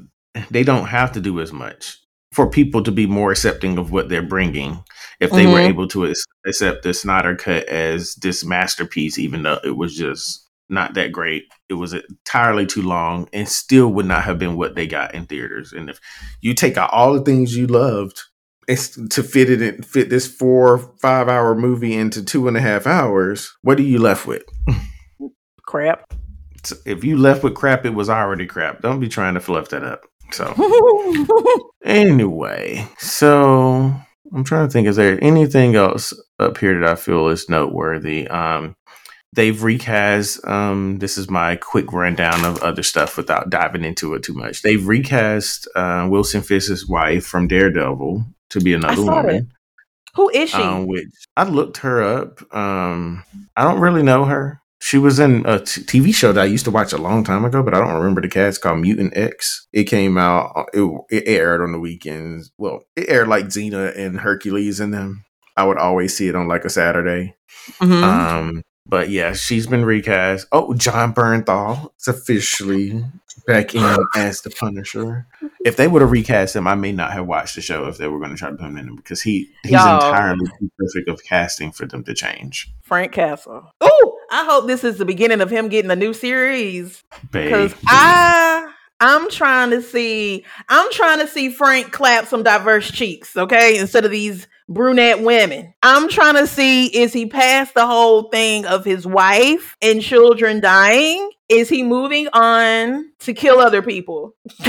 they 0.50 0.64
don't 0.64 0.88
have 0.88 1.12
to 1.14 1.22
do 1.22 1.40
as 1.40 1.54
much 1.54 2.00
for 2.34 2.50
people 2.50 2.84
to 2.84 2.92
be 2.92 3.06
more 3.06 3.32
accepting 3.32 3.78
of 3.78 3.92
what 3.92 4.10
they're 4.10 4.22
bringing. 4.22 4.84
If 5.20 5.32
they 5.32 5.46
mm-hmm. 5.46 5.54
were 5.54 5.60
able 5.60 5.88
to 5.90 6.14
accept 6.46 6.84
the 6.84 6.94
Snyder 6.94 7.36
cut 7.36 7.68
as 7.68 8.16
this 8.16 8.44
masterpiece, 8.44 9.18
even 9.18 9.44
though 9.44 9.60
it 9.64 9.78
was 9.78 9.96
just 9.96 10.48
not 10.70 10.96
that 10.96 11.12
great, 11.12 11.46
it 11.70 11.76
was 11.76 11.94
entirely 11.94 12.66
too 12.66 12.82
long 12.82 13.30
and 13.34 13.48
still 13.48 13.88
would 13.94 14.06
not 14.06 14.24
have 14.24 14.38
been 14.38 14.58
what 14.58 14.76
they 14.76 14.86
got 14.86 15.16
in 15.16 15.26
theaters. 15.26 15.74
And 15.74 15.90
if 15.90 16.00
you 16.42 16.54
take 16.54 16.78
out 16.78 16.92
all 16.92 17.14
the 17.14 17.22
things 17.22 17.56
you 17.56 17.68
loved 17.68 18.22
it's 18.68 18.98
to 19.10 19.24
fit 19.24 19.50
it 19.50 19.62
in, 19.62 19.82
fit 19.82 20.10
this 20.10 20.28
four 20.28 20.78
five 21.02 21.30
hour 21.30 21.56
movie 21.56 21.96
into 21.96 22.24
two 22.24 22.48
and 22.48 22.58
a 22.58 22.62
half 22.62 22.86
hours 22.86 23.56
what 23.62 23.80
are 23.80 23.84
you 23.84 24.00
left 24.00 24.28
with? 24.28 24.44
Crap. 25.66 26.14
If 26.86 27.04
you 27.04 27.18
left 27.18 27.44
with 27.44 27.56
crap 27.56 27.86
it 27.86 27.94
was 27.94 28.10
already 28.10 28.46
crap. 28.46 28.82
Don't 28.82 29.00
be 29.00 29.08
trying 29.08 29.36
to 29.36 29.40
fluff 29.40 29.70
that 29.70 29.84
up. 29.84 30.06
So 30.32 30.54
anyway 31.86 32.86
so 32.98 33.94
i'm 34.34 34.44
trying 34.44 34.68
to 34.68 34.74
think 34.74 34.90
is 34.90 34.98
there 34.98 35.18
anything 35.24 35.76
else 35.76 36.14
up 36.38 36.58
here 36.58 36.78
that 36.78 36.90
i 36.90 36.96
feel 36.96 37.30
is 37.30 37.48
noteworthy? 37.48 38.28
Um 38.28 38.76
they've 39.34 39.64
recast 39.64 40.46
um 40.46 41.00
this 41.00 41.18
is 41.18 41.30
my 41.30 41.56
quick 41.56 41.94
rundown 41.94 42.44
of 42.44 42.62
other 42.62 42.84
stuff 42.84 43.16
without 43.16 43.50
diving 43.50 43.86
into 43.86 44.14
it 44.16 44.24
too 44.24 44.34
much. 44.34 44.62
They've 44.62 44.86
recast 44.86 45.70
uh, 45.76 46.08
wilson 46.10 46.42
fisk's 46.42 46.86
wife 46.86 47.26
from 47.26 47.48
daredevil 47.48 48.26
to 48.50 48.62
be 48.62 48.74
another 48.74 49.04
woman. 49.04 49.36
It. 49.36 49.46
Who 50.16 50.30
is 50.30 50.50
she? 50.50 50.62
Um, 50.62 50.88
which 50.88 51.06
I 51.36 51.44
looked 51.44 51.78
her 51.78 52.02
up. 52.02 52.42
Um, 52.56 53.24
I 53.56 53.64
don't 53.64 53.80
really 53.80 54.04
know 54.04 54.26
her. 54.26 54.62
She 54.80 54.98
was 54.98 55.20
in 55.20 55.46
a 55.46 55.60
t- 55.60 55.82
TV 55.82 56.14
show 56.14 56.32
that 56.34 56.42
I 56.42 56.46
used 56.46 56.66
to 56.66 56.72
watch 56.72 56.94
a 56.94 56.98
long 56.98 57.24
time 57.24 57.46
ago, 57.46 57.64
but 57.64 57.74
I 57.74 57.80
don't 57.80 57.96
remember 57.96 58.22
the 58.22 58.28
cast 58.28 58.62
called 58.62 58.80
Mutant 58.80 59.16
X. 59.16 59.68
It 59.74 59.86
came 59.86 60.18
out, 60.18 60.70
it, 60.74 60.90
it 61.10 61.24
aired 61.28 61.62
on 61.62 61.72
the 61.72 61.80
weekends. 61.80 62.52
Well, 62.58 62.84
it 62.96 63.10
aired 63.10 63.28
like 63.28 63.46
Xena 63.46 63.96
and 63.98 64.20
Hercules 64.20 64.80
in 64.80 64.92
them. 64.92 65.24
I 65.56 65.66
would 65.66 65.78
always 65.78 66.16
see 66.16 66.28
it 66.28 66.36
on 66.36 66.48
like 66.48 66.66
a 66.66 66.70
Saturday. 66.70 67.36
Mm-hmm. 67.80 68.04
Um, 68.04 68.64
but 68.88 69.10
yeah, 69.10 69.34
she's 69.34 69.68
been 69.68 69.86
recast. 69.86 70.48
Oh, 70.52 70.74
Jon 70.74 71.14
Bernthal 71.14 71.92
is 72.00 72.08
officially 72.08 73.04
back 73.46 73.76
in 73.76 73.98
as 74.16 74.42
the 74.42 74.50
Punisher. 74.50 75.28
If 75.66 75.76
they 75.76 75.88
would 75.88 76.02
have 76.02 76.12
recast 76.12 76.56
him, 76.56 76.68
I 76.68 76.76
may 76.76 76.92
not 76.92 77.12
have 77.12 77.28
watched 77.28 77.56
the 77.56 77.62
show 77.62 77.86
if 77.88 77.98
they 77.98 78.08
were 78.08 78.20
going 78.20 78.32
to 78.32 78.38
try 78.38 78.50
to 78.50 78.56
put 78.56 78.66
him 78.66 78.78
in 78.78 78.96
because 78.96 79.22
he 79.22 79.50
he's 79.64 79.74
Yo. 79.74 79.96
entirely 79.96 80.46
too 80.60 80.72
perfect 80.78 81.10
of 81.10 81.24
casting 81.24 81.72
for 81.72 81.86
them 81.86 82.04
to 82.06 82.14
change. 82.14 82.72
Frank 82.82 83.12
Castle. 83.12 83.74
Oh, 83.82 84.20
I 84.32 84.46
hope 84.46 84.68
this 84.68 84.84
is 84.84 84.98
the 84.98 85.06
beginning 85.06 85.42
of 85.42 85.50
him 85.50 85.70
getting 85.70 85.92
a 85.92 85.96
new 85.96 86.14
series 86.14 87.04
because 87.32 87.74
I 87.88 88.67
I'm 89.00 89.30
trying 89.30 89.70
to 89.72 89.82
see 89.82 90.46
I'm 90.70 90.92
trying 90.92 91.20
to 91.20 91.28
see 91.28 91.50
Frank 91.50 91.92
clap 91.92 92.28
some 92.28 92.44
diverse 92.44 92.92
cheeks, 92.92 93.38
okay, 93.38 93.78
instead 93.78 94.06
of 94.06 94.12
these 94.12 94.48
brunette 94.70 95.22
women. 95.22 95.74
I'm 95.84 96.10
trying 96.10 96.36
to 96.36 96.48
see 96.48 96.88
is 96.88 97.14
he 97.14 97.26
past 97.26 97.74
the 97.74 97.86
whole 97.86 98.24
thing 98.30 98.66
of 98.66 98.84
his 98.84 99.06
wife 99.06 99.76
and 99.82 100.02
children 100.02 100.60
dying? 100.60 101.30
Is 101.50 101.70
he 101.70 101.84
moving 101.84 102.28
on 102.34 103.12
to 103.20 103.34
kill 103.34 103.60
other 103.60 103.82
people? 103.82 104.36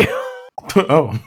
oh, 0.76 1.18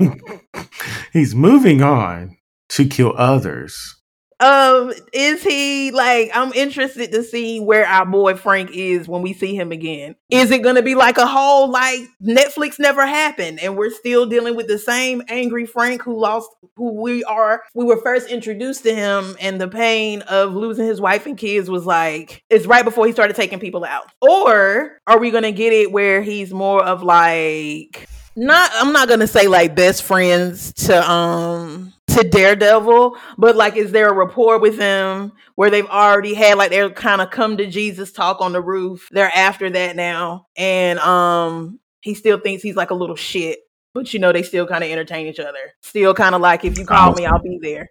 he's 1.13 1.35
moving 1.35 1.81
on 1.81 2.37
to 2.69 2.85
kill 2.85 3.13
others 3.17 4.00
um 4.41 4.91
is 5.13 5.43
he 5.43 5.91
like 5.91 6.31
i'm 6.33 6.51
interested 6.53 7.11
to 7.11 7.23
see 7.23 7.59
where 7.59 7.85
our 7.85 8.05
boy 8.05 8.35
frank 8.35 8.71
is 8.71 9.07
when 9.07 9.21
we 9.21 9.33
see 9.33 9.55
him 9.55 9.71
again. 9.71 10.15
Is 10.29 10.51
it 10.51 10.63
gonna 10.63 10.81
be 10.81 10.95
like 10.95 11.17
a 11.17 11.27
whole 11.27 11.69
like 11.69 11.99
netflix 12.21 12.79
never 12.79 13.05
happened 13.05 13.59
and 13.59 13.77
we're 13.77 13.91
still 13.91 14.25
dealing 14.25 14.55
with 14.55 14.67
the 14.67 14.79
same 14.79 15.21
angry 15.27 15.65
frank 15.65 16.01
who 16.01 16.19
lost 16.19 16.49
who 16.75 17.01
we 17.01 17.23
are 17.23 17.63
we 17.73 17.85
were 17.85 17.97
first 17.97 18.29
introduced 18.29 18.83
to 18.83 18.95
him 18.95 19.35
and 19.39 19.61
the 19.61 19.67
pain 19.67 20.21
of 20.23 20.53
losing 20.53 20.85
his 20.85 20.99
wife 20.99 21.25
and 21.25 21.37
kids 21.37 21.69
was 21.69 21.85
like 21.85 22.43
it's 22.49 22.65
right 22.65 22.83
before 22.83 23.05
he 23.05 23.11
started 23.11 23.35
taking 23.35 23.59
people 23.59 23.85
out. 23.85 24.11
Or 24.21 24.99
are 25.07 25.19
we 25.19 25.31
gonna 25.31 25.51
get 25.51 25.73
it 25.73 25.91
where 25.91 26.21
he's 26.21 26.53
more 26.53 26.83
of 26.83 27.03
like 27.03 28.07
not 28.35 28.71
I'm 28.75 28.93
not 28.93 29.07
gonna 29.09 29.27
say 29.27 29.47
like 29.47 29.75
best 29.75 30.03
friends 30.03 30.73
to 30.85 31.09
um 31.11 31.93
to 32.15 32.27
Daredevil, 32.27 33.17
but 33.37 33.55
like, 33.55 33.75
is 33.75 33.91
there 33.91 34.09
a 34.09 34.13
rapport 34.13 34.59
with 34.59 34.77
him 34.77 35.31
where 35.55 35.69
they've 35.69 35.85
already 35.85 36.33
had 36.33 36.57
like 36.57 36.69
they're 36.69 36.89
kind 36.89 37.21
of 37.21 37.29
come 37.29 37.57
to 37.57 37.67
Jesus 37.67 38.11
talk 38.11 38.41
on 38.41 38.53
the 38.53 38.61
roof? 38.61 39.07
They're 39.11 39.31
after 39.35 39.69
that 39.69 39.95
now, 39.95 40.47
and 40.55 40.99
um, 40.99 41.79
he 42.01 42.13
still 42.13 42.39
thinks 42.39 42.63
he's 42.63 42.75
like 42.75 42.91
a 42.91 42.95
little 42.95 43.15
shit, 43.15 43.59
but 43.93 44.13
you 44.13 44.19
know 44.19 44.31
they 44.31 44.43
still 44.43 44.67
kind 44.67 44.83
of 44.83 44.89
entertain 44.89 45.27
each 45.27 45.39
other. 45.39 45.73
Still 45.81 46.13
kind 46.13 46.35
of 46.35 46.41
like, 46.41 46.65
if 46.65 46.77
you 46.77 46.85
call 46.85 47.13
me, 47.13 47.25
I'll 47.25 47.41
be 47.41 47.59
there. 47.61 47.89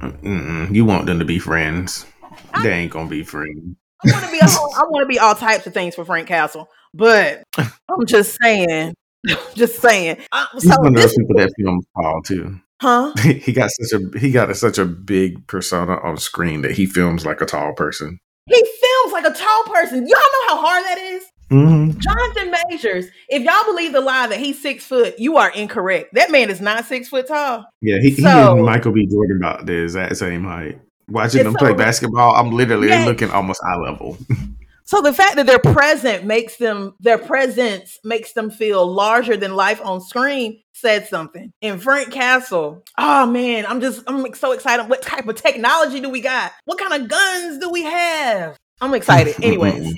Mm-mm, 0.00 0.74
you 0.74 0.84
want 0.84 1.06
them 1.06 1.18
to 1.18 1.24
be 1.24 1.38
friends? 1.38 2.06
I, 2.54 2.62
they 2.62 2.72
ain't 2.72 2.92
gonna 2.92 3.08
be 3.08 3.22
friends. 3.22 3.76
I 4.04 4.12
want 4.12 4.24
to 4.24 4.30
be. 4.30 4.38
A 4.38 4.46
whole, 4.46 4.74
I 4.76 4.82
want 4.88 5.02
to 5.02 5.08
be 5.08 5.18
all 5.18 5.34
types 5.34 5.66
of 5.66 5.74
things 5.74 5.94
for 5.94 6.04
Frank 6.04 6.28
Castle, 6.28 6.68
but 6.94 7.42
I'm 7.58 8.06
just 8.06 8.38
saying. 8.42 8.94
just 9.54 9.80
saying. 9.80 10.18
Uh, 10.32 10.46
so 10.58 10.60
He's 10.60 10.78
one 10.78 10.88
of 10.88 10.94
those 10.94 11.16
people 11.16 11.36
that 11.36 11.52
film 11.58 11.80
call 11.96 12.22
too. 12.22 12.60
Huh? 12.80 13.14
he 13.22 13.52
got 13.52 13.70
such 13.70 14.00
a 14.00 14.18
he 14.18 14.30
got 14.30 14.50
a, 14.50 14.54
such 14.54 14.78
a 14.78 14.84
big 14.84 15.46
persona 15.46 15.98
on 15.98 16.16
screen 16.18 16.62
that 16.62 16.72
he 16.72 16.86
films 16.86 17.24
like 17.24 17.40
a 17.40 17.46
tall 17.46 17.72
person. 17.72 18.18
He 18.48 18.56
films 18.56 19.12
like 19.12 19.24
a 19.24 19.32
tall 19.32 19.64
person. 19.64 20.06
Y'all 20.06 20.08
know 20.08 20.48
how 20.48 20.66
hard 20.66 20.84
that 20.84 20.98
is. 20.98 21.24
Mm-hmm. 21.50 21.98
Jonathan 22.00 22.54
Majors, 22.68 23.06
if 23.28 23.42
y'all 23.42 23.64
believe 23.64 23.92
the 23.92 24.00
lie 24.00 24.26
that 24.26 24.38
he's 24.38 24.60
six 24.60 24.84
foot, 24.84 25.18
you 25.18 25.36
are 25.36 25.50
incorrect. 25.50 26.12
That 26.14 26.30
man 26.30 26.50
is 26.50 26.60
not 26.60 26.84
six 26.86 27.08
foot 27.08 27.28
tall. 27.28 27.64
Yeah, 27.80 27.98
he, 28.00 28.10
so, 28.10 28.22
he 28.22 28.28
and 28.28 28.64
Michael 28.64 28.92
B. 28.92 29.06
Jordan 29.06 29.36
about 29.36 29.66
the 29.66 29.84
exact 29.84 30.16
same 30.16 30.44
height. 30.44 30.80
Watching 31.08 31.44
them 31.44 31.52
so, 31.52 31.58
play 31.58 31.72
basketball, 31.72 32.34
I'm 32.34 32.50
literally 32.50 32.88
yes. 32.88 33.06
looking 33.06 33.30
almost 33.30 33.60
eye 33.64 33.76
level. 33.76 34.18
So 34.86 35.02
the 35.02 35.12
fact 35.12 35.34
that 35.34 35.46
they're 35.46 35.58
present 35.58 36.24
makes 36.24 36.56
them 36.56 36.94
their 37.00 37.18
presence 37.18 37.98
makes 38.04 38.32
them 38.34 38.50
feel 38.50 38.86
larger 38.86 39.36
than 39.36 39.56
life 39.56 39.84
on 39.84 40.00
screen 40.00 40.62
said 40.74 41.08
something. 41.08 41.52
And 41.60 41.82
Frank 41.82 42.12
Castle, 42.12 42.84
oh 42.96 43.26
man, 43.26 43.66
I'm 43.66 43.80
just 43.80 44.04
I'm 44.06 44.32
so 44.34 44.52
excited. 44.52 44.88
What 44.88 45.02
type 45.02 45.26
of 45.26 45.34
technology 45.34 46.00
do 46.00 46.08
we 46.08 46.20
got? 46.20 46.52
What 46.66 46.78
kind 46.78 47.02
of 47.02 47.08
guns 47.08 47.58
do 47.58 47.68
we 47.70 47.82
have? 47.82 48.56
I'm 48.80 48.94
excited. 48.94 49.34
Anyways, 49.42 49.92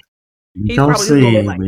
he's 0.54 0.76
probably 0.76 0.96
see, 0.96 1.42
like 1.42 1.60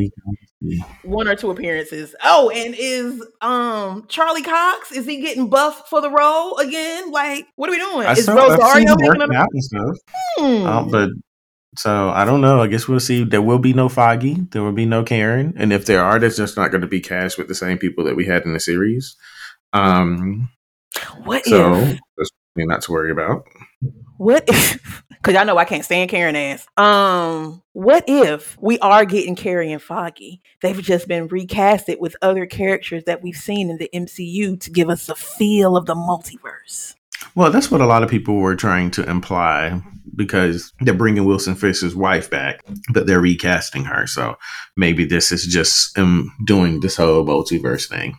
one 1.02 1.28
or 1.28 1.36
two 1.36 1.50
appearances. 1.50 2.14
Oh, 2.24 2.48
and 2.48 2.74
is 2.78 3.22
um 3.42 4.06
Charlie 4.08 4.42
Cox 4.42 4.92
is 4.92 5.04
he 5.04 5.20
getting 5.20 5.50
buffed 5.50 5.88
for 5.90 6.00
the 6.00 6.10
role 6.10 6.56
again? 6.56 7.10
Like, 7.10 7.46
what 7.56 7.68
are 7.68 7.72
we 7.72 7.78
doing? 7.78 8.06
I 8.06 8.12
is 8.12 8.24
saw, 8.24 8.34
Rosario 8.34 8.96
making 8.96 9.20
a- 9.20 9.34
out 9.34 9.48
and 9.52 9.64
stuff? 9.64 9.96
Hmm. 10.38 10.66
Uh, 10.66 10.82
but 10.84 11.10
so 11.76 12.10
I 12.10 12.24
don't 12.24 12.40
know. 12.40 12.62
I 12.62 12.66
guess 12.66 12.88
we'll 12.88 13.00
see. 13.00 13.24
There 13.24 13.42
will 13.42 13.58
be 13.58 13.72
no 13.72 13.88
Foggy. 13.88 14.34
There 14.50 14.62
will 14.62 14.72
be 14.72 14.86
no 14.86 15.04
Karen. 15.04 15.54
And 15.56 15.72
if 15.72 15.86
there 15.86 16.02
are, 16.02 16.18
there's 16.18 16.36
just 16.36 16.56
not 16.56 16.70
going 16.70 16.80
to 16.80 16.86
be 16.86 17.00
cast 17.00 17.38
with 17.38 17.48
the 17.48 17.54
same 17.54 17.78
people 17.78 18.04
that 18.04 18.16
we 18.16 18.26
had 18.26 18.44
in 18.44 18.52
the 18.52 18.60
series. 18.60 19.16
Um, 19.72 20.48
what 21.24 21.44
so, 21.44 21.74
if? 21.74 22.00
That's 22.16 22.30
not 22.56 22.82
to 22.82 22.92
worry 22.92 23.12
about. 23.12 23.46
what 24.18 24.44
if 24.48 25.02
because 25.10 25.34
y'all 25.34 25.44
know 25.44 25.58
I 25.58 25.64
can't 25.64 25.84
stand 25.84 26.10
Karen 26.10 26.34
ass. 26.34 26.66
Um, 26.76 27.62
what 27.72 28.04
if 28.08 28.56
we 28.60 28.78
are 28.80 29.04
getting 29.04 29.36
Carrie 29.36 29.70
and 29.70 29.82
Foggy? 29.82 30.40
They've 30.62 30.80
just 30.80 31.08
been 31.08 31.28
recasted 31.28 32.00
with 32.00 32.16
other 32.22 32.46
characters 32.46 33.04
that 33.04 33.22
we've 33.22 33.36
seen 33.36 33.70
in 33.70 33.76
the 33.76 33.90
MCU 33.94 34.58
to 34.60 34.70
give 34.70 34.88
us 34.88 35.08
a 35.08 35.14
feel 35.14 35.76
of 35.76 35.86
the 35.86 35.94
multiverse. 35.94 36.94
Well, 37.34 37.52
that's 37.52 37.70
what 37.70 37.82
a 37.82 37.86
lot 37.86 38.02
of 38.02 38.10
people 38.10 38.36
were 38.36 38.56
trying 38.56 38.90
to 38.92 39.08
imply 39.08 39.82
because 40.14 40.72
they're 40.80 40.94
bringing 40.94 41.24
Wilson 41.24 41.54
Fisk's 41.54 41.94
wife 41.94 42.30
back, 42.30 42.60
but 42.92 43.06
they're 43.06 43.20
recasting 43.20 43.84
her. 43.84 44.06
So 44.06 44.36
maybe 44.76 45.04
this 45.04 45.32
is 45.32 45.46
just 45.46 45.96
him 45.96 46.32
doing 46.44 46.80
this 46.80 46.96
whole 46.96 47.24
multiverse 47.24 47.88
thing. 47.88 48.16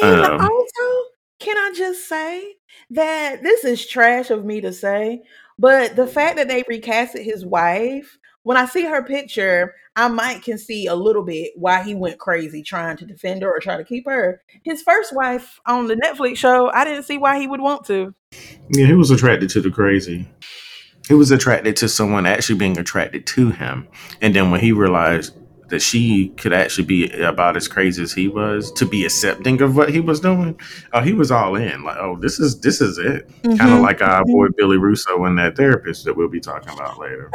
And 0.00 0.20
um, 0.20 0.40
also, 0.40 1.04
can 1.40 1.56
I 1.56 1.72
just 1.76 2.08
say 2.08 2.54
that 2.90 3.42
this 3.42 3.64
is 3.64 3.86
trash 3.86 4.30
of 4.30 4.44
me 4.44 4.60
to 4.60 4.72
say, 4.72 5.22
but 5.58 5.96
the 5.96 6.06
fact 6.06 6.36
that 6.36 6.48
they 6.48 6.62
recasted 6.64 7.24
his 7.24 7.44
wife, 7.44 8.18
when 8.44 8.56
I 8.56 8.66
see 8.66 8.84
her 8.84 9.02
picture, 9.02 9.74
I 9.96 10.06
might 10.06 10.42
can 10.42 10.58
see 10.58 10.86
a 10.86 10.94
little 10.94 11.24
bit 11.24 11.52
why 11.56 11.82
he 11.82 11.94
went 11.94 12.18
crazy 12.18 12.62
trying 12.62 12.96
to 12.98 13.04
defend 13.04 13.42
her 13.42 13.50
or 13.50 13.58
try 13.58 13.76
to 13.76 13.84
keep 13.84 14.06
her. 14.06 14.40
His 14.62 14.80
first 14.80 15.14
wife 15.14 15.58
on 15.66 15.88
the 15.88 15.96
Netflix 15.96 16.36
show, 16.36 16.70
I 16.70 16.84
didn't 16.84 17.02
see 17.02 17.18
why 17.18 17.40
he 17.40 17.48
would 17.48 17.60
want 17.60 17.84
to. 17.86 18.14
Yeah, 18.70 18.86
he 18.86 18.94
was 18.94 19.10
attracted 19.10 19.50
to 19.50 19.60
the 19.60 19.70
crazy. 19.70 20.28
He 21.08 21.14
was 21.14 21.30
attracted 21.30 21.76
to 21.76 21.88
someone 21.88 22.26
actually 22.26 22.58
being 22.58 22.78
attracted 22.78 23.26
to 23.28 23.50
him. 23.50 23.88
And 24.20 24.34
then 24.34 24.50
when 24.50 24.60
he 24.60 24.72
realized 24.72 25.34
that 25.68 25.80
she 25.80 26.30
could 26.30 26.52
actually 26.52 26.84
be 26.84 27.08
about 27.20 27.56
as 27.56 27.68
crazy 27.68 28.02
as 28.02 28.12
he 28.12 28.26
was 28.28 28.72
to 28.72 28.84
be 28.86 29.04
accepting 29.04 29.60
of 29.62 29.76
what 29.76 29.90
he 29.90 30.00
was 30.00 30.18
doing. 30.20 30.58
Oh, 30.92 31.00
he 31.00 31.12
was 31.12 31.30
all 31.30 31.54
in. 31.56 31.84
Like, 31.84 31.98
oh, 31.98 32.16
this 32.20 32.40
is 32.40 32.60
this 32.60 32.80
is 32.80 32.98
it. 32.98 33.28
Mm-hmm. 33.42 33.56
Kind 33.56 33.74
of 33.74 33.80
like 33.80 34.02
our 34.02 34.24
boy 34.24 34.48
Billy 34.56 34.78
Russo 34.78 35.24
and 35.24 35.38
that 35.38 35.56
therapist 35.56 36.04
that 36.04 36.16
we'll 36.16 36.28
be 36.28 36.40
talking 36.40 36.72
about 36.72 36.98
later. 36.98 37.30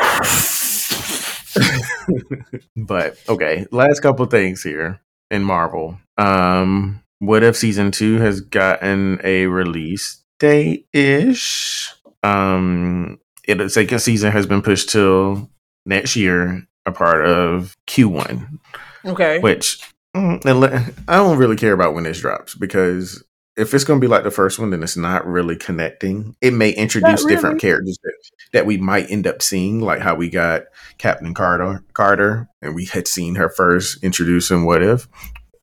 but 2.75 3.17
okay, 3.29 3.65
last 3.71 4.01
couple 4.01 4.25
things 4.25 4.63
here 4.63 4.99
in 5.29 5.43
Marvel. 5.43 5.97
Um, 6.17 7.03
what 7.19 7.43
if 7.43 7.55
season 7.55 7.91
two 7.91 8.17
has 8.17 8.41
gotten 8.41 9.21
a 9.23 9.45
release 9.47 10.23
date 10.39 10.87
ish? 10.91 11.91
Um, 12.23 13.19
it 13.47 13.69
second 13.69 13.99
season 13.99 14.31
has 14.31 14.45
been 14.45 14.61
pushed 14.61 14.89
till 14.89 15.49
next 15.85 16.15
year 16.15 16.65
a 16.85 16.91
part 16.91 17.25
of 17.25 17.75
Q1. 17.87 18.59
Okay. 19.05 19.39
Which 19.39 19.81
mm, 20.15 20.93
I 21.07 21.15
don't 21.15 21.37
really 21.37 21.55
care 21.55 21.73
about 21.73 21.93
when 21.93 22.03
this 22.03 22.19
drops 22.19 22.55
because 22.55 23.23
if 23.55 23.73
it's 23.73 23.83
going 23.83 23.99
to 23.99 24.03
be 24.03 24.09
like 24.09 24.23
the 24.23 24.31
first 24.31 24.57
one, 24.57 24.71
then 24.71 24.81
it's 24.81 24.97
not 24.97 25.27
really 25.27 25.55
connecting. 25.55 26.35
It 26.41 26.53
may 26.53 26.71
introduce 26.71 27.23
really. 27.23 27.35
different 27.35 27.61
characters 27.61 27.97
that, 28.03 28.13
that 28.53 28.65
we 28.65 28.77
might 28.77 29.11
end 29.11 29.27
up 29.27 29.41
seeing, 29.41 29.79
like 29.79 29.99
how 29.99 30.15
we 30.15 30.29
got 30.29 30.63
Captain 30.97 31.33
Carter, 31.33 31.83
Carter, 31.93 32.49
and 32.61 32.73
we 32.73 32.85
had 32.85 33.07
seen 33.07 33.35
her 33.35 33.49
first 33.49 34.03
introduced 34.03 34.49
in 34.49 34.65
What 34.65 34.81
If, 34.81 35.07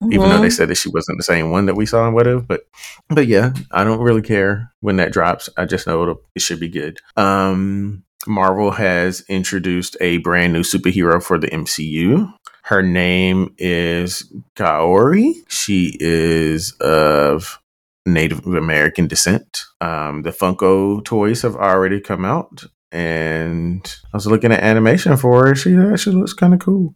mm-hmm. 0.02 0.12
even 0.12 0.28
though 0.28 0.38
they 0.38 0.48
mm-hmm. 0.48 0.50
said 0.50 0.68
that 0.68 0.76
she 0.76 0.88
wasn't 0.88 1.18
the 1.18 1.24
same 1.24 1.50
one 1.50 1.66
that 1.66 1.76
we 1.76 1.86
saw 1.86 2.06
in 2.06 2.14
What 2.14 2.26
If. 2.26 2.46
But, 2.46 2.62
but 3.08 3.26
yeah, 3.26 3.52
I 3.70 3.84
don't 3.84 4.00
really 4.00 4.22
care 4.22 4.72
when 4.80 4.96
that 4.96 5.12
drops. 5.12 5.48
I 5.56 5.64
just 5.64 5.86
know 5.86 6.20
it 6.34 6.42
should 6.42 6.60
be 6.60 6.68
good. 6.68 6.98
Um, 7.16 8.04
Marvel 8.26 8.70
has 8.72 9.22
introduced 9.28 9.96
a 10.00 10.18
brand 10.18 10.52
new 10.52 10.62
superhero 10.62 11.22
for 11.22 11.38
the 11.38 11.48
MCU. 11.48 12.32
Her 12.64 12.82
name 12.82 13.54
is 13.58 14.32
Kahhori. 14.56 15.34
She 15.48 15.96
is 15.98 16.72
of 16.80 17.58
Native 18.06 18.46
American 18.46 19.06
descent. 19.06 19.62
Um, 19.80 20.22
the 20.22 20.30
Funko 20.30 21.04
toys 21.04 21.42
have 21.42 21.56
already 21.56 22.00
come 22.00 22.24
out, 22.24 22.64
and 22.92 23.96
I 24.12 24.16
was 24.16 24.26
looking 24.26 24.52
at 24.52 24.62
animation 24.62 25.16
for 25.16 25.46
her. 25.46 25.54
She 25.54 25.74
actually 25.76 26.16
looks 26.16 26.32
kind 26.32 26.54
of 26.54 26.60
cool. 26.60 26.94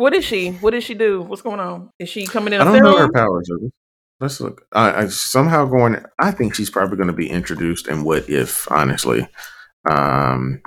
What 0.00 0.14
is 0.14 0.24
she? 0.24 0.52
What 0.52 0.70
does 0.70 0.82
she 0.82 0.94
do? 0.94 1.20
What's 1.20 1.42
going 1.42 1.60
on? 1.60 1.90
Is 1.98 2.08
she 2.08 2.24
coming 2.26 2.54
in? 2.54 2.60
I 2.62 2.64
don't 2.64 2.72
film? 2.72 2.84
know 2.84 2.96
her 2.96 3.12
powers. 3.12 3.50
Let's 4.18 4.40
look. 4.40 4.66
I, 4.72 5.02
I 5.02 5.06
somehow 5.08 5.66
going. 5.66 6.02
I 6.18 6.30
think 6.30 6.54
she's 6.54 6.70
probably 6.70 6.96
going 6.96 7.08
to 7.08 7.12
be 7.12 7.28
introduced 7.28 7.86
in 7.86 8.02
What 8.02 8.26
If. 8.26 8.66
Honestly, 8.72 9.28
um, 9.90 10.62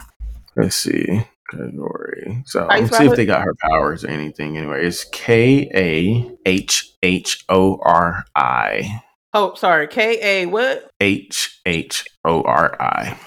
let's 0.55 0.75
see 0.75 1.25
category. 1.49 2.43
So 2.45 2.67
let's 2.69 2.95
see 2.95 3.05
if 3.07 3.15
they 3.15 3.25
got 3.25 3.41
her 3.41 3.55
powers 3.55 4.03
or 4.03 4.09
anything. 4.09 4.55
Anyway, 4.55 4.85
it's 4.85 5.03
K 5.05 5.67
A 5.73 6.31
H 6.45 6.93
H 7.01 7.43
O 7.49 7.79
R 7.81 8.25
I. 8.35 9.01
Oh, 9.33 9.55
sorry. 9.55 9.87
K 9.87 10.43
A 10.43 10.45
what? 10.45 10.91
H 11.01 11.59
H 11.65 12.05
O 12.23 12.43
R 12.43 12.79
I. 12.79 13.17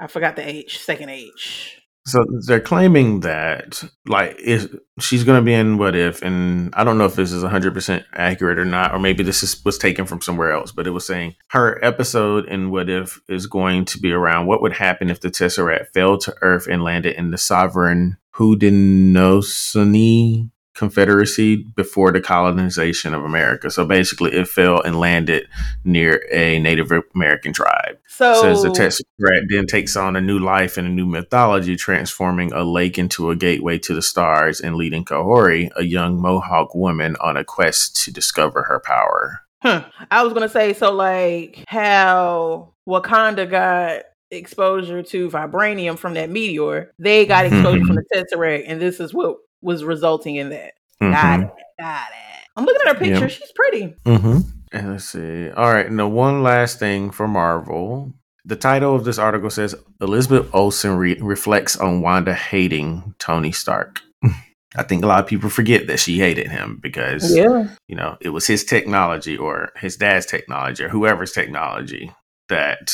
I 0.00 0.08
forgot 0.08 0.34
the 0.34 0.44
H. 0.44 0.80
Second 0.80 1.10
H. 1.10 1.80
So 2.06 2.22
they're 2.46 2.60
claiming 2.60 3.20
that 3.20 3.82
like 4.06 4.38
is 4.38 4.68
she's 5.00 5.24
going 5.24 5.40
to 5.40 5.44
be 5.44 5.54
in 5.54 5.78
What 5.78 5.96
If, 5.96 6.20
and 6.20 6.68
I 6.74 6.84
don't 6.84 6.98
know 6.98 7.06
if 7.06 7.16
this 7.16 7.32
is 7.32 7.42
hundred 7.42 7.72
percent 7.72 8.04
accurate 8.12 8.58
or 8.58 8.66
not, 8.66 8.92
or 8.92 8.98
maybe 8.98 9.22
this 9.22 9.42
is, 9.42 9.64
was 9.64 9.78
taken 9.78 10.04
from 10.04 10.20
somewhere 10.20 10.52
else. 10.52 10.70
But 10.70 10.86
it 10.86 10.90
was 10.90 11.06
saying 11.06 11.34
her 11.48 11.82
episode 11.82 12.46
in 12.46 12.70
What 12.70 12.90
If 12.90 13.22
is 13.28 13.46
going 13.46 13.86
to 13.86 13.98
be 13.98 14.12
around 14.12 14.46
what 14.46 14.60
would 14.60 14.74
happen 14.74 15.08
if 15.08 15.20
the 15.20 15.30
Tesseract 15.30 15.94
fell 15.94 16.18
to 16.18 16.34
Earth 16.42 16.66
and 16.66 16.84
landed 16.84 17.16
in 17.16 17.30
the 17.30 17.38
sovereign 17.38 18.18
Haudenosaunee 18.34 20.50
Confederacy 20.74 21.56
before 21.56 22.12
the 22.12 22.20
colonization 22.20 23.14
of 23.14 23.24
America. 23.24 23.70
So 23.70 23.84
basically, 23.84 24.32
it 24.32 24.48
fell 24.48 24.80
and 24.80 24.98
landed 24.98 25.46
near 25.84 26.26
a 26.32 26.58
Native 26.58 26.90
American 27.14 27.52
tribe. 27.52 27.98
So 28.08 28.40
says 28.42 28.62
the 28.62 28.70
Tesseract 28.70 29.46
then 29.50 29.66
takes 29.66 29.96
on 29.96 30.16
a 30.16 30.20
new 30.20 30.38
life 30.38 30.76
and 30.76 30.86
a 30.86 30.90
new 30.90 31.06
mythology, 31.06 31.76
transforming 31.76 32.52
a 32.52 32.64
lake 32.64 32.98
into 32.98 33.30
a 33.30 33.36
gateway 33.36 33.78
to 33.78 33.94
the 33.94 34.02
stars 34.02 34.60
and 34.60 34.76
leading 34.76 35.04
Kahhori, 35.04 35.70
a 35.76 35.84
young 35.84 36.20
Mohawk 36.20 36.74
woman, 36.74 37.16
on 37.20 37.36
a 37.36 37.44
quest 37.44 37.96
to 38.04 38.12
discover 38.12 38.64
her 38.64 38.80
power. 38.80 39.40
Huh. 39.62 39.84
I 40.10 40.22
was 40.22 40.32
gonna 40.32 40.48
say 40.48 40.74
so, 40.74 40.92
like 40.92 41.64
how 41.68 42.74
Wakanda 42.86 43.48
got 43.48 44.02
exposure 44.30 45.02
to 45.02 45.30
vibranium 45.30 45.98
from 45.98 46.14
that 46.14 46.30
meteor. 46.30 46.92
They 46.98 47.26
got 47.26 47.46
exposure 47.46 47.84
from 47.84 47.96
the 47.96 48.04
Tesseract, 48.14 48.64
and 48.66 48.80
this 48.80 49.00
is 49.00 49.14
what 49.14 49.38
was 49.64 49.84
resulting 49.84 50.36
in 50.36 50.50
that. 50.50 50.74
Mm-hmm. 51.02 51.12
Got 51.12 51.40
it. 51.40 51.64
Got 51.80 52.08
it. 52.10 52.48
I'm 52.56 52.64
looking 52.64 52.82
at 52.86 52.94
her 52.94 52.98
picture. 52.98 53.20
Yep. 53.20 53.30
She's 53.30 53.52
pretty. 53.52 53.94
Mm-hmm. 54.04 54.38
And 54.72 54.92
let's 54.92 55.04
see. 55.06 55.50
All 55.50 55.72
right. 55.72 55.90
Now, 55.90 56.08
one 56.08 56.42
last 56.42 56.78
thing 56.78 57.10
for 57.10 57.26
Marvel. 57.26 58.12
The 58.44 58.56
title 58.56 58.94
of 58.94 59.04
this 59.04 59.18
article 59.18 59.50
says 59.50 59.74
Elizabeth 60.00 60.48
Olsen 60.52 60.96
re- 60.96 61.18
reflects 61.20 61.76
on 61.76 62.02
Wanda 62.02 62.34
hating 62.34 63.14
Tony 63.18 63.52
Stark. 63.52 64.02
I 64.76 64.82
think 64.82 65.04
a 65.04 65.06
lot 65.06 65.20
of 65.20 65.26
people 65.26 65.48
forget 65.48 65.86
that 65.86 66.00
she 66.00 66.18
hated 66.18 66.50
him 66.50 66.78
because, 66.82 67.34
yeah. 67.34 67.68
you 67.88 67.94
know, 67.94 68.18
it 68.20 68.30
was 68.30 68.46
his 68.46 68.64
technology 68.64 69.36
or 69.36 69.70
his 69.76 69.96
dad's 69.96 70.26
technology 70.26 70.82
or 70.82 70.88
whoever's 70.88 71.32
technology 71.32 72.12
that 72.48 72.92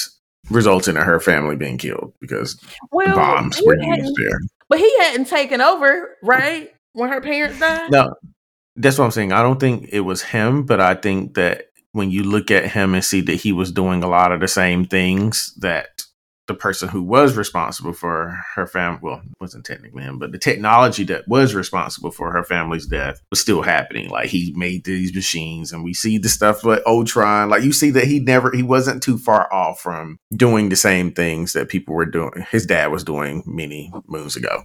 resulted 0.50 0.96
in 0.96 1.02
her 1.02 1.20
family 1.20 1.56
being 1.56 1.78
killed 1.78 2.12
because 2.20 2.60
well, 2.92 3.16
bombs 3.16 3.60
were 3.64 3.80
used 3.80 4.14
there. 4.16 4.40
But 4.70 4.78
he 4.78 4.98
hadn't 5.00 5.26
taken 5.26 5.60
over, 5.60 6.16
right? 6.22 6.72
When 6.94 7.10
her 7.10 7.20
parents 7.20 7.60
died? 7.60 7.90
No. 7.90 8.14
That's 8.76 8.96
what 8.96 9.04
I'm 9.04 9.10
saying. 9.10 9.32
I 9.32 9.42
don't 9.42 9.60
think 9.60 9.88
it 9.92 10.00
was 10.00 10.22
him, 10.22 10.64
but 10.64 10.80
I 10.80 10.94
think 10.94 11.34
that 11.34 11.66
when 11.92 12.10
you 12.10 12.22
look 12.22 12.50
at 12.50 12.70
him 12.70 12.94
and 12.94 13.04
see 13.04 13.20
that 13.22 13.34
he 13.34 13.52
was 13.52 13.72
doing 13.72 14.02
a 14.02 14.08
lot 14.08 14.32
of 14.32 14.40
the 14.40 14.48
same 14.48 14.84
things 14.86 15.52
that 15.58 16.04
the 16.50 16.54
person 16.54 16.88
who 16.88 17.00
was 17.00 17.36
responsible 17.36 17.92
for 17.92 18.36
her 18.56 18.66
family 18.66 18.98
well 19.02 19.22
wasn't 19.40 19.64
technically 19.64 20.02
him 20.02 20.18
but 20.18 20.32
the 20.32 20.38
technology 20.38 21.04
that 21.04 21.28
was 21.28 21.54
responsible 21.54 22.10
for 22.10 22.32
her 22.32 22.42
family's 22.42 22.86
death 22.86 23.22
was 23.30 23.40
still 23.40 23.62
happening. 23.62 24.08
Like 24.10 24.28
he 24.28 24.52
made 24.56 24.84
these 24.84 25.14
machines 25.14 25.72
and 25.72 25.84
we 25.84 25.94
see 25.94 26.18
the 26.18 26.28
stuff 26.28 26.64
like 26.64 26.82
ultron. 26.86 27.48
Like 27.48 27.62
you 27.62 27.72
see 27.72 27.90
that 27.90 28.04
he 28.04 28.18
never 28.18 28.50
he 28.50 28.64
wasn't 28.64 29.02
too 29.02 29.16
far 29.16 29.52
off 29.52 29.80
from 29.80 30.18
doing 30.34 30.68
the 30.68 30.76
same 30.76 31.12
things 31.12 31.52
that 31.52 31.68
people 31.68 31.94
were 31.94 32.04
doing 32.06 32.44
his 32.50 32.66
dad 32.66 32.88
was 32.88 33.04
doing 33.04 33.44
many 33.46 33.92
moons 34.08 34.36
ago 34.36 34.64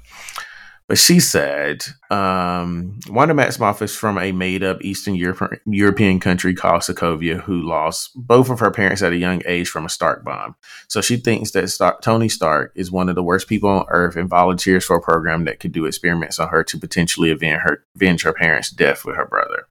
but 0.87 0.99
she 0.99 1.19
said, 1.19 1.83
um, 2.11 2.99
Wanda 3.09 3.33
Maximoff 3.33 3.81
is 3.81 3.95
from 3.95 4.19
a 4.19 4.31
made 4.31 4.63
up 4.63 4.83
Eastern 4.83 5.15
Europe- 5.15 5.59
European 5.65 6.19
country 6.19 6.53
called 6.53 6.81
Sokovia, 6.81 7.41
who 7.41 7.67
lost 7.67 8.11
both 8.15 8.51
of 8.51 8.59
her 8.59 8.69
parents 8.69 9.01
at 9.01 9.11
a 9.11 9.17
young 9.17 9.41
age 9.47 9.67
from 9.67 9.85
a 9.85 9.89
Stark 9.89 10.23
bomb. 10.23 10.55
So 10.87 11.01
she 11.01 11.17
thinks 11.17 11.51
that 11.51 11.69
Stark, 11.69 12.01
Tony 12.01 12.29
Stark 12.29 12.71
is 12.75 12.91
one 12.91 13.09
of 13.09 13.15
the 13.15 13.23
worst 13.23 13.47
people 13.47 13.69
on 13.69 13.85
Earth 13.89 14.15
and 14.15 14.29
volunteers 14.29 14.85
for 14.85 14.97
a 14.97 15.01
program 15.01 15.45
that 15.45 15.59
could 15.59 15.71
do 15.71 15.85
experiments 15.85 16.39
on 16.39 16.49
her 16.49 16.63
to 16.63 16.79
potentially 16.79 17.31
avenge 17.31 17.61
her, 17.61 17.83
avenge 17.95 18.23
her 18.23 18.33
parents' 18.33 18.69
death 18.69 19.05
with 19.05 19.15
her 19.15 19.25
brother. 19.25 19.67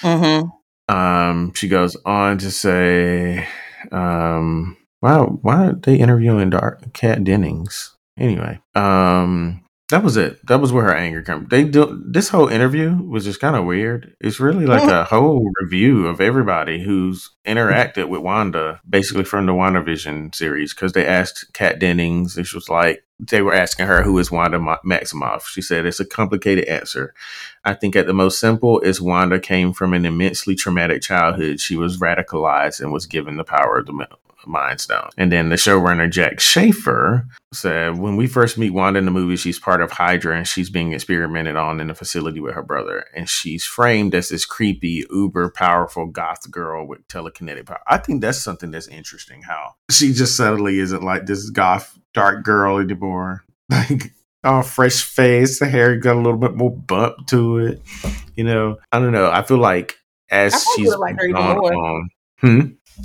Mm-hmm. 0.00 0.94
Um, 0.94 1.52
she 1.54 1.68
goes 1.68 1.96
on 2.06 2.38
to 2.38 2.50
say, 2.50 3.46
um, 3.92 4.76
wow, 5.02 5.38
why 5.42 5.66
are 5.66 5.72
they 5.74 5.96
interviewing 5.96 6.50
Dark 6.50 6.92
Kat 6.94 7.24
Dennings? 7.24 7.96
Anyway, 8.18 8.60
um, 8.74 9.63
That 9.90 10.02
was 10.02 10.16
it. 10.16 10.44
That 10.46 10.60
was 10.60 10.72
where 10.72 10.84
her 10.84 10.94
anger 10.94 11.20
came. 11.20 11.46
They 11.50 11.64
do 11.64 12.02
this 12.06 12.30
whole 12.30 12.48
interview 12.48 12.96
was 13.02 13.24
just 13.24 13.40
kind 13.40 13.54
of 13.54 13.66
weird. 13.66 14.16
It's 14.18 14.40
really 14.40 14.64
like 14.64 14.88
a 14.88 15.04
whole 15.04 15.46
review 15.60 16.06
of 16.06 16.22
everybody 16.22 16.82
who's 16.82 17.30
interacted 17.46 18.08
with 18.08 18.22
Wanda, 18.22 18.80
basically 18.88 19.24
from 19.24 19.44
the 19.44 19.52
WandaVision 19.52 20.34
series, 20.34 20.72
because 20.72 20.92
they 20.94 21.06
asked 21.06 21.52
Kat 21.52 21.78
Dennings. 21.78 22.34
This 22.34 22.54
was 22.54 22.70
like 22.70 23.04
they 23.20 23.42
were 23.42 23.54
asking 23.54 23.86
her 23.86 24.02
who 24.02 24.18
is 24.18 24.30
Wanda 24.30 24.58
Maximoff. 24.58 25.42
She 25.42 25.60
said 25.60 25.84
it's 25.84 26.00
a 26.00 26.06
complicated 26.06 26.64
answer. 26.64 27.12
I 27.62 27.74
think 27.74 27.94
at 27.94 28.06
the 28.06 28.14
most 28.14 28.40
simple 28.40 28.80
is 28.80 29.02
Wanda 29.02 29.38
came 29.38 29.74
from 29.74 29.92
an 29.92 30.06
immensely 30.06 30.54
traumatic 30.54 31.02
childhood. 31.02 31.60
She 31.60 31.76
was 31.76 31.98
radicalized 31.98 32.80
and 32.80 32.90
was 32.90 33.04
given 33.04 33.36
the 33.36 33.44
power 33.44 33.78
of 33.78 33.86
the 33.86 33.92
Mind 34.46 34.80
Stone. 34.80 35.10
And 35.16 35.30
then 35.30 35.48
the 35.48 35.56
showrunner 35.56 36.10
Jac 36.10 36.40
Schaeffer 36.40 37.26
said, 37.52 37.98
when 37.98 38.16
we 38.16 38.26
first 38.26 38.58
meet 38.58 38.70
Wanda 38.70 38.98
in 38.98 39.04
the 39.04 39.10
movie, 39.10 39.36
she's 39.36 39.58
part 39.58 39.80
of 39.80 39.92
Hydra 39.92 40.36
and 40.36 40.46
she's 40.46 40.70
being 40.70 40.92
experimented 40.92 41.56
on 41.56 41.80
in 41.80 41.90
a 41.90 41.94
facility 41.94 42.40
with 42.40 42.54
her 42.54 42.62
brother. 42.62 43.06
And 43.14 43.28
she's 43.28 43.64
framed 43.64 44.14
as 44.14 44.28
this 44.28 44.44
creepy, 44.44 45.04
uber 45.10 45.50
powerful 45.50 46.06
goth 46.06 46.50
girl 46.50 46.86
with 46.86 47.06
telekinetic 47.08 47.66
power. 47.66 47.80
I 47.86 47.98
think 47.98 48.20
that's 48.20 48.38
something 48.38 48.70
that's 48.70 48.88
interesting 48.88 49.42
how 49.42 49.74
she 49.90 50.12
just 50.12 50.36
suddenly 50.36 50.78
isn't 50.78 51.02
like 51.02 51.26
this 51.26 51.50
goth 51.50 51.98
dark 52.12 52.44
girl 52.44 52.78
anymore. 52.78 53.44
Like 53.70 54.12
all 54.44 54.62
fresh 54.62 55.02
face, 55.02 55.58
the 55.58 55.66
hair 55.66 55.96
got 55.96 56.16
a 56.16 56.20
little 56.20 56.38
bit 56.38 56.54
more 56.54 56.70
bump 56.70 57.26
to 57.28 57.58
it. 57.58 57.82
You 58.36 58.44
know, 58.44 58.76
I 58.92 59.00
don't 59.00 59.12
know. 59.12 59.30
I 59.30 59.42
feel 59.42 59.56
like 59.56 59.96
as 60.30 60.64
she's 60.76 60.94
like 60.96 61.16
on, 61.34 62.10
hmm? 62.38 62.60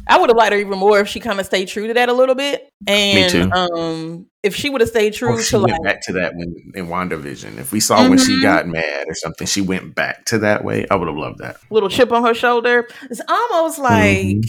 I 0.08 0.20
would 0.20 0.30
have 0.30 0.38
liked 0.38 0.54
her 0.54 0.60
even 0.60 0.78
more 0.78 1.00
if 1.00 1.08
she 1.08 1.20
kind 1.20 1.40
of 1.40 1.46
stayed 1.46 1.68
true 1.68 1.88
to 1.88 1.94
that 1.96 2.10
a 2.10 2.14
little 2.14 2.36
bit. 2.36 2.70
And 2.88 3.16
Me 3.16 3.30
too. 3.30 3.52
Um, 3.52 4.28
if 4.44 4.56
she 4.56 4.70
would 4.70 4.82
have 4.82 4.90
stayed 4.90 5.14
true 5.14 5.30
or 5.30 5.42
she 5.42 5.52
to 5.52 5.60
went 5.60 5.72
like 5.72 5.84
back 5.84 6.02
to 6.04 6.14
that 6.14 6.36
when 6.36 6.72
in 6.76 6.88
WandaVision. 6.88 7.58
If 7.58 7.72
we 7.72 7.80
saw 7.80 8.00
mm-hmm. 8.00 8.10
when 8.10 8.20
she 8.20 8.34
mm-hmm. 8.34 8.42
got 8.42 8.68
mad 8.68 9.06
or 9.08 9.16
something, 9.16 9.48
she 9.48 9.62
went 9.62 9.96
back 9.96 10.26
to 10.26 10.40
that 10.40 10.64
way. 10.64 10.86
I 10.90 10.96
would 10.96 11.08
have 11.08 11.18
loved 11.18 11.40
that. 11.40 11.58
Little 11.70 11.90
chip 11.90 12.12
on 12.12 12.24
her 12.24 12.34
shoulder. 12.34 12.88
It's 13.10 13.22
almost 13.28 13.80
like 13.80 14.18
mm-hmm. 14.18 14.40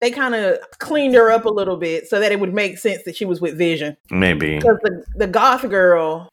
they 0.00 0.10
kind 0.10 0.34
of 0.34 0.58
cleaned 0.78 1.14
her 1.14 1.30
up 1.30 1.44
a 1.44 1.50
little 1.50 1.76
bit 1.76 2.08
so 2.08 2.20
that 2.20 2.32
it 2.32 2.38
would 2.38 2.54
make 2.54 2.78
sense 2.78 3.02
that 3.04 3.16
she 3.16 3.24
was 3.24 3.40
with 3.40 3.56
Vision. 3.56 3.96
Maybe 4.10 4.56
because 4.56 4.78
the 4.82 5.04
the 5.16 5.26
goth 5.26 5.68
girl 5.68 6.28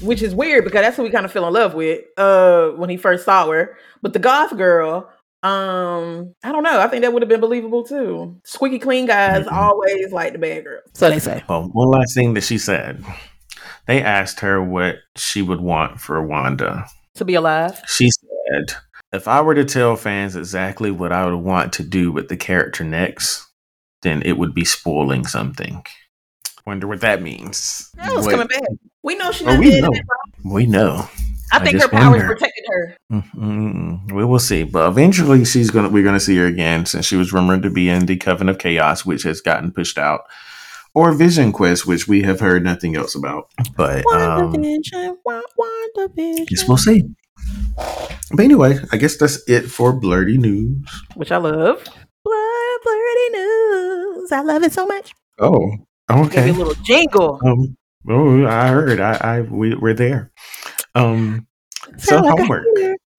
which 0.00 0.22
is 0.22 0.34
weird 0.34 0.64
because 0.64 0.80
that's 0.80 0.96
what 0.96 1.04
we 1.04 1.10
kind 1.10 1.26
of 1.26 1.32
fell 1.32 1.46
in 1.46 1.52
love 1.52 1.74
with 1.74 2.02
uh 2.16 2.70
when 2.70 2.88
he 2.90 2.96
first 2.96 3.24
saw 3.24 3.46
her. 3.48 3.76
But 4.02 4.12
the 4.12 4.18
goth 4.18 4.56
girl 4.56 5.10
um, 5.42 6.34
I 6.44 6.52
don't 6.52 6.62
know. 6.62 6.80
I 6.80 6.88
think 6.88 7.02
that 7.02 7.12
would 7.12 7.22
have 7.22 7.28
been 7.28 7.40
believable 7.40 7.84
too. 7.84 8.40
Squeaky 8.44 8.78
clean 8.78 9.06
guys 9.06 9.46
mm-hmm. 9.46 9.54
always 9.54 10.12
like 10.12 10.32
the 10.32 10.38
bad 10.38 10.64
girl. 10.64 10.80
So 10.94 11.08
they 11.08 11.18
say. 11.18 11.42
Well, 11.48 11.68
one 11.72 11.88
last 11.88 12.14
thing 12.14 12.34
that 12.34 12.42
she 12.42 12.58
said. 12.58 13.04
They 13.86 14.02
asked 14.02 14.40
her 14.40 14.62
what 14.62 14.96
she 15.16 15.42
would 15.42 15.60
want 15.60 16.00
for 16.00 16.22
Wanda 16.22 16.86
to 17.14 17.24
be 17.24 17.34
alive. 17.34 17.80
She 17.88 18.10
said, 18.10 18.76
"If 19.12 19.26
I 19.26 19.40
were 19.40 19.54
to 19.54 19.64
tell 19.64 19.96
fans 19.96 20.36
exactly 20.36 20.90
what 20.90 21.12
I 21.12 21.24
would 21.24 21.42
want 21.42 21.72
to 21.74 21.82
do 21.82 22.12
with 22.12 22.28
the 22.28 22.36
character 22.36 22.84
next, 22.84 23.46
then 24.02 24.22
it 24.22 24.36
would 24.36 24.54
be 24.54 24.64
spoiling 24.64 25.26
something." 25.26 25.82
Wonder 26.66 26.86
what 26.86 27.00
that 27.00 27.22
means. 27.22 27.90
That 27.94 28.14
was 28.14 28.26
what, 28.26 28.32
coming 28.32 28.46
back. 28.46 28.62
We 29.02 29.16
know 29.16 29.32
she 29.32 29.46
oh, 29.46 29.58
we 29.58 29.80
know. 29.80 29.90
We 30.44 30.66
know. 30.66 31.08
I 31.52 31.58
think 31.58 31.76
I 31.76 31.80
her 31.80 31.88
powers 31.88 32.22
protected 32.22 32.64
her. 32.68 32.96
Mm-hmm. 33.12 34.14
We 34.14 34.24
will 34.24 34.38
see, 34.38 34.64
but 34.64 34.88
eventually 34.88 35.44
she's 35.44 35.70
gonna. 35.70 35.88
We're 35.88 36.04
gonna 36.04 36.20
see 36.20 36.36
her 36.36 36.46
again 36.46 36.86
since 36.86 37.06
she 37.06 37.16
was 37.16 37.32
rumored 37.32 37.62
to 37.62 37.70
be 37.70 37.88
in 37.88 38.06
the 38.06 38.16
Coven 38.16 38.48
of 38.48 38.58
Chaos, 38.58 39.04
which 39.04 39.22
has 39.24 39.40
gotten 39.40 39.72
pushed 39.72 39.98
out, 39.98 40.22
or 40.94 41.12
Vision 41.12 41.52
Quest, 41.52 41.86
which 41.86 42.06
we 42.06 42.22
have 42.22 42.40
heard 42.40 42.64
nothing 42.64 42.96
else 42.96 43.14
about. 43.14 43.50
But 43.76 44.04
um, 44.12 44.52
guess 44.52 46.68
we'll 46.68 46.76
see. 46.76 47.04
But 48.32 48.44
anyway, 48.44 48.78
I 48.92 48.96
guess 48.96 49.16
that's 49.16 49.48
it 49.48 49.62
for 49.62 49.92
Blerdy 49.92 50.38
News, 50.38 50.88
which 51.14 51.32
I 51.32 51.38
love. 51.38 51.84
Blood 52.22 52.78
Blerdy 52.86 53.32
News, 53.32 54.32
I 54.32 54.42
love 54.42 54.62
it 54.62 54.72
so 54.72 54.86
much. 54.86 55.12
Oh, 55.38 55.70
okay. 56.10 56.50
a 56.50 56.52
little 56.52 56.74
jingle. 56.84 57.40
Um, 57.44 57.76
oh, 58.08 58.46
I 58.46 58.68
heard. 58.68 59.00
I, 59.00 59.12
I 59.14 59.40
we, 59.40 59.74
we're 59.74 59.94
there. 59.94 60.30
Um, 60.94 61.46
so 61.98 62.16
like 62.16 62.38
homework. 62.38 62.66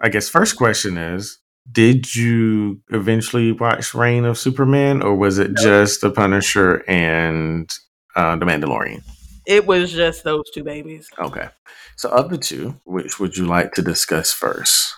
I 0.01 0.09
guess 0.09 0.29
first 0.29 0.57
question 0.57 0.97
is: 0.97 1.39
Did 1.71 2.15
you 2.15 2.81
eventually 2.89 3.51
watch 3.51 3.93
Reign 3.93 4.25
of 4.25 4.37
Superman, 4.37 5.01
or 5.01 5.15
was 5.15 5.37
it 5.37 5.55
just 5.57 6.01
The 6.01 6.11
Punisher 6.11 6.83
and 6.87 7.69
uh, 8.15 8.35
The 8.35 8.45
Mandalorian? 8.45 9.03
It 9.47 9.65
was 9.65 9.91
just 9.91 10.23
those 10.23 10.43
two 10.53 10.63
babies. 10.63 11.09
Okay. 11.19 11.49
So 11.97 12.09
of 12.09 12.29
the 12.29 12.37
two, 12.37 12.79
which 12.85 13.19
would 13.19 13.37
you 13.37 13.45
like 13.45 13.73
to 13.73 13.81
discuss 13.81 14.31
first? 14.33 14.93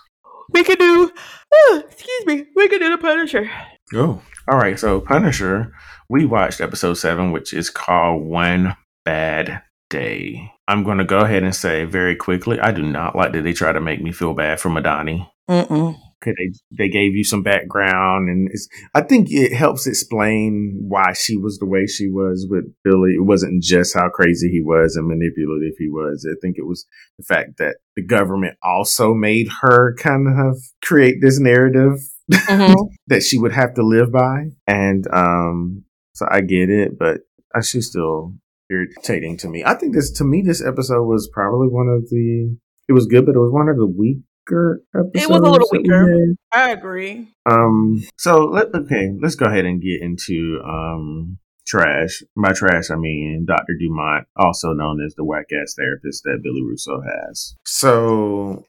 We 0.50 0.64
could 0.64 0.80
do. 0.80 1.12
Oh, 1.54 1.84
excuse 1.88 2.26
me. 2.26 2.46
We 2.56 2.68
could 2.68 2.80
do 2.80 2.90
The 2.90 2.98
Punisher. 2.98 3.50
Oh, 3.94 4.22
all 4.48 4.58
right. 4.58 4.80
So 4.80 5.02
Punisher, 5.02 5.74
we 6.10 6.26
watched 6.26 6.62
episode 6.62 6.96
seven, 6.96 7.32
which 7.32 7.54
is 7.54 7.70
called 7.70 8.24
One 8.24 8.76
Bad 9.06 9.62
Day. 9.90 10.53
I'm 10.68 10.84
going 10.84 10.98
to 11.00 11.04
go 11.04 11.20
ahead 11.20 11.44
and 11.44 11.56
say 11.56 11.86
very 11.86 12.16
quickly, 12.16 12.60
I 12.60 12.72
do 12.72 12.84
not 12.84 13.16
like 13.16 13.34
that 13.34 13.44
they 13.44 13.54
try 13.54 13.72
to 13.72 13.82
make 13.82 14.02
me 14.02 14.12
feel 14.12 14.34
bad 14.34 14.60
for 14.60 14.70
Madani. 14.70 15.28
Mm-mm. 15.50 15.96
Cause 16.24 16.36
they 16.38 16.54
they 16.86 16.90
gave 16.90 17.16
you 17.16 17.26
some 17.26 17.44
background, 17.44 18.30
and 18.30 18.50
I 18.96 19.02
think 19.02 19.28
it 19.30 19.54
helps 19.54 19.86
explain 19.86 20.74
why 20.88 21.12
she 21.12 21.36
was 21.36 21.60
the 21.60 21.66
way 21.66 21.86
she 21.86 22.08
was 22.08 22.48
with 22.50 22.64
Billy. 22.82 23.16
It 23.16 23.26
wasn't 23.26 23.62
just 23.62 23.94
how 23.94 24.08
crazy 24.08 24.50
he 24.50 24.62
was 24.62 24.96
and 24.96 25.06
manipulative 25.06 25.74
he 25.78 25.90
was. 25.90 26.26
I 26.26 26.40
think 26.42 26.58
it 26.58 26.66
was 26.66 26.86
the 27.18 27.26
fact 27.26 27.58
that 27.58 27.76
the 27.98 28.06
government 28.06 28.56
also 28.64 29.14
made 29.14 29.50
her 29.64 29.96
kind 29.96 30.30
of 30.30 30.56
create 30.82 31.18
this 31.22 31.40
narrative 31.40 32.00
mm-hmm. 32.32 32.74
that 33.08 33.24
she 33.24 33.38
would 33.38 33.52
have 33.52 33.74
to 33.74 33.84
live 33.84 34.14
by, 34.14 34.46
and 34.66 35.06
um, 35.14 35.84
so 36.14 36.26
I 36.32 36.40
get 36.40 36.70
it, 36.70 36.98
but 36.98 37.20
I 37.54 37.60
should 37.60 37.84
still 37.84 38.36
irritating 38.70 39.38
to 39.38 39.48
me. 39.48 39.64
I 39.66 39.76
think 39.76 39.94
this 39.94 40.12
to 40.14 40.24
me 40.24 40.42
this 40.42 40.64
episode 40.64 41.04
was 41.04 41.30
probably 41.32 41.68
one 41.68 41.88
of 41.88 42.10
the 42.10 42.58
it 42.88 42.94
was 42.94 43.06
good, 43.06 43.26
but 43.26 43.36
it 43.36 43.40
was 43.40 43.52
one 43.52 43.70
of 43.70 43.78
the 43.78 43.88
weaker 43.88 44.82
episodes. 44.94 45.24
It 45.24 45.30
was 45.30 45.40
a 45.40 45.52
little 45.52 45.70
weaker. 45.72 46.36
I 46.54 46.72
agree. 46.72 47.28
Um 47.46 48.04
so 48.18 48.46
let 48.46 48.74
okay, 48.74 49.12
let's 49.22 49.36
go 49.36 49.46
ahead 49.46 49.66
and 49.66 49.82
get 49.82 50.02
into 50.02 50.60
um 50.66 51.38
trash. 51.66 52.24
By 52.36 52.54
trash 52.54 52.90
I 52.92 52.96
mean 52.96 53.46
Dr. 53.48 53.74
Dumont, 53.80 54.28
also 54.36 54.74
known 54.74 55.04
as 55.06 55.14
the 55.16 55.24
whack 55.24 55.48
ass 55.54 55.76
therapist 55.78 56.24
that 56.24 56.42
Billy 56.44 56.62
Russo 56.62 57.02
has. 57.02 57.56
So 57.66 58.66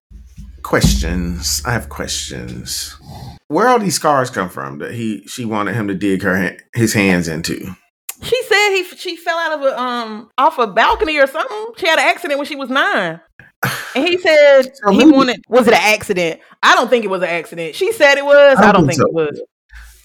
questions. 0.62 1.62
I 1.64 1.72
have 1.72 1.88
questions. 1.88 2.97
Where 3.49 3.68
all 3.68 3.78
these 3.78 3.95
scars 3.95 4.30
come 4.30 4.49
from 4.49 4.78
that 4.78 4.95
he 4.95 5.24
she 5.28 5.45
wanted 5.45 5.76
him 5.76 5.86
to 5.88 5.95
dig 5.95 6.22
her 6.22 6.57
his 6.74 6.95
hands 6.95 7.28
into? 7.28 7.76
She 8.65 8.85
said 8.85 8.97
he 8.97 8.97
she 8.97 9.17
fell 9.17 9.39
out 9.39 9.53
of 9.59 9.62
a 9.62 9.81
um 9.81 10.31
off 10.39 10.59
a 10.59 10.67
balcony 10.67 11.19
or 11.19 11.27
something. 11.27 11.67
She 11.77 11.87
had 11.87 11.99
an 11.99 12.07
accident 12.07 12.39
when 12.39 12.47
she 12.47 12.57
was 12.57 12.71
nine. 12.71 13.21
And 13.95 14.09
he 14.09 14.19
said 14.21 14.71
he 14.91 15.11
wanted 15.11 15.43
was 15.49 15.67
it 15.67 15.75
an 15.75 15.81
accident? 15.83 16.41
I 16.62 16.75
don't 16.75 16.89
think 16.89 17.05
it 17.05 17.09
was 17.09 17.23
an 17.23 17.29
accident. 17.29 17.75
She 17.75 17.93
said 17.93 18.19
it 18.19 18.25
was. 18.25 18.59
I 18.59 18.62
don't, 18.62 18.69
I 18.69 18.73
don't 18.73 18.87
think, 18.87 19.01
so. 19.01 19.07
it 19.07 19.12
was. 19.12 19.43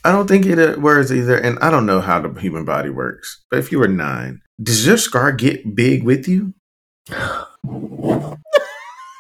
I 0.04 0.12
don't 0.12 0.28
think 0.28 0.46
it 0.46 0.80
was 0.80 1.12
either, 1.12 1.38
and 1.38 1.60
I 1.60 1.70
don't 1.70 1.86
know 1.86 2.02
how 2.02 2.20
the 2.22 2.40
human 2.40 2.66
body 2.66 2.90
works. 2.90 3.44
But 3.50 3.60
if 3.60 3.72
you 3.72 3.80
were 3.80 3.88
nine, 3.88 4.42
does 4.62 4.86
your 4.86 4.98
scar 4.98 5.32
get 5.32 5.76
big 5.76 6.04
with 6.04 6.28
you? 6.28 6.54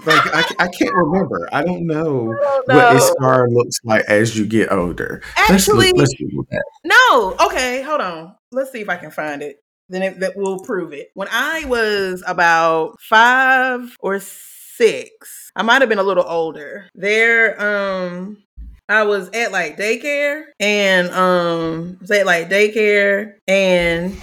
like 0.09 0.35
I, 0.35 0.65
I 0.65 0.67
can't 0.67 0.93
remember. 0.93 1.47
I 1.51 1.63
don't 1.63 1.85
know, 1.85 2.33
I 2.33 2.43
don't 2.43 2.67
know, 2.67 2.75
what 2.75 2.95
a 2.95 2.99
scar 2.99 3.49
looks 3.49 3.77
like 3.83 4.05
as 4.07 4.37
you 4.37 4.45
get 4.45 4.71
older. 4.71 5.21
Actually, 5.37 5.91
let's, 5.93 6.13
let's 6.21 6.63
no. 6.83 7.35
Okay, 7.45 7.81
hold 7.81 8.01
on. 8.01 8.35
Let's 8.51 8.71
see 8.71 8.81
if 8.81 8.89
I 8.89 8.97
can 8.97 9.11
find 9.11 9.41
it. 9.41 9.61
Then 9.89 10.03
it, 10.03 10.19
that 10.19 10.37
will 10.37 10.59
prove 10.59 10.93
it. 10.93 11.09
When 11.15 11.27
I 11.31 11.65
was 11.65 12.23
about 12.27 12.99
five 13.01 13.95
or 13.99 14.19
six, 14.19 15.51
I 15.55 15.63
might 15.63 15.81
have 15.81 15.89
been 15.89 15.99
a 15.99 16.03
little 16.03 16.25
older. 16.27 16.87
There, 16.93 17.59
um, 17.59 18.43
I 18.87 19.03
was 19.03 19.29
at 19.29 19.51
like 19.51 19.77
daycare 19.77 20.45
and 20.59 21.09
um, 21.09 21.97
was 22.01 22.11
at 22.11 22.25
like 22.25 22.49
daycare 22.49 23.35
and 23.47 24.15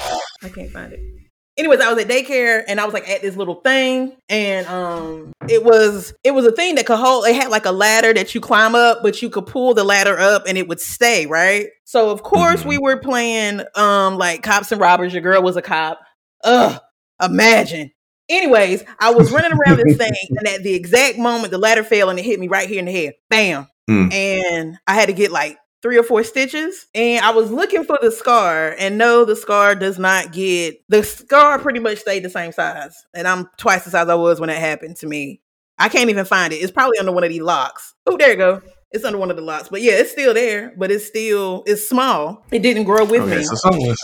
I 0.42 0.48
can't 0.48 0.70
find 0.70 0.92
it 0.92 1.15
anyways, 1.56 1.80
I 1.80 1.92
was 1.92 2.02
at 2.02 2.08
daycare 2.08 2.62
and 2.66 2.80
I 2.80 2.84
was 2.84 2.94
like 2.94 3.08
at 3.08 3.22
this 3.22 3.36
little 3.36 3.56
thing, 3.56 4.16
and 4.28 4.66
um, 4.66 5.32
it 5.48 5.64
was 5.64 6.14
it 6.24 6.32
was 6.32 6.46
a 6.46 6.52
thing 6.52 6.76
that 6.76 6.86
could 6.86 6.98
hold. 6.98 7.26
It 7.26 7.34
had 7.34 7.50
like 7.50 7.66
a 7.66 7.72
ladder 7.72 8.12
that 8.14 8.34
you 8.34 8.40
climb 8.40 8.74
up, 8.74 9.02
but 9.02 9.22
you 9.22 9.30
could 9.30 9.46
pull 9.46 9.74
the 9.74 9.84
ladder 9.84 10.18
up 10.18 10.44
and 10.46 10.58
it 10.58 10.68
would 10.68 10.80
stay 10.80 11.26
right. 11.26 11.68
So 11.84 12.10
of 12.10 12.22
course 12.22 12.60
mm-hmm. 12.60 12.68
we 12.68 12.78
were 12.78 12.98
playing 12.98 13.62
um 13.74 14.18
like 14.18 14.42
cops 14.42 14.72
and 14.72 14.80
robbers. 14.80 15.12
Your 15.12 15.22
girl 15.22 15.42
was 15.42 15.56
a 15.56 15.62
cop. 15.62 16.00
Ugh, 16.44 16.80
imagine. 17.22 17.92
Anyways, 18.28 18.82
I 18.98 19.10
was 19.10 19.30
running 19.30 19.52
around 19.52 19.78
this 19.78 19.96
thing, 19.96 20.12
and 20.30 20.48
at 20.48 20.62
the 20.62 20.74
exact 20.74 21.18
moment 21.18 21.50
the 21.50 21.58
ladder 21.58 21.84
fell 21.84 22.10
and 22.10 22.18
it 22.18 22.24
hit 22.24 22.40
me 22.40 22.48
right 22.48 22.68
here 22.68 22.80
in 22.80 22.86
the 22.86 22.92
head. 22.92 23.14
Bam. 23.30 23.68
Mm. 23.88 24.12
And 24.12 24.78
I 24.88 24.94
had 24.94 25.06
to 25.06 25.12
get 25.12 25.30
like 25.30 25.58
three 25.82 25.98
or 25.98 26.02
four 26.02 26.24
stitches 26.24 26.86
and 26.94 27.24
I 27.24 27.30
was 27.30 27.50
looking 27.50 27.84
for 27.84 27.98
the 28.00 28.10
scar 28.10 28.74
and 28.78 28.98
no 28.98 29.24
the 29.24 29.36
scar 29.36 29.74
does 29.74 29.98
not 29.98 30.32
get 30.32 30.82
the 30.88 31.02
scar 31.02 31.58
pretty 31.58 31.80
much 31.80 31.98
stayed 31.98 32.24
the 32.24 32.30
same 32.30 32.52
size 32.52 33.06
and 33.14 33.28
I'm 33.28 33.48
twice 33.56 33.84
the 33.84 33.90
size 33.90 34.08
I 34.08 34.14
was 34.14 34.40
when 34.40 34.50
it 34.50 34.58
happened 34.58 34.96
to 34.96 35.06
me. 35.06 35.40
I 35.78 35.88
can't 35.88 36.10
even 36.10 36.24
find 36.24 36.52
it. 36.52 36.56
It's 36.56 36.72
probably 36.72 36.98
under 36.98 37.12
one 37.12 37.24
of 37.24 37.30
these 37.30 37.42
locks. 37.42 37.94
Oh, 38.06 38.16
there 38.16 38.30
you 38.30 38.36
go. 38.36 38.62
It's 38.92 39.04
under 39.04 39.18
one 39.18 39.30
of 39.30 39.36
the 39.36 39.42
locks. 39.42 39.68
But 39.68 39.82
yeah, 39.82 39.92
it's 39.92 40.12
still 40.12 40.32
there, 40.32 40.72
but 40.76 40.90
it's 40.90 41.06
still 41.06 41.62
it's 41.66 41.86
small. 41.86 42.44
It 42.50 42.60
didn't 42.60 42.84
grow 42.84 43.04
with 43.04 43.22
okay, 43.22 43.38
me. 43.38 43.44
So 43.44 43.54
someone 43.56 43.94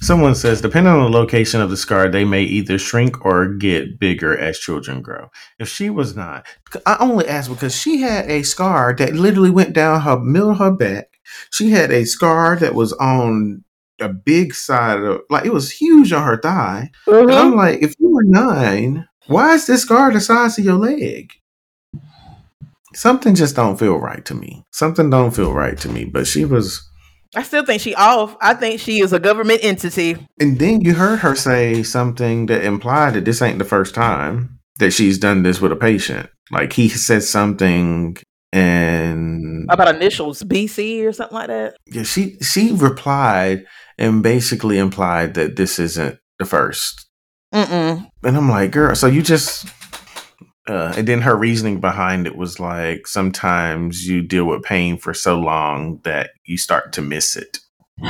someone 0.00 0.34
says 0.34 0.60
depending 0.60 0.92
on 0.92 1.10
the 1.10 1.16
location 1.16 1.60
of 1.60 1.70
the 1.70 1.76
scar, 1.76 2.08
they 2.08 2.24
may 2.24 2.42
either 2.42 2.78
shrink 2.78 3.24
or 3.24 3.54
get 3.54 4.00
bigger 4.00 4.36
as 4.36 4.58
children 4.58 5.02
grow. 5.02 5.30
If 5.58 5.68
she 5.68 5.90
was 5.90 6.16
not, 6.16 6.46
I 6.86 6.96
only 6.98 7.28
asked 7.28 7.50
because 7.50 7.76
she 7.76 8.00
had 8.00 8.28
a 8.28 8.42
scar 8.42 8.94
that 8.94 9.14
literally 9.14 9.50
went 9.50 9.72
down 9.72 10.00
her 10.00 10.18
middle 10.18 10.50
of 10.50 10.58
her 10.58 10.72
back. 10.72 11.09
She 11.50 11.70
had 11.70 11.90
a 11.90 12.04
scar 12.04 12.56
that 12.56 12.74
was 12.74 12.92
on 12.94 13.64
a 14.00 14.08
big 14.08 14.54
side 14.54 15.00
of 15.00 15.20
like 15.28 15.44
it 15.44 15.52
was 15.52 15.70
huge 15.70 16.12
on 16.12 16.24
her 16.24 16.40
thigh. 16.40 16.90
Mm-hmm. 17.06 17.28
And 17.28 17.38
I'm 17.38 17.56
like, 17.56 17.82
if 17.82 17.94
you 17.98 18.10
were 18.10 18.24
nine, 18.24 19.06
why 19.26 19.54
is 19.54 19.66
this 19.66 19.82
scar 19.82 20.12
the 20.12 20.20
size 20.20 20.58
of 20.58 20.64
your 20.64 20.74
leg? 20.74 21.32
something 22.94 23.34
just 23.34 23.56
don't 23.56 23.78
feel 23.78 23.98
right 23.98 24.24
to 24.24 24.34
me. 24.34 24.64
Something 24.72 25.10
don't 25.10 25.34
feel 25.34 25.52
right 25.52 25.78
to 25.78 25.88
me. 25.88 26.04
But 26.04 26.26
she 26.26 26.44
was. 26.44 26.88
I 27.34 27.42
still 27.42 27.64
think 27.64 27.80
she 27.80 27.94
off. 27.94 28.36
I 28.40 28.54
think 28.54 28.80
she 28.80 29.00
is 29.00 29.12
a 29.12 29.20
government 29.20 29.60
entity. 29.62 30.16
And 30.40 30.58
then 30.58 30.80
you 30.80 30.94
heard 30.94 31.20
her 31.20 31.36
say 31.36 31.82
something 31.82 32.46
that 32.46 32.64
implied 32.64 33.14
that 33.14 33.24
this 33.24 33.40
ain't 33.40 33.58
the 33.58 33.64
first 33.64 33.94
time 33.94 34.58
that 34.78 34.90
she's 34.90 35.18
done 35.18 35.42
this 35.42 35.60
with 35.60 35.72
a 35.72 35.76
patient. 35.76 36.28
Like 36.50 36.72
he 36.72 36.88
said 36.88 37.22
something 37.22 38.16
and 38.52 39.66
about 39.70 39.94
initials 39.94 40.42
BC 40.42 41.04
or 41.06 41.12
something 41.12 41.34
like 41.34 41.48
that. 41.48 41.76
Yeah, 41.86 42.02
she 42.02 42.36
she 42.42 42.72
replied 42.72 43.64
and 43.98 44.22
basically 44.22 44.78
implied 44.78 45.34
that 45.34 45.56
this 45.56 45.78
isn't 45.78 46.18
the 46.38 46.44
1st 46.44 47.04
And 48.22 48.36
I'm 48.36 48.48
like, 48.48 48.70
girl, 48.70 48.94
so 48.94 49.06
you 49.06 49.22
just 49.22 49.66
uh, 50.68 50.94
and 50.96 51.06
then 51.06 51.20
her 51.22 51.36
reasoning 51.36 51.80
behind 51.80 52.26
it 52.26 52.36
was 52.36 52.60
like 52.60 53.06
sometimes 53.06 54.06
you 54.06 54.22
deal 54.22 54.44
with 54.44 54.62
pain 54.62 54.96
for 54.96 55.12
so 55.12 55.38
long 55.38 56.00
that 56.04 56.30
you 56.44 56.56
start 56.56 56.92
to 56.94 57.02
miss 57.02 57.36
it. 57.36 57.58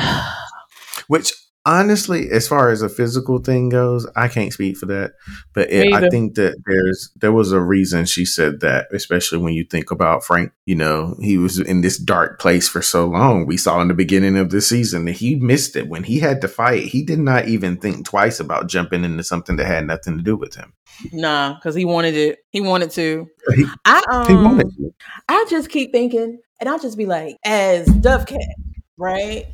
Which 1.09 1.32
honestly, 1.67 2.31
as 2.31 2.49
far 2.49 2.71
as 2.71 2.83
a 2.83 2.89
physical 2.89 3.39
thing 3.39 3.69
goes, 3.69 4.07
I 4.17 4.29
can't 4.29 4.53
speak 4.53 4.77
for 4.77 4.87
that. 4.87 5.13
But 5.55 5.71
it, 5.71 5.93
I 5.93 6.09
think 6.09 6.35
that 6.35 6.57
there's 6.67 7.11
there 7.17 7.33
was 7.33 7.53
a 7.53 7.61
reason 7.61 8.07
she 8.07 8.25
said 8.25 8.61
that, 8.61 8.87
especially 8.93 9.39
when 9.39 9.55
you 9.55 9.65
think 9.65 9.91
about 9.91 10.25
Frank. 10.25 10.53
You 10.67 10.77
know, 10.77 11.17
he 11.21 11.39
was 11.39 11.59
in 11.59 11.81
this 11.81 11.99
dark 11.99 12.41
place 12.41 12.69
for 12.69 12.83
so 12.83 13.07
long. 13.07 13.47
We 13.47 13.57
saw 13.57 13.81
in 13.81 13.89
the 13.89 13.95
beginning 13.95 14.37
of 14.37 14.51
the 14.51 14.61
season 14.61 15.05
that 15.05 15.13
he 15.13 15.37
missed 15.37 15.77
it 15.77 15.89
when 15.89 16.05
he 16.05 16.19
had 16.19 16.41
to 16.43 16.49
fight. 16.49 16.85
He 16.85 17.03
did 17.05 17.19
not 17.19 17.49
even 17.49 17.77
think 17.77 18.07
twice 18.07 18.41
about 18.41 18.69
jumping 18.69 19.05
into 19.05 19.23
something 19.23 19.57
that 19.57 19.67
had 19.67 19.87
nothing 19.87 20.17
to 20.17 20.23
do 20.23 20.37
with 20.37 20.55
him. 20.55 20.73
Nah, 21.13 21.55
because 21.55 21.75
he 21.75 21.85
wanted 21.85 22.17
it. 22.17 22.41
He 22.51 22.61
wanted 22.61 22.91
to. 22.93 23.29
He, 23.55 23.65
I 23.85 24.03
um, 24.11 24.27
he 24.27 24.35
wanted 24.35 24.71
to. 24.77 24.95
I 25.29 25.47
just 25.49 25.71
keep 25.71 25.93
thinking, 25.93 26.39
and 26.59 26.69
I'll 26.69 26.79
just 26.79 26.99
be 26.99 27.07
like, 27.07 27.37
as 27.45 27.87
Dovecat, 27.89 28.39
right? 28.97 29.47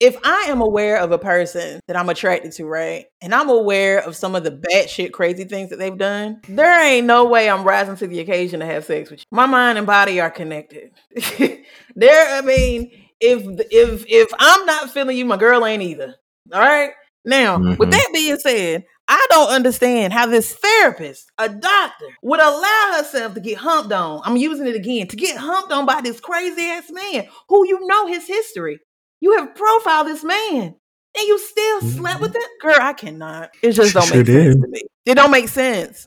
If 0.00 0.16
I 0.24 0.46
am 0.48 0.62
aware 0.62 0.96
of 0.96 1.12
a 1.12 1.18
person 1.18 1.80
that 1.86 1.96
I'm 1.96 2.08
attracted 2.08 2.52
to, 2.52 2.64
right, 2.64 3.04
and 3.20 3.34
I'm 3.34 3.50
aware 3.50 4.00
of 4.00 4.16
some 4.16 4.34
of 4.34 4.44
the 4.44 4.50
batshit 4.50 5.12
crazy 5.12 5.44
things 5.44 5.68
that 5.70 5.78
they've 5.78 5.96
done, 5.96 6.40
there 6.48 6.82
ain't 6.82 7.06
no 7.06 7.26
way 7.26 7.50
I'm 7.50 7.64
rising 7.64 7.96
to 7.96 8.06
the 8.06 8.20
occasion 8.20 8.60
to 8.60 8.66
have 8.66 8.86
sex 8.86 9.10
with 9.10 9.20
you. 9.20 9.26
My 9.30 9.46
mind 9.46 9.76
and 9.76 9.86
body 9.86 10.18
are 10.20 10.30
connected. 10.30 10.90
there, 11.94 12.38
I 12.38 12.40
mean, 12.40 12.90
if 13.20 13.42
if 13.70 14.04
if 14.08 14.30
I'm 14.38 14.64
not 14.64 14.90
feeling 14.90 15.18
you, 15.18 15.26
my 15.26 15.36
girl 15.36 15.66
ain't 15.66 15.82
either. 15.82 16.16
All 16.52 16.60
right. 16.60 16.92
Now, 17.24 17.58
mm-hmm. 17.58 17.76
with 17.76 17.90
that 17.90 18.08
being 18.14 18.38
said, 18.38 18.86
I 19.06 19.26
don't 19.28 19.50
understand 19.50 20.12
how 20.12 20.26
this 20.26 20.54
therapist, 20.54 21.30
a 21.36 21.48
doctor, 21.48 22.06
would 22.22 22.40
allow 22.40 22.92
herself 22.96 23.34
to 23.34 23.40
get 23.40 23.58
humped 23.58 23.92
on. 23.92 24.22
I'm 24.24 24.36
using 24.36 24.66
it 24.66 24.76
again 24.76 25.08
to 25.08 25.16
get 25.16 25.36
humped 25.36 25.72
on 25.72 25.84
by 25.84 26.00
this 26.00 26.20
crazy 26.20 26.62
ass 26.62 26.90
man 26.90 27.26
who 27.48 27.66
you 27.66 27.86
know 27.86 28.06
his 28.06 28.26
history. 28.26 28.78
You 29.20 29.36
have 29.38 29.54
profiled 29.54 30.06
this 30.06 30.24
man. 30.24 30.74
And 31.16 31.26
you 31.26 31.38
still 31.38 31.80
slept 31.80 32.20
with 32.20 32.32
mm-hmm. 32.32 32.40
it? 32.40 32.62
Girl, 32.62 32.78
I 32.80 32.92
cannot. 32.92 33.50
It 33.62 33.72
just 33.72 33.94
don't 33.94 34.06
sure 34.06 34.18
make 34.18 34.26
did. 34.26 34.52
sense 34.52 34.64
to 34.64 34.68
me. 34.68 34.82
It 35.06 35.14
don't 35.16 35.32
make 35.32 35.48
sense. 35.48 36.06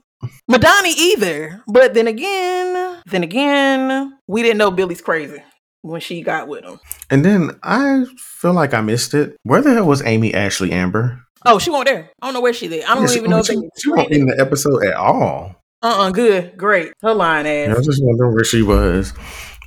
Madani 0.49 0.95
either. 0.95 1.61
But 1.68 1.93
then 1.93 2.07
again, 2.07 3.01
then 3.05 3.24
again, 3.24 4.18
we 4.28 4.41
didn't 4.41 4.59
know 4.59 4.72
Billy's 4.72 5.01
crazy 5.01 5.43
when 5.82 5.99
she 5.99 6.22
got 6.22 6.47
with 6.47 6.64
him. 6.64 6.80
And 7.09 7.26
then 7.26 7.59
I 7.64 8.05
feel 8.18 8.53
like 8.53 8.74
I 8.74 8.82
missed 8.82 9.14
it. 9.14 9.36
Where 9.43 9.61
the 9.61 9.74
hell 9.74 9.88
was 9.88 10.01
Amy 10.03 10.34
Ashley 10.34 10.72
Amber? 10.72 11.22
Oh, 11.45 11.59
she 11.59 11.70
won't 11.70 11.88
there. 11.88 12.09
I 12.22 12.28
don't 12.28 12.34
know 12.34 12.41
where 12.41 12.53
she 12.53 12.70
did. 12.70 12.86
I 12.86 12.95
don't 12.95 13.03
yeah, 13.03 13.18
even 13.18 13.24
she, 13.26 13.30
know 13.30 13.39
if 13.39 13.45
she, 13.47 13.70
she 13.78 13.91
won't 13.91 14.11
in 14.11 14.26
the 14.28 14.39
episode 14.39 14.86
at 14.86 14.93
all. 14.93 15.55
Uh 15.82 16.05
uh 16.05 16.11
good, 16.11 16.55
great. 16.55 16.93
Her 17.01 17.14
line 17.14 17.45
ass. 17.45 17.70
I 17.70 17.74
was 17.74 17.86
just 17.86 18.01
wondering 18.01 18.34
where 18.34 18.45
she 18.45 18.61
was. 18.61 19.11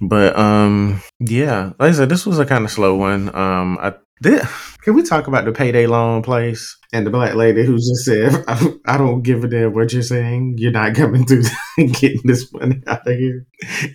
But 0.00 0.38
um, 0.38 1.00
yeah, 1.20 1.72
like 1.78 1.90
I 1.90 1.92
said, 1.92 2.08
this 2.08 2.26
was 2.26 2.38
a 2.38 2.46
kind 2.46 2.64
of 2.64 2.70
slow 2.70 2.96
one. 2.96 3.34
Um, 3.34 3.78
I 3.80 3.94
did. 4.22 4.42
Can 4.82 4.94
we 4.94 5.02
talk 5.02 5.26
about 5.26 5.44
the 5.44 5.52
payday 5.52 5.86
loan 5.86 6.22
place 6.22 6.76
and 6.92 7.06
the 7.06 7.10
black 7.10 7.34
lady 7.34 7.64
who 7.64 7.76
just 7.76 8.04
said, 8.04 8.44
I, 8.48 8.74
I 8.86 8.98
don't 8.98 9.22
give 9.22 9.44
a 9.44 9.48
damn 9.48 9.74
what 9.74 9.92
you're 9.92 10.02
saying. 10.02 10.56
You're 10.58 10.72
not 10.72 10.94
coming 10.94 11.26
through 11.26 11.44
getting 11.76 12.22
this 12.24 12.52
money 12.52 12.82
out 12.86 13.06
of 13.06 13.16
here." 13.16 13.46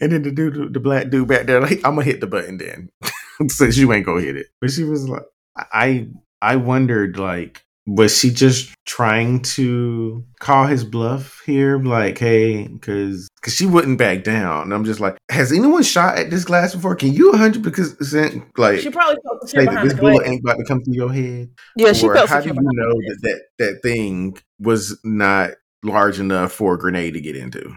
And 0.01 0.11
then 0.11 0.23
the 0.23 0.31
dude, 0.31 0.73
the 0.73 0.79
black 0.79 1.09
dude 1.09 1.27
back 1.27 1.45
there, 1.45 1.61
like, 1.61 1.81
"I'm 1.85 1.95
gonna 1.95 2.03
hit 2.03 2.19
the 2.19 2.27
button 2.27 2.57
then, 2.57 2.89
since 3.47 3.77
you 3.77 3.91
ain't 3.93 4.05
gonna 4.05 4.21
hit 4.21 4.37
it." 4.37 4.47
But 4.59 4.71
she 4.71 4.83
was 4.83 5.07
like, 5.07 5.23
"I." 5.57 6.07
I 6.43 6.55
wondered 6.55 7.19
like 7.19 7.63
was 7.95 8.17
she 8.17 8.29
just 8.29 8.73
trying 8.85 9.41
to 9.41 10.23
call 10.39 10.65
his 10.65 10.83
bluff 10.83 11.41
here 11.45 11.77
like 11.77 12.17
hey 12.17 12.67
because 12.67 13.29
because 13.35 13.55
she 13.55 13.65
wouldn't 13.65 13.97
back 13.97 14.23
down. 14.23 14.63
And 14.63 14.73
i'm 14.73 14.85
just 14.85 14.99
like 14.99 15.17
has 15.29 15.51
anyone 15.51 15.83
shot 15.83 16.17
at 16.17 16.29
this 16.29 16.45
glass 16.45 16.73
before? 16.73 16.95
Can 16.95 17.13
you 17.13 17.31
100% 17.31 18.51
like 18.57 18.79
she 18.79 18.89
probably 18.89 19.17
felt 19.23 19.49
say 19.49 19.65
that 19.65 19.83
this 19.83 19.93
bullet 19.93 20.25
ain't 20.25 20.41
about 20.41 20.57
to 20.57 20.63
come 20.63 20.81
through 20.81 20.93
your 20.93 21.13
head? 21.13 21.49
Yeah 21.75 21.93
she 21.93 22.07
felt 22.07 22.29
how 22.29 22.41
do 22.41 22.49
you 22.49 22.55
know 22.55 22.61
that, 22.61 23.17
that 23.23 23.41
that 23.59 23.81
thing 23.81 24.37
was 24.59 24.97
not 25.03 25.51
large 25.83 26.19
enough 26.19 26.53
for 26.53 26.75
a 26.75 26.77
grenade 26.77 27.13
to 27.15 27.21
get 27.21 27.35
into? 27.35 27.75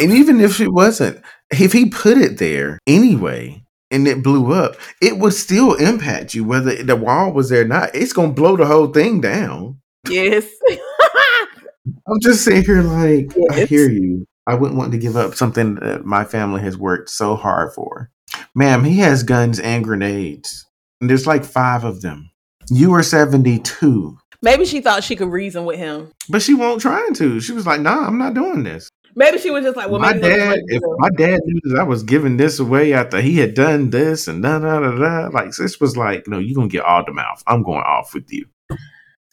And 0.00 0.10
even 0.10 0.40
if 0.40 0.60
it 0.60 0.72
wasn't 0.72 1.22
if 1.50 1.72
he 1.72 1.88
put 1.88 2.18
it 2.18 2.38
there 2.38 2.78
anyway 2.86 3.62
and 3.92 4.08
it 4.08 4.22
blew 4.22 4.52
up, 4.52 4.76
it 5.00 5.18
would 5.18 5.34
still 5.34 5.74
impact 5.74 6.34
you 6.34 6.44
whether 6.44 6.82
the 6.82 6.96
wall 6.96 7.32
was 7.32 7.50
there 7.50 7.62
or 7.62 7.66
not. 7.66 7.94
It's 7.94 8.12
gonna 8.12 8.32
blow 8.32 8.56
the 8.56 8.66
whole 8.66 8.88
thing 8.88 9.20
down. 9.20 9.80
Yes. 10.08 10.46
I'm 12.08 12.20
just 12.20 12.44
sitting 12.44 12.64
here 12.64 12.82
like 12.82 13.32
yes. 13.36 13.50
I 13.50 13.64
hear 13.66 13.88
you. 13.88 14.26
I 14.46 14.54
wouldn't 14.54 14.78
want 14.78 14.92
to 14.92 14.98
give 14.98 15.16
up 15.16 15.34
something 15.34 15.76
that 15.76 16.04
my 16.04 16.24
family 16.24 16.60
has 16.62 16.76
worked 16.76 17.10
so 17.10 17.36
hard 17.36 17.72
for. 17.74 18.10
Ma'am, 18.54 18.84
he 18.84 18.98
has 18.98 19.22
guns 19.22 19.60
and 19.60 19.84
grenades. 19.84 20.66
And 21.00 21.08
there's 21.08 21.26
like 21.26 21.44
five 21.44 21.84
of 21.84 22.02
them. 22.02 22.30
You 22.68 22.92
are 22.94 23.02
72. 23.02 24.18
Maybe 24.40 24.64
she 24.64 24.80
thought 24.80 25.04
she 25.04 25.14
could 25.14 25.30
reason 25.30 25.64
with 25.64 25.78
him. 25.78 26.12
But 26.28 26.42
she 26.42 26.54
won't 26.54 26.80
try 26.80 27.08
to. 27.14 27.40
She 27.40 27.52
was 27.52 27.66
like, 27.66 27.80
nah, 27.80 28.06
I'm 28.06 28.18
not 28.18 28.34
doing 28.34 28.64
this. 28.64 28.90
Maybe 29.14 29.38
she 29.38 29.50
was 29.50 29.64
just 29.64 29.76
like, 29.76 29.90
well, 29.90 30.00
my 30.00 30.12
dad. 30.12 30.60
If 30.66 30.82
my 30.98 31.10
dad 31.10 31.40
knew 31.44 31.60
that 31.64 31.80
I 31.80 31.82
was 31.84 32.02
giving 32.02 32.36
this 32.36 32.58
away 32.58 32.92
after 32.92 33.20
he 33.20 33.38
had 33.38 33.54
done 33.54 33.90
this 33.90 34.28
and 34.28 34.42
da 34.42 34.58
da 34.58 34.80
da 34.80 34.90
da, 34.92 35.28
like 35.28 35.50
this 35.56 35.80
was 35.80 35.96
like, 35.96 36.26
no, 36.26 36.38
you're 36.38 36.54
gonna 36.54 36.68
get 36.68 36.84
all 36.84 37.04
the 37.04 37.12
mouth. 37.12 37.42
I'm 37.46 37.62
going 37.62 37.82
off 37.82 38.14
with 38.14 38.32
you. 38.32 38.46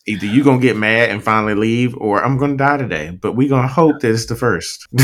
Either 0.05 0.25
you 0.25 0.43
gonna 0.43 0.61
get 0.61 0.75
mad 0.75 1.09
and 1.09 1.23
finally 1.23 1.53
leave, 1.55 1.95
or 1.97 2.23
I'm 2.23 2.37
gonna 2.37 2.57
die 2.57 2.77
today. 2.77 3.11
But 3.11 3.33
we 3.33 3.47
gonna 3.47 3.67
hope 3.67 3.99
that 4.01 4.11
it's 4.11 4.25
the 4.25 4.35
first. 4.35 4.87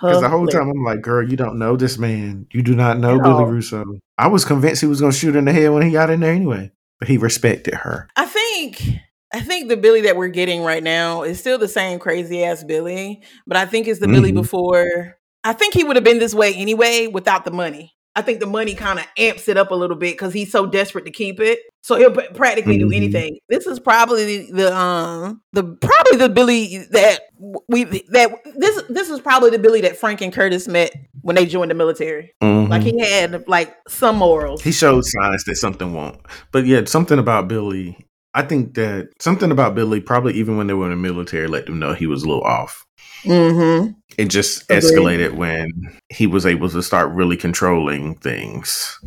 Because 0.00 0.20
the 0.20 0.28
whole 0.28 0.46
time 0.46 0.68
I'm 0.68 0.84
like, 0.84 1.00
girl, 1.00 1.26
you 1.26 1.36
don't 1.36 1.58
know 1.58 1.74
this 1.74 1.96
man. 1.96 2.46
You 2.52 2.62
do 2.62 2.74
not 2.74 2.98
know 2.98 3.18
Billy 3.18 3.44
Russo. 3.44 3.98
I 4.18 4.28
was 4.28 4.44
convinced 4.44 4.82
he 4.82 4.86
was 4.86 5.00
gonna 5.00 5.12
shoot 5.12 5.36
in 5.36 5.46
the 5.46 5.52
head 5.54 5.70
when 5.70 5.82
he 5.82 5.90
got 5.90 6.10
in 6.10 6.20
there 6.20 6.34
anyway. 6.34 6.70
But 6.98 7.08
he 7.08 7.16
respected 7.16 7.74
her. 7.74 8.08
I 8.16 8.26
think 8.26 8.98
I 9.36 9.40
think 9.40 9.68
the 9.68 9.76
Billy 9.76 10.00
that 10.00 10.16
we're 10.16 10.28
getting 10.28 10.62
right 10.62 10.82
now 10.82 11.22
is 11.22 11.38
still 11.38 11.58
the 11.58 11.68
same 11.68 11.98
crazy 11.98 12.42
ass 12.42 12.64
Billy, 12.64 13.22
but 13.46 13.58
I 13.58 13.66
think 13.66 13.86
it's 13.86 14.00
the 14.00 14.06
mm-hmm. 14.06 14.14
Billy 14.14 14.32
before. 14.32 15.18
I 15.44 15.52
think 15.52 15.74
he 15.74 15.84
would 15.84 15.96
have 15.96 16.06
been 16.06 16.18
this 16.18 16.34
way 16.34 16.54
anyway 16.54 17.06
without 17.06 17.44
the 17.44 17.50
money. 17.50 17.92
I 18.14 18.22
think 18.22 18.40
the 18.40 18.46
money 18.46 18.74
kind 18.74 18.98
of 18.98 19.04
amps 19.18 19.46
it 19.46 19.58
up 19.58 19.72
a 19.72 19.74
little 19.74 19.98
bit 19.98 20.14
because 20.14 20.32
he's 20.32 20.50
so 20.50 20.64
desperate 20.64 21.04
to 21.04 21.10
keep 21.10 21.38
it. 21.38 21.58
So 21.82 21.96
he'll 21.96 22.12
practically 22.12 22.78
mm-hmm. 22.78 22.88
do 22.88 22.96
anything. 22.96 23.38
This 23.50 23.66
is 23.66 23.78
probably 23.78 24.50
the 24.50 24.74
um 24.74 25.42
the 25.52 25.64
probably 25.64 26.16
the 26.16 26.30
Billy 26.30 26.78
that 26.92 27.20
we 27.68 27.84
that 27.84 28.30
this 28.56 28.82
this 28.88 29.10
is 29.10 29.20
probably 29.20 29.50
the 29.50 29.58
Billy 29.58 29.82
that 29.82 29.98
Frank 29.98 30.22
and 30.22 30.32
Curtis 30.32 30.66
met 30.66 30.94
when 31.20 31.36
they 31.36 31.44
joined 31.44 31.70
the 31.70 31.74
military. 31.74 32.32
Mm-hmm. 32.42 32.70
Like 32.70 32.80
he 32.80 32.98
had 32.98 33.46
like 33.46 33.76
some 33.86 34.16
morals. 34.16 34.62
He 34.62 34.72
showed 34.72 35.04
signs 35.04 35.44
that 35.44 35.56
something 35.56 35.92
won't. 35.92 36.18
But 36.52 36.64
yeah, 36.64 36.86
something 36.86 37.18
about 37.18 37.48
Billy 37.48 37.98
I 38.36 38.42
think 38.42 38.74
that 38.74 39.08
something 39.18 39.50
about 39.50 39.74
Billy, 39.74 39.98
probably 40.00 40.34
even 40.34 40.58
when 40.58 40.66
they 40.66 40.74
were 40.74 40.84
in 40.84 40.90
the 40.90 40.96
military, 40.96 41.48
let 41.48 41.64
them 41.64 41.78
know 41.78 41.94
he 41.94 42.06
was 42.06 42.22
a 42.22 42.28
little 42.28 42.44
off. 42.44 42.84
Mm-hmm. 43.22 43.92
It 44.18 44.26
just 44.26 44.64
Agreed. 44.70 44.82
escalated 44.82 45.32
when 45.36 45.70
he 46.10 46.26
was 46.26 46.44
able 46.44 46.68
to 46.68 46.82
start 46.82 47.12
really 47.12 47.38
controlling 47.38 48.14
things. 48.16 49.00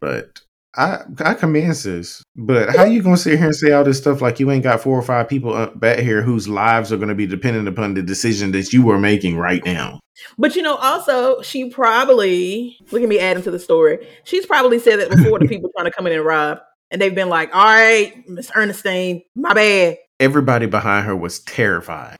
But 0.00 0.40
I 0.76 1.00
I 1.18 1.34
commend 1.34 1.74
this, 1.74 2.22
But 2.36 2.74
how 2.74 2.84
you 2.84 3.02
gonna 3.02 3.18
sit 3.18 3.36
here 3.36 3.46
and 3.46 3.54
say 3.54 3.72
all 3.72 3.84
this 3.84 3.98
stuff 3.98 4.22
like 4.22 4.40
you 4.40 4.50
ain't 4.50 4.62
got 4.64 4.80
four 4.80 4.98
or 4.98 5.02
five 5.02 5.28
people 5.28 5.52
up 5.52 5.78
back 5.78 5.98
here 5.98 6.22
whose 6.22 6.48
lives 6.48 6.90
are 6.90 6.96
gonna 6.96 7.14
be 7.14 7.26
dependent 7.26 7.68
upon 7.68 7.94
the 7.94 8.02
decision 8.02 8.52
that 8.52 8.72
you 8.72 8.88
are 8.90 8.98
making 8.98 9.36
right 9.36 9.64
now? 9.64 10.00
But 10.38 10.56
you 10.56 10.62
know, 10.62 10.76
also 10.76 11.42
she 11.42 11.68
probably 11.68 12.78
look 12.92 13.02
at 13.02 13.08
me 13.08 13.18
adding 13.18 13.42
to 13.42 13.50
the 13.50 13.58
story. 13.58 14.06
She's 14.24 14.46
probably 14.46 14.78
said 14.78 15.00
that 15.00 15.10
before 15.10 15.38
to 15.38 15.48
people 15.48 15.70
trying 15.76 15.90
to 15.90 15.96
come 15.96 16.06
in 16.06 16.12
and 16.14 16.24
rob, 16.24 16.60
and 16.90 17.00
they've 17.00 17.14
been 17.14 17.28
like, 17.28 17.54
"All 17.54 17.64
right, 17.64 18.14
Miss 18.28 18.50
Ernestine, 18.54 19.22
my 19.34 19.52
bad." 19.54 19.98
Everybody 20.18 20.66
behind 20.66 21.06
her 21.06 21.16
was 21.16 21.40
terrified. 21.40 22.16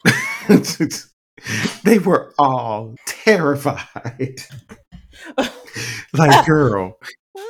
they 1.84 1.98
were 1.98 2.32
all 2.38 2.94
terrified. 3.06 4.36
like, 6.14 6.46
girl, 6.46 6.98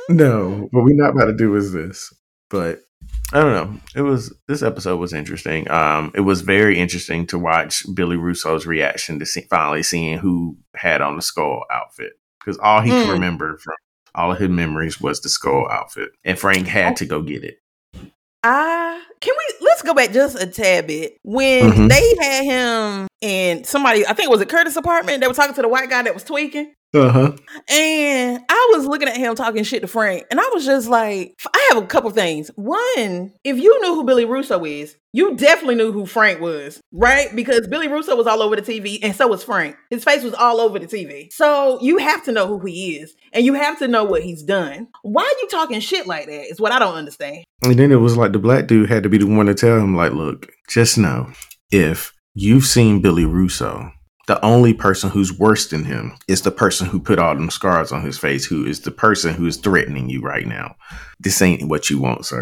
no, 0.09 0.67
what 0.71 0.83
we're 0.83 0.95
not 0.95 1.11
about 1.11 1.25
to 1.25 1.37
do 1.37 1.55
is 1.55 1.71
this. 1.71 2.13
But 2.49 2.79
I 3.33 3.39
don't 3.39 3.53
know. 3.53 3.79
It 3.95 4.01
was 4.01 4.35
this 4.47 4.61
episode 4.61 4.97
was 4.97 5.13
interesting. 5.13 5.69
Um, 5.71 6.11
it 6.13 6.21
was 6.21 6.41
very 6.41 6.77
interesting 6.77 7.25
to 7.27 7.39
watch 7.39 7.83
Billy 7.95 8.17
Russo's 8.17 8.65
reaction 8.65 9.19
to 9.19 9.25
see, 9.25 9.41
finally 9.49 9.83
seeing 9.83 10.17
who 10.17 10.57
had 10.75 11.01
on 11.01 11.15
the 11.15 11.21
skull 11.21 11.63
outfit 11.71 12.11
because 12.39 12.57
all 12.57 12.81
he 12.81 12.91
Mm. 12.91 13.05
could 13.05 13.11
remember 13.13 13.57
from 13.57 13.73
all 14.15 14.31
of 14.31 14.39
his 14.39 14.49
memories 14.49 14.99
was 15.01 15.21
the 15.21 15.29
skull 15.29 15.67
outfit, 15.69 16.09
and 16.23 16.37
Frank 16.37 16.67
had 16.67 16.95
to 16.97 17.05
go 17.05 17.21
get 17.21 17.43
it. 17.43 17.59
I 18.43 19.01
can 19.19 19.35
we 19.37 19.65
let's 19.67 19.83
go 19.83 19.93
back 19.93 20.11
just 20.11 20.41
a 20.41 20.47
tad 20.47 20.87
bit 20.87 21.17
when 21.23 21.71
Mhm. 21.71 21.89
they 21.89 22.15
had 22.19 22.43
him 22.43 23.07
and 23.21 23.65
somebody 23.65 24.05
I 24.05 24.13
think 24.13 24.29
it 24.29 24.31
was 24.31 24.41
at 24.41 24.49
Curtis' 24.49 24.75
apartment. 24.75 25.21
They 25.21 25.27
were 25.27 25.33
talking 25.33 25.55
to 25.55 25.61
the 25.61 25.67
white 25.67 25.89
guy 25.89 26.03
that 26.03 26.13
was 26.13 26.23
tweaking. 26.23 26.73
Uh 26.93 27.09
huh. 27.09 27.31
And 27.69 28.43
I 28.49 28.71
was 28.73 28.85
looking 28.85 29.07
at 29.07 29.15
him 29.15 29.33
talking 29.33 29.63
shit 29.63 29.81
to 29.81 29.87
Frank, 29.87 30.25
and 30.29 30.41
I 30.41 30.49
was 30.53 30.65
just 30.65 30.89
like, 30.89 31.39
I 31.53 31.69
have 31.71 31.81
a 31.81 31.87
couple 31.87 32.09
things. 32.09 32.51
One, 32.55 33.31
if 33.45 33.57
you 33.57 33.81
knew 33.81 33.95
who 33.95 34.03
Billy 34.03 34.25
Russo 34.25 34.65
is, 34.65 34.97
you 35.13 35.35
definitely 35.37 35.75
knew 35.75 35.93
who 35.93 36.05
Frank 36.05 36.41
was, 36.41 36.81
right? 36.91 37.33
Because 37.33 37.65
Billy 37.67 37.87
Russo 37.87 38.17
was 38.17 38.27
all 38.27 38.41
over 38.41 38.57
the 38.57 38.61
TV, 38.61 38.99
and 39.01 39.15
so 39.15 39.27
was 39.27 39.41
Frank. 39.41 39.77
His 39.89 40.03
face 40.03 40.21
was 40.21 40.33
all 40.33 40.59
over 40.59 40.79
the 40.79 40.87
TV. 40.87 41.31
So 41.31 41.79
you 41.81 41.97
have 41.97 42.25
to 42.25 42.33
know 42.33 42.47
who 42.47 42.59
he 42.65 42.97
is, 42.97 43.15
and 43.31 43.45
you 43.45 43.53
have 43.53 43.79
to 43.79 43.87
know 43.87 44.03
what 44.03 44.23
he's 44.23 44.43
done. 44.43 44.89
Why 45.01 45.23
are 45.23 45.41
you 45.41 45.47
talking 45.47 45.79
shit 45.79 46.07
like 46.07 46.25
that? 46.25 46.51
Is 46.51 46.59
what 46.59 46.73
I 46.73 46.79
don't 46.79 46.95
understand. 46.95 47.45
And 47.63 47.79
then 47.79 47.93
it 47.93 48.01
was 48.01 48.17
like 48.17 48.33
the 48.33 48.39
black 48.39 48.67
dude 48.67 48.89
had 48.89 49.03
to 49.03 49.09
be 49.09 49.17
the 49.17 49.27
one 49.27 49.45
to 49.45 49.53
tell 49.53 49.77
him, 49.77 49.95
like, 49.95 50.11
look, 50.11 50.51
just 50.67 50.97
know 50.97 51.31
if 51.71 52.11
you've 52.33 52.65
seen 52.65 53.01
Billy 53.01 53.25
Russo, 53.25 53.91
the 54.27 54.43
only 54.45 54.73
person 54.73 55.09
who's 55.09 55.37
worse 55.37 55.67
than 55.67 55.83
him 55.85 56.13
is 56.27 56.41
the 56.41 56.51
person 56.51 56.87
who 56.87 56.99
put 56.99 57.19
all 57.19 57.35
them 57.35 57.49
scars 57.49 57.91
on 57.91 58.03
his 58.03 58.17
face, 58.17 58.45
who 58.45 58.65
is 58.65 58.81
the 58.81 58.91
person 58.91 59.33
who 59.33 59.45
is 59.45 59.57
threatening 59.57 60.09
you 60.09 60.21
right 60.21 60.47
now. 60.47 60.75
This 61.19 61.41
ain't 61.41 61.67
what 61.67 61.89
you 61.89 61.99
want, 61.99 62.25
sir. 62.25 62.41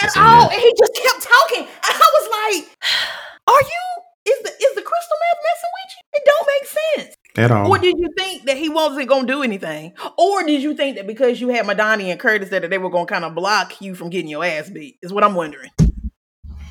And 0.00 0.02
Yes, 0.02 0.16
I 0.16 0.44
oh, 0.44 0.48
and 0.48 0.60
he 0.60 0.74
just 0.78 0.94
kept 0.94 1.22
talking. 1.22 1.64
And 1.64 1.68
I 1.84 2.10
was 2.14 2.28
like, 2.30 2.76
Are 3.48 3.62
you 3.62 4.32
is 4.32 4.42
the 4.42 4.50
is 4.50 4.74
the 4.74 4.82
crystal 4.82 5.16
meth 5.20 5.44
messing 5.44 5.70
with 5.74 5.92
you? 5.94 6.02
It 6.14 6.22
don't 6.26 6.48
make 6.48 7.06
sense. 7.06 7.16
At 7.36 7.50
all. 7.50 7.70
Or 7.70 7.78
did 7.78 7.98
you 7.98 8.10
think 8.16 8.44
that 8.46 8.56
he 8.56 8.68
wasn't 8.68 9.08
gonna 9.08 9.26
do 9.26 9.42
anything? 9.42 9.94
Or 10.18 10.42
did 10.44 10.62
you 10.62 10.74
think 10.74 10.96
that 10.96 11.06
because 11.06 11.40
you 11.40 11.48
had 11.48 11.66
Madani 11.66 12.10
and 12.10 12.18
Curtis 12.18 12.50
that 12.50 12.68
they 12.68 12.78
were 12.78 12.90
gonna 12.90 13.06
kind 13.06 13.24
of 13.24 13.34
block 13.34 13.80
you 13.80 13.94
from 13.94 14.10
getting 14.10 14.28
your 14.28 14.44
ass 14.44 14.68
beat? 14.68 14.98
Is 15.02 15.12
what 15.12 15.24
I'm 15.24 15.34
wondering. 15.34 15.70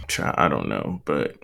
Try- 0.08 0.36
I 0.38 0.48
don't 0.50 0.70
know, 0.70 1.02
but 1.06 1.36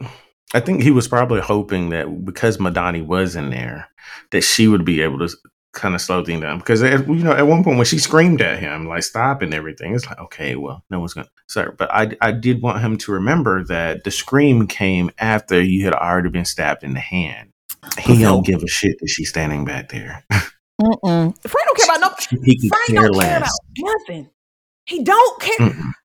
I 0.54 0.60
think 0.60 0.84
he 0.84 0.92
was 0.92 1.08
probably 1.08 1.42
hoping 1.42 1.90
that 1.90 2.26
because 2.26 2.58
Madani 2.58 3.06
was 3.06 3.36
in 3.36 3.50
there, 3.50 3.90
that 4.32 4.42
she 4.42 4.68
would 4.68 4.86
be 4.86 5.02
able 5.02 5.20
to 5.28 5.36
kind 5.74 5.96
of 5.96 6.02
slow 6.02 6.24
things 6.24 6.42
down. 6.42 6.60
Because 6.60 6.82
at, 6.84 7.08
you 7.08 7.16
know, 7.16 7.34
at 7.34 7.48
one 7.48 7.64
point 7.64 7.78
when 7.78 7.86
she 7.86 7.98
screamed 7.98 8.42
at 8.42 8.60
him, 8.60 8.88
like 8.88 9.04
stop 9.04 9.42
and 9.42 9.54
everything, 9.54 9.94
it's 9.94 10.06
like 10.06 10.20
okay, 10.20 10.56
well, 10.56 10.84
no 10.90 11.00
one's 11.00 11.14
gonna. 11.14 11.28
Sorry, 11.48 11.72
but 11.78 11.92
I 11.92 12.16
I 12.22 12.32
did 12.32 12.62
want 12.62 12.82
him 12.82 12.98
to 13.00 13.12
remember 13.12 13.64
that 13.66 14.04
the 14.04 14.12
scream 14.12 14.68
came 14.68 15.12
after 15.18 15.62
you 15.62 15.84
had 15.84 15.94
already 15.94 16.30
been 16.30 16.46
stabbed 16.46 16.84
in 16.84 16.94
the 16.94 17.00
hand. 17.00 17.50
He 18.00 18.20
don't 18.20 18.46
give 18.46 18.64
a 18.64 18.68
shit 18.68 18.98
that 19.00 19.10
she's 19.10 19.30
standing 19.30 19.66
back 19.66 19.90
there. 19.90 20.24
Mm-mm. 20.82 21.38
Frank 21.42 21.68
don't 21.68 21.78
care 21.78 21.96
about 21.96 22.32
no. 22.32 22.40
he 22.44 22.58
could 22.60 22.70
Frank 22.70 22.88
care 22.88 23.08
don't 23.08 23.20
care 23.20 23.38
about 23.38 23.50
nothing. 23.78 24.30
He 24.86 25.04
don't 25.04 25.42
care. 25.42 25.70
Mm-mm. 25.70 25.92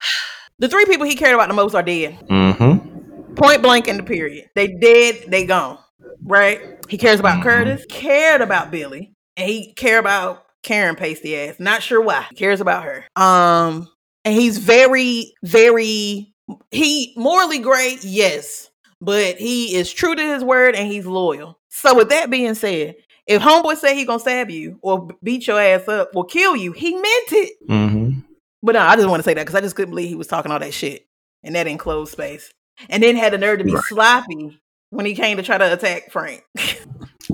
The 0.61 0.69
three 0.69 0.87
people 0.87 1.07
he 1.07 1.15
cared 1.15 1.35
about 1.35 1.47
the 1.47 1.55
most 1.55 1.77
are 1.77 1.85
dead. 1.85 2.19
Mm-hmm. 2.29 2.98
Point 3.39 3.62
blank 3.62 3.89
in 3.89 3.97
the 3.97 4.02
period. 4.02 4.51
They 4.55 4.69
dead, 4.69 5.24
they 5.28 5.47
gone. 5.47 5.78
Right? 6.24 6.60
He 6.89 6.98
cares 6.98 7.20
about 7.20 7.39
Mhm. 7.39 7.43
Curtis, 7.43 7.86
cared 7.89 8.40
about 8.40 8.70
Billy, 8.70 9.12
and 9.36 9.48
he 9.48 9.73
care 9.74 9.98
about 9.98 10.44
Karen 10.62 10.97
pasty 10.97 11.36
ass. 11.36 11.56
Not 11.59 11.82
sure 11.82 12.01
why. 12.01 12.27
He 12.31 12.36
cares 12.36 12.60
about 12.60 12.85
her. 12.85 13.05
Um, 13.16 13.89
and 14.24 14.35
he's 14.35 14.59
very, 14.59 15.35
very 15.43 16.32
he 16.70 17.12
morally 17.16 17.59
great, 17.59 18.02
yes, 18.05 18.70
but 19.01 19.36
he 19.36 19.74
is 19.74 19.93
true 19.93 20.15
to 20.15 20.23
his 20.23 20.43
word 20.43 20.74
and 20.74 20.90
he's 20.90 21.06
loyal. 21.06 21.59
So 21.69 21.94
with 21.94 22.09
that 22.09 22.31
being 22.31 22.55
said, 22.55 22.97
if 23.27 23.43
homeboy 23.43 23.77
say 23.77 23.94
he 23.94 24.05
gonna 24.05 24.19
stab 24.19 24.51
you 24.51 24.78
or 24.82 25.09
beat 25.23 25.47
your 25.47 25.60
ass 25.60 25.86
up 25.89 26.10
or 26.15 26.24
kill 26.24 26.56
you, 26.56 26.73
he 26.73 26.94
meant 26.94 27.32
it. 27.32 27.52
Mm-hmm. 27.69 28.20
But 28.62 28.73
no, 28.74 28.81
I 28.81 28.97
just 28.97 29.09
want 29.09 29.20
to 29.20 29.24
say 29.24 29.35
that 29.35 29.43
because 29.43 29.55
I 29.55 29.60
just 29.60 29.77
couldn't 29.77 29.90
believe 29.90 30.09
he 30.09 30.15
was 30.15 30.27
talking 30.27 30.51
all 30.51 30.59
that 30.59 30.74
shit 30.74 31.06
in 31.43 31.52
that 31.52 31.66
enclosed 31.66 32.12
space, 32.12 32.51
and 32.88 33.02
then 33.02 33.16
had 33.16 33.32
the 33.32 33.38
nerve 33.38 33.59
to 33.59 33.64
be 33.64 33.74
Right. 33.74 33.84
sloppy 33.84 34.60
when 34.90 35.06
he 35.06 35.14
came 35.14 35.36
to 35.36 35.42
try 35.42 35.59
to 35.59 35.72
attack 35.72 36.10
Frank. 36.10 36.44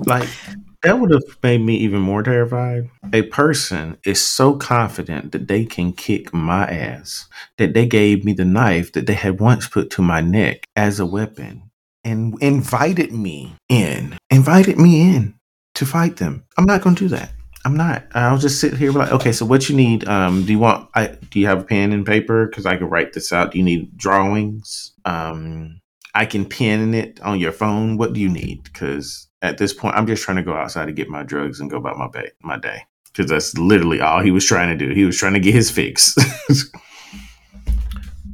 Like 0.05 0.27
that 0.83 0.99
would 0.99 1.11
have 1.11 1.23
made 1.41 1.61
me 1.61 1.77
even 1.77 2.01
more 2.01 2.21
terrified. 2.21 2.89
A 3.13 3.23
person 3.23 3.97
is 4.05 4.21
so 4.21 4.55
confident 4.55 5.31
that 5.31 5.47
they 5.47 5.65
can 5.65 5.93
kick 5.93 6.33
my 6.33 6.65
ass 6.65 7.27
that 7.57 7.73
they 7.73 7.85
gave 7.85 8.25
me 8.25 8.33
the 8.33 8.45
knife 8.45 8.91
that 8.93 9.07
they 9.07 9.13
had 9.13 9.39
once 9.39 9.67
put 9.67 9.89
to 9.91 10.01
my 10.01 10.21
neck 10.21 10.65
as 10.75 10.99
a 10.99 11.05
weapon 11.05 11.71
and 12.03 12.37
invited 12.41 13.11
me 13.11 13.55
in, 13.69 14.17
invited 14.29 14.77
me 14.77 15.15
in 15.15 15.35
to 15.75 15.85
fight 15.85 16.17
them. 16.17 16.43
I'm 16.57 16.65
not 16.65 16.81
going 16.81 16.95
to 16.97 17.05
do 17.05 17.15
that. 17.15 17.31
I'm 17.65 17.75
not. 17.75 18.05
I'll 18.13 18.37
just 18.37 18.61
sit 18.61 18.75
here 18.75 18.91
like, 18.91 19.11
okay, 19.11 19.31
so 19.31 19.43
what 19.43 19.67
you 19.67 19.75
need? 19.75 20.07
Um, 20.07 20.45
do 20.45 20.51
you 20.51 20.59
want? 20.59 20.87
I 20.93 21.17
do 21.31 21.39
you 21.39 21.47
have 21.47 21.61
a 21.61 21.63
pen 21.63 21.93
and 21.93 22.05
paper? 22.05 22.45
Because 22.45 22.67
I 22.67 22.77
can 22.77 22.87
write 22.87 23.13
this 23.13 23.33
out. 23.33 23.51
Do 23.51 23.57
you 23.57 23.63
need 23.63 23.97
drawings? 23.97 24.93
Um, 25.03 25.81
I 26.13 26.27
can 26.27 26.45
pin 26.45 26.93
it 26.93 27.19
on 27.21 27.39
your 27.39 27.51
phone. 27.51 27.97
What 27.97 28.13
do 28.13 28.19
you 28.19 28.29
need? 28.29 28.63
Because 28.63 29.27
at 29.41 29.57
this 29.57 29.73
point, 29.73 29.95
I'm 29.95 30.05
just 30.05 30.21
trying 30.21 30.37
to 30.37 30.43
go 30.43 30.53
outside 30.53 30.85
to 30.85 30.91
get 30.91 31.09
my 31.09 31.23
drugs 31.23 31.59
and 31.59 31.71
go 31.71 31.77
about 31.77 31.97
my 31.97 32.07
day. 32.07 32.29
My 32.43 32.59
day, 32.59 32.83
because 33.07 33.31
that's 33.31 33.57
literally 33.57 33.99
all 33.99 34.21
he 34.21 34.29
was 34.29 34.45
trying 34.45 34.77
to 34.77 34.85
do. 34.85 34.93
He 34.93 35.03
was 35.03 35.17
trying 35.17 35.33
to 35.33 35.39
get 35.39 35.55
his 35.55 35.71
fix. 35.71 36.15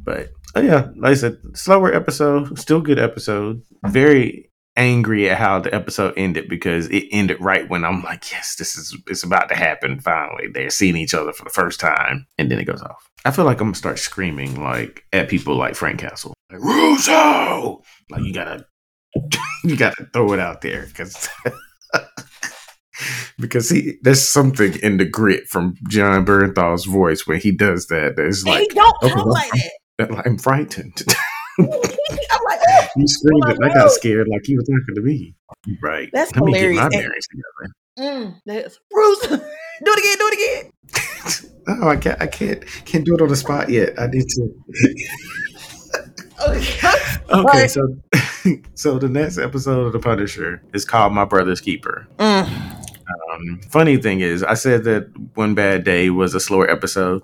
but 0.03 0.33
oh 0.55 0.61
yeah, 0.61 0.89
like 0.97 1.11
I 1.11 1.13
said, 1.13 1.37
slower 1.53 1.93
episode, 1.93 2.59
still 2.59 2.81
good 2.81 2.99
episode. 2.99 3.61
Very 3.87 4.50
angry 4.75 5.29
at 5.29 5.37
how 5.37 5.59
the 5.59 5.73
episode 5.73 6.13
ended 6.17 6.47
because 6.47 6.87
it 6.87 7.05
ended 7.11 7.41
right 7.41 7.69
when 7.69 7.83
I'm 7.83 8.03
like, 8.03 8.31
yes, 8.31 8.55
this 8.55 8.75
is 8.75 8.97
it's 9.07 9.23
about 9.23 9.49
to 9.49 9.55
happen. 9.55 9.99
Finally, 9.99 10.47
they're 10.53 10.69
seeing 10.69 10.95
each 10.95 11.13
other 11.13 11.33
for 11.33 11.43
the 11.43 11.49
first 11.49 11.79
time, 11.79 12.27
and 12.37 12.49
then 12.49 12.59
it 12.59 12.65
goes 12.65 12.81
off. 12.81 13.09
I 13.25 13.31
feel 13.31 13.45
like 13.45 13.59
I'm 13.59 13.67
gonna 13.67 13.75
start 13.75 13.99
screaming 13.99 14.61
like 14.61 15.03
at 15.13 15.29
people 15.29 15.55
like 15.55 15.75
Frank 15.75 15.99
Castle, 15.99 16.33
like 16.51 16.61
Russo, 16.61 17.81
like 18.09 18.23
you 18.23 18.33
gotta, 18.33 18.65
you 19.63 19.75
gotta 19.75 20.05
throw 20.13 20.33
it 20.33 20.39
out 20.39 20.61
there 20.61 20.85
because. 20.87 21.29
because 23.39 23.69
he 23.69 23.97
there's 24.03 24.27
something 24.27 24.75
in 24.83 24.97
the 24.97 25.05
grit 25.05 25.47
from 25.47 25.73
Jon 25.89 26.23
Bernthal's 26.23 26.85
voice 26.85 27.25
when 27.25 27.39
he 27.39 27.51
does 27.51 27.87
that. 27.87 28.15
That's 28.15 28.45
And 28.45 28.53
he 28.53 28.59
like 28.59 28.69
don't 28.69 28.95
oh, 29.01 29.23
like 29.23 29.51
that. 29.97 30.23
I'm 30.25 30.37
frightened. 30.37 31.03
I'm 32.95 33.01
like, 33.01 33.03
you 33.03 33.07
screamed 33.07 33.49
it. 33.49 33.63
I 33.63 33.73
got 33.73 33.91
scared 33.91 34.27
like 34.27 34.47
you 34.47 34.57
were 34.57 34.63
talking 34.63 34.95
to 34.95 35.01
me. 35.01 35.35
Right. 35.81 36.09
That's 36.13 36.31
Let 36.35 36.43
me 36.45 36.53
get 36.53 36.61
my 36.61 36.67
hilarious. 36.83 36.89
bearings 36.95 37.25
together. 37.27 37.73
mm, 38.25 38.35
that's 38.45 38.79
Bruce. 38.89 39.19
do 39.27 39.35
it 39.37 39.99
again. 39.99 40.17
Do 40.17 40.29
it 40.31 40.33
again. 40.33 40.71
Oh, 41.67 41.89
I 41.89 41.95
can't. 41.95 42.19
I 42.19 42.25
can't. 42.25 42.65
Can't 42.85 43.05
do 43.05 43.13
it 43.13 43.21
on 43.21 43.27
the 43.29 43.35
spot 43.35 43.69
yet. 43.69 43.93
I 43.99 44.07
need 44.07 44.25
to. 44.27 44.49
Okay. 46.47 46.79
Okay, 47.29 47.43
Right. 47.61 47.71
so 47.71 47.87
so 48.73 48.97
the 48.99 49.07
next 49.07 49.37
episode 49.37 49.85
of 49.85 49.93
The 49.93 49.99
Punisher 49.99 50.61
is 50.73 50.83
called 50.83 51.13
My 51.13 51.23
Brother's 51.23 51.61
Keeper. 51.61 52.07
Mm. 52.17 52.90
Um, 53.33 53.61
funny 53.69 53.97
thing 53.97 54.19
is, 54.21 54.43
I 54.43 54.53
said 54.55 54.83
that 54.85 55.09
One 55.35 55.53
Bad 55.55 55.83
Day 55.83 56.09
was 56.09 56.33
a 56.35 56.39
slower 56.39 56.69
episode. 56.69 57.23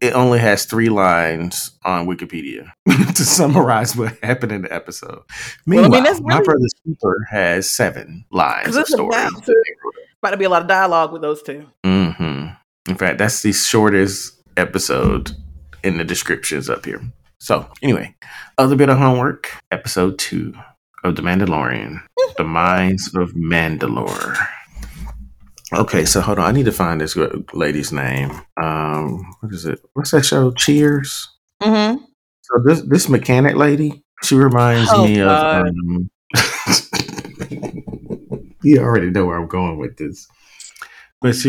It 0.00 0.12
only 0.14 0.38
has 0.38 0.64
three 0.64 0.88
lines 0.88 1.72
on 1.84 2.06
Wikipedia 2.06 2.70
to 3.14 3.24
summarize 3.24 3.96
what 3.96 4.16
happened 4.22 4.52
in 4.52 4.62
the 4.62 4.72
episode. 4.72 5.10
Well, 5.18 5.24
I 5.24 5.82
Meanwhile, 5.82 5.90
mean, 5.90 6.04
that's 6.04 6.20
My 6.20 6.34
really- 6.34 6.44
Brother's 6.44 6.74
Keeper 6.84 7.26
has 7.30 7.70
seven 7.70 8.24
lines 8.30 8.76
of 8.76 8.86
story. 8.86 9.08
about 9.08 9.44
to, 9.44 9.54
about 10.22 10.30
to 10.30 10.36
be 10.36 10.44
a 10.44 10.48
lot 10.50 10.62
of 10.62 10.68
dialogue 10.68 11.12
with 11.12 11.22
those 11.22 11.42
two. 11.42 11.66
hmm 11.84 12.46
In 12.88 12.96
fact, 12.96 13.18
that's 13.18 13.42
the 13.42 13.52
shortest 13.52 14.40
episode 14.56 15.32
in 15.82 15.98
the 15.98 16.04
descriptions 16.04 16.68
up 16.70 16.84
here. 16.84 17.02
So, 17.38 17.68
anyway, 17.82 18.14
other 18.56 18.74
bit 18.76 18.88
of 18.88 18.96
homework. 18.98 19.50
Episode 19.70 20.18
two 20.18 20.54
of 21.02 21.16
the 21.16 21.20
Mandalorian, 21.22 22.00
the 22.38 22.44
Mines 22.44 23.14
of 23.14 23.32
Mandalore. 23.34 24.34
Okay, 25.72 26.04
so 26.04 26.20
hold 26.20 26.38
on. 26.38 26.46
I 26.46 26.52
need 26.52 26.66
to 26.66 26.72
find 26.72 27.00
this 27.00 27.16
lady's 27.52 27.92
name. 27.92 28.30
Um, 28.62 29.34
what 29.40 29.52
is 29.52 29.64
it? 29.64 29.80
What's 29.94 30.10
that 30.10 30.24
show? 30.24 30.52
Cheers. 30.52 31.28
Mm-hmm. 31.62 32.04
So 32.42 32.62
this 32.64 32.82
this 32.82 33.08
mechanic 33.08 33.56
lady, 33.56 34.04
she 34.22 34.36
reminds 34.36 34.90
oh, 34.92 35.06
me 35.06 35.16
God. 35.16 35.62
of. 35.62 35.66
Um, 35.66 36.10
you 38.62 38.80
already 38.80 39.10
know 39.10 39.24
where 39.24 39.36
I'm 39.36 39.48
going 39.48 39.78
with 39.78 39.96
this, 39.96 40.28
but 41.22 41.34
she 41.34 41.48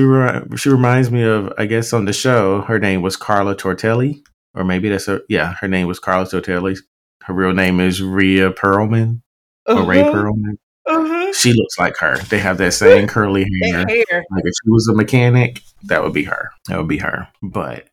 she 0.58 0.70
reminds 0.70 1.12
me 1.12 1.24
of. 1.24 1.52
I 1.58 1.66
guess 1.66 1.92
on 1.92 2.06
the 2.06 2.14
show, 2.14 2.62
her 2.62 2.80
name 2.80 3.02
was 3.02 3.18
Carla 3.18 3.56
Tortelli, 3.56 4.22
or 4.54 4.64
maybe 4.64 4.90
that's 4.90 5.08
her. 5.08 5.22
Yeah, 5.28 5.56
her 5.60 5.68
name 5.68 5.88
was 5.88 6.00
Carla 6.00 6.26
Tortelli. 6.26 6.78
Her 7.24 7.34
real 7.34 7.54
name 7.54 7.80
is 7.80 8.02
Rhea 8.02 8.52
Perlman 8.52 9.22
uh-huh. 9.66 9.82
or 9.82 9.86
Ray 9.86 10.02
uh-huh. 10.02 10.14
Perlman. 10.14 10.58
Uh-huh. 10.88 11.34
She 11.34 11.54
looks 11.54 11.80
like 11.80 11.98
her. 11.98 12.18
They 12.18 12.40
have 12.40 12.58
that 12.60 12.74
same 12.74 13.08
curly 13.08 13.46
hair. 13.64 13.86
hair. 13.88 14.24
Like 14.32 14.44
if 14.46 14.54
she 14.64 14.70
was 14.70 14.88
a 14.88 14.94
mechanic, 14.94 15.62
that 15.84 16.04
would 16.04 16.14
be 16.14 16.24
her. 16.24 16.52
That 16.68 16.78
would 16.78 16.88
be 16.88 17.00
her. 17.00 17.28
But 17.42 17.88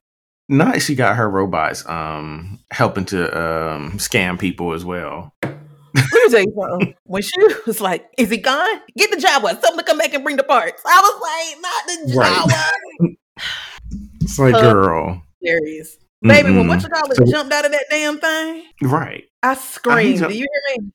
not 0.48 0.82
she 0.82 0.94
got 0.94 1.16
her 1.16 1.28
robots 1.30 1.88
um 1.88 2.58
helping 2.70 3.06
to 3.06 3.24
um 3.38 3.92
scam 3.92 4.38
people 4.38 4.72
as 4.72 4.84
well. 4.84 5.32
Let 5.94 6.24
me 6.24 6.30
tell 6.30 6.40
you 6.40 6.54
something. 6.58 6.94
When 7.04 7.22
she 7.22 7.40
was 7.66 7.80
like, 7.80 8.08
"Is 8.18 8.30
he 8.30 8.38
gone? 8.38 8.80
Get 8.96 9.10
the 9.10 9.18
job 9.18 9.42
one. 9.42 9.60
Tell 9.60 9.76
to 9.76 9.82
come 9.82 9.98
back 9.98 10.14
and 10.14 10.24
bring 10.24 10.36
the 10.36 10.42
parts." 10.42 10.82
I 10.86 11.00
was 11.00 11.20
like, 11.20 11.62
"Not 11.62 11.86
the 11.86 12.16
right. 12.18 13.16
it's 14.22 14.38
like, 14.38 14.54
girl, 14.54 15.22
serious, 15.42 15.96
baby. 16.22 16.52
When 16.52 16.68
what 16.68 16.82
you 16.82 16.88
call 16.88 17.10
it 17.10 17.16
so, 17.16 17.24
jumped 17.24 17.52
out 17.52 17.64
of 17.64 17.72
that 17.72 17.84
damn 17.90 18.18
thing, 18.18 18.64
right? 18.82 19.24
I 19.42 19.54
screamed. 19.54 20.22
I 20.22 20.28
Do 20.28 20.34
you 20.34 20.46
hear 20.68 20.78
me? 20.84 20.92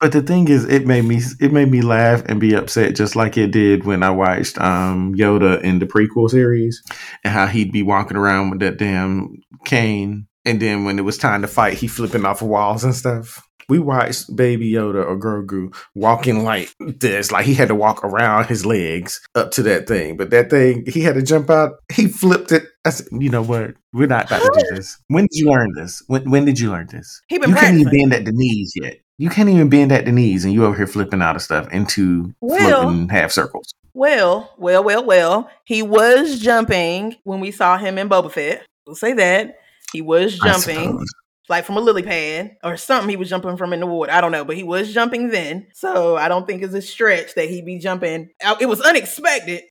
But 0.00 0.12
the 0.12 0.22
thing 0.22 0.48
is, 0.48 0.64
it 0.64 0.86
made 0.86 1.04
me 1.04 1.20
it 1.40 1.52
made 1.52 1.70
me 1.70 1.80
laugh 1.80 2.22
and 2.26 2.40
be 2.40 2.54
upset, 2.54 2.96
just 2.96 3.14
like 3.14 3.36
it 3.36 3.52
did 3.52 3.84
when 3.84 4.02
I 4.02 4.10
watched 4.10 4.58
um, 4.58 5.14
Yoda 5.14 5.60
in 5.62 5.78
the 5.78 5.86
prequel 5.86 6.28
series, 6.28 6.82
and 7.22 7.32
how 7.32 7.46
he'd 7.46 7.72
be 7.72 7.82
walking 7.82 8.16
around 8.16 8.50
with 8.50 8.60
that 8.60 8.78
damn 8.78 9.36
cane, 9.64 10.26
and 10.44 10.60
then 10.60 10.84
when 10.84 10.98
it 10.98 11.02
was 11.02 11.18
time 11.18 11.42
to 11.42 11.48
fight, 11.48 11.74
he 11.74 11.86
flipping 11.86 12.24
off 12.24 12.42
of 12.42 12.48
walls 12.48 12.82
and 12.82 12.94
stuff. 12.94 13.46
We 13.70 13.78
watched 13.78 14.34
Baby 14.34 14.72
Yoda 14.72 15.06
or 15.06 15.16
Grogu 15.16 15.74
walking 15.94 16.44
like 16.44 16.74
this, 16.78 17.32
like 17.32 17.46
he 17.46 17.54
had 17.54 17.68
to 17.68 17.74
walk 17.74 18.04
around 18.04 18.46
his 18.46 18.66
legs 18.66 19.20
up 19.34 19.52
to 19.52 19.62
that 19.62 19.86
thing. 19.86 20.16
But 20.16 20.30
that 20.30 20.50
thing, 20.50 20.84
he 20.86 21.00
had 21.00 21.14
to 21.14 21.22
jump 21.22 21.48
out. 21.48 21.74
He 21.90 22.08
flipped 22.08 22.52
it. 22.52 22.64
I 22.84 22.90
said, 22.90 23.06
"You 23.12 23.30
know 23.30 23.42
what? 23.42 23.74
We're 23.92 24.06
not 24.08 24.26
about 24.26 24.40
to 24.42 24.66
do 24.68 24.74
this. 24.76 24.98
When 25.08 25.24
did 25.24 25.38
you 25.38 25.50
learn 25.50 25.72
this? 25.74 26.02
When 26.08 26.30
when 26.30 26.44
did 26.44 26.58
you 26.58 26.70
learn 26.70 26.88
this? 26.88 27.22
He 27.28 27.38
been 27.38 27.50
you 27.50 27.56
practicing. 27.56 27.84
can't 27.84 27.94
even 27.94 28.10
bend 28.10 28.20
at 28.20 28.24
the 28.26 28.32
knees 28.32 28.72
yet. 28.76 28.98
You 29.18 29.30
can't 29.30 29.48
even 29.48 29.68
bend 29.68 29.92
at 29.92 30.04
the 30.04 30.12
knees, 30.12 30.44
and 30.44 30.52
you 30.52 30.64
over 30.64 30.76
here 30.76 30.86
flipping 30.86 31.22
out 31.22 31.36
of 31.36 31.42
stuff 31.42 31.68
into 31.72 32.34
well, 32.40 32.82
floating 32.82 33.08
half 33.08 33.30
circles. 33.32 33.72
Well, 33.92 34.52
well, 34.56 34.82
well, 34.82 35.04
well. 35.04 35.50
He 35.64 35.82
was 35.82 36.40
jumping 36.40 37.16
when 37.24 37.40
we 37.40 37.50
saw 37.50 37.76
him 37.76 37.98
in 37.98 38.08
Boba 38.08 38.32
Fett. 38.32 38.66
We'll 38.86 38.96
say 38.96 39.12
that 39.12 39.58
he 39.92 40.00
was 40.00 40.38
jumping, 40.38 41.04
like 41.50 41.66
from 41.66 41.76
a 41.76 41.80
lily 41.80 42.02
pad 42.02 42.56
or 42.64 42.78
something. 42.78 43.10
He 43.10 43.16
was 43.16 43.28
jumping 43.28 43.58
from 43.58 43.74
in 43.74 43.80
the 43.80 43.86
water. 43.86 44.10
I 44.10 44.22
don't 44.22 44.32
know, 44.32 44.44
but 44.44 44.56
he 44.56 44.62
was 44.62 44.94
jumping 44.94 45.28
then. 45.28 45.66
So 45.74 46.16
I 46.16 46.28
don't 46.28 46.46
think 46.46 46.62
it's 46.62 46.72
a 46.72 46.80
stretch 46.80 47.34
that 47.34 47.50
he'd 47.50 47.66
be 47.66 47.78
jumping. 47.78 48.30
It 48.60 48.68
was 48.68 48.80
unexpected 48.80 49.64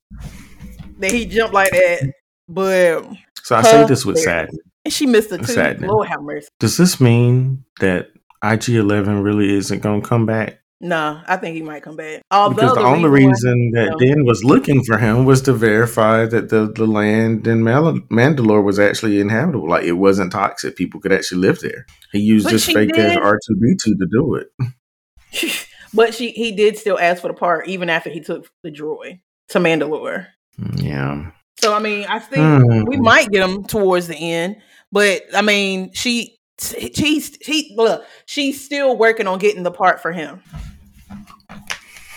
that 1.00 1.12
he 1.12 1.26
jumped 1.26 1.56
like 1.56 1.72
that, 1.72 2.14
but 2.48 3.08
so 3.42 3.56
I 3.56 3.64
say 3.64 3.88
this 3.88 4.06
with 4.06 4.20
sadness. 4.20 4.58
And 4.86 4.94
she 4.94 5.06
missed 5.06 5.32
a 5.32 5.38
tooth. 5.40 5.82
Lord 5.82 6.08
have 6.08 6.22
mercy. 6.22 6.50
Does 6.60 6.78
this 6.78 7.02
mean 7.02 7.64
that 7.80 8.10
IG 8.44 8.70
Eleven 8.70 9.22
really 9.22 9.54
isn't 9.54 9.82
going 9.82 10.02
to 10.02 10.08
come 10.08 10.26
back. 10.26 10.59
No, 10.82 11.22
I 11.28 11.36
think 11.36 11.56
he 11.58 11.62
might 11.62 11.84
come 11.84 11.98
back. 11.98 12.22
Although 12.32 12.56
because 12.56 12.76
the, 12.76 12.82
the 12.82 12.88
only 12.88 13.10
reason, 13.10 13.72
that 13.72 13.98
Din 14.00 14.26
was 14.26 14.46
looking 14.46 14.82
for 14.84 14.98
him 14.98 15.26
was 15.26 15.42
to 15.42 15.54
verify 15.54 16.26
that 16.26 16.50
the, 16.50 16.72
the 16.74 16.88
land 16.88 17.48
in 17.48 17.64
Mal- 17.66 18.00
Mandalore 18.10 18.64
was 18.64 18.80
actually 18.80 19.20
inhabitable. 19.20 19.68
Like 19.68 19.84
it 19.84 19.94
wasn't 19.94 20.32
toxic. 20.32 20.78
People 20.78 21.02
could 21.02 21.12
actually 21.12 21.42
live 21.42 21.60
there. 21.60 21.86
He 22.14 22.20
used 22.20 22.48
this 22.48 22.66
fake 22.66 22.98
as 22.98 23.18
R2D2 23.18 23.84
to 23.84 24.08
do 24.10 24.36
it. 24.36 25.68
but 25.94 26.14
she 26.14 26.32
he 26.32 26.54
did 26.54 26.78
still 26.78 26.98
ask 26.98 27.22
for 27.22 27.28
the 27.28 27.34
part 27.34 27.68
even 27.68 27.90
after 27.90 28.10
he 28.10 28.22
took 28.22 28.50
the 28.64 28.72
droid 28.72 29.20
to 29.50 29.60
Mandalore. 29.60 30.28
Mm, 30.58 30.82
yeah. 30.82 31.32
So 31.60 31.74
I 31.74 31.80
mean, 31.80 32.06
I 32.08 32.20
think 32.20 32.42
mm. 32.42 32.88
we 32.88 32.96
might 32.96 33.30
get 33.30 33.48
him 33.48 33.66
towards 33.66 34.08
the 34.08 34.16
end. 34.16 34.56
But 34.94 35.24
I 35.36 35.42
mean, 35.42 35.92
she 35.94 36.39
she's 36.60 37.38
she 37.42 37.74
look, 37.76 38.06
she's 38.26 38.64
still 38.64 38.98
working 38.98 39.28
on 39.28 39.40
getting 39.40 39.64
the 39.64 39.72
part 39.72 40.02
for 40.02 40.12
him. 40.12 40.42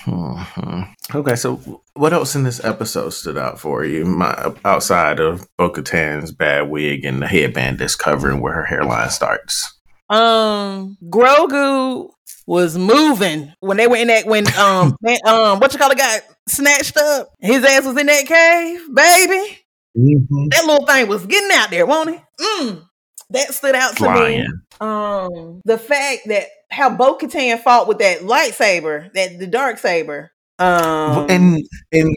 Mm-hmm. 0.05 1.17
Okay, 1.17 1.37
so 1.37 1.83
what 1.95 2.13
else 2.13 2.35
in 2.35 2.43
this 2.43 2.63
episode 2.65 3.11
stood 3.11 3.39
out 3.39 3.61
for 3.61 3.85
you? 3.85 4.05
My, 4.05 4.53
outside 4.65 5.21
of 5.21 5.47
Bo 5.57 5.71
Katan's 5.71 6.33
bad 6.33 6.69
wig 6.69 7.05
and 7.05 7.23
the 7.23 7.29
headband 7.29 7.79
that's 7.79 7.95
covering 7.95 8.41
where 8.41 8.53
her 8.53 8.65
hairline 8.65 9.11
starts. 9.11 9.79
Um, 10.11 10.97
Grogu 11.05 12.11
was 12.47 12.77
moving 12.77 13.53
when 13.61 13.77
they 13.77 13.87
were 13.87 13.97
in 13.97 14.09
that 14.09 14.27
when 14.27 14.45
um 14.59 14.97
man, 15.03 15.19
um 15.27 15.61
what 15.61 15.73
you 15.73 15.79
call 15.79 15.91
it 15.93 15.99
got 15.99 16.23
snatched 16.49 16.97
up. 16.97 17.29
His 17.41 17.65
ass 17.65 17.85
was 17.85 17.97
in 17.97 18.07
that 18.07 18.27
cave, 18.27 18.95
baby. 18.95 19.59
Mm-hmm. 19.97 20.49
That 20.49 20.67
little 20.67 20.87
thing 20.87 21.07
was 21.07 21.27
getting 21.27 21.51
out 21.53 21.71
there, 21.71 21.87
won't 21.87 22.11
it? 22.11 22.21
Mm 22.41 22.89
that 23.33 23.55
stood 23.55 23.75
out 23.75 23.91
to 23.91 23.97
Flying. 23.97 24.41
me. 24.41 24.47
Um, 24.81 25.61
the 25.65 25.79
fact 25.79 26.23
that 26.27 26.47
how 26.71 26.95
Bo 26.95 27.17
Katan 27.17 27.61
fought 27.61 27.89
with 27.89 27.99
that 27.99 28.21
lightsaber, 28.21 29.13
that 29.13 29.39
the 29.39 29.47
dark 29.47 29.79
saber. 29.79 30.33
Um, 30.59 31.29
and 31.29 31.65
and 31.91 32.15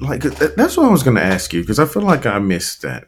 like 0.00 0.22
that's 0.22 0.76
what 0.76 0.86
I 0.86 0.90
was 0.90 1.02
going 1.02 1.16
to 1.16 1.22
ask 1.22 1.52
you 1.52 1.62
because 1.62 1.78
I 1.78 1.86
feel 1.86 2.02
like 2.02 2.26
I 2.26 2.38
missed 2.38 2.82
that. 2.82 3.06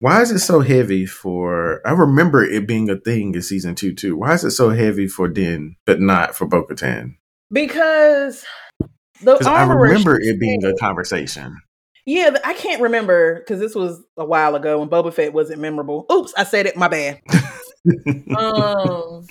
Why 0.00 0.20
is 0.20 0.30
it 0.30 0.40
so 0.40 0.60
heavy 0.60 1.06
for? 1.06 1.80
I 1.86 1.92
remember 1.92 2.44
it 2.44 2.66
being 2.66 2.90
a 2.90 2.96
thing 2.96 3.34
in 3.34 3.42
season 3.42 3.74
two 3.74 3.94
too. 3.94 4.16
Why 4.16 4.34
is 4.34 4.44
it 4.44 4.50
so 4.50 4.70
heavy 4.70 5.08
for 5.08 5.28
Din 5.28 5.76
but 5.86 6.00
not 6.00 6.36
for 6.36 6.46
Bo 6.46 6.64
Katan? 6.64 7.16
Because 7.50 8.44
the 9.22 9.36
I 9.46 9.64
remember 9.64 10.20
it 10.20 10.38
being 10.38 10.64
a 10.64 10.74
conversation. 10.76 11.56
Yeah, 12.06 12.36
I 12.44 12.52
can't 12.54 12.82
remember 12.82 13.38
because 13.38 13.60
this 13.60 13.74
was 13.74 14.02
a 14.16 14.24
while 14.24 14.54
ago 14.56 14.78
when 14.78 14.88
Boba 14.88 15.12
Fett 15.12 15.32
wasn't 15.32 15.60
memorable. 15.60 16.06
Oops, 16.12 16.32
I 16.36 16.44
said 16.44 16.66
it. 16.66 16.76
My 16.76 16.88
bad. 16.88 17.20
um, 18.36 19.26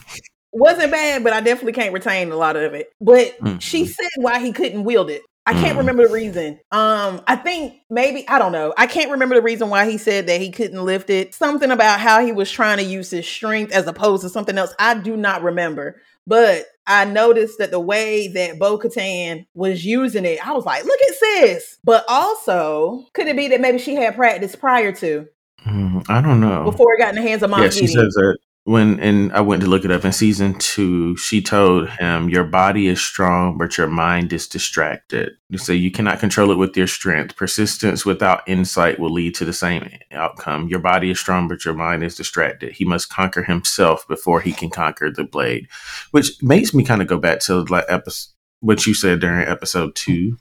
wasn't 0.51 0.91
bad, 0.91 1.23
but 1.23 1.33
I 1.33 1.41
definitely 1.41 1.73
can't 1.73 1.93
retain 1.93 2.31
a 2.31 2.35
lot 2.35 2.55
of 2.55 2.73
it. 2.73 2.91
But 2.99 3.37
mm-hmm. 3.39 3.59
she 3.59 3.85
said 3.85 4.09
why 4.17 4.39
he 4.39 4.53
couldn't 4.53 4.83
wield 4.83 5.09
it. 5.09 5.21
I 5.45 5.51
can't 5.53 5.69
mm-hmm. 5.69 5.79
remember 5.79 6.07
the 6.07 6.13
reason. 6.13 6.59
Um, 6.71 7.21
I 7.27 7.35
think 7.35 7.81
maybe 7.89 8.27
I 8.29 8.39
don't 8.39 8.53
know. 8.53 8.73
I 8.77 8.87
can't 8.87 9.11
remember 9.11 9.35
the 9.35 9.41
reason 9.41 9.69
why 9.69 9.89
he 9.89 9.97
said 9.97 10.27
that 10.27 10.39
he 10.39 10.51
couldn't 10.51 10.83
lift 10.83 11.09
it. 11.09 11.35
Something 11.35 11.69
about 11.69 11.99
how 11.99 12.25
he 12.25 12.31
was 12.31 12.49
trying 12.49 12.77
to 12.77 12.83
use 12.83 13.11
his 13.11 13.27
strength 13.27 13.73
as 13.73 13.85
opposed 13.85 14.23
to 14.23 14.29
something 14.29 14.57
else. 14.57 14.73
I 14.79 14.93
do 14.95 15.17
not 15.17 15.43
remember. 15.43 15.99
But 16.25 16.65
I 16.87 17.05
noticed 17.05 17.59
that 17.59 17.71
the 17.71 17.79
way 17.79 18.27
that 18.29 18.59
Bo 18.59 18.77
Katan 18.77 19.45
was 19.53 19.85
using 19.85 20.25
it, 20.25 20.45
I 20.45 20.53
was 20.53 20.65
like, 20.65 20.85
look 20.85 20.99
at 21.09 21.15
sis. 21.15 21.77
But 21.83 22.05
also, 22.07 23.05
could 23.13 23.27
it 23.27 23.37
be 23.37 23.49
that 23.49 23.61
maybe 23.61 23.77
she 23.77 23.95
had 23.95 24.15
practice 24.15 24.55
prior 24.55 24.91
to? 24.93 25.27
Mm, 25.65 26.05
I 26.09 26.21
don't 26.21 26.41
know. 26.41 26.63
Before 26.63 26.93
it 26.93 26.99
got 26.99 27.15
in 27.15 27.23
the 27.23 27.27
hands 27.27 27.43
of 27.43 27.49
Mom. 27.49 27.63
Yeah, 27.63 27.69
she 27.69 27.87
says 27.87 28.13
that 28.15 28.37
when 28.65 28.97
and 29.01 29.33
I 29.33 29.41
went 29.41 29.61
to 29.63 29.67
look 29.67 29.83
it 29.83 29.91
up 29.91 30.05
in 30.05 30.13
season 30.13 30.57
two, 30.57 31.17
she 31.17 31.41
told 31.41 31.89
him, 31.89 32.29
Your 32.29 32.45
body 32.45 32.87
is 32.87 33.01
strong, 33.01 33.57
but 33.57 33.77
your 33.77 33.87
mind 33.87 34.31
is 34.31 34.47
distracted. 34.47 35.33
So 35.57 35.73
you 35.73 35.91
cannot 35.91 36.21
control 36.21 36.49
it 36.49 36.57
with 36.57 36.77
your 36.77 36.87
strength. 36.87 37.35
Persistence 37.35 38.05
without 38.05 38.47
insight 38.47 38.99
will 38.99 39.11
lead 39.11 39.35
to 39.35 39.45
the 39.45 39.51
same 39.51 39.89
outcome. 40.11 40.69
Your 40.69 40.79
body 40.79 41.09
is 41.09 41.19
strong, 41.19 41.49
but 41.49 41.65
your 41.65 41.73
mind 41.73 42.03
is 42.03 42.15
distracted. 42.15 42.71
He 42.71 42.85
must 42.85 43.09
conquer 43.09 43.43
himself 43.43 44.07
before 44.07 44.39
he 44.39 44.53
can 44.53 44.69
conquer 44.69 45.11
the 45.11 45.25
blade. 45.25 45.67
Which 46.11 46.41
makes 46.41 46.73
me 46.73 46.85
kind 46.85 47.01
of 47.01 47.09
go 47.09 47.17
back 47.17 47.41
to 47.41 47.63
like 47.65 47.85
episode 47.89 48.29
what 48.61 48.87
you 48.87 48.93
said 48.93 49.19
during 49.19 49.45
episode 49.45 49.93
two. 49.93 50.37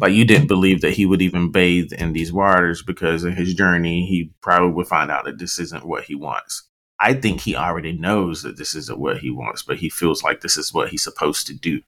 Like 0.00 0.14
you 0.14 0.24
didn't 0.24 0.46
believe 0.46 0.80
that 0.80 0.94
he 0.94 1.04
would 1.04 1.20
even 1.20 1.52
bathe 1.52 1.92
in 1.92 2.14
these 2.14 2.32
waters 2.32 2.82
because 2.82 3.24
in 3.24 3.32
his 3.32 3.52
journey 3.52 4.06
he 4.06 4.32
probably 4.40 4.72
would 4.72 4.86
find 4.86 5.10
out 5.10 5.26
that 5.26 5.38
this 5.38 5.58
isn't 5.58 5.84
what 5.84 6.04
he 6.04 6.14
wants 6.14 6.62
I 7.02 7.14
think 7.14 7.40
he 7.40 7.56
already 7.56 7.92
knows 7.92 8.42
that 8.42 8.56
this 8.56 8.76
isn't 8.76 8.98
what 8.98 9.18
he 9.18 9.30
wants, 9.30 9.64
but 9.64 9.78
he 9.78 9.90
feels 9.90 10.22
like 10.22 10.40
this 10.40 10.56
is 10.56 10.72
what 10.72 10.88
he's 10.88 11.02
supposed 11.02 11.48
to 11.48 11.54
do. 11.54 11.80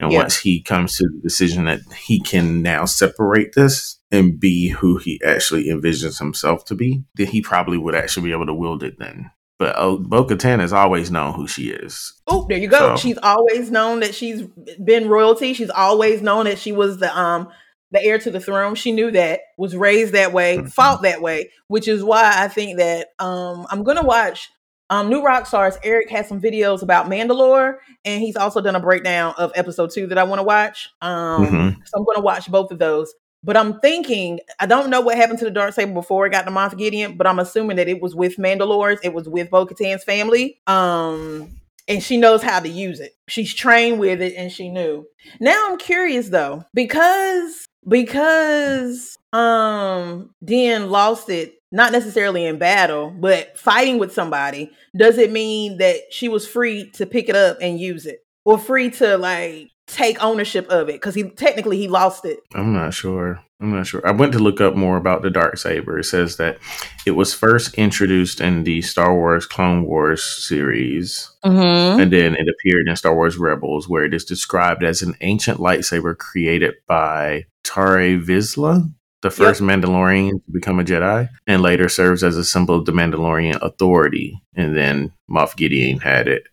And 0.00 0.10
yeah. 0.10 0.18
once 0.18 0.38
he 0.38 0.62
comes 0.62 0.96
to 0.96 1.04
the 1.04 1.20
decision 1.22 1.66
that 1.66 1.80
he 1.94 2.20
can 2.20 2.62
now 2.62 2.86
separate 2.86 3.54
this 3.54 3.98
and 4.10 4.40
be 4.40 4.68
who 4.68 4.96
he 4.96 5.20
actually 5.24 5.66
envisions 5.66 6.18
himself 6.18 6.64
to 6.66 6.74
be, 6.74 7.04
then 7.16 7.26
he 7.26 7.42
probably 7.42 7.76
would 7.76 7.94
actually 7.94 8.28
be 8.28 8.32
able 8.32 8.46
to 8.46 8.54
wield 8.54 8.82
it 8.82 8.98
then. 8.98 9.30
But 9.58 9.74
oh, 9.78 9.98
Bo 9.98 10.24
Katan 10.24 10.60
has 10.60 10.72
always 10.72 11.10
known 11.10 11.34
who 11.34 11.46
she 11.46 11.70
is. 11.70 12.14
Oh, 12.26 12.46
there 12.48 12.58
you 12.58 12.68
go. 12.68 12.96
So. 12.96 13.00
She's 13.00 13.18
always 13.22 13.70
known 13.70 14.00
that 14.00 14.14
she's 14.14 14.42
been 14.82 15.08
royalty. 15.08 15.54
She's 15.54 15.70
always 15.70 16.20
known 16.20 16.44
that 16.44 16.58
she 16.58 16.72
was 16.72 16.98
the 16.98 17.16
um 17.18 17.48
the 17.96 18.04
heir 18.04 18.18
to 18.18 18.30
the 18.30 18.40
throne. 18.40 18.74
She 18.74 18.92
knew 18.92 19.10
that, 19.12 19.40
was 19.56 19.74
raised 19.74 20.12
that 20.14 20.32
way, 20.32 20.58
mm-hmm. 20.58 20.66
fought 20.68 21.02
that 21.02 21.20
way, 21.22 21.50
which 21.68 21.88
is 21.88 22.04
why 22.04 22.32
I 22.36 22.48
think 22.48 22.78
that 22.78 23.08
um, 23.18 23.66
I'm 23.70 23.82
going 23.82 23.96
to 23.98 24.04
watch 24.04 24.50
um, 24.88 25.08
New 25.08 25.20
Rockstars, 25.22 25.76
Eric 25.82 26.10
has 26.10 26.28
some 26.28 26.40
videos 26.40 26.82
about 26.82 27.06
Mandalore, 27.06 27.78
and 28.04 28.22
he's 28.22 28.36
also 28.36 28.60
done 28.60 28.76
a 28.76 28.80
breakdown 28.80 29.34
of 29.36 29.50
episode 29.56 29.90
two 29.90 30.06
that 30.08 30.18
I 30.18 30.22
want 30.24 30.38
to 30.38 30.44
watch. 30.44 30.90
Um, 31.02 31.46
Mhm. 31.46 31.76
So 31.86 31.98
I'm 31.98 32.04
going 32.04 32.16
to 32.16 32.22
watch 32.22 32.48
both 32.50 32.70
of 32.70 32.78
those. 32.78 33.12
But 33.42 33.56
I'm 33.56 33.78
thinking, 33.80 34.40
I 34.58 34.66
don't 34.66 34.90
know 34.90 35.00
what 35.00 35.16
happened 35.16 35.38
to 35.40 35.44
the 35.44 35.50
dark 35.50 35.72
saber 35.72 35.92
before 35.92 36.26
it 36.26 36.30
got 36.30 36.46
to 36.46 36.50
Moff 36.50 36.76
Gideon, 36.76 37.16
but 37.16 37.26
I'm 37.26 37.38
assuming 37.38 37.76
that 37.76 37.88
it 37.88 38.00
was 38.02 38.14
with 38.14 38.36
Mandalores, 38.38 38.98
it 39.04 39.12
was 39.12 39.28
with 39.28 39.50
Bo-Katan's 39.50 40.02
family, 40.02 40.58
um, 40.66 41.60
and 41.86 42.02
she 42.02 42.16
knows 42.16 42.42
how 42.42 42.58
to 42.58 42.68
use 42.68 42.98
it. 42.98 43.14
She's 43.28 43.54
trained 43.54 44.00
with 44.00 44.20
it, 44.20 44.34
and 44.36 44.50
she 44.50 44.68
knew. 44.68 45.06
Now 45.38 45.64
I'm 45.68 45.78
curious 45.78 46.28
though, 46.28 46.64
because 46.74 47.65
because 47.86 49.16
um 49.32 50.30
Din 50.44 50.90
lost 50.90 51.28
it 51.28 51.54
not 51.72 51.92
necessarily 51.92 52.46
in 52.46 52.58
battle, 52.58 53.10
but 53.10 53.58
fighting 53.58 53.98
with 53.98 54.12
somebody, 54.12 54.70
does 54.96 55.18
it 55.18 55.32
mean 55.32 55.78
that 55.78 55.96
she 56.10 56.28
was 56.28 56.46
free 56.46 56.90
to 56.92 57.06
pick 57.06 57.28
it 57.28 57.36
up 57.36 57.58
and 57.60 57.80
use 57.80 58.06
it? 58.06 58.20
Or 58.44 58.58
free 58.58 58.90
to 58.92 59.18
like 59.18 59.70
take 59.86 60.22
ownership 60.22 60.68
of 60.68 60.88
it? 60.88 60.94
Because 60.94 61.14
he 61.14 61.24
technically 61.24 61.78
he 61.78 61.88
lost 61.88 62.24
it. 62.24 62.40
I'm 62.54 62.72
not 62.72 62.94
sure. 62.94 63.40
I'm 63.60 63.72
not 63.74 63.86
sure. 63.86 64.06
I 64.06 64.10
went 64.10 64.32
to 64.32 64.38
look 64.38 64.60
up 64.60 64.74
more 64.74 64.98
about 64.98 65.22
the 65.22 65.30
dark 65.30 65.56
saber. 65.56 65.98
It 65.98 66.04
says 66.04 66.36
that 66.36 66.58
it 67.06 67.12
was 67.12 67.32
first 67.32 67.72
introduced 67.74 68.38
in 68.40 68.64
the 68.64 68.82
Star 68.82 69.14
Wars 69.14 69.46
Clone 69.46 69.84
Wars 69.86 70.22
series, 70.22 71.30
Mm-hmm. 71.42 72.00
and 72.00 72.12
then 72.12 72.34
it 72.34 72.48
appeared 72.48 72.88
in 72.88 72.96
Star 72.96 73.14
Wars 73.14 73.38
Rebels, 73.38 73.88
where 73.88 74.04
it 74.04 74.12
is 74.12 74.24
described 74.24 74.82
as 74.84 75.00
an 75.00 75.14
ancient 75.22 75.58
lightsaber 75.58 76.18
created 76.18 76.74
by 76.86 77.44
Tarre 77.64 78.18
Vizsla, 78.18 78.92
the 79.22 79.30
first 79.30 79.62
Mandalorian 79.62 80.32
to 80.32 80.52
become 80.52 80.78
a 80.78 80.84
Jedi, 80.84 81.28
and 81.46 81.62
later 81.62 81.88
serves 81.88 82.22
as 82.22 82.36
a 82.36 82.44
symbol 82.44 82.74
of 82.74 82.84
the 82.84 82.92
Mandalorian 82.92 83.62
authority. 83.62 84.38
And 84.54 84.76
then 84.76 85.12
Moff 85.30 85.56
Gideon 85.56 86.00
had 86.00 86.28
it 86.28 86.44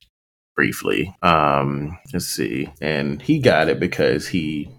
briefly. 0.56 1.16
Um, 1.22 1.98
let's 2.14 2.26
see, 2.26 2.70
and 2.82 3.22
he 3.22 3.40
got 3.40 3.70
it 3.70 3.80
because 3.80 4.28
he 4.28 4.70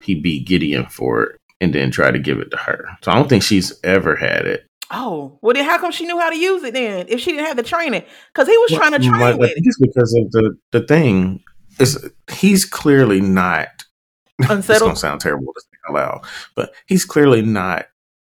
he 0.00 0.14
beat 0.14 0.46
Gideon 0.46 0.86
for 0.86 1.22
it, 1.24 1.36
and 1.60 1.74
then 1.74 1.90
tried 1.90 2.12
to 2.12 2.18
give 2.18 2.38
it 2.38 2.50
to 2.50 2.56
her. 2.56 2.86
So 3.02 3.10
I 3.12 3.14
don't 3.16 3.28
think 3.28 3.42
she's 3.42 3.78
ever 3.84 4.16
had 4.16 4.46
it. 4.46 4.64
Oh, 4.90 5.38
well 5.42 5.52
then 5.54 5.64
how 5.66 5.78
come 5.78 5.90
she 5.92 6.06
knew 6.06 6.18
how 6.18 6.30
to 6.30 6.38
use 6.38 6.62
it 6.62 6.72
then? 6.74 7.06
If 7.08 7.20
she 7.20 7.32
didn't 7.32 7.46
have 7.46 7.56
the 7.58 7.62
training, 7.62 8.04
because 8.32 8.48
he 8.48 8.56
was 8.56 8.70
trying 8.72 8.92
to 8.92 8.98
train 8.98 9.20
My- 9.20 9.30
I 9.30 9.34
with 9.34 9.52
think 9.52 9.66
it's 9.66 9.78
because 9.78 10.14
of 10.14 10.30
the 10.32 10.56
the 10.72 10.86
thing 10.86 11.42
is 11.78 12.08
he's 12.32 12.64
clearly 12.64 13.20
not. 13.20 13.68
it. 14.38 14.50
It's 14.50 14.78
gonna 14.80 14.96
sound 14.96 15.20
terrible 15.20 15.52
to 15.52 15.60
say 15.60 15.78
out 15.88 15.94
loud, 15.94 16.26
but 16.54 16.72
he's 16.86 17.04
clearly 17.04 17.42
not 17.42 17.86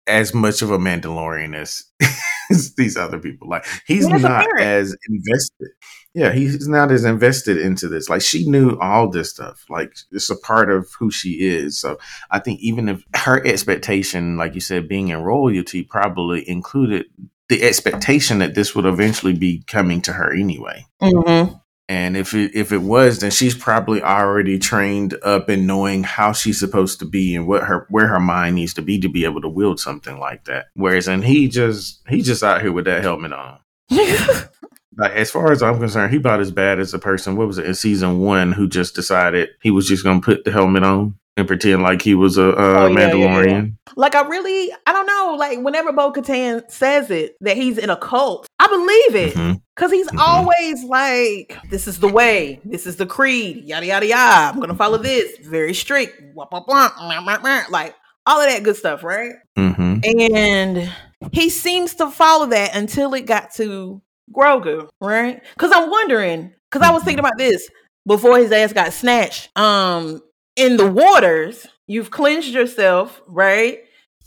as 0.07 0.33
much 0.33 0.61
of 0.61 0.71
a 0.71 0.77
Mandalorian 0.77 1.55
as, 1.55 1.83
these 2.75 2.97
other 2.97 3.19
people. 3.19 3.47
Like 3.47 3.65
he's 3.85 4.05
Well, 4.07 4.19
not 4.19 4.45
as 4.59 4.95
invested. 5.07 5.69
Yeah, 6.13 6.33
he's 6.33 6.67
not 6.67 6.91
as 6.91 7.05
invested 7.05 7.57
into 7.57 7.87
this. 7.87 8.09
Like 8.09 8.21
she 8.21 8.49
knew 8.49 8.77
all 8.79 9.09
this 9.09 9.29
stuff. 9.29 9.65
Like 9.69 9.95
it's 10.11 10.29
a 10.29 10.35
part 10.35 10.69
of 10.69 10.91
who 10.99 11.09
she 11.09 11.47
is. 11.47 11.79
So 11.79 11.99
I 12.29 12.39
think 12.39 12.59
even 12.59 12.89
if 12.89 13.03
her 13.15 13.45
expectation, 13.45 14.35
like 14.35 14.53
you 14.53 14.61
said, 14.61 14.89
being 14.89 15.07
in 15.07 15.23
royalty, 15.23 15.83
probably 15.83 16.47
included 16.47 17.05
the 17.47 17.63
expectation 17.63 18.39
that 18.39 18.55
this 18.55 18.75
would 18.75 18.85
eventually 18.85 19.33
be 19.33 19.63
coming 19.67 20.01
to 20.01 20.13
her 20.13 20.33
anyway. 20.33 20.85
Mm-hmm. 21.01 21.55
And 21.87 22.15
if 22.15 22.33
it 22.33 22.55
if 22.55 22.71
it 22.71 22.81
was, 22.81 23.19
then 23.19 23.31
she's 23.31 23.55
probably 23.55 24.01
already 24.01 24.57
trained 24.57 25.13
up 25.23 25.49
in 25.49 25.67
knowing 25.67 26.03
how 26.03 26.31
she's 26.31 26.59
supposed 26.59 26.99
to 26.99 27.05
be 27.05 27.35
and 27.35 27.47
what 27.47 27.63
her 27.63 27.85
where 27.89 28.07
her 28.07 28.19
mind 28.19 28.55
needs 28.55 28.73
to 28.75 28.81
be 28.81 28.99
to 28.99 29.09
be 29.09 29.25
able 29.25 29.41
to 29.41 29.49
wield 29.49 29.79
something 29.79 30.17
like 30.17 30.45
that. 30.45 30.67
Whereas, 30.73 31.09
and 31.09 31.23
he 31.23 31.49
just 31.49 32.01
he 32.07 32.21
just 32.21 32.43
out 32.43 32.61
here 32.61 32.71
with 32.71 32.85
that 32.85 33.01
helmet 33.01 33.33
on. 33.33 33.59
Like 34.97 35.13
as 35.13 35.31
far 35.31 35.51
as 35.51 35.63
I'm 35.63 35.79
concerned, 35.79 36.11
he 36.11 36.17
about 36.17 36.41
as 36.41 36.51
bad 36.51 36.79
as 36.79 36.91
the 36.91 36.99
person. 36.99 37.35
What 37.35 37.47
was 37.47 37.57
it 37.57 37.65
in 37.65 37.73
season 37.75 38.19
one 38.19 38.51
who 38.51 38.67
just 38.67 38.93
decided 38.95 39.49
he 39.61 39.71
was 39.71 39.87
just 39.87 40.03
gonna 40.03 40.21
put 40.21 40.43
the 40.43 40.51
helmet 40.51 40.83
on 40.83 41.15
and 41.37 41.47
pretend 41.47 41.81
like 41.81 42.01
he 42.01 42.13
was 42.13 42.37
a, 42.37 42.49
a 42.49 42.55
Oh, 42.55 42.87
yeah, 42.87 42.99
yeah, 43.07 43.13
yeah. 43.13 43.13
Mandalorian. 43.45 43.77
like 43.95 44.15
I 44.15 44.27
really, 44.27 44.69
I 44.85 44.91
don't 44.91 45.05
know. 45.07 45.35
Like 45.39 45.59
whenever 45.59 45.93
Bo 45.93 46.11
Katan 46.11 46.69
says 46.69 47.09
it 47.09 47.35
that 47.41 47.55
he's 47.55 47.77
in 47.77 47.89
a 47.89 47.95
cult, 47.95 48.47
I 48.59 48.67
believe 48.67 49.15
it. 49.27 49.35
Mhm. 49.35 49.61
Cause 49.77 49.91
he's 49.91 50.09
Mhm. 50.09 50.19
always 50.19 50.83
like, 50.83 51.57
"This 51.69 51.87
is 51.87 51.99
the 51.99 52.09
way. 52.09 52.59
This 52.65 52.85
is 52.85 52.97
the 52.97 53.05
creed. 53.05 53.63
Yada 53.63 53.85
yada 53.85 54.05
yada. 54.05 54.53
I'm 54.53 54.59
gonna 54.59 54.75
follow 54.75 54.97
this. 54.97 55.37
Very 55.47 55.73
strict. 55.73 56.21
Meh, 56.35 57.19
meh, 57.21 57.37
meh," 57.41 57.63
Like 57.69 57.95
all 58.25 58.41
of 58.41 58.49
that 58.49 58.61
good 58.63 58.75
stuff, 58.75 59.03
right? 59.03 59.31
hmm 59.55 59.99
And 60.03 60.91
he 61.31 61.49
seems 61.49 61.95
to 61.95 62.11
follow 62.11 62.47
that 62.47 62.75
until 62.75 63.13
it 63.13 63.25
got 63.25 63.53
to 63.55 64.01
Grogu, 64.31 64.89
right? 64.99 65.41
Because 65.53 65.71
I'm 65.73 65.89
wondering, 65.89 66.53
because 66.69 66.87
I 66.87 66.91
was 66.91 67.03
thinking 67.03 67.19
about 67.19 67.37
this 67.37 67.69
before 68.07 68.37
his 68.37 68.51
ass 68.51 68.73
got 68.73 68.93
snatched. 68.93 69.55
Um, 69.57 70.21
in 70.55 70.77
the 70.77 70.89
waters, 70.89 71.67
you've 71.87 72.11
cleansed 72.11 72.49
yourself, 72.49 73.21
right? 73.27 73.79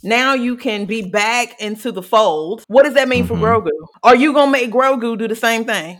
Now 0.05 0.35
you 0.35 0.55
can 0.55 0.85
be 0.85 1.01
back 1.01 1.59
into 1.59 1.91
the 1.91 2.03
fold. 2.03 2.63
What 2.67 2.83
does 2.83 2.93
that 2.93 3.09
mean 3.09 3.25
for 3.25 3.35
Mhm. 3.35 3.41
Grogu? 3.41 3.71
Are 4.03 4.15
you 4.15 4.33
gonna 4.33 4.51
make 4.51 4.71
Grogu 4.71 5.17
do 5.17 5.27
the 5.27 5.35
same 5.35 5.65
thing? 5.65 5.97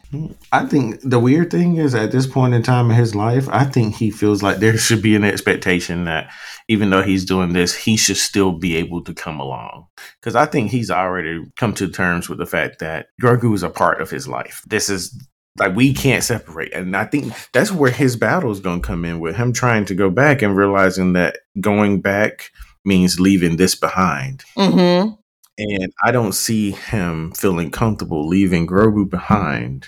I 0.51 0.65
think 0.65 0.99
the 1.03 1.19
weird 1.19 1.49
thing 1.49 1.77
is 1.77 1.95
at 1.95 2.11
this 2.11 2.27
point 2.27 2.53
in 2.53 2.61
time 2.61 2.91
in 2.91 2.97
his 2.97 3.15
life, 3.15 3.47
I 3.51 3.65
think 3.65 3.95
he 3.95 4.11
feels 4.11 4.43
like 4.43 4.57
there 4.57 4.77
should 4.77 5.01
be 5.01 5.15
an 5.15 5.23
expectation 5.23 6.05
that 6.05 6.29
even 6.67 6.91
though 6.91 7.01
he's 7.01 7.25
doing 7.25 7.53
this, 7.53 7.73
he 7.73 7.97
should 7.97 8.17
still 8.17 8.51
be 8.51 8.75
able 8.75 9.03
to 9.03 9.13
come 9.13 9.39
along. 9.39 9.85
Because 10.21 10.35
I 10.35 10.45
think 10.45 10.69
he's 10.69 10.91
already 10.91 11.41
come 11.57 11.73
to 11.73 11.87
terms 11.87 12.29
with 12.29 12.37
the 12.37 12.45
fact 12.45 12.79
that 12.79 13.07
Grogu 13.21 13.55
is 13.55 13.63
a 13.63 13.69
part 13.69 14.01
of 14.01 14.11
his 14.11 14.27
life. 14.27 14.61
This 14.67 14.87
is 14.87 15.17
like 15.57 15.75
we 15.75 15.93
can't 15.93 16.23
separate. 16.23 16.73
And 16.73 16.95
I 16.95 17.05
think 17.05 17.33
that's 17.53 17.71
where 17.71 17.91
his 17.91 18.15
battle 18.17 18.51
is 18.51 18.59
going 18.59 18.81
to 18.81 18.87
come 18.87 19.05
in 19.05 19.19
with 19.19 19.35
him 19.35 19.53
trying 19.53 19.85
to 19.85 19.95
go 19.95 20.09
back 20.09 20.41
and 20.41 20.55
realizing 20.55 21.13
that 21.13 21.37
going 21.61 22.01
back 22.01 22.51
means 22.85 23.19
leaving 23.19 23.57
this 23.57 23.75
behind. 23.75 24.43
Mm-hmm. 24.57 25.13
And 25.57 25.93
I 26.03 26.11
don't 26.11 26.33
see 26.33 26.71
him 26.71 27.31
feeling 27.31 27.71
comfortable 27.71 28.27
leaving 28.27 28.67
Grogu 28.67 29.09
behind 29.09 29.87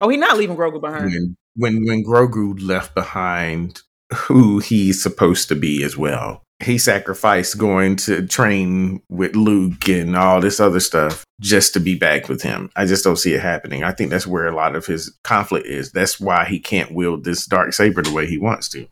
Oh, 0.00 0.08
he's 0.08 0.20
not 0.20 0.36
leaving 0.36 0.56
Grogu 0.56 0.80
behind. 0.80 1.10
when 1.12 1.36
when 1.56 1.84
when 1.86 2.04
Grogu 2.04 2.60
left 2.60 2.94
behind 2.94 3.82
who 4.14 4.58
he's 4.58 5.02
supposed 5.02 5.48
to 5.48 5.56
be 5.56 5.82
as 5.82 5.96
well. 5.96 6.42
He 6.60 6.78
sacrificed 6.78 7.56
going 7.58 7.96
to 7.96 8.26
train 8.26 9.00
with 9.08 9.36
Luke 9.36 9.88
and 9.88 10.16
all 10.16 10.40
this 10.40 10.58
other 10.58 10.80
stuff 10.80 11.24
just 11.40 11.72
to 11.74 11.80
be 11.80 11.94
back 11.94 12.28
with 12.28 12.42
him. 12.42 12.68
I 12.74 12.84
just 12.84 13.04
don't 13.04 13.16
see 13.18 13.34
it 13.34 13.40
happening. 13.40 13.84
I 13.84 13.92
think 13.92 14.10
that's 14.10 14.26
where 14.26 14.48
a 14.48 14.54
lot 14.54 14.74
of 14.74 14.84
his 14.84 15.16
conflict 15.22 15.66
is. 15.66 15.92
That's 15.92 16.18
why 16.18 16.46
he 16.46 16.58
can't 16.58 16.92
wield 16.92 17.22
this 17.22 17.46
dark 17.46 17.74
saber 17.74 18.02
the 18.02 18.12
way 18.12 18.26
he 18.26 18.38
wants 18.38 18.68
to. 18.70 18.88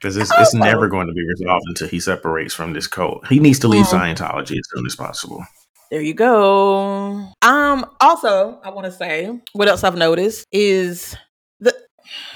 Because 0.00 0.16
it's, 0.16 0.30
it's 0.30 0.38
Also- 0.54 0.58
never 0.58 0.88
going 0.88 1.06
to 1.08 1.12
be 1.12 1.26
resolved 1.28 1.64
until 1.68 1.88
he 1.88 1.98
separates 2.00 2.54
from 2.54 2.72
this 2.72 2.86
cult. 2.86 3.26
He 3.26 3.40
needs 3.40 3.58
to 3.60 3.68
leave 3.68 3.86
Mhm. 3.86 4.16
Scientology 4.16 4.56
as 4.58 4.66
soon 4.74 4.86
as 4.86 4.94
possible. 4.94 5.44
There 5.90 6.00
you 6.02 6.14
go. 6.14 7.24
Um. 7.42 7.86
Also, 8.00 8.60
I 8.62 8.70
want 8.70 8.84
to 8.84 8.92
say 8.92 9.40
what 9.54 9.68
else 9.68 9.82
I've 9.84 9.96
noticed 9.96 10.46
is 10.52 11.16
the 11.60 11.74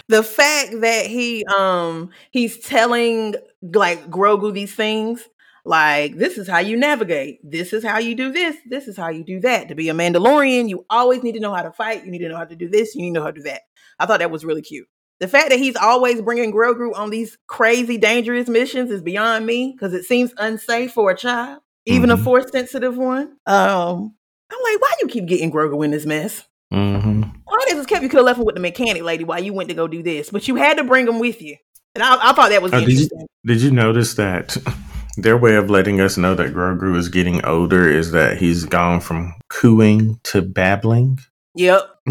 the 0.09 0.23
fact 0.23 0.71
that 0.81 1.07
he 1.07 1.45
um 1.47 2.11
he's 2.31 2.59
telling 2.59 3.35
like 3.63 4.11
Grogu 4.11 4.53
these 4.55 4.75
things. 4.75 5.29
Like 5.65 6.17
this 6.17 6.39
is 6.39 6.49
how 6.49 6.59
you 6.59 6.77
navigate. 6.77 7.39
This 7.49 7.73
is 7.75 7.85
how 7.85 7.99
you 7.99 8.15
do 8.17 8.33
this. 8.33 8.57
This 8.69 8.89
is 8.89 8.97
how 8.97 9.11
you 9.11 9.23
do 9.23 9.39
that. 9.41 9.69
To 9.69 9.75
be 9.77 9.89
a 9.91 9.95
Mandalorian, 9.95 10.69
you 10.69 10.85
always 10.91 11.23
need 11.23 11.33
to 11.35 11.41
know 11.41 11.53
how 11.55 11.63
to 11.63 11.71
fight. 11.73 12.05
You 12.05 12.11
need 12.11 12.19
to 12.19 12.29
know 12.31 12.37
how 12.39 12.45
to 12.47 12.57
do 12.57 12.69
this. 12.69 12.95
You 12.97 13.03
need 13.03 13.11
to 13.11 13.15
know 13.21 13.23
how 13.23 13.31
to 13.31 13.37
do 13.37 13.43
that. 13.45 13.61
I 14.01 14.07
thought 14.07 14.19
that 14.21 14.31
was 14.31 14.45
really 14.45 14.63
cute. 14.63 14.89
The 15.23 15.29
fact 15.29 15.51
that 15.51 15.61
he's 15.61 15.77
always 15.77 16.21
bringing 16.21 16.53
Grogu 16.53 16.97
on 16.99 17.11
these 17.11 17.39
crazy, 17.47 17.97
dangerous 17.97 18.49
missions 18.49 18.91
is 18.91 19.01
beyond 19.03 19.47
me 19.47 19.71
because 19.73 19.95
it 19.95 20.03
seems 20.05 20.35
unsafe 20.37 20.93
for 20.93 21.13
a 21.13 21.17
child, 21.17 21.61
even 21.87 22.11
a 22.11 22.17
Mhm. 22.17 22.25
force 22.25 22.51
sensitive 22.51 22.97
one. 22.97 23.37
Um, 23.47 24.15
I'm 24.51 24.59
like, 24.65 24.81
why 24.83 24.91
you 25.01 25.07
keep 25.07 25.27
getting 25.27 25.53
Grogu 25.53 25.85
in 25.85 25.93
this 25.93 26.05
mess? 26.07 26.43
hmm 26.73 27.23
Why 27.45 27.65
they 27.69 27.75
just 27.77 27.89
kept 27.89 28.03
you 28.03 28.09
could 28.09 28.17
have 28.17 28.27
left 28.27 28.41
him 28.41 28.47
with 28.47 28.57
the 28.57 28.61
mechanic 28.61 29.05
lady 29.05 29.23
while 29.23 29.41
you 29.41 29.53
went 29.53 29.69
to 29.69 29.77
go 29.77 29.87
do 29.87 30.03
this, 30.03 30.31
but 30.31 30.49
you 30.49 30.57
had 30.57 30.79
to 30.79 30.85
bring 30.85 31.07
him 31.07 31.21
with 31.21 31.41
you. 31.41 31.57
And 31.95 32.03
I, 32.03 32.31
I 32.31 32.33
thought 32.33 32.49
that 32.51 32.61
was 32.63 32.73
Oh, 32.73 32.81
did 32.81 32.89
you- 32.89 32.95
interesting. 32.95 33.27
Did 33.47 33.61
you 33.63 33.71
notice 33.71 34.15
that 34.15 34.57
their 35.19 35.37
way 35.37 35.55
of 35.55 35.71
letting 35.71 36.01
us 36.01 36.17
know 36.17 36.35
that 36.35 36.53
Grogu 36.53 36.97
is 36.97 37.09
getting 37.09 37.45
older 37.45 37.89
is 37.89 38.11
that 38.11 38.39
he's 38.39 38.65
gone 38.65 39.01
from 39.01 39.35
cooing 39.51 40.19
to 40.25 40.43
babbling? 40.43 41.19
Yep. 41.55 41.83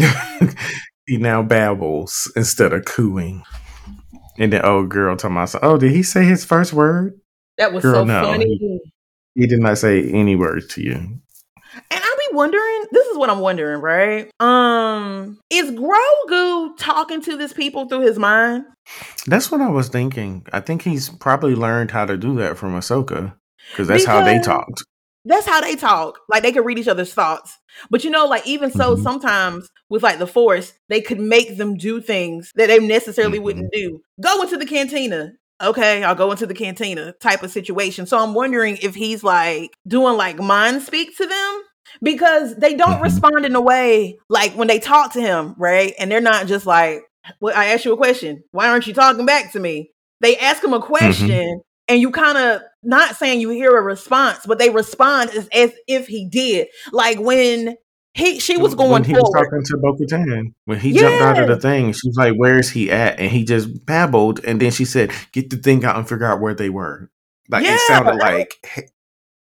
he 1.06 1.16
now 1.16 1.42
babbles 1.42 2.30
instead 2.36 2.72
of 2.72 2.84
cooing. 2.84 3.42
And 4.38 4.52
the 4.52 4.66
old 4.66 4.88
girl 4.88 5.16
told 5.16 5.34
myself, 5.34 5.62
oh, 5.62 5.78
did 5.78 5.92
he 5.92 6.02
say 6.02 6.24
his 6.24 6.44
first 6.44 6.72
word? 6.72 7.20
That 7.58 7.72
was 7.72 7.82
Girl, 7.82 7.96
so 7.96 8.04
no. 8.04 8.22
funny. 8.22 8.80
He 9.34 9.46
did 9.46 9.60
not 9.60 9.78
say 9.78 10.10
any 10.10 10.36
words 10.36 10.66
to 10.74 10.82
you. 10.82 10.94
And 10.94 11.20
I 11.90 12.16
be 12.30 12.36
wondering, 12.36 12.84
this 12.90 13.06
is 13.06 13.16
what 13.16 13.30
I'm 13.30 13.40
wondering, 13.40 13.80
right? 13.80 14.30
Um, 14.40 15.38
is 15.50 15.70
Grogu 15.70 16.76
talking 16.78 17.22
to 17.22 17.36
these 17.36 17.52
people 17.52 17.88
through 17.88 18.02
his 18.02 18.18
mind? 18.18 18.64
That's 19.26 19.50
what 19.50 19.60
I 19.60 19.68
was 19.68 19.88
thinking. 19.88 20.46
I 20.52 20.60
think 20.60 20.82
he's 20.82 21.08
probably 21.08 21.54
learned 21.54 21.90
how 21.90 22.04
to 22.04 22.16
do 22.16 22.36
that 22.36 22.58
from 22.58 22.72
Ahsoka 22.72 23.34
because 23.70 23.88
that's 23.88 24.04
how 24.04 24.24
they 24.24 24.38
talked. 24.40 24.84
That's 25.24 25.46
how 25.46 25.60
they 25.60 25.76
talk. 25.76 26.18
Like 26.28 26.42
they 26.42 26.52
can 26.52 26.64
read 26.64 26.78
each 26.78 26.88
other's 26.88 27.14
thoughts. 27.14 27.58
But 27.90 28.04
you 28.04 28.10
know, 28.10 28.26
like 28.26 28.46
even 28.46 28.70
so, 28.70 28.96
Mhm. 28.96 29.02
sometimes 29.02 29.68
with 29.88 30.02
like 30.02 30.18
the 30.18 30.26
force, 30.26 30.72
they 30.88 31.00
could 31.00 31.20
make 31.20 31.56
them 31.56 31.76
do 31.76 32.00
things 32.00 32.50
that 32.56 32.68
they 32.68 32.78
necessarily 32.78 33.38
Mhm. 33.38 33.42
wouldn't 33.42 33.72
do. 33.72 34.00
Go 34.20 34.42
into 34.42 34.56
the 34.56 34.66
cantina. 34.66 35.32
Okay, 35.62 36.02
I'll 36.02 36.16
go 36.16 36.32
into 36.32 36.46
the 36.46 36.54
cantina 36.54 37.12
type 37.20 37.42
of 37.44 37.50
situation. 37.52 38.06
So 38.06 38.18
I'm 38.18 38.34
wondering 38.34 38.78
if 38.82 38.94
he's 38.96 39.22
like 39.22 39.70
doing 39.86 40.16
like 40.16 40.38
mind 40.40 40.82
speak 40.82 41.16
to 41.18 41.26
them 41.26 41.62
because 42.02 42.56
they 42.56 42.74
don't 42.74 42.98
Mhm. 42.98 43.02
respond 43.02 43.44
in 43.46 43.54
a 43.54 43.60
way 43.60 44.18
like 44.28 44.52
when 44.54 44.66
they 44.68 44.80
talk 44.80 45.12
to 45.12 45.20
him, 45.20 45.54
right? 45.58 45.94
And 46.00 46.10
they're 46.10 46.20
not 46.20 46.46
just 46.48 46.66
like, 46.66 47.02
well, 47.40 47.54
I 47.56 47.66
asked 47.66 47.84
you 47.84 47.92
a 47.92 47.96
question. 47.96 48.42
Why 48.50 48.68
aren't 48.68 48.88
you 48.88 48.94
talking 48.94 49.24
back 49.26 49.52
to 49.52 49.60
me? 49.60 49.92
They 50.20 50.36
ask 50.36 50.62
him 50.64 50.72
a 50.72 50.80
question 50.80 51.60
and 51.92 52.00
you 52.00 52.10
kind 52.10 52.38
of 52.38 52.62
not 52.82 53.16
saying 53.16 53.40
you 53.42 53.50
hear 53.50 53.76
a 53.76 53.82
response, 53.82 54.46
but 54.46 54.58
they 54.58 54.70
respond 54.70 55.28
as, 55.30 55.46
as 55.52 55.72
if 55.86 56.06
he 56.06 56.26
did. 56.26 56.68
Like 56.90 57.20
when 57.20 57.76
he 58.14 58.40
she 58.40 58.56
was 58.56 58.74
when 58.74 58.88
going 58.88 59.04
he 59.04 59.12
was 59.12 59.30
talking 59.34 59.62
to 59.62 59.76
Bo-Katan. 59.76 60.54
When 60.64 60.80
he 60.80 60.92
jumped 60.94 61.20
out 61.20 61.38
of 61.38 61.48
the 61.48 61.58
thing, 61.60 61.92
she 61.92 62.08
was 62.08 62.16
like, 62.16 62.32
"Where's 62.34 62.70
he 62.70 62.90
at?" 62.90 63.20
And 63.20 63.30
he 63.30 63.44
just 63.44 63.84
babbled, 63.84 64.42
and 64.42 64.58
then 64.58 64.70
she 64.70 64.86
said, 64.86 65.12
"Get 65.32 65.50
the 65.50 65.56
thing 65.56 65.84
out 65.84 65.96
and 65.96 66.08
figure 66.08 66.26
out 66.26 66.40
where 66.40 66.54
they 66.54 66.70
were." 66.70 67.10
Like 67.50 67.64
Yeah, 67.64 67.74
it 67.74 67.80
sounded 67.80 68.12
right? 68.12 68.38
like 68.38 68.66
he- 68.74 68.82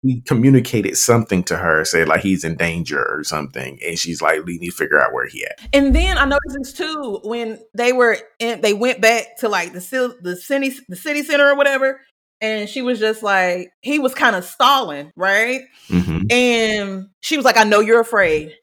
he 0.01 0.21
communicated 0.21 0.95
something 0.95 1.43
to 1.43 1.57
her, 1.57 1.83
said 1.83 2.07
like 2.07 2.21
he's 2.21 2.45
in 2.45 2.55
danger 2.55 3.03
or 3.03 3.23
something, 3.23 3.77
and 3.85 3.99
she's 3.99 4.21
like, 4.21 4.45
"We 4.45 4.57
need 4.57 4.69
to 4.69 4.75
figure 4.75 5.01
out 5.01 5.13
where 5.13 5.27
he 5.27 5.43
at." 5.43 5.59
And 5.73 5.93
then 5.93 6.17
I 6.17 6.25
noticed 6.25 6.57
this 6.57 6.73
too 6.73 7.19
when 7.23 7.59
they 7.73 7.91
were 7.91 8.17
in, 8.39 8.61
they 8.61 8.73
went 8.73 9.01
back 9.01 9.37
to 9.39 9.49
like 9.49 9.73
the 9.73 10.15
the 10.21 10.35
city 10.37 10.73
the 10.87 10.95
city 10.95 11.21
center 11.23 11.49
or 11.49 11.55
whatever, 11.55 11.99
and 12.41 12.69
she 12.69 12.81
was 12.81 12.99
just 12.99 13.23
like 13.23 13.71
he 13.81 13.99
was 13.99 14.13
kind 14.15 14.35
of 14.35 14.45
stalling, 14.45 15.11
right? 15.15 15.61
hmm 15.89 16.19
And 16.29 17.09
she 17.21 17.37
was 17.37 17.45
like, 17.45 17.57
"I 17.57 17.63
know 17.65 17.79
you're 17.81 17.99
afraid, 18.01 18.53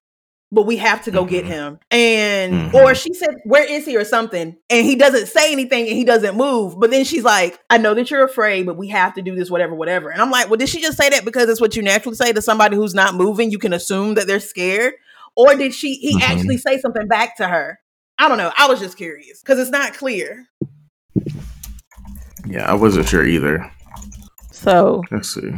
but 0.52 0.62
we 0.66 0.76
have 0.78 1.04
to 1.04 1.10
go 1.12 1.24
get 1.26 1.44
Mhm. 1.44 1.48
him." 1.48 1.78
And 1.90 2.72
Mhm. 2.72 2.74
or 2.74 2.94
she 2.94 3.14
said, 3.14 3.30
"Where 3.44 3.64
is 3.64 3.86
he?" 3.86 3.96
or 3.96 4.04
something, 4.04 4.56
and 4.70 4.86
he 4.86 4.96
doesn't 4.96 5.26
say 5.28 5.52
anything 5.52 5.88
and 5.88 5.96
he 5.96 6.04
doesn't 6.04 6.36
move. 6.36 6.78
But 6.80 6.90
then 6.90 7.04
she's 7.04 7.24
like, 7.24 7.58
"I 7.70 7.78
know 7.78 7.94
that 7.94 8.10
you're 8.10 8.24
afraid, 8.24 8.66
but 8.66 8.76
we 8.78 8.88
have 8.88 9.14
to 9.14 9.22
do 9.22 9.34
this, 9.36 9.50
whatever, 9.50 9.74
whatever." 9.74 10.10
And 10.10 10.22
I'm 10.22 10.30
like, 10.30 10.48
"Well, 10.50 10.58
did 10.58 10.68
she 10.70 10.80
just 10.82 10.98
say 10.98 11.08
that 11.10 11.24
because 11.24 11.48
it's 11.48 11.60
what 11.60 11.76
you 11.76 11.82
naturally 11.82 12.16
say 12.16 12.32
to 12.32 12.42
somebody 12.42 12.76
who's 12.76 12.94
not 12.94 13.14
moving? 13.14 13.50
You 13.50 13.58
can 13.58 13.72
assume 13.74 14.14
that 14.14 14.26
they're 14.28 14.40
scared, 14.40 14.94
or 15.36 15.54
did 15.56 15.74
she 15.74 15.94
he 15.96 16.20
Mhm. 16.20 16.22
actually 16.22 16.58
say 16.58 16.78
something 16.80 17.08
back 17.08 17.36
to 17.38 17.48
her?" 17.48 17.78
I 18.18 18.28
don't 18.28 18.38
know. 18.38 18.52
I 18.56 18.68
was 18.68 18.80
just 18.80 18.96
curious 18.96 19.40
because 19.42 19.58
it's 19.58 19.70
not 19.70 19.94
clear. 19.94 20.46
Yeah, 22.47 22.70
I 22.70 22.74
wasn't 22.74 23.09
sure 23.09 23.24
either. 23.24 23.70
So 24.52 25.02
Let's 25.10 25.35
see. 25.35 25.52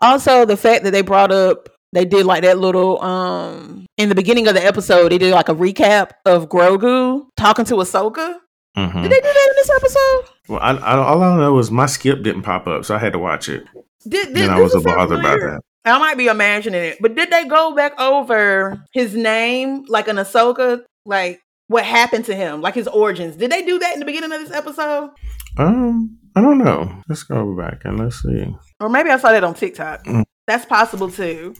Also 0.00 0.44
the 0.44 0.56
fact 0.56 0.84
that 0.84 0.90
they 0.92 1.02
brought 1.02 1.32
up 1.32 1.68
they 1.92 2.04
did 2.04 2.26
like 2.26 2.42
that 2.42 2.58
little 2.58 3.00
um 3.02 3.86
in 3.96 4.08
the 4.08 4.14
beginning 4.14 4.46
of 4.48 4.54
the 4.54 4.64
episode 4.64 5.10
they 5.10 5.18
did 5.18 5.32
like 5.32 5.48
a 5.48 5.54
recap 5.54 6.10
of 6.26 6.48
Grogu 6.48 7.26
talking 7.36 7.64
to 7.66 7.74
Ahsoka. 7.76 8.36
Mhm. 8.76 9.02
Did 9.02 9.12
they 9.12 9.20
do 9.20 9.22
that 9.22 9.48
in 9.50 9.56
this 9.56 9.70
episode? 9.76 10.24
Well, 10.48 10.60
I, 10.60 10.72
I, 10.72 10.96
all 10.96 11.22
I 11.22 11.36
know 11.36 11.58
is 11.58 11.70
my 11.70 11.86
skip 11.86 12.22
didn't 12.22 12.42
pop 12.42 12.66
up, 12.66 12.84
so 12.84 12.94
I 12.96 12.98
had 12.98 13.12
to 13.12 13.20
watch 13.20 13.48
it. 13.48 13.64
Did, 14.06 14.34
did 14.34 14.44
And 14.44 14.52
I 14.52 14.60
was 14.60 14.72
sound 14.72 14.84
bothered 14.84 15.20
about 15.20 15.38
that. 15.38 15.60
I 15.84 15.98
might 15.98 16.16
be 16.18 16.26
imagining 16.26 16.82
it, 16.82 16.98
but 17.00 17.14
did 17.14 17.30
they 17.30 17.44
go 17.46 17.74
back 17.74 17.98
over 18.00 18.82
his 18.92 19.14
name 19.14 19.84
like 19.86 20.08
an 20.08 20.16
Ahsoka, 20.16 20.82
like 21.06 21.40
what 21.68 21.84
happened 21.84 22.24
to 22.26 22.34
him, 22.34 22.60
like 22.60 22.74
his 22.74 22.88
origins? 22.88 23.36
Did 23.36 23.50
they 23.50 23.64
do 23.64 23.78
that 23.78 23.94
in 23.94 24.00
the 24.00 24.06
beginning 24.06 24.32
of 24.32 24.40
this 24.40 24.50
episode? 24.52 25.10
Um, 25.56 26.18
I 26.36 26.40
don't 26.40 26.58
know. 26.58 27.02
Let's 27.08 27.22
go 27.22 27.56
back 27.56 27.84
and 27.84 27.98
let's 27.98 28.22
see. 28.22 28.54
Or 28.80 28.88
maybe 28.88 29.10
I 29.10 29.18
saw 29.18 29.30
that 29.32 29.44
on 29.44 29.54
TikTok. 29.54 30.04
Mm. 30.04 30.24
That's 30.46 30.64
possible 30.66 31.10
too. 31.10 31.54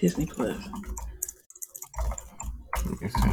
Disney 0.00 0.26
Plus. 0.26 0.56
Let 2.86 3.00
me 3.02 3.08
see. 3.08 3.30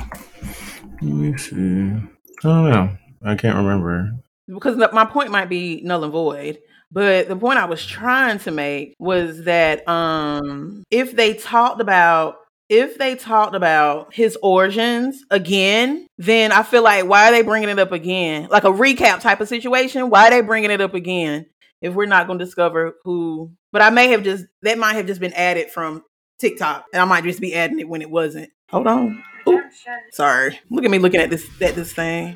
Let 1.01 1.03
me 1.03 1.37
see. 1.37 1.57
I 1.57 2.41
don't 2.43 2.69
know. 2.69 2.97
I 3.23 3.35
can't 3.35 3.57
remember. 3.57 4.11
because 4.47 4.77
the- 4.77 4.91
my 4.93 5.05
point 5.05 5.31
might 5.31 5.49
be 5.49 5.81
null 5.83 6.03
and 6.03 6.11
void 6.13 6.59
but 6.91 7.27
the 7.27 7.35
point 7.35 7.57
i 7.57 7.65
was 7.65 7.83
trying 7.83 8.37
to 8.37 8.51
make 8.51 8.93
was 8.99 9.45
that 9.45 9.87
um 9.89 10.83
if 10.91 11.15
they 11.15 11.33
talked 11.33 11.81
about 11.81 12.35
if 12.69 12.97
they 12.97 13.15
talked 13.15 13.55
about 13.55 14.13
his 14.13 14.37
origins 14.41 15.23
again 15.29 16.07
then 16.17 16.51
i 16.51 16.63
feel 16.63 16.83
like 16.83 17.05
why 17.05 17.27
are 17.27 17.31
they 17.31 17.41
bringing 17.41 17.69
it 17.69 17.79
up 17.79 17.91
again 17.91 18.47
like 18.49 18.63
a 18.63 18.71
recap 18.71 19.21
type 19.21 19.39
of 19.39 19.47
situation 19.47 20.09
why 20.09 20.27
are 20.27 20.31
they 20.31 20.41
bringing 20.41 20.71
it 20.71 20.81
up 20.81 20.93
again 20.93 21.45
if 21.81 21.93
we're 21.93 22.05
not 22.05 22.27
going 22.27 22.39
to 22.39 22.45
discover 22.45 22.95
who 23.03 23.51
but 23.71 23.81
i 23.81 23.89
may 23.89 24.07
have 24.09 24.23
just 24.23 24.45
that 24.61 24.77
might 24.77 24.93
have 24.93 25.05
just 25.05 25.21
been 25.21 25.33
added 25.33 25.69
from 25.69 26.03
tiktok 26.39 26.85
and 26.91 27.01
i 27.01 27.05
might 27.05 27.23
just 27.23 27.41
be 27.41 27.53
adding 27.53 27.79
it 27.79 27.87
when 27.87 28.01
it 28.01 28.09
wasn't 28.09 28.49
hold 28.69 28.87
on 28.87 29.23
Oop. 29.47 29.63
sorry 30.11 30.59
look 30.71 30.83
at 30.83 30.91
me 30.91 30.97
looking 30.97 31.21
at 31.21 31.29
this 31.29 31.47
at 31.61 31.75
this 31.75 31.93
thing 31.93 32.35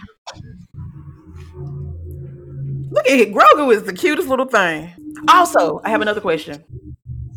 Look 2.92 3.08
at 3.08 3.20
it. 3.20 3.34
Grogu 3.34 3.74
is 3.74 3.84
the 3.84 3.94
cutest 3.94 4.28
little 4.28 4.48
thing. 4.48 4.92
Also, 5.28 5.80
I 5.84 5.90
have 5.90 6.02
another 6.02 6.22
question. 6.22 6.64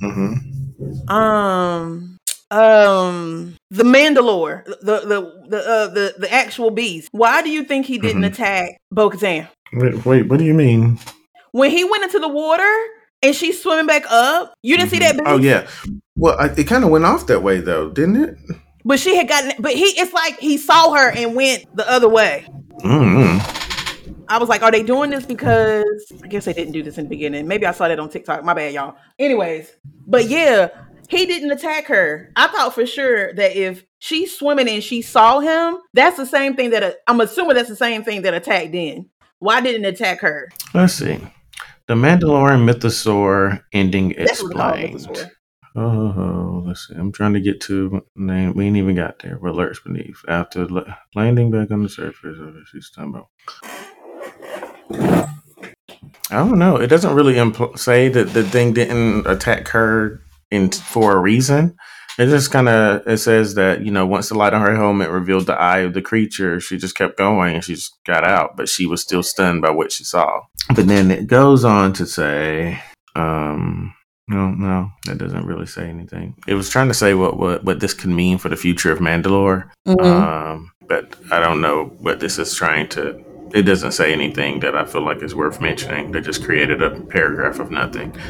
Mm-hmm. 0.02 1.08
Um, 1.10 2.11
um, 2.52 3.56
the 3.70 3.82
Mandalore, 3.84 4.64
the 4.64 5.00
the 5.00 5.46
the 5.48 5.58
uh, 5.58 5.86
the 5.88 6.14
the 6.18 6.32
actual 6.32 6.70
beast. 6.70 7.08
Why 7.12 7.42
do 7.42 7.50
you 7.50 7.64
think 7.64 7.86
he 7.86 7.98
didn't 7.98 8.22
Mhm. 8.22 8.26
attack 8.32 8.76
Bo-Katan 8.90 9.48
Wait, 9.72 10.04
wait, 10.04 10.28
what 10.28 10.38
do 10.38 10.44
you 10.44 10.54
mean? 10.54 10.98
when 11.52 11.70
he 11.70 11.84
went 11.84 12.02
into 12.04 12.18
the 12.18 12.28
water 12.28 12.70
and 13.22 13.34
she's 13.34 13.62
swimming 13.62 13.86
back 13.86 14.04
up? 14.10 14.54
You 14.62 14.76
didn't 14.76 14.90
see 14.90 14.98
that? 15.00 15.16
Mhm. 15.16 15.22
Oh 15.26 15.38
yeah. 15.38 15.66
Well, 16.16 16.36
I, 16.38 16.46
it 16.46 16.66
kind 16.66 16.84
of 16.84 16.90
went 16.90 17.04
off 17.04 17.26
that 17.28 17.42
way 17.42 17.60
though, 17.60 17.90
didn't 17.90 18.16
it? 18.22 18.36
But 18.84 18.98
she 19.00 19.16
had 19.16 19.28
gotten. 19.28 19.52
But 19.58 19.72
he, 19.72 19.84
it's 19.84 20.12
like 20.12 20.38
he 20.38 20.58
saw 20.58 20.92
her 20.92 21.10
and 21.10 21.34
went 21.34 21.64
the 21.76 21.88
other 21.90 22.08
way. 22.08 22.44
Mm-hmm. 22.84 24.24
I 24.28 24.38
was 24.38 24.48
like, 24.48 24.62
are 24.62 24.70
they 24.70 24.82
doing 24.82 25.10
this 25.10 25.24
because 25.26 25.84
I 26.22 26.26
guess 26.26 26.46
they 26.46 26.52
didn't 26.52 26.72
do 26.72 26.82
this 26.82 26.96
in 26.98 27.04
the 27.04 27.08
beginning. 27.10 27.46
Maybe 27.46 27.66
I 27.66 27.72
saw 27.72 27.86
that 27.88 27.98
on 27.98 28.08
TikTok. 28.08 28.44
My 28.44 28.54
bad, 28.54 28.72
y'all. 28.72 28.96
Anyways, 29.18 29.70
but 30.06 30.26
yeah, 30.28 30.68
he 31.12 31.26
didn't 31.26 31.50
attack 31.50 31.86
her. 31.88 32.32
I 32.36 32.48
thought 32.48 32.74
for 32.74 32.86
sure 32.86 33.34
that 33.34 33.54
if 33.54 33.84
she's 33.98 34.36
swimming 34.36 34.68
and 34.68 34.82
she 34.82 35.02
saw 35.02 35.40
him, 35.40 35.76
that's 35.92 36.16
the 36.16 36.24
same 36.26 36.56
thing 36.56 36.70
that 36.70 36.96
I'm 37.06 37.20
assuming 37.20 37.54
that's 37.54 37.68
the 37.68 37.76
same 37.76 38.02
thing 38.02 38.22
that 38.22 38.32
attacked 38.32 38.72
Din. 38.72 39.10
Why 39.38 39.60
didn't 39.60 39.84
it 39.84 39.94
attack 39.94 40.20
her? 40.20 40.48
Let's 40.72 40.94
see. 40.94 41.20
The 41.86 41.94
Mandalorian 41.94 42.68
Mythosaur 42.68 43.62
ending 43.72 44.14
That's 44.16 44.42
what 44.42 44.52
it's 44.52 44.60
called, 44.60 44.78
explained. 44.78 45.30
Oh, 45.76 46.62
let's 46.66 46.88
see. 46.88 46.94
I'm 46.94 47.12
trying 47.12 47.34
to 47.34 47.40
get 47.40 47.60
to 47.62 48.00
name. 48.16 48.54
We 48.54 48.66
ain't 48.66 48.76
even 48.76 48.94
got 48.94 49.18
there. 49.18 49.36
What 49.36 49.54
lurks 49.54 49.80
beneath 49.80 50.22
after 50.28 50.66
la- 50.66 50.94
landing 51.14 51.50
back 51.50 51.70
on 51.70 51.82
the 51.82 51.88
surface. 51.88 52.38
She's 52.70 52.90
talking 52.90 53.10
about. 53.10 53.28
I 56.30 56.36
don't 56.36 56.58
know. 56.58 56.76
It 56.76 56.86
doesn't 56.86 57.14
really 57.14 57.34
impl- 57.34 57.78
say 57.78 58.08
that 58.08 58.32
the 58.32 58.44
thing 58.44 58.72
didn't 58.72 59.26
attack 59.26 59.68
her 59.68 60.22
in 60.52 60.70
for 60.70 61.16
a 61.16 61.18
reason. 61.18 61.76
It 62.18 62.26
just 62.26 62.52
kind 62.52 62.68
of 62.68 63.06
it 63.06 63.16
says 63.18 63.54
that 63.54 63.84
you 63.84 63.90
know 63.90 64.06
once 64.06 64.28
the 64.28 64.36
light 64.36 64.52
on 64.52 64.60
her 64.60 64.76
helmet 64.76 65.08
revealed 65.08 65.46
the 65.46 65.54
eye 65.54 65.78
of 65.78 65.94
the 65.94 66.02
creature, 66.02 66.60
she 66.60 66.76
just 66.76 66.94
kept 66.94 67.16
going 67.16 67.54
and 67.54 67.64
she 67.64 67.74
just 67.74 67.98
got 68.04 68.22
out, 68.22 68.56
but 68.56 68.68
she 68.68 68.86
was 68.86 69.00
still 69.00 69.22
stunned 69.22 69.62
by 69.62 69.70
what 69.70 69.90
she 69.90 70.04
saw. 70.04 70.42
But 70.74 70.86
then 70.86 71.10
it 71.10 71.26
goes 71.26 71.64
on 71.64 71.94
to 71.94 72.06
say, 72.06 72.82
um, 73.16 73.94
no, 74.28 74.50
no, 74.50 74.90
that 75.06 75.16
doesn't 75.16 75.46
really 75.46 75.66
say 75.66 75.88
anything. 75.88 76.36
It 76.46 76.54
was 76.54 76.68
trying 76.68 76.88
to 76.88 76.94
say 76.94 77.14
what 77.14 77.38
what 77.38 77.64
what 77.64 77.80
this 77.80 77.94
could 77.94 78.10
mean 78.10 78.36
for 78.36 78.50
the 78.50 78.56
future 78.56 78.92
of 78.92 78.98
Mandalore, 78.98 79.70
um, 79.86 80.70
but 80.86 81.16
I 81.30 81.40
don't 81.40 81.62
know 81.62 81.86
what 81.98 82.20
this 82.20 82.38
is 82.38 82.54
trying 82.54 82.90
to. 82.90 83.24
It 83.54 83.62
doesn't 83.62 83.92
say 83.92 84.12
anything 84.12 84.60
that 84.60 84.76
I 84.76 84.84
feel 84.84 85.02
like 85.02 85.22
is 85.22 85.34
worth 85.34 85.60
mentioning. 85.60 86.12
They 86.12 86.20
just 86.20 86.44
created 86.44 86.82
a 86.82 86.90
paragraph 86.90 87.58
of 87.58 87.70
nothing. 87.70 88.14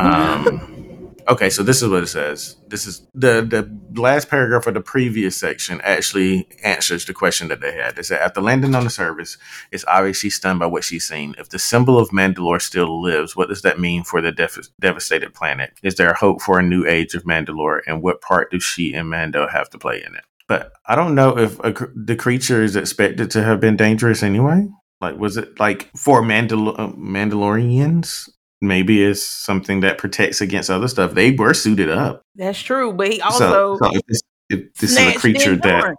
Um, 0.00 0.79
okay, 1.28 1.50
so 1.50 1.62
this 1.62 1.82
is 1.82 1.88
what 1.88 2.02
it 2.02 2.08
says. 2.08 2.56
This 2.68 2.86
is 2.86 3.06
the 3.14 3.42
the 3.42 4.00
last 4.00 4.28
paragraph 4.28 4.66
of 4.66 4.74
the 4.74 4.80
previous 4.80 5.36
section 5.36 5.80
actually 5.82 6.48
answers 6.62 7.04
the 7.04 7.14
question 7.14 7.48
that 7.48 7.60
they 7.60 7.72
had. 7.72 7.96
They 7.96 8.02
said 8.02 8.20
after 8.20 8.40
landing 8.40 8.74
on 8.74 8.84
the 8.84 8.90
surface, 8.90 9.38
it's 9.72 9.84
obvious 9.86 10.18
she's 10.18 10.36
stunned 10.36 10.60
by 10.60 10.66
what 10.66 10.84
she's 10.84 11.06
seen. 11.06 11.34
If 11.38 11.48
the 11.48 11.58
symbol 11.58 11.98
of 11.98 12.10
Mandalore 12.10 12.60
still 12.60 13.00
lives, 13.02 13.36
what 13.36 13.48
does 13.48 13.62
that 13.62 13.80
mean 13.80 14.04
for 14.04 14.20
the 14.20 14.32
def- 14.32 14.68
devastated 14.80 15.34
planet? 15.34 15.72
Is 15.82 15.96
there 15.96 16.10
a 16.10 16.16
hope 16.18 16.42
for 16.42 16.58
a 16.58 16.62
new 16.62 16.86
age 16.86 17.14
of 17.14 17.24
Mandalore, 17.24 17.80
and 17.86 18.02
what 18.02 18.20
part 18.20 18.50
do 18.50 18.60
she 18.60 18.94
and 18.94 19.10
Mando 19.10 19.46
have 19.46 19.70
to 19.70 19.78
play 19.78 20.02
in 20.04 20.14
it? 20.14 20.24
But 20.48 20.72
I 20.86 20.96
don't 20.96 21.14
know 21.14 21.38
if 21.38 21.60
a, 21.60 21.72
the 21.94 22.16
creature 22.16 22.62
is 22.62 22.74
expected 22.74 23.30
to 23.32 23.42
have 23.44 23.60
been 23.60 23.76
dangerous 23.76 24.22
anyway. 24.22 24.68
Like, 25.00 25.16
was 25.16 25.36
it 25.36 25.58
like 25.60 25.90
for 25.96 26.22
Mandal- 26.22 26.96
Mandalorians? 26.98 28.28
Maybe 28.60 29.02
it's 29.02 29.22
something 29.22 29.80
that 29.80 29.96
protects 29.98 30.40
against 30.40 30.70
other 30.70 30.88
stuff. 30.88 31.14
They 31.14 31.30
were 31.32 31.54
suited 31.54 31.90
up. 31.90 32.22
That's 32.34 32.60
true, 32.60 32.92
but 32.92 33.12
he 33.12 33.20
also 33.20 33.78
so 33.78 33.94
if 33.94 34.02
this, 34.06 34.20
if 34.50 34.74
this 34.74 34.90
is 34.92 34.98
a 34.98 35.18
creature 35.18 35.56
that 35.56 35.94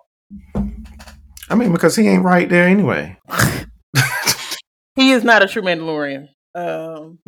I 1.50 1.56
mean, 1.56 1.72
because 1.74 1.96
he 1.96 2.08
ain't 2.08 2.24
right 2.24 2.48
there 2.48 2.68
anyway. 2.68 3.18
he 4.96 5.12
is 5.12 5.24
not 5.24 5.44
a 5.44 5.48
true 5.48 5.62
Mandalorian. 5.62 6.30
Um. 6.56 7.20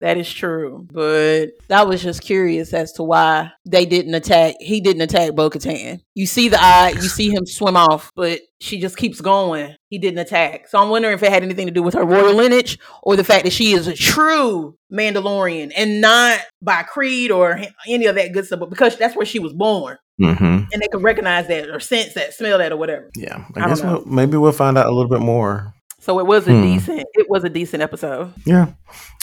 That 0.00 0.16
is 0.16 0.32
true, 0.32 0.86
but 0.92 1.48
that 1.68 1.88
was 1.88 2.02
just 2.02 2.22
curious 2.22 2.72
as 2.72 2.92
to 2.92 3.02
why 3.02 3.50
they 3.66 3.84
didn't 3.84 4.14
attack. 4.14 4.54
He 4.60 4.80
didn't 4.80 5.02
attack 5.02 5.34
Bo 5.34 5.50
Katan. 5.50 6.00
You 6.14 6.26
see 6.26 6.48
the 6.48 6.60
eye, 6.60 6.90
you 6.90 7.02
see 7.02 7.30
him 7.30 7.46
swim 7.46 7.76
off, 7.76 8.12
but 8.14 8.40
she 8.60 8.80
just 8.80 8.96
keeps 8.96 9.20
going. 9.20 9.74
He 9.88 9.98
didn't 9.98 10.18
attack. 10.18 10.68
So 10.68 10.78
I'm 10.78 10.88
wondering 10.88 11.14
if 11.14 11.22
it 11.22 11.32
had 11.32 11.42
anything 11.42 11.66
to 11.66 11.72
do 11.72 11.82
with 11.82 11.94
her 11.94 12.04
royal 12.04 12.34
lineage 12.34 12.78
or 13.02 13.16
the 13.16 13.24
fact 13.24 13.44
that 13.44 13.52
she 13.52 13.72
is 13.72 13.86
a 13.86 13.94
true 13.94 14.76
Mandalorian 14.92 15.72
and 15.76 16.00
not 16.00 16.40
by 16.62 16.82
creed 16.82 17.30
or 17.30 17.60
any 17.86 18.06
of 18.06 18.14
that 18.14 18.32
good 18.32 18.46
stuff, 18.46 18.60
but 18.60 18.70
because 18.70 18.96
that's 18.96 19.16
where 19.16 19.26
she 19.26 19.38
was 19.38 19.52
born 19.52 19.98
Mm-hmm. 20.20 20.44
and 20.72 20.82
they 20.82 20.88
could 20.88 21.04
recognize 21.04 21.46
that 21.46 21.68
or 21.70 21.78
sense 21.78 22.14
that, 22.14 22.34
smell 22.34 22.58
that 22.58 22.72
or 22.72 22.76
whatever. 22.76 23.08
Yeah, 23.14 23.44
I 23.54 23.60
I, 23.60 23.68
guess 23.68 23.84
we'll, 23.84 24.04
maybe 24.04 24.36
we'll 24.36 24.50
find 24.50 24.76
out 24.76 24.86
a 24.86 24.90
little 24.90 25.08
bit 25.08 25.20
more. 25.20 25.72
So 26.00 26.18
it 26.20 26.26
was 26.26 26.46
a 26.46 26.52
Hmm. 26.52 26.62
decent. 26.62 27.04
It 27.14 27.28
was 27.28 27.42
a 27.44 27.48
decent 27.48 27.82
episode. 27.82 28.32
Yeah, 28.46 28.68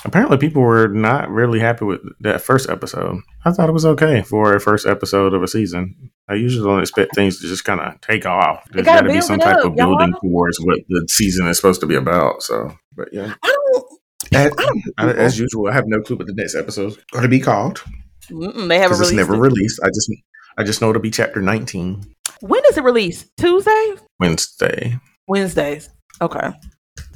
apparently 0.03 0.37
people 0.37 0.61
were 0.61 0.87
not 0.89 1.29
really 1.29 1.59
happy 1.59 1.85
with 1.85 2.01
that 2.19 2.41
first 2.41 2.69
episode. 2.69 3.19
I 3.45 3.51
thought 3.51 3.69
it 3.69 3.73
was 3.73 3.85
okay 3.85 4.21
for 4.23 4.53
a 4.55 4.59
first 4.59 4.85
episode 4.85 5.33
of 5.33 5.41
a 5.41 5.47
season. 5.47 6.11
I 6.27 6.33
usually 6.33 6.65
don't 6.67 6.81
expect 6.81 7.15
things 7.15 7.39
to 7.39 7.47
just 7.47 7.63
kind 7.63 7.79
of 7.79 7.99
take 8.01 8.25
off. 8.25 8.67
There's 8.71 8.85
gotta 8.85 9.07
be 9.11 9.21
some 9.21 9.39
type 9.39 9.57
up, 9.59 9.65
of 9.65 9.75
building 9.75 10.09
y'all. 10.11 10.19
towards 10.21 10.59
what 10.59 10.79
the 10.89 11.07
season 11.09 11.47
is 11.47 11.55
supposed 11.57 11.79
to 11.81 11.87
be 11.87 11.95
about. 11.95 12.43
So, 12.43 12.75
but 12.95 13.07
yeah, 13.13 13.33
I 13.41 13.47
don't. 13.73 13.85
as, 14.33 14.51
I 14.97 15.05
don't 15.05 15.17
as 15.17 15.39
usual, 15.39 15.67
I 15.69 15.73
have 15.73 15.85
no 15.87 16.01
clue 16.01 16.17
what 16.17 16.27
the 16.27 16.33
next 16.33 16.55
episode 16.55 16.87
is 16.87 16.97
going 17.11 17.23
to 17.23 17.29
be 17.29 17.39
called 17.39 17.81
Mm-mm, 18.29 18.67
they 18.67 18.79
haven't 18.79 18.97
because 18.97 19.01
it's 19.01 19.11
released. 19.11 19.15
never 19.15 19.35
it. 19.35 19.39
released. 19.39 19.79
I 19.83 19.87
just 19.87 20.11
I 20.57 20.63
just 20.63 20.81
know 20.81 20.89
it'll 20.89 21.01
be 21.01 21.11
chapter 21.11 21.41
nineteen 21.41 22.03
when 22.41 22.61
does 22.63 22.77
it 22.77 22.83
release? 22.83 23.25
Tuesday, 23.37 23.93
Wednesday. 24.19 24.99
Wednesdays. 25.27 25.89
Okay. 26.21 26.49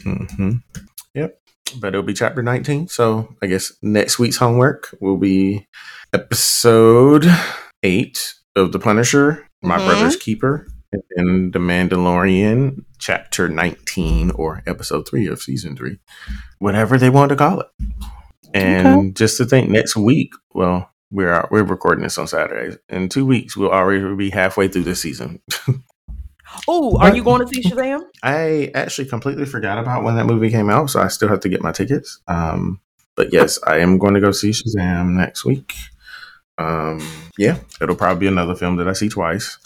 hmm 0.04 0.52
Yep. 1.16 1.40
But 1.80 1.90
it'll 1.90 2.04
be 2.04 2.14
chapter 2.14 2.42
19. 2.42 2.88
So 2.88 3.36
I 3.42 3.48
guess 3.48 3.74
next 3.82 4.18
week's 4.20 4.38
homework 4.38 4.96
will 5.00 5.18
be 5.18 5.68
episode 6.14 7.26
eight 7.84 8.34
of 8.56 8.72
The 8.72 8.80
Punisher, 8.80 9.46
My 9.62 9.78
Mhm. 9.78 9.86
Brother's 9.86 10.16
Keeper, 10.16 10.68
and 11.16 11.54
The 11.54 11.60
Mandalorian, 11.60 12.84
chapter 12.98 13.48
19, 13.50 14.32
or 14.32 14.64
episode 14.66 15.08
three 15.08 15.28
of 15.28 15.42
season 15.42 15.76
three, 15.76 16.00
whatever 16.58 16.98
they 16.98 17.10
want 17.12 17.30
to 17.30 17.36
call 17.36 17.60
it. 17.62 17.68
And 18.54 19.16
just 19.16 19.38
to 19.38 19.46
think, 19.46 19.70
next 19.70 19.96
week, 19.96 20.34
well, 20.56 20.90
we're 21.12 21.48
we're 21.52 21.64
recording 21.64 22.04
this 22.04 22.18
on 22.18 22.26
Saturdays. 22.28 22.78
In 22.90 23.10
two 23.10 23.26
weeks, 23.26 23.56
we'll 23.56 23.70
already 23.72 24.16
be 24.16 24.32
halfway 24.32 24.68
through 24.68 24.84
this 24.86 25.02
season. 25.02 25.40
Oh, 26.68 26.98
are 26.98 27.15
you 27.15 27.23
going 27.23 27.45
to 27.45 27.48
see 27.48 27.61
Shazam? 27.61 28.02
I 28.23 28.72
actually 28.76 29.07
completely 29.07 29.45
forgot 29.45 29.77
about 29.77 30.03
when 30.03 30.15
that 30.15 30.26
movie 30.26 30.49
came 30.49 30.69
out, 30.69 30.90
so 30.90 30.99
I 31.02 31.07
still 31.07 31.30
have 31.30 31.40
to 31.41 31.49
get 31.49 31.61
my 31.61 31.72
tickets. 31.72 32.19
Um, 32.27 32.80
but 33.15 33.34
yes, 33.34 33.60
I 33.65 33.80
am 33.80 33.98
going 33.98 34.14
to 34.14 34.22
go 34.22 34.31
see 34.31 34.52
Shazam 34.52 35.11
next 35.11 35.45
week. 35.45 35.73
Um, 36.57 37.02
yeah, 37.38 37.57
it'll 37.81 37.95
probably 37.95 38.19
be 38.19 38.27
another 38.27 38.56
film 38.56 38.76
that 38.77 38.88
I 38.88 38.94
see 38.94 39.10
twice 39.10 39.57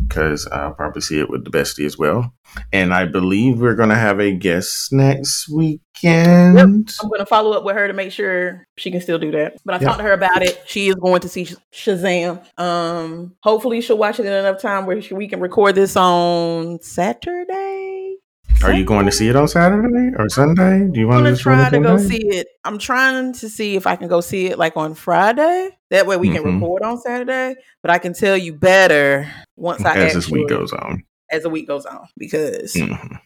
because 0.00 0.46
I'll 0.48 0.72
probably 0.74 1.02
see 1.02 1.18
it 1.20 1.30
with 1.30 1.44
the 1.44 1.50
bestie 1.50 1.86
as 1.86 1.96
well. 1.98 2.32
And 2.72 2.94
I 2.94 3.06
believe 3.06 3.60
we're 3.60 3.74
going 3.74 3.88
to 3.88 3.94
have 3.96 4.20
a 4.20 4.32
guest 4.32 4.92
next 4.92 5.48
weekend. 5.48 6.58
I'm 6.58 7.08
going 7.08 7.18
to 7.18 7.26
follow 7.26 7.52
up 7.52 7.64
with 7.64 7.76
her 7.76 7.86
to 7.88 7.92
make 7.92 8.12
sure 8.12 8.66
she 8.78 8.90
can 8.90 9.00
still 9.00 9.18
do 9.18 9.30
that. 9.32 9.56
But 9.64 9.74
I 9.74 9.78
Yep. 9.78 9.86
talked 9.86 9.98
to 9.98 10.04
her 10.04 10.12
about 10.12 10.42
it. 10.42 10.62
She 10.66 10.88
is 10.88 10.94
going 10.94 11.20
to 11.22 11.28
see 11.28 11.48
Shazam. 11.72 12.42
Um, 12.58 13.36
hopefully 13.42 13.80
she'll 13.80 13.98
watch 13.98 14.20
it 14.20 14.26
in 14.26 14.32
enough 14.32 14.60
time 14.60 14.86
where 14.86 15.00
she, 15.02 15.14
we 15.14 15.28
can 15.28 15.40
record 15.40 15.74
this 15.74 15.96
on 15.96 16.80
Saturday. 16.80 18.16
Are 18.62 18.72
you 18.72 18.84
going 18.84 19.04
to 19.06 19.12
see 19.12 19.28
it 19.28 19.36
on 19.36 19.48
Saturday 19.48 20.12
or 20.16 20.28
Sunday? 20.30 20.88
Do 20.90 20.98
you 20.98 21.10
I'm 21.12 21.24
want 21.24 21.36
to 21.36 21.42
try 21.42 21.68
to 21.68 21.78
go 21.80 21.98
see 21.98 22.26
it. 22.28 22.46
I'm 22.64 22.78
trying 22.78 23.34
to 23.34 23.48
see 23.50 23.76
if 23.76 23.86
I 23.86 23.96
can 23.96 24.08
go 24.08 24.22
see 24.22 24.46
it 24.46 24.58
like 24.58 24.76
on 24.78 24.94
Friday. 24.94 25.70
That 25.90 26.06
way 26.06 26.16
we 26.16 26.30
can 26.30 26.42
Mhm. 26.42 26.54
record 26.54 26.82
on 26.82 26.98
Saturday. 26.98 27.56
But 27.82 27.90
I 27.90 27.98
can 27.98 28.14
tell 28.14 28.36
you 28.36 28.54
better 28.54 29.30
once 29.56 29.84
I 29.84 29.96
as 29.96 30.14
this 30.14 30.28
week 30.30 30.48
goes 30.48 30.72
on. 30.72 31.02
as 31.30 31.42
the 31.42 31.50
week 31.50 31.66
goes 31.66 31.86
on 31.86 32.06
because 32.16 32.74
Mhm. 32.74 33.20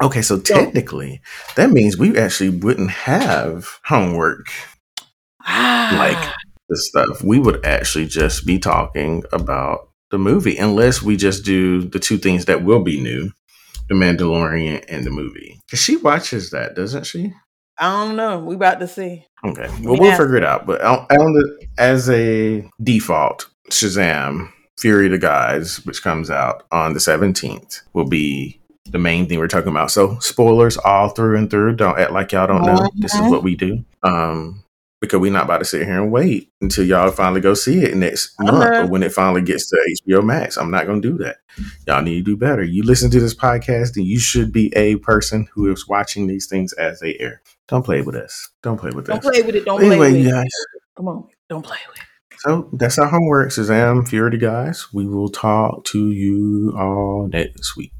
Okay, 0.00 0.22
so 0.22 0.40
technically, 0.40 1.20
that 1.54 1.70
means 1.70 1.96
we 1.96 2.16
actually 2.18 2.48
wouldn't 2.48 2.90
have 2.90 3.68
homework 3.84 4.46
ah, 5.44 6.34
this 6.68 6.88
stuff. 6.88 7.22
We 7.22 7.38
would 7.38 7.64
actually 7.64 8.06
just 8.06 8.46
be 8.46 8.58
talking 8.58 9.22
about 9.32 9.90
the 10.10 10.18
movie, 10.18 10.56
unless 10.56 11.02
we 11.02 11.16
just 11.16 11.44
do 11.44 11.82
the 11.82 11.98
two 11.98 12.18
things 12.18 12.46
that 12.46 12.64
will 12.64 12.82
be 12.82 13.00
new: 13.00 13.30
the 13.88 13.94
Mandalorian 13.94 14.84
and 14.88 15.04
the 15.04 15.10
movie. 15.10 15.60
Because 15.66 15.80
she 15.80 15.96
watches 15.96 16.50
that, 16.50 16.74
doesn't 16.74 17.04
she? 17.06 17.32
I 17.78 17.90
don't 17.90 18.16
know. 18.16 18.38
We 18.40 18.54
about 18.54 18.80
to 18.80 18.88
see. 18.88 19.26
Okay, 19.44 19.68
well, 19.82 19.94
We 19.94 20.00
we'll 20.00 20.10
figure 20.16 20.36
it 20.36 20.44
out. 20.44 20.66
But 20.66 20.82
on, 20.82 20.98
on 21.10 21.32
the, 21.34 21.66
as 21.78 22.08
a 22.10 22.68
default, 22.82 23.48
Shazam: 23.70 24.48
Fury 24.82 25.06
of 25.06 25.12
the 25.12 25.18
Gods, 25.18 25.84
which 25.86 26.02
comes 26.02 26.28
out 26.28 26.64
on 26.72 26.92
the 26.92 27.00
seventeenth, 27.00 27.80
will 27.92 28.08
be 28.08 28.60
the 28.90 28.98
main 28.98 29.26
thing 29.28 29.38
we're 29.38 29.46
talking 29.46 29.70
about. 29.70 29.92
So 29.92 30.18
spoilers 30.18 30.76
all 30.76 31.08
through 31.10 31.38
and 31.38 31.48
through. 31.48 31.76
Don't 31.76 31.98
act 31.98 32.10
like 32.10 32.32
y'all 32.32 32.48
don't 32.48 32.62
know. 32.66 32.88
This 32.96 33.14
is 33.14 33.30
what 33.30 33.44
we 33.44 33.54
do. 33.54 33.84
Um, 34.02 34.58
because 35.00 35.18
we're 35.20 35.32
not 35.32 35.44
about 35.44 35.58
to 35.58 35.64
sit 35.64 35.84
here 35.86 36.00
and 36.00 36.12
wait 36.12 36.50
until 36.60 36.84
y'all 36.84 37.10
finally 37.10 37.40
go 37.40 37.54
see 37.54 37.80
it 37.82 37.96
next 37.96 38.34
Uh-huh. 38.40 38.52
month 38.52 38.76
or 38.76 38.86
when 38.92 39.02
it 39.02 39.12
finally 39.12 39.42
gets 39.42 39.68
to 39.70 39.76
HBO 40.06 40.22
Max. 40.24 40.56
I'm 40.56 40.70
not 40.70 40.86
going 40.86 41.00
to 41.02 41.10
do 41.12 41.18
that. 41.24 41.38
Y'all 41.88 42.02
need 42.02 42.16
to 42.16 42.22
do 42.22 42.36
better. 42.36 42.62
You 42.62 42.82
listen 42.84 43.10
to 43.12 43.18
this 43.20 43.34
podcast, 43.34 43.96
and 43.96 44.04
you 44.04 44.18
should 44.20 44.52
be 44.52 44.72
a 44.76 44.96
person 44.96 45.48
who 45.52 45.70
is 45.72 45.88
watching 45.88 46.26
these 46.26 46.46
things 46.46 46.72
as 46.74 47.00
they 47.00 47.16
air. 47.18 47.40
Don't 47.68 47.84
play 47.84 48.02
with 48.02 48.14
us. 48.16 48.48
Don't 48.62 48.78
play 48.78 48.90
with 48.90 49.06
Don't 49.06 49.18
us. 49.24 49.24
play 49.30 49.42
with 49.42 49.54
it. 49.56 49.64
Don't 49.64 49.78
play 49.78 49.86
Anyway, 49.88 50.12
with 50.12 50.22
you 50.22 50.28
it. 50.28 50.32
guys. 50.32 50.50
Come 50.96 51.08
on. 51.08 51.28
Don't 51.48 51.64
play 51.64 51.78
with 51.88 51.98
it. 51.98 52.04
So 52.44 52.68
that's 52.72 52.98
our 52.98 53.06
homework, 53.06 53.50
Shazam, 53.50 54.08
Fury 54.08 54.36
gods. 54.36 54.92
We 54.92 55.06
will 55.06 55.28
talk 55.28 55.84
to 55.86 56.10
you 56.10 56.74
all 56.76 57.28
next 57.32 57.76
week. 57.76 57.92